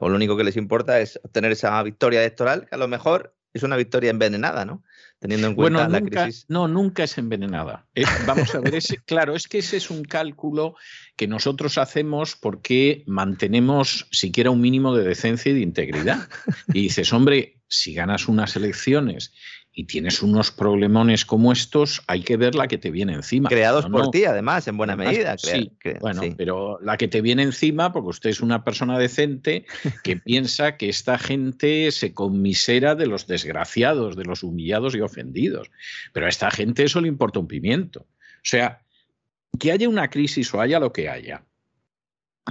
o 0.00 0.08
lo 0.08 0.16
único 0.16 0.36
que 0.36 0.42
les 0.42 0.56
importa 0.56 1.00
es 1.00 1.18
obtener 1.22 1.52
esa 1.52 1.80
victoria 1.82 2.20
electoral, 2.20 2.66
que 2.68 2.74
a 2.74 2.78
lo 2.78 2.88
mejor 2.88 3.36
es 3.54 3.62
una 3.62 3.76
victoria 3.76 4.10
envenenada, 4.10 4.64
¿no? 4.64 4.82
Teniendo 5.18 5.48
en 5.48 5.54
cuenta 5.54 5.88
la 5.88 6.00
crisis. 6.00 6.44
No, 6.48 6.68
nunca 6.68 7.04
es 7.04 7.16
envenenada. 7.16 7.86
Eh, 7.94 8.04
vamos 8.26 8.54
a 8.54 8.60
ver, 8.60 8.74
ese, 8.74 8.98
claro, 9.06 9.34
es 9.34 9.48
que 9.48 9.58
ese 9.58 9.78
es 9.78 9.90
un 9.90 10.04
cálculo 10.04 10.74
que 11.16 11.26
nosotros 11.26 11.78
hacemos 11.78 12.36
porque 12.36 13.02
mantenemos 13.06 14.06
siquiera 14.10 14.50
un 14.50 14.60
mínimo 14.60 14.94
de 14.94 15.04
decencia 15.04 15.50
y 15.50 15.54
de 15.54 15.60
integridad. 15.60 16.28
Y 16.68 16.82
dices, 16.82 17.12
hombre, 17.12 17.56
si 17.68 17.94
ganas 17.94 18.28
unas 18.28 18.56
elecciones 18.56 19.32
y 19.78 19.84
tienes 19.84 20.22
unos 20.22 20.50
problemones 20.50 21.26
como 21.26 21.52
estos, 21.52 22.02
hay 22.06 22.22
que 22.22 22.38
ver 22.38 22.54
la 22.54 22.66
que 22.66 22.78
te 22.78 22.90
viene 22.90 23.12
encima. 23.12 23.50
Creados 23.50 23.84
por 23.84 24.10
ti, 24.10 24.24
además, 24.24 24.66
en 24.68 24.78
buena 24.78 24.96
medida. 24.96 25.36
Sí, 25.36 25.70
bueno, 26.00 26.22
pero 26.34 26.78
la 26.80 26.96
que 26.96 27.08
te 27.08 27.20
viene 27.20 27.42
encima, 27.42 27.92
porque 27.92 28.08
usted 28.08 28.30
es 28.30 28.40
una 28.40 28.64
persona 28.64 28.98
decente 28.98 29.66
que 30.02 30.16
piensa 30.24 30.78
que 30.78 30.88
esta 30.88 31.18
gente 31.18 31.92
se 31.92 32.14
conmisera 32.14 32.94
de 32.94 33.06
los 33.06 33.26
desgraciados, 33.26 34.16
de 34.16 34.24
los 34.24 34.42
humillados 34.42 34.94
y 34.94 35.02
ofendidos. 35.02 35.70
Pero 36.14 36.24
a 36.24 36.30
esta 36.30 36.50
gente 36.50 36.84
eso 36.84 37.02
le 37.02 37.08
importa 37.08 37.38
un 37.38 37.46
pimiento. 37.46 38.00
O 38.00 38.44
sea, 38.48 38.80
que 39.60 39.72
haya 39.72 39.90
una 39.90 40.08
crisis 40.08 40.54
o 40.54 40.60
haya 40.62 40.80
lo 40.80 40.94
que 40.94 41.10
haya, 41.10 41.44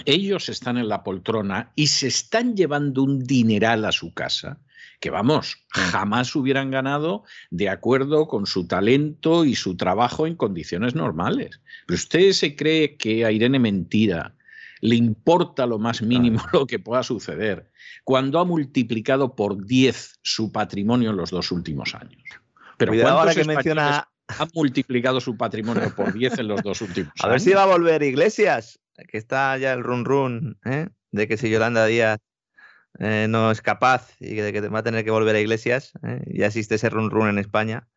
ellos 0.06 0.50
están 0.50 0.78
en 0.78 0.90
la 0.90 1.04
poltrona 1.04 1.72
y 1.76 1.88
se 1.88 2.08
están 2.08 2.56
llevando 2.56 3.04
un 3.04 3.24
dineral 3.24 3.86
a 3.86 3.92
su 3.92 4.14
casa 4.14 4.60
que 5.00 5.10
vamos, 5.10 5.58
jamás 5.70 6.36
hubieran 6.36 6.72
ganado 6.72 7.24
de 7.52 7.70
acuerdo 7.70 8.28
con 8.28 8.46
su 8.46 8.68
talento 8.68 9.46
y 9.46 9.56
su 9.56 9.76
trabajo 9.78 10.26
en 10.26 10.36
condiciones 10.36 10.96
normales. 10.96 11.60
Pero 11.86 11.96
usted 11.96 12.32
se 12.32 12.56
cree 12.56 12.98
que 12.98 13.26
a 13.26 13.32
Irene 13.32 13.60
Mentira 13.60 14.36
le 14.82 14.96
importa 14.96 15.66
lo 15.66 15.80
más 15.80 16.02
mínimo 16.02 16.42
lo 16.54 16.66
que 16.66 16.80
pueda 16.80 17.04
suceder 17.04 17.70
cuando 18.04 18.40
ha 18.40 18.46
multiplicado 18.46 19.36
por 19.36 19.66
10 19.66 20.20
su 20.22 20.52
patrimonio 20.52 21.10
en 21.10 21.18
los 21.18 21.32
dos 21.32 21.52
últimos 21.52 21.96
años. 21.96 22.24
Pero 22.78 22.92
Cuidado 22.92 23.20
ahora 23.20 23.34
que 23.34 23.44
menciona 23.46 24.08
ha 24.28 24.48
multiplicado 24.54 25.22
su 25.22 25.38
patrimonio 25.38 25.94
por 25.96 26.14
10 26.14 26.40
en 26.40 26.48
los 26.48 26.64
dos 26.64 26.82
últimos 26.82 27.12
años. 27.16 27.26
A 27.26 27.28
ver 27.28 27.42
si 27.42 27.52
va 27.52 27.64
a 27.64 27.68
volver 27.68 28.02
Iglesias, 28.04 28.80
que 29.10 29.18
está 29.18 29.58
ya 29.58 29.74
el 29.74 29.84
run 29.84 30.06
run 30.06 30.58
¿eh? 30.66 30.88
de 31.12 31.28
que 31.28 31.38
si 31.38 31.50
Yolanda 31.50 31.86
Díaz 31.86 32.20
eh, 33.00 33.28
no 33.30 33.52
es 33.52 33.62
capaz 33.62 34.16
y 34.20 34.36
de 34.36 34.54
que 34.54 34.62
va 34.62 34.80
a 34.80 34.84
tener 34.84 35.04
que 35.04 35.12
volver 35.12 35.36
a 35.36 35.40
Iglesias, 35.40 35.92
¿eh? 36.04 36.22
ya 36.28 36.48
existe 36.48 36.76
ese 36.76 36.90
run 36.90 37.10
run 37.10 37.30
en 37.30 37.40
España. 37.40 37.88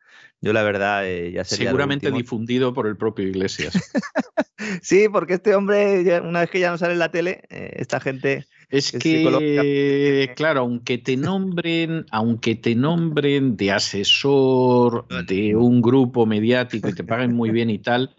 Yo 0.40 0.52
la 0.52 0.62
verdad 0.62 1.06
eh, 1.06 1.32
ya 1.32 1.44
sería 1.44 1.70
Seguramente 1.70 2.10
difundido 2.10 2.74
por 2.74 2.86
el 2.86 2.96
propio 2.96 3.26
Iglesias. 3.26 3.74
sí, 4.82 5.08
porque 5.08 5.34
este 5.34 5.54
hombre, 5.54 6.20
una 6.20 6.40
vez 6.40 6.50
que 6.50 6.60
ya 6.60 6.70
no 6.70 6.78
sale 6.78 6.94
en 6.94 6.98
la 6.98 7.10
tele, 7.10 7.42
esta 7.48 8.00
gente 8.00 8.46
es 8.70 8.92
que, 8.92 10.30
claro, 10.36 10.60
aunque 10.60 10.98
te 10.98 11.16
nombren, 11.16 12.04
aunque 12.10 12.54
te 12.54 12.74
nombren 12.74 13.56
de 13.56 13.72
asesor 13.72 15.06
de 15.26 15.56
un 15.56 15.80
grupo 15.80 16.26
mediático 16.26 16.88
y 16.88 16.92
te 16.92 17.02
paguen 17.02 17.34
muy 17.34 17.50
bien 17.50 17.70
y 17.70 17.78
tal, 17.78 18.14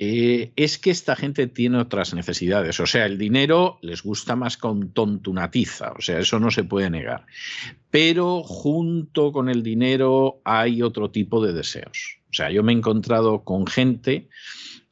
eh, 0.00 0.52
es 0.56 0.78
que 0.78 0.90
esta 0.90 1.14
gente 1.14 1.46
tiene 1.46 1.78
otras 1.78 2.14
necesidades. 2.14 2.80
O 2.80 2.86
sea, 2.86 3.06
el 3.06 3.16
dinero 3.16 3.78
les 3.80 4.02
gusta 4.02 4.34
más 4.34 4.56
con 4.56 4.90
tontunatiza, 4.92 5.92
o 5.92 6.00
sea, 6.00 6.18
eso 6.18 6.40
no 6.40 6.50
se 6.50 6.64
puede 6.64 6.90
negar. 6.90 7.26
Pero 7.90 8.42
junto 8.42 9.30
con 9.30 9.48
el 9.48 9.62
dinero 9.62 10.40
hay 10.44 10.82
otro 10.82 11.12
tipo 11.12 11.44
de 11.44 11.52
deseos. 11.52 12.18
O 12.28 12.32
sea, 12.32 12.50
yo 12.50 12.64
me 12.64 12.72
he 12.72 12.76
encontrado 12.76 13.44
con 13.44 13.66
gente 13.66 14.28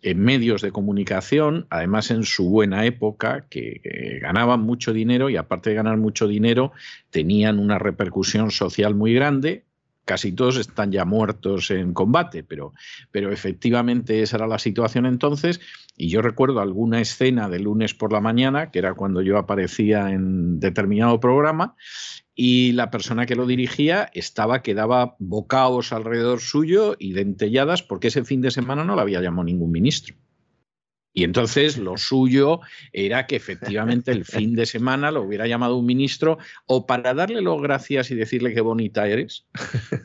en 0.03 0.21
medios 0.21 0.63
de 0.63 0.71
comunicación, 0.71 1.67
además 1.71 2.11
en 2.11 2.25
su 2.25 2.49
buena 2.49 2.85
época, 2.85 3.47
que, 3.51 4.19
ganaban 4.23 4.61
mucho 4.61 4.93
dinero 4.93 5.31
y 5.31 5.37
aparte 5.37 5.71
de 5.71 5.77
ganar 5.77 5.97
mucho 5.97 6.29
dinero, 6.29 6.73
tenían 7.11 7.59
una 7.59 7.79
repercusión 7.79 8.51
social 8.51 8.95
muy 8.95 9.13
grande. 9.15 9.65
Casi 10.05 10.33
todos 10.33 10.57
están 10.57 10.91
ya 10.91 11.05
muertos 11.05 11.71
en 11.71 11.93
combate, 11.93 12.43
pero, 12.43 12.73
pero 13.11 13.31
efectivamente 13.33 14.23
esa 14.23 14.37
era 14.37 14.47
la 14.47 14.59
situación 14.59 15.05
entonces. 15.05 15.61
Y 15.99 16.09
yo 16.11 16.23
recuerdo 16.23 16.61
alguna 16.61 17.01
escena 17.01 17.49
de 17.49 17.59
lunes 17.59 17.93
por 17.93 18.13
la 18.13 18.21
mañana, 18.21 18.71
que 18.71 18.79
era 18.79 18.95
cuando 18.95 19.21
yo 19.21 19.37
aparecía 19.37 20.13
en 20.13 20.61
determinado 20.61 21.19
programa, 21.19 21.75
y 22.37 22.71
la 22.73 22.93
persona 22.93 23.27
que 23.27 23.35
lo 23.35 23.47
dirigía 23.47 24.09
estaba 24.15 24.63
que 24.63 24.75
daba 24.75 25.17
bocaos 25.19 25.93
alrededor 25.93 26.39
suyo 26.39 26.95
y 26.97 27.15
dentelladas 27.15 27.83
porque 27.83 28.09
ese 28.09 28.25
fin 28.25 28.41
de 28.41 28.53
semana 28.53 28.85
no 28.85 28.95
le 28.95 29.03
había 29.03 29.21
llamado 29.21 29.43
ningún 29.43 29.73
ministro. 29.73 30.15
Y 31.19 31.25
entonces 31.25 31.79
lo 31.79 31.97
suyo 31.97 32.61
era 32.93 33.27
que 33.27 33.35
efectivamente 33.35 34.13
el 34.13 34.25
fin 34.25 34.55
de 34.55 34.67
semana 34.67 35.11
lo 35.11 35.23
hubiera 35.23 35.49
llamado 35.49 35.77
un 35.77 35.85
ministro 35.85 36.39
o 36.65 36.87
para 36.87 37.13
darle 37.13 37.43
las 37.43 37.61
gracias 37.61 38.13
y 38.13 38.15
decirle 38.15 38.55
qué 38.55 38.61
bonita 38.61 39.09
eres, 39.09 39.45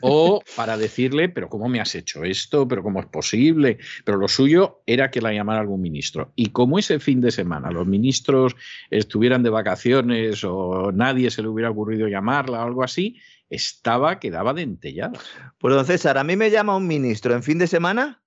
o 0.00 0.42
para 0.56 0.76
decirle, 0.76 1.28
pero 1.28 1.48
¿cómo 1.48 1.68
me 1.68 1.78
has 1.78 1.94
hecho 1.94 2.24
esto? 2.24 2.66
¿Pero 2.66 2.82
cómo 2.82 2.98
es 2.98 3.06
posible? 3.06 3.78
Pero 4.04 4.18
lo 4.18 4.26
suyo 4.26 4.82
era 4.86 5.12
que 5.12 5.20
la 5.20 5.32
llamara 5.32 5.60
algún 5.60 5.82
ministro. 5.82 6.32
Y 6.34 6.46
como 6.46 6.80
ese 6.80 6.98
fin 6.98 7.20
de 7.20 7.30
semana 7.30 7.70
los 7.70 7.86
ministros 7.86 8.56
estuvieran 8.90 9.44
de 9.44 9.50
vacaciones 9.50 10.42
o 10.42 10.90
nadie 10.90 11.30
se 11.30 11.42
le 11.42 11.48
hubiera 11.48 11.70
ocurrido 11.70 12.08
llamarla 12.08 12.64
o 12.64 12.66
algo 12.66 12.82
así, 12.82 13.20
estaba 13.50 14.18
que 14.18 14.32
daba 14.32 14.52
dentellada. 14.52 15.20
Pues 15.58 15.76
don 15.76 15.86
César, 15.86 16.18
a 16.18 16.24
mí 16.24 16.34
me 16.34 16.50
llama 16.50 16.76
un 16.76 16.88
ministro 16.88 17.34
en 17.34 17.44
fin 17.44 17.58
de 17.58 17.68
semana 17.68 18.24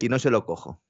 y 0.00 0.08
no 0.08 0.18
se 0.18 0.30
lo 0.30 0.46
cojo. 0.46 0.80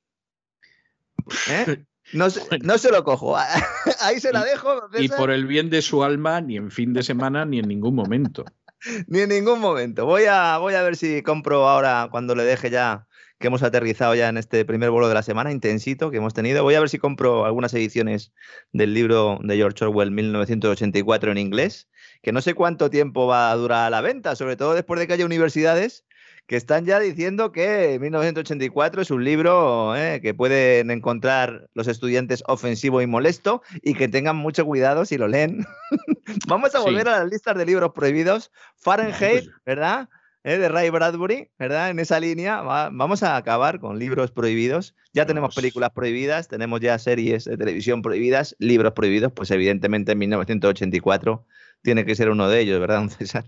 ¿Eh? 1.49 1.85
No, 2.13 2.29
se 2.31 2.91
lo 2.91 3.05
cojo. 3.05 3.37
Ahí 4.01 4.21
se 4.21 4.33
la 4.33 4.45
dejo. 4.45 4.89
Y 4.99 5.09
por 5.09 5.31
el 5.31 5.47
bien 5.47 5.71
de 5.71 5.83
su 5.83 6.05
alma, 6.05 6.41
ni 6.41 6.57
en 6.57 6.71
fin 6.71 6.93
de 6.93 7.03
semana, 7.03 7.45
ni 7.45 7.59
en 7.59 7.69
ningún 7.69 7.95
momento. 7.95 8.45
ni 9.07 9.21
en 9.21 9.31
ningún 9.31 9.61
momento. 9.61 10.05
Voy 10.05 10.25
a, 10.25 10.59
voy 10.59 10.75
a 10.75 10.83
ver 10.83 10.97
si 10.97 11.23
compro 11.23 11.69
ahora, 11.69 12.09
cuando 12.11 12.35
le 12.35 12.45
deje 12.45 12.71
ya, 12.71 13.07
que 13.39 13.47
hemos 13.47 13.63
aterrizado 13.63 14.15
ya 14.15 14.29
en 14.29 14.37
este 14.37 14.65
primer 14.65 14.91
vuelo 14.91 15.09
de 15.09 15.15
la 15.15 15.23
semana, 15.23 15.53
intensito 15.53 16.11
que 16.11 16.19
hemos 16.19 16.35
tenido. 16.35 16.63
Voy 16.63 16.75
a 16.75 16.81
ver 16.81 16.89
si 16.89 16.99
compro 16.99 17.45
algunas 17.45 17.73
ediciones 17.75 18.33
del 18.73 18.95
libro 18.95 19.39
de 19.43 19.57
George 19.57 19.85
Orwell 19.85 20.11
1984 20.11 21.33
en 21.33 21.39
inglés, 21.39 21.89
que 22.23 22.33
no 22.33 22.41
sé 22.41 22.55
cuánto 22.55 22.91
tiempo 22.91 23.27
va 23.27 23.51
a 23.51 23.57
durar 23.57 23.91
la 23.91 24.01
venta, 24.01 24.37
sobre 24.37 24.57
todo 24.57 24.75
después 24.75 25.01
de 25.01 25.07
que 25.07 25.15
haya 25.15 25.27
universidades 25.27 26.05
que 26.47 26.57
están 26.57 26.85
ya 26.85 26.99
diciendo 26.99 27.53
que 27.53 27.99
1984 28.01 29.03
es 29.03 29.11
un 29.11 29.25
libro 29.25 29.97
eh, 29.97 30.21
que 30.21 30.35
pueden 30.35 30.91
encontrar 30.91 31.69
los 31.75 31.89
estudiantes 31.89 32.43
ofensivo 32.47 33.01
y 33.01 33.07
molesto 33.07 33.63
y 33.83 33.95
que 33.95 34.09
tengan 34.09 34.37
mucho 34.37 34.65
cuidado 34.65 35.05
si 35.05 35.19
lo 35.19 35.29
leen. 35.29 35.65
Vamos 36.49 36.75
a 36.75 36.81
volver 36.81 37.09
a 37.09 37.21
las 37.21 37.31
listas 37.31 37.57
de 37.57 37.67
libros 37.67 37.93
prohibidos. 37.95 38.51
Fahrenheit, 38.77 39.49
¿verdad? 39.65 40.09
Eh, 40.45 40.59
de 40.59 40.69
Ray 40.69 40.91
Bradbury, 40.91 41.51
¿verdad? 41.57 41.91
En 41.91 42.01
esa 42.01 42.19
línea 42.19 42.61
vamos 42.63 43.23
a 43.23 43.37
acabar 43.37 43.79
con 43.79 44.01
libros 44.01 44.33
prohibidos. 44.33 44.97
Ya 45.13 45.25
tenemos 45.25 45.55
películas 45.55 45.91
prohibidas, 45.91 46.49
tenemos 46.49 46.81
ya 46.81 46.99
series 46.99 47.45
de 47.45 47.57
televisión 47.57 48.03
prohibidas, 48.03 48.57
libros 48.59 48.93
prohibidos, 48.93 49.31
pues 49.33 49.53
evidentemente 49.53 50.13
en 50.13 50.19
1984 50.19 51.47
tiene 51.83 52.05
que 52.05 52.17
ser 52.17 52.29
uno 52.29 52.49
de 52.49 52.61
ellos, 52.61 52.81
¿verdad, 52.81 53.09
César? 53.09 53.45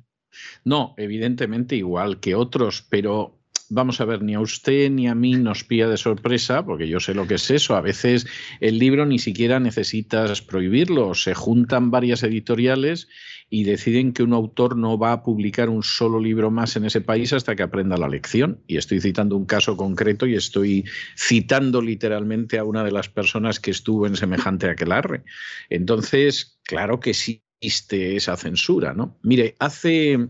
No, 0.64 0.94
evidentemente 0.96 1.76
igual 1.76 2.20
que 2.20 2.34
otros, 2.34 2.86
pero 2.88 3.38
vamos 3.68 4.00
a 4.00 4.04
ver, 4.04 4.22
ni 4.22 4.34
a 4.34 4.40
usted 4.40 4.90
ni 4.90 5.08
a 5.08 5.14
mí 5.14 5.34
nos 5.34 5.64
pilla 5.64 5.88
de 5.88 5.96
sorpresa, 5.96 6.64
porque 6.64 6.88
yo 6.88 7.00
sé 7.00 7.14
lo 7.14 7.26
que 7.26 7.34
es 7.34 7.50
eso. 7.50 7.74
A 7.74 7.80
veces 7.80 8.26
el 8.60 8.78
libro 8.78 9.06
ni 9.06 9.18
siquiera 9.18 9.60
necesitas 9.60 10.42
prohibirlo. 10.42 11.14
Se 11.14 11.34
juntan 11.34 11.90
varias 11.90 12.22
editoriales 12.22 13.08
y 13.50 13.64
deciden 13.64 14.12
que 14.12 14.22
un 14.22 14.32
autor 14.32 14.76
no 14.76 14.98
va 14.98 15.12
a 15.12 15.22
publicar 15.22 15.68
un 15.68 15.82
solo 15.82 16.18
libro 16.20 16.50
más 16.50 16.76
en 16.76 16.84
ese 16.84 17.00
país 17.00 17.32
hasta 17.32 17.54
que 17.54 17.62
aprenda 17.62 17.96
la 17.96 18.08
lección. 18.08 18.60
Y 18.66 18.76
estoy 18.76 19.00
citando 19.00 19.36
un 19.36 19.46
caso 19.46 19.76
concreto 19.76 20.26
y 20.26 20.34
estoy 20.34 20.84
citando 21.16 21.80
literalmente 21.80 22.58
a 22.58 22.64
una 22.64 22.84
de 22.84 22.92
las 22.92 23.08
personas 23.08 23.60
que 23.60 23.70
estuvo 23.70 24.06
en 24.06 24.16
semejante 24.16 24.68
aquelarre. 24.68 25.24
Entonces, 25.70 26.58
claro 26.64 27.00
que 27.00 27.14
sí 27.14 27.43
esa 27.66 28.36
censura. 28.36 28.92
¿no? 28.92 29.16
Mire, 29.22 29.54
hace, 29.58 30.28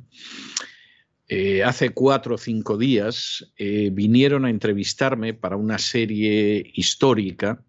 eh, 1.29 1.65
hace 1.65 1.91
cuatro 1.91 2.37
o 2.37 2.39
cinco 2.39 2.77
días 2.77 3.53
eh, 3.57 3.91
vinieron 3.93 4.45
a 4.45 4.51
entrevistarme 4.51 5.35
para 5.35 5.57
una 5.57 5.79
serie 5.79 6.71
histórica 6.75 7.63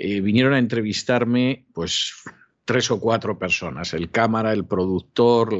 eh, 0.00 0.20
vinieron 0.20 0.54
a 0.54 0.60
entrevistarme, 0.60 1.66
pues 1.74 2.14
tres 2.64 2.88
o 2.92 3.00
cuatro 3.00 3.36
personas, 3.36 3.92
el 3.94 4.10
cámara, 4.10 4.52
el 4.52 4.64
productor, 4.64 5.58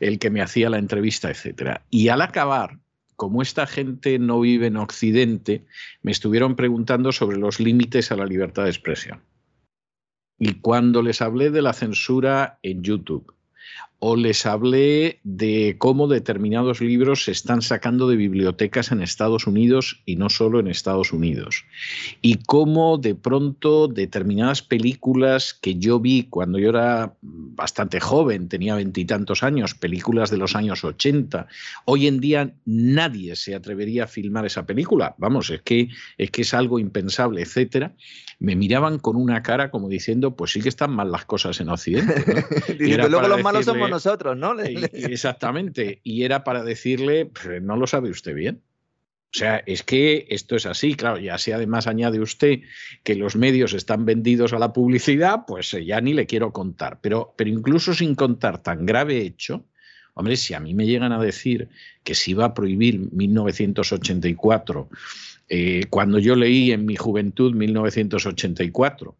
el 0.00 0.18
que 0.18 0.30
me 0.30 0.42
hacía 0.42 0.68
la 0.68 0.78
entrevista, 0.78 1.30
etc. 1.30 1.80
Y 1.88 2.08
al 2.08 2.20
acabar, 2.20 2.80
como 3.14 3.40
esta 3.40 3.68
gente 3.68 4.18
no 4.18 4.40
vive 4.40 4.66
en 4.66 4.78
Occidente, 4.78 5.64
me 6.02 6.10
estuvieron 6.10 6.56
preguntando 6.56 7.12
sobre 7.12 7.38
los 7.38 7.60
límites 7.60 8.10
a 8.10 8.16
la 8.16 8.26
libertad 8.26 8.64
de 8.64 8.70
expresión. 8.70 9.20
Y 10.38 10.54
cuando 10.60 11.02
les 11.02 11.20
hablé 11.20 11.50
de 11.50 11.62
la 11.62 11.72
censura 11.72 12.58
en 12.62 12.82
YouTube, 12.82 13.34
o 14.00 14.14
les 14.14 14.46
hablé 14.46 15.18
de 15.24 15.74
cómo 15.78 16.06
determinados 16.06 16.80
libros 16.80 17.24
se 17.24 17.32
están 17.32 17.62
sacando 17.62 18.08
de 18.08 18.16
bibliotecas 18.16 18.92
en 18.92 19.02
Estados 19.02 19.46
Unidos 19.48 20.02
y 20.06 20.14
no 20.14 20.30
solo 20.30 20.60
en 20.60 20.68
Estados 20.68 21.12
Unidos. 21.12 21.64
Y 22.22 22.36
cómo 22.46 22.98
de 22.98 23.16
pronto 23.16 23.88
determinadas 23.88 24.62
películas 24.62 25.52
que 25.52 25.76
yo 25.76 25.98
vi 25.98 26.24
cuando 26.30 26.58
yo 26.60 26.68
era 26.68 27.14
bastante 27.22 27.98
joven, 27.98 28.48
tenía 28.48 28.76
veintitantos 28.76 29.42
años, 29.42 29.74
películas 29.74 30.30
de 30.30 30.36
los 30.36 30.54
años 30.54 30.84
80, 30.84 31.48
hoy 31.84 32.06
en 32.06 32.20
día 32.20 32.52
nadie 32.66 33.34
se 33.34 33.56
atrevería 33.56 34.04
a 34.04 34.06
filmar 34.06 34.46
esa 34.46 34.64
película. 34.64 35.16
Vamos, 35.18 35.50
es 35.50 35.62
que 35.62 35.88
es, 36.18 36.30
que 36.30 36.42
es 36.42 36.54
algo 36.54 36.78
impensable, 36.78 37.42
etcétera. 37.42 37.94
Me 38.38 38.54
miraban 38.54 39.00
con 39.00 39.16
una 39.16 39.42
cara 39.42 39.72
como 39.72 39.88
diciendo, 39.88 40.36
pues 40.36 40.52
sí 40.52 40.60
que 40.60 40.68
están 40.68 40.92
mal 40.92 41.10
las 41.10 41.24
cosas 41.24 41.60
en 41.60 41.68
Occidente. 41.68 42.44
y 42.78 42.94
luego 42.94 43.26
los 43.26 43.42
malos 43.42 43.64
somos 43.64 43.87
nosotros, 43.90 44.36
¿no? 44.36 44.58
Exactamente. 44.60 46.00
Y 46.02 46.24
era 46.24 46.44
para 46.44 46.62
decirle, 46.62 47.26
pues, 47.26 47.62
no 47.62 47.76
lo 47.76 47.86
sabe 47.86 48.10
usted 48.10 48.34
bien. 48.34 48.62
O 49.34 49.38
sea, 49.38 49.62
es 49.66 49.82
que 49.82 50.26
esto 50.30 50.56
es 50.56 50.64
así, 50.64 50.94
claro, 50.94 51.18
ya 51.18 51.36
si 51.36 51.52
además 51.52 51.86
añade 51.86 52.18
usted 52.18 52.60
que 53.02 53.14
los 53.14 53.36
medios 53.36 53.74
están 53.74 54.06
vendidos 54.06 54.54
a 54.54 54.58
la 54.58 54.72
publicidad, 54.72 55.40
pues 55.46 55.74
eh, 55.74 55.84
ya 55.84 56.00
ni 56.00 56.14
le 56.14 56.24
quiero 56.24 56.50
contar. 56.50 56.98
Pero, 57.02 57.34
pero 57.36 57.50
incluso 57.50 57.92
sin 57.92 58.14
contar 58.14 58.62
tan 58.62 58.86
grave 58.86 59.20
hecho, 59.20 59.66
hombre, 60.14 60.36
si 60.36 60.54
a 60.54 60.60
mí 60.60 60.72
me 60.72 60.86
llegan 60.86 61.12
a 61.12 61.22
decir 61.22 61.68
que 62.04 62.14
se 62.14 62.30
iba 62.30 62.46
a 62.46 62.54
prohibir 62.54 63.00
1984, 63.12 64.88
eh, 65.50 65.84
cuando 65.90 66.18
yo 66.18 66.34
leí 66.34 66.72
en 66.72 66.86
mi 66.86 66.96
juventud 66.96 67.54
1984, 67.54 69.14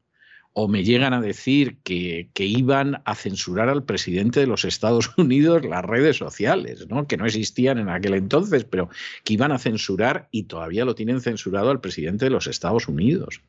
o 0.60 0.66
me 0.66 0.82
llegan 0.82 1.14
a 1.14 1.20
decir 1.20 1.76
que, 1.84 2.28
iban 2.36 3.00
a 3.04 3.14
censurar 3.14 3.68
al 3.68 3.84
presidente 3.84 4.40
de 4.40 4.48
los 4.48 4.64
Estados 4.64 5.12
Unidos 5.16 5.64
las 5.64 5.84
redes 5.84 6.16
sociales, 6.16 6.88
¿no? 6.88 7.06
que 7.06 7.16
no 7.16 7.26
existían 7.26 7.78
en 7.78 7.88
aquel 7.88 8.14
entonces, 8.14 8.64
pero 8.64 8.88
que 9.22 9.34
iban 9.34 9.52
a 9.52 9.60
censurar 9.60 10.28
y 10.32 10.44
todavía 10.44 10.84
lo 10.84 10.96
tienen 10.96 11.20
censurado 11.20 11.70
al 11.70 11.80
presidente 11.80 12.24
de 12.24 12.32
los 12.32 12.48
Estados 12.48 12.88
Unidos. 12.88 13.40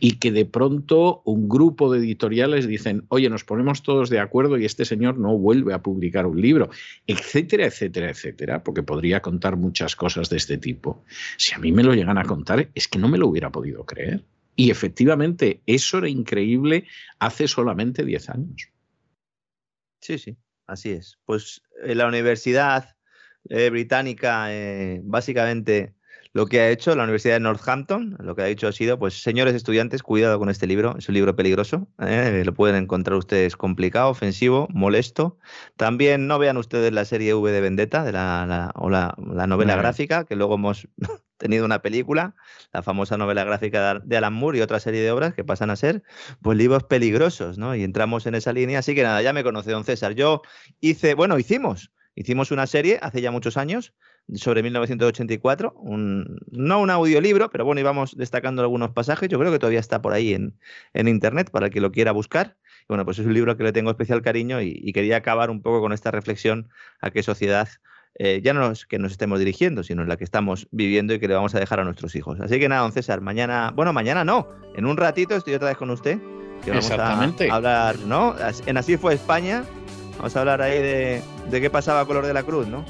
Y 0.00 0.18
que 0.18 0.32
de 0.32 0.44
pronto 0.44 1.22
un 1.24 1.48
grupo 1.48 1.90
de 1.90 2.00
editoriales 2.00 2.68
dicen, 2.68 3.04
oye, 3.08 3.30
nos 3.30 3.44
ponemos 3.44 3.82
todos 3.82 4.10
de 4.10 4.18
acuerdo 4.18 4.58
y 4.58 4.66
este 4.66 4.84
señor 4.84 5.16
no 5.16 5.38
vuelve 5.38 5.72
a 5.72 5.80
publicar 5.80 6.26
un 6.26 6.42
libro, 6.42 6.68
etcétera, 7.06 7.64
etcétera, 7.64 8.10
etcétera, 8.10 8.62
porque 8.62 8.82
podría 8.82 9.22
contar 9.22 9.56
muchas 9.56 9.96
cosas 9.96 10.28
de 10.28 10.36
este 10.36 10.58
tipo. 10.58 11.02
Si 11.38 11.54
a 11.54 11.58
mí 11.58 11.72
me 11.72 11.84
lo 11.84 11.94
llegan 11.94 12.18
a 12.18 12.24
contar, 12.24 12.68
es 12.74 12.86
que 12.86 12.98
no 12.98 13.08
me 13.08 13.16
lo 13.16 13.28
hubiera 13.28 13.48
podido 13.48 13.86
creer. 13.86 14.22
Y 14.60 14.70
efectivamente, 14.70 15.62
eso 15.64 15.96
era 15.96 16.10
increíble 16.10 16.86
hace 17.18 17.48
solamente 17.48 18.04
10 18.04 18.28
años. 18.28 18.68
Sí, 20.02 20.18
sí, 20.18 20.36
así 20.66 20.90
es. 20.90 21.18
Pues 21.24 21.62
en 21.82 21.96
la 21.96 22.06
Universidad 22.06 22.94
eh, 23.48 23.70
Británica, 23.70 24.52
eh, 24.52 25.00
básicamente 25.02 25.94
lo 26.32 26.46
que 26.46 26.60
ha 26.60 26.70
hecho 26.70 26.94
la 26.94 27.02
Universidad 27.02 27.34
de 27.34 27.40
Northampton, 27.40 28.16
lo 28.20 28.36
que 28.36 28.42
ha 28.42 28.46
dicho 28.46 28.68
ha 28.68 28.72
sido, 28.72 28.98
pues 28.98 29.20
señores 29.22 29.54
estudiantes, 29.54 30.02
cuidado 30.02 30.38
con 30.38 30.48
este 30.48 30.66
libro, 30.66 30.94
es 30.96 31.08
un 31.08 31.14
libro 31.14 31.34
peligroso, 31.34 31.88
¿eh? 31.98 32.42
lo 32.44 32.54
pueden 32.54 32.76
encontrar 32.76 33.18
ustedes 33.18 33.56
complicado, 33.56 34.10
ofensivo, 34.10 34.68
molesto. 34.70 35.38
También 35.76 36.28
no 36.28 36.38
vean 36.38 36.56
ustedes 36.56 36.92
la 36.92 37.04
serie 37.04 37.34
V 37.34 37.50
de 37.50 37.60
Vendetta 37.60 38.04
de 38.04 38.12
la, 38.12 38.72
o 38.76 38.90
la, 38.90 39.14
novela 39.46 39.74
gráfica, 39.76 40.24
que 40.24 40.36
luego 40.36 40.54
hemos 40.54 40.86
tenido 41.36 41.64
una 41.64 41.82
película, 41.82 42.36
la 42.72 42.82
famosa 42.82 43.16
novela 43.16 43.42
gráfica 43.42 43.98
de 43.98 44.16
Alan 44.16 44.34
Moore 44.34 44.58
y 44.58 44.60
otra 44.60 44.78
serie 44.78 45.00
de 45.00 45.10
obras 45.10 45.34
que 45.34 45.42
pasan 45.42 45.70
a 45.70 45.76
ser 45.76 46.04
pues 46.42 46.56
libros 46.56 46.84
peligrosos, 46.84 47.58
¿no? 47.58 47.74
Y 47.74 47.82
entramos 47.82 48.26
en 48.26 48.36
esa 48.36 48.52
línea, 48.52 48.78
así 48.78 48.94
que 48.94 49.02
nada, 49.02 49.20
ya 49.20 49.32
me 49.32 49.42
conoce 49.42 49.72
don 49.72 49.84
César. 49.84 50.14
Yo 50.14 50.42
hice, 50.80 51.14
bueno, 51.14 51.38
hicimos, 51.38 51.90
hicimos 52.14 52.52
una 52.52 52.68
serie 52.68 53.00
hace 53.02 53.20
ya 53.20 53.32
muchos 53.32 53.56
años 53.56 53.94
sobre 54.34 54.62
1984, 54.62 55.74
un, 55.76 56.38
no 56.50 56.80
un 56.80 56.90
audiolibro, 56.90 57.50
pero 57.50 57.64
bueno, 57.64 57.80
íbamos 57.80 58.16
destacando 58.16 58.62
algunos 58.62 58.90
pasajes, 58.90 59.28
yo 59.28 59.38
creo 59.38 59.50
que 59.50 59.58
todavía 59.58 59.80
está 59.80 60.00
por 60.00 60.12
ahí 60.12 60.34
en, 60.34 60.54
en 60.94 61.08
internet 61.08 61.50
para 61.50 61.66
el 61.66 61.72
que 61.72 61.80
lo 61.80 61.90
quiera 61.90 62.12
buscar. 62.12 62.56
bueno, 62.88 63.04
pues 63.04 63.18
es 63.18 63.26
un 63.26 63.34
libro 63.34 63.56
que 63.56 63.64
le 63.64 63.72
tengo 63.72 63.90
especial 63.90 64.22
cariño 64.22 64.60
y, 64.62 64.80
y 64.82 64.92
quería 64.92 65.16
acabar 65.16 65.50
un 65.50 65.62
poco 65.62 65.80
con 65.80 65.92
esta 65.92 66.10
reflexión 66.10 66.68
a 67.00 67.10
qué 67.10 67.22
sociedad 67.22 67.68
eh, 68.22 68.40
ya 68.42 68.52
no 68.52 68.70
es 68.70 68.86
que 68.86 68.98
nos 68.98 69.12
estemos 69.12 69.38
dirigiendo, 69.38 69.82
sino 69.82 70.02
en 70.02 70.08
la 70.08 70.16
que 70.16 70.24
estamos 70.24 70.68
viviendo 70.72 71.14
y 71.14 71.20
que 71.20 71.28
le 71.28 71.34
vamos 71.34 71.54
a 71.54 71.60
dejar 71.60 71.80
a 71.80 71.84
nuestros 71.84 72.14
hijos. 72.16 72.40
Así 72.40 72.58
que 72.58 72.68
nada, 72.68 72.82
don 72.82 72.92
César, 72.92 73.20
mañana, 73.20 73.72
bueno, 73.74 73.92
mañana 73.92 74.24
no, 74.24 74.48
en 74.74 74.84
un 74.86 74.96
ratito 74.96 75.36
estoy 75.36 75.54
otra 75.54 75.68
vez 75.68 75.76
con 75.76 75.90
usted. 75.90 76.18
Que 76.64 76.70
vamos 76.70 76.90
a 76.90 77.22
hablar, 77.50 77.98
¿no? 78.00 78.34
En 78.66 78.76
Así 78.76 78.98
fue 78.98 79.14
España, 79.14 79.64
vamos 80.18 80.36
a 80.36 80.40
hablar 80.40 80.60
ahí 80.60 80.78
de, 80.78 81.22
de 81.50 81.60
qué 81.60 81.70
pasaba 81.70 82.04
con 82.04 82.16
los 82.16 82.26
de 82.26 82.34
la 82.34 82.42
Cruz, 82.42 82.66
¿no? 82.66 82.84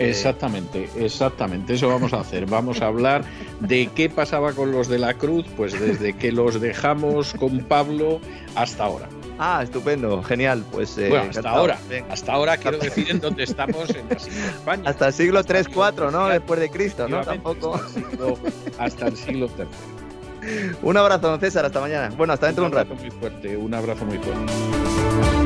Exactamente, 0.00 0.88
exactamente, 0.96 1.74
eso 1.74 1.88
vamos 1.88 2.12
a 2.12 2.20
hacer. 2.20 2.46
Vamos 2.46 2.80
a 2.80 2.86
hablar 2.86 3.22
de 3.60 3.88
qué 3.94 4.08
pasaba 4.08 4.52
con 4.52 4.72
los 4.72 4.88
de 4.88 4.98
la 4.98 5.14
Cruz, 5.14 5.44
pues 5.56 5.78
desde 5.78 6.14
que 6.14 6.32
los 6.32 6.60
dejamos 6.60 7.34
con 7.34 7.60
Pablo 7.60 8.20
hasta 8.54 8.84
ahora. 8.84 9.08
Ah, 9.38 9.60
estupendo, 9.62 10.22
genial. 10.22 10.64
Pues, 10.70 10.96
eh, 10.98 11.08
bueno, 11.08 11.30
hasta 11.30 11.50
ahora. 11.50 11.78
Hasta 12.10 12.32
ahora 12.32 12.56
quiero 12.56 12.78
decir 12.78 13.10
en 13.10 13.20
dónde 13.20 13.44
estamos 13.44 13.88
en 13.90 14.08
la 14.08 14.16
España. 14.16 14.82
Hasta 14.84 15.08
el 15.08 15.12
siglo 15.12 15.44
3, 15.44 15.68
4, 15.68 16.10
¿no? 16.10 16.28
Después 16.28 16.60
de 16.60 16.70
Cristo, 16.70 17.08
¿no? 17.08 17.22
Tampoco. 17.22 17.80
Hasta 18.78 19.06
el 19.08 19.16
siglo, 19.16 19.48
III. 19.56 19.66
Un 20.82 20.96
abrazo, 20.96 21.28
don 21.28 21.40
César, 21.40 21.64
hasta 21.64 21.80
mañana. 21.80 22.14
Bueno, 22.16 22.32
hasta 22.32 22.46
dentro 22.46 22.64
de 22.64 22.70
un 22.70 22.76
rato. 22.76 22.94
Muy 22.94 23.10
fuerte, 23.10 23.56
un 23.56 23.74
abrazo 23.74 24.04
muy 24.04 24.18
fuerte. 24.18 25.39